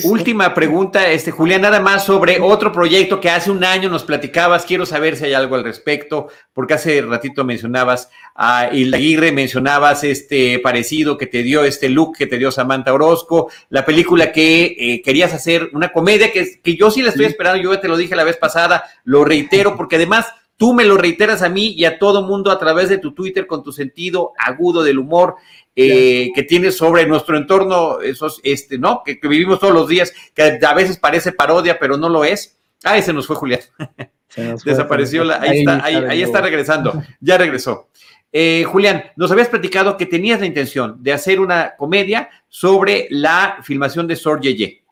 Última 0.03 0.53
pregunta, 0.53 1.09
este 1.09 1.31
Julián, 1.31 1.61
nada 1.61 1.79
más 1.79 2.05
sobre 2.05 2.39
otro 2.39 2.71
proyecto 2.71 3.19
que 3.19 3.29
hace 3.29 3.51
un 3.51 3.63
año 3.63 3.89
nos 3.89 4.03
platicabas. 4.03 4.65
Quiero 4.65 4.85
saber 4.85 5.15
si 5.15 5.25
hay 5.25 5.33
algo 5.33 5.55
al 5.55 5.63
respecto, 5.63 6.27
porque 6.53 6.75
hace 6.75 7.01
ratito 7.01 7.43
mencionabas 7.43 8.09
a 8.35 8.69
Hilda 8.71 8.97
Aguirre, 8.97 9.31
mencionabas 9.31 10.03
este 10.03 10.59
parecido 10.59 11.17
que 11.17 11.27
te 11.27 11.43
dio, 11.43 11.63
este 11.63 11.89
look 11.89 12.17
que 12.17 12.27
te 12.27 12.37
dio 12.37 12.51
Samantha 12.51 12.93
Orozco, 12.93 13.49
la 13.69 13.85
película 13.85 14.31
que 14.31 14.75
eh, 14.77 15.01
querías 15.01 15.33
hacer, 15.33 15.69
una 15.73 15.89
comedia 15.89 16.31
que, 16.31 16.61
que 16.61 16.75
yo 16.75 16.91
sí 16.91 17.01
la 17.01 17.09
estoy 17.09 17.25
esperando, 17.25 17.61
yo 17.61 17.79
te 17.79 17.87
lo 17.87 17.97
dije 17.97 18.15
la 18.15 18.23
vez 18.23 18.37
pasada, 18.37 18.83
lo 19.03 19.25
reitero, 19.25 19.75
porque 19.77 19.95
además 19.95 20.27
Tú 20.57 20.73
me 20.73 20.85
lo 20.85 20.95
reiteras 20.95 21.41
a 21.41 21.49
mí 21.49 21.73
y 21.75 21.83
a 21.83 21.99
todo 21.99 22.21
mundo 22.21 22.49
a 22.49 22.57
través 22.57 22.87
de 22.87 22.97
tu 22.97 23.13
Twitter 23.13 23.45
con 23.45 23.61
tu 23.61 23.73
sentido 23.73 24.31
agudo 24.37 24.83
del 24.83 24.99
humor 24.99 25.35
eh, 25.75 26.31
que 26.33 26.43
tienes 26.43 26.77
sobre 26.77 27.05
nuestro 27.05 27.37
entorno, 27.37 27.99
esos, 28.01 28.39
este, 28.43 28.77
¿no? 28.77 29.03
Que, 29.03 29.19
vivimos 29.21 29.59
todos 29.59 29.73
los 29.73 29.87
días, 29.87 30.13
que 30.33 30.59
a 30.65 30.73
veces 30.73 30.97
parece 30.97 31.31
parodia, 31.31 31.77
pero 31.79 31.97
no 31.97 32.07
lo 32.07 32.23
es. 32.23 32.57
Ah, 32.83 32.97
ese 32.97 33.13
nos 33.13 33.27
fue 33.27 33.35
Julián. 33.35 33.59
Desapareció 34.65 35.23
la, 35.23 35.41
ahí, 35.41 35.59
está, 35.59 35.83
ahí, 35.83 36.21
está 36.21 36.41
regresando, 36.41 37.01
ya 37.19 37.37
regresó. 37.37 37.89
Eh, 38.31 38.65
Julián, 38.67 39.05
nos 39.15 39.31
habías 39.31 39.47
platicado 39.47 39.95
que 39.95 40.05
tenías 40.05 40.41
la 40.41 40.45
intención 40.45 41.01
de 41.01 41.13
hacer 41.13 41.39
una 41.39 41.75
comedia 41.77 42.29
sobre 42.49 43.07
la 43.09 43.59
filmación 43.63 44.07
de 44.07 44.17
Sor 44.17 44.41
Yeye. 44.41 44.83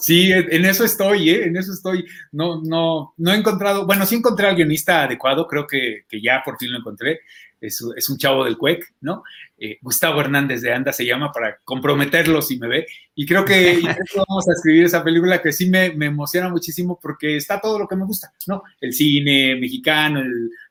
Sí, 0.00 0.30
en 0.32 0.64
eso 0.64 0.84
estoy, 0.84 1.30
¿eh? 1.30 1.46
en 1.46 1.56
eso 1.56 1.72
estoy. 1.72 2.06
No, 2.30 2.62
no, 2.62 3.14
no 3.16 3.32
he 3.32 3.36
encontrado, 3.36 3.84
bueno, 3.84 4.06
sí 4.06 4.14
encontré 4.14 4.46
al 4.46 4.54
guionista 4.54 5.02
adecuado, 5.02 5.46
creo 5.46 5.66
que, 5.66 6.04
que 6.08 6.20
ya 6.20 6.42
por 6.44 6.56
fin 6.56 6.72
lo 6.72 6.78
encontré. 6.78 7.20
Es, 7.60 7.84
es 7.96 8.08
un 8.08 8.16
chavo 8.16 8.44
del 8.44 8.56
CUEC, 8.56 8.94
¿no? 9.00 9.24
Eh, 9.58 9.78
Gustavo 9.82 10.20
Hernández 10.20 10.62
de 10.62 10.72
Anda 10.72 10.92
se 10.92 11.04
llama 11.04 11.32
para 11.32 11.58
comprometerlo 11.64 12.40
si 12.40 12.56
me 12.56 12.68
ve. 12.68 12.86
Y 13.16 13.26
creo 13.26 13.44
que 13.44 13.80
vamos 14.14 14.48
a 14.48 14.52
escribir 14.52 14.84
esa 14.84 15.02
película 15.02 15.42
que 15.42 15.52
sí 15.52 15.68
me, 15.68 15.90
me, 15.90 16.06
emociona 16.06 16.48
muchísimo 16.48 17.00
porque 17.02 17.36
está 17.36 17.60
todo 17.60 17.80
lo 17.80 17.88
que 17.88 17.96
me 17.96 18.04
gusta, 18.04 18.32
¿no? 18.46 18.62
El 18.80 18.92
cine 18.92 19.56
mexicano, 19.56 20.22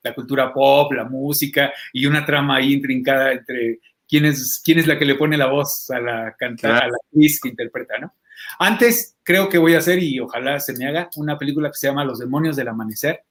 la 0.01 0.15
cultura 0.15 0.53
pop, 0.53 0.93
la 0.93 1.03
música 1.03 1.73
y 1.91 2.05
una 2.05 2.25
trama 2.25 2.55
ahí 2.55 2.71
intrincada 2.71 3.34
entre 3.34 3.80
quién 4.07 4.23
es, 4.23 4.61
quién 4.63 4.80
es 4.80 4.88
la 4.88 4.97
que 4.97 5.05
le 5.05 5.15
pone 5.15 5.36
la 5.36 5.47
voz 5.47 5.89
a 5.91 5.99
la 5.99 6.36
cantante, 6.39 6.67
a 6.67 6.88
la 6.88 6.97
actriz 7.03 7.41
que 7.41 7.49
interpreta, 7.49 7.97
¿no? 7.99 8.13
Antes 8.59 9.17
creo 9.23 9.49
que 9.49 9.57
voy 9.57 9.75
a 9.75 9.79
hacer, 9.79 10.01
y 10.01 10.19
ojalá 10.19 10.59
se 10.59 10.73
me 10.77 10.88
haga, 10.88 11.09
una 11.17 11.38
película 11.38 11.69
que 11.69 11.77
se 11.77 11.88
llama 11.88 12.05
Los 12.05 12.19
demonios 12.19 12.55
del 12.55 12.67
amanecer. 12.67 13.21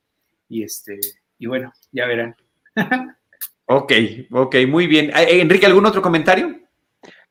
Y 0.48 0.62
este, 0.62 0.98
y 1.38 1.46
bueno, 1.46 1.72
ya 1.92 2.06
verán. 2.06 2.36
ok, 3.66 3.92
ok, 4.30 4.56
muy 4.68 4.86
bien. 4.86 5.10
Eh, 5.10 5.40
Enrique, 5.40 5.66
¿algún 5.66 5.86
otro 5.86 6.02
comentario? 6.02 6.65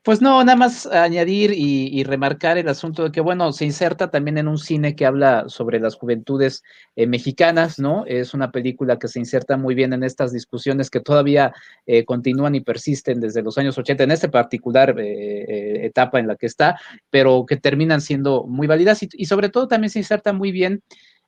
Pues 0.06 0.22
no, 0.22 0.44
nada 0.44 0.56
más 0.56 0.86
añadir 0.86 1.52
y, 1.52 2.04
remarcar 2.04 2.60
el 2.60 2.70
asunto 2.70 3.06
de 3.06 3.12
que, 3.12 3.22
bueno, 3.22 3.52
se 3.52 3.66
inserta 3.66 4.12
también 4.12 4.38
en 4.38 4.48
un 4.48 4.60
cine 4.60 4.96
que 4.96 5.08
habla 5.08 5.46
sobre 5.48 5.80
las 5.80 5.96
juventudes 5.96 6.62
eh, 6.96 7.08
mexicanas, 7.08 7.80
¿no? 7.80 8.06
Es 8.06 8.36
una 8.36 8.52
película 8.52 9.00
que 9.00 9.08
se 9.08 9.18
inserta 9.18 9.58
muy 9.58 9.74
bien 9.74 9.94
en 9.94 10.04
estas 10.04 10.32
discusiones 10.32 10.92
que 10.92 11.00
todavía 11.00 11.56
eh, 11.88 12.06
continúan 12.06 12.54
y 12.54 12.62
persisten 12.62 13.20
desde 13.20 13.42
los 13.42 13.58
años 13.58 13.80
80, 13.80 14.04
en 14.04 14.12
esta 14.12 14.30
particular 14.30 14.96
eh, 15.00 15.88
etapa 15.88 16.20
en 16.20 16.28
la 16.28 16.36
que 16.36 16.46
está, 16.46 16.80
pero 17.10 17.44
que 17.48 17.58
terminan 17.58 18.00
siendo 18.00 18.44
muy 18.44 18.68
válidas 18.68 19.00
y 19.12 19.26
sobre 19.26 19.50
todo 19.50 19.68
también 19.68 19.90
se 19.90 19.98
inserta 19.98 20.34
muy 20.34 20.52
bien 20.52 20.84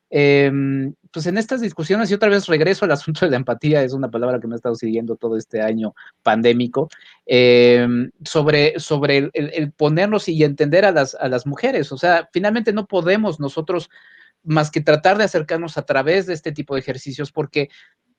Em, 0.09 0.93
pues 1.11 1.25
en 1.27 1.37
estas 1.37 1.61
discusiones, 1.61 2.09
y 2.09 2.13
otra 2.13 2.29
vez 2.29 2.47
regreso 2.47 2.85
al 2.85 2.91
asunto 2.91 3.25
de 3.25 3.31
la 3.31 3.37
empatía, 3.37 3.83
es 3.83 3.93
una 3.93 4.09
palabra 4.09 4.39
que 4.39 4.47
me 4.47 4.55
ha 4.55 4.57
estado 4.57 4.75
siguiendo 4.75 5.15
todo 5.15 5.37
este 5.37 5.61
año 5.61 5.93
pandémico, 6.23 6.89
em, 7.25 8.11
sobre, 8.23 8.79
sobre 8.79 9.29
el, 9.33 9.71
ponernos 9.73 10.29
y 10.29 10.43
entender 10.43 10.85
a 10.85 10.91
las, 10.91 11.15
a 11.15 11.27
las 11.27 11.45
mujeres. 11.45 11.91
O 11.91 11.97
sea, 11.97 12.29
finalmente 12.31 12.73
no 12.73 12.87
podemos 12.87 13.39
nosotros 13.39 13.89
más 14.43 14.71
que 14.71 14.81
tratar 14.81 15.17
de 15.17 15.25
acercarnos 15.25 15.77
a 15.77 15.85
través 15.85 16.25
de 16.25 16.33
este 16.33 16.51
tipo 16.51 16.75
de 16.75 16.81
ejercicios, 16.81 17.31
porque 17.31 17.69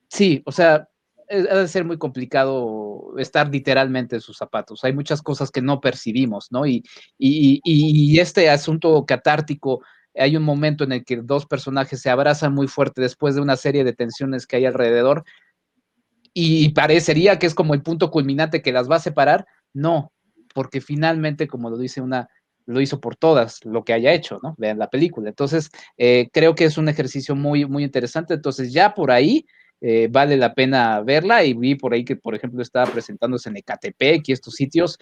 sí, 0.09 0.43
o 0.45 0.51
sea, 0.51 0.89
ha 1.29 1.55
de 1.55 1.67
ser 1.67 1.85
muy 1.85 1.97
complicado 1.97 3.13
estar 3.17 3.49
literalmente 3.49 4.15
en 4.15 4.21
sus 4.21 4.37
zapatos. 4.37 4.83
Hay 4.83 4.93
muchas 4.93 5.21
cosas 5.21 5.51
que 5.51 5.61
no 5.61 5.79
percibimos, 5.79 6.51
¿no? 6.51 6.65
Y, 6.65 6.83
y 7.17 8.19
este 8.19 8.49
asunto 8.49 9.05
catártico 9.05 9.81
hay 10.19 10.35
un 10.35 10.43
momento 10.43 10.83
en 10.83 10.91
el 10.91 11.05
que 11.05 11.17
dos 11.17 11.45
personajes 11.45 12.01
se 12.01 12.09
abrazan 12.09 12.53
muy 12.53 12.67
fuerte 12.67 13.01
después 13.01 13.35
de 13.35 13.41
una 13.41 13.55
serie 13.55 13.83
de 13.83 13.93
tensiones 13.93 14.45
que 14.45 14.57
hay 14.57 14.65
alrededor 14.65 15.23
y 16.33 16.69
parecería 16.69 17.39
que 17.39 17.47
es 17.47 17.55
como 17.55 17.73
el 17.73 17.81
punto 17.81 18.11
culminante 18.11 18.61
que 18.61 18.71
las 18.71 18.89
va 18.89 18.97
a 18.97 18.99
separar. 18.99 19.45
No, 19.73 20.11
porque 20.53 20.81
finalmente, 20.81 21.47
como 21.47 21.69
lo 21.69 21.77
dice 21.77 22.01
una, 22.01 22.29
lo 22.65 22.81
hizo 22.81 22.99
por 22.99 23.15
todas, 23.15 23.63
lo 23.65 23.83
que 23.83 23.93
haya 23.93 24.13
hecho, 24.13 24.39
¿no? 24.43 24.55
Vean 24.57 24.77
la 24.77 24.89
película. 24.89 25.29
Entonces, 25.29 25.69
eh, 25.97 26.29
creo 26.31 26.55
que 26.55 26.65
es 26.65 26.77
un 26.77 26.89
ejercicio 26.89 27.35
muy, 27.35 27.65
muy 27.65 27.83
interesante. 27.83 28.35
Entonces, 28.35 28.71
ya 28.71 28.93
por 28.93 29.11
ahí 29.11 29.45
eh, 29.81 30.07
vale 30.11 30.37
la 30.37 30.53
pena 30.53 31.01
verla 31.01 31.43
y 31.43 31.53
vi 31.53 31.75
por 31.75 31.93
ahí 31.93 32.03
que, 32.03 32.15
por 32.15 32.35
ejemplo, 32.35 32.61
estaba 32.61 32.91
presentándose 32.91 33.49
en 33.49 33.57
Ecatepec 33.57 34.27
y 34.27 34.31
estos 34.31 34.53
sitios 34.53 34.99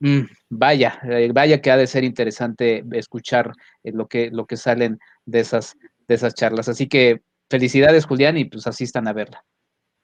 Mm, 0.00 0.22
vaya, 0.48 0.98
eh, 1.04 1.30
vaya 1.32 1.60
que 1.60 1.70
ha 1.70 1.76
de 1.76 1.86
ser 1.86 2.04
interesante 2.04 2.82
escuchar 2.92 3.52
eh, 3.84 3.92
lo, 3.92 4.08
que, 4.08 4.30
lo 4.30 4.46
que 4.46 4.56
salen 4.56 4.98
de 5.26 5.40
esas, 5.40 5.76
de 6.08 6.14
esas 6.14 6.34
charlas. 6.34 6.68
Así 6.68 6.88
que 6.88 7.20
felicidades, 7.48 8.06
Julián, 8.06 8.38
y 8.38 8.46
pues 8.46 8.66
asistan 8.66 9.06
a 9.08 9.12
verla. 9.12 9.44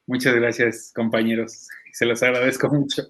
Muchas 0.06 0.35
gracias, 0.35 0.93
compañeros. 0.94 1.66
Se 1.93 2.05
los 2.05 2.23
agradezco 2.23 2.68
mucho. 2.68 3.02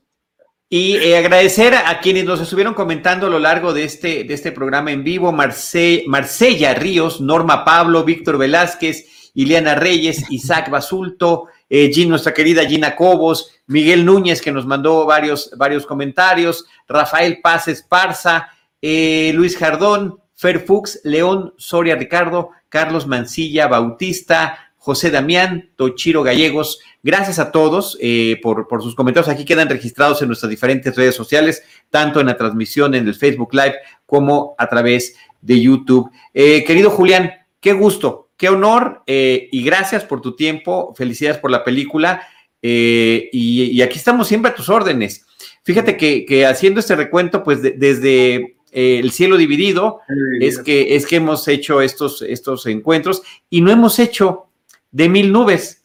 Y 0.69 0.97
eh, 0.97 1.17
agradecer 1.17 1.75
a 1.75 2.01
quienes 2.01 2.25
nos 2.25 2.41
estuvieron 2.41 2.75
comentando 2.75 3.27
a 3.27 3.31
lo 3.31 3.39
largo 3.39 3.73
de 3.73 3.85
este, 3.85 4.25
de 4.25 4.35
este 4.35 4.51
programa 4.51 4.91
en 4.91 5.05
vivo, 5.05 5.31
Marce, 5.31 6.05
Marcella 6.09 6.75
Ríos, 6.75 7.21
Norma 7.21 7.65
Pablo, 7.65 8.05
Víctor 8.05 8.39
Velázquez, 8.39 9.31
Ileana 9.35 9.75
Reyes, 9.75 10.25
Isaac 10.31 10.71
Basulto, 10.71 11.49
eh, 11.69 12.07
nuestra 12.07 12.33
querida 12.33 12.67
Gina 12.67 12.95
Cobos, 12.97 13.51
Miguel 13.67 14.05
Núñez, 14.05 14.41
que 14.41 14.53
nos 14.53 14.67
mandó 14.67 15.07
varios, 15.07 15.51
varios 15.57 15.87
comentarios, 15.87 16.67
Rafael 16.87 17.41
Paz 17.43 17.69
Esparza, 17.69 18.49
eh, 18.81 19.33
Luis 19.35 19.57
Jardón, 19.57 20.21
Fer 20.35 20.61
Fuchs, 20.61 21.01
León 21.05 21.55
Soria 21.57 21.97
Ricardo, 21.97 22.51
Carlos 22.69 23.07
Mancilla 23.07 23.69
Bautista, 23.69 24.67
José 24.77 25.11
Damián, 25.11 25.71
Tochiro 25.75 26.23
Gallegos. 26.23 26.79
Gracias 27.03 27.41
a 27.41 27.51
todos 27.51 27.99
eh, 28.01 28.39
por, 28.41 28.69
por, 28.69 28.83
sus 28.83 28.95
comentarios. 28.95 29.29
Aquí 29.29 29.45
quedan 29.45 29.69
registrados 29.69 30.23
en 30.23 30.29
nuestras 30.29 30.51
diferentes 30.51 30.95
redes 30.95 31.17
sociales, 31.17 31.65
tanto 31.91 32.21
en 32.21 32.27
la 32.27 32.37
transmisión 32.37 32.95
en 32.95 33.09
el 33.09 33.15
Facebook 33.15 33.53
Live 33.53 33.75
como 34.07 34.55
a 34.59 34.69
través 34.69 35.17
de 35.41 35.61
YouTube. 35.61 36.11
Eh, 36.33 36.63
querido 36.65 36.91
Julián, 36.91 37.33
qué 37.61 37.73
gusto 37.73 38.26
qué 38.37 38.49
honor 38.49 39.03
eh, 39.07 39.49
y 39.51 39.63
gracias 39.65 40.05
por 40.05 40.21
tu 40.21 40.37
tiempo, 40.37 40.95
felicidades 40.97 41.39
por 41.39 41.51
la 41.51 41.65
película 41.65 42.27
eh, 42.63 43.29
y, 43.33 43.81
aquí 43.83 43.99
estamos 43.99 44.27
siempre 44.29 44.51
a 44.51 44.55
tus 44.55 44.69
órdenes. 44.69 45.25
Fíjate 45.63 45.97
que, 45.97 46.47
haciendo 46.47 46.81
este 46.81 46.97
recuento, 46.97 47.43
pues 47.43 47.63
desde 47.63 48.57
eh, 48.73 48.99
el 48.99 49.11
cielo 49.13 49.37
dividido, 49.37 50.01
es 50.41 50.59
que, 50.59 50.97
es 50.97 51.07
que 51.07 51.17
hemos 51.17 51.47
hecho 51.49 51.81
estos, 51.81 52.23
estos 52.23 52.67
encuentros 52.67 53.23
y 53.51 53.61
no 53.61 53.71
hemos 53.71 53.99
hecho 53.99 54.47
de 54.91 55.09
mil 55.09 55.33
nubes, 55.33 55.83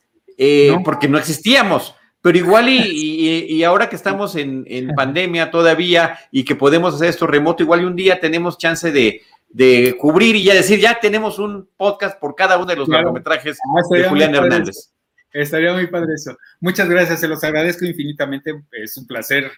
porque 0.84 1.08
no 1.08 1.18
existíamos. 1.18 1.96
Pero 2.22 2.38
igual 2.38 2.70
y, 2.70 3.64
ahora 3.64 3.90
que 3.90 3.96
estamos 3.96 4.36
en, 4.36 4.64
en, 4.68 4.96
pandemia 4.96 5.52
todavía 5.52 6.20
y 6.32 6.44
que 6.44 6.56
podemos 6.56 6.96
hacer 6.96 7.10
esto 7.10 7.28
remoto, 7.28 7.64
igual 7.64 7.82
y 7.82 7.86
un 7.86 7.96
día 7.96 8.20
tenemos 8.20 8.58
chance 8.58 8.92
de, 8.92 9.22
de 9.54 9.96
cubrir 10.00 10.36
y 10.36 10.44
ya 10.44 10.54
decir, 10.54 10.80
ya 10.80 11.00
tenemos 11.00 11.40
un 11.40 11.70
podcast 11.78 12.20
por 12.20 12.36
cada 12.36 12.58
uno 12.58 12.68
de 12.68 12.76
los 12.76 12.88
largometrajes 12.88 13.58
ah, 13.60 13.82
de 13.96 14.04
Julián 14.04 14.36
Hernández. 14.36 14.92
Estaría 15.34 15.74
muy 15.74 15.88
padre 15.88 16.16
eso. 16.16 16.38
Muchas 16.60 16.90
gracias, 16.90 17.20
se 17.20 17.28
los 17.28 17.44
agradezco 17.44 17.86
infinitamente. 17.86 18.64
Es 18.72 18.98
un 18.98 19.08
placer 19.08 19.52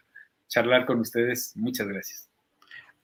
charlar 0.48 0.86
con 0.86 1.00
ustedes. 1.00 1.54
Muchas 1.56 1.88
gracias. 1.88 2.30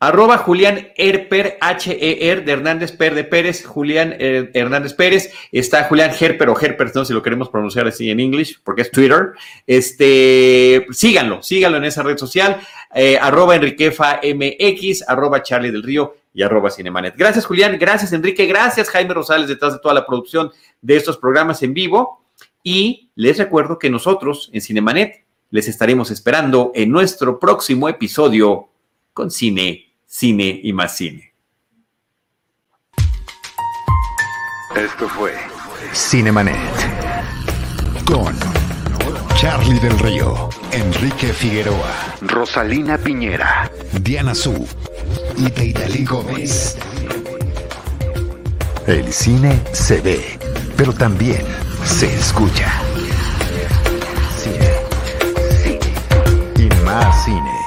Arroba 0.01 0.37
Julián 0.37 0.93
Herper, 0.95 1.57
H-E-R, 1.59 2.41
de 2.41 2.51
Hernández 2.53 2.93
Per 2.93 3.15
de 3.15 3.25
Pérez, 3.25 3.65
Julián 3.65 4.15
eh, 4.17 4.49
Hernández 4.53 4.93
Pérez. 4.93 5.33
Está 5.51 5.83
Julián 5.83 6.11
Herper 6.17 6.47
o 6.47 6.57
Herper, 6.57 6.89
no 6.95 7.03
si 7.03 7.11
lo 7.11 7.21
queremos 7.21 7.49
pronunciar 7.49 7.85
así 7.85 8.09
en 8.09 8.21
inglés, 8.21 8.61
porque 8.63 8.83
es 8.83 8.91
Twitter. 8.91 9.31
Este, 9.67 10.87
síganlo, 10.91 11.43
síganlo 11.43 11.79
en 11.79 11.83
esa 11.83 12.01
red 12.01 12.17
social. 12.17 12.61
Eh, 12.95 13.17
arroba 13.19 13.57
Enriquefa 13.57 14.21
MX, 14.23 15.03
arroba 15.05 15.43
Charlie 15.43 15.71
del 15.71 15.83
Río 15.83 16.15
y 16.39 16.41
arroba 16.41 16.71
Cinemanet. 16.71 17.17
Gracias, 17.17 17.45
Julián. 17.45 17.77
Gracias, 17.77 18.13
Enrique. 18.13 18.45
Gracias, 18.45 18.89
Jaime 18.89 19.13
Rosales, 19.13 19.49
detrás 19.49 19.73
de 19.73 19.79
toda 19.79 19.93
la 19.93 20.05
producción 20.05 20.49
de 20.81 20.95
estos 20.95 21.17
programas 21.17 21.61
en 21.63 21.73
vivo. 21.73 22.23
Y 22.63 23.09
les 23.15 23.37
recuerdo 23.37 23.77
que 23.77 23.89
nosotros 23.89 24.49
en 24.53 24.61
Cinemanet 24.61 25.25
les 25.49 25.67
estaremos 25.67 26.11
esperando 26.11 26.71
en 26.73 26.91
nuestro 26.91 27.39
próximo 27.39 27.89
episodio 27.89 28.69
con 29.13 29.31
cine, 29.31 29.91
cine 30.05 30.61
y 30.63 30.71
más 30.71 30.95
cine. 30.95 31.33
Esto 34.77 35.09
fue 35.09 35.33
Cinemanet 35.93 36.55
con 38.05 38.33
Charlie 39.35 39.79
del 39.79 39.99
Río, 39.99 40.47
Enrique 40.71 41.33
Figueroa, 41.33 42.15
Rosalina 42.21 42.97
Piñera, 42.97 43.69
Diana 44.01 44.33
Su 44.33 44.65
y 45.39 45.49
Deidali 45.49 46.03
Gómez. 46.03 46.75
El 48.87 49.11
cine 49.13 49.61
se 49.71 50.01
ve, 50.01 50.37
pero 50.75 50.91
también 50.91 51.43
se 51.85 52.13
escucha. 52.13 52.69
Cine, 54.37 54.71
cine 55.63 55.93
y 56.57 56.83
más 56.83 57.23
cine. 57.23 57.58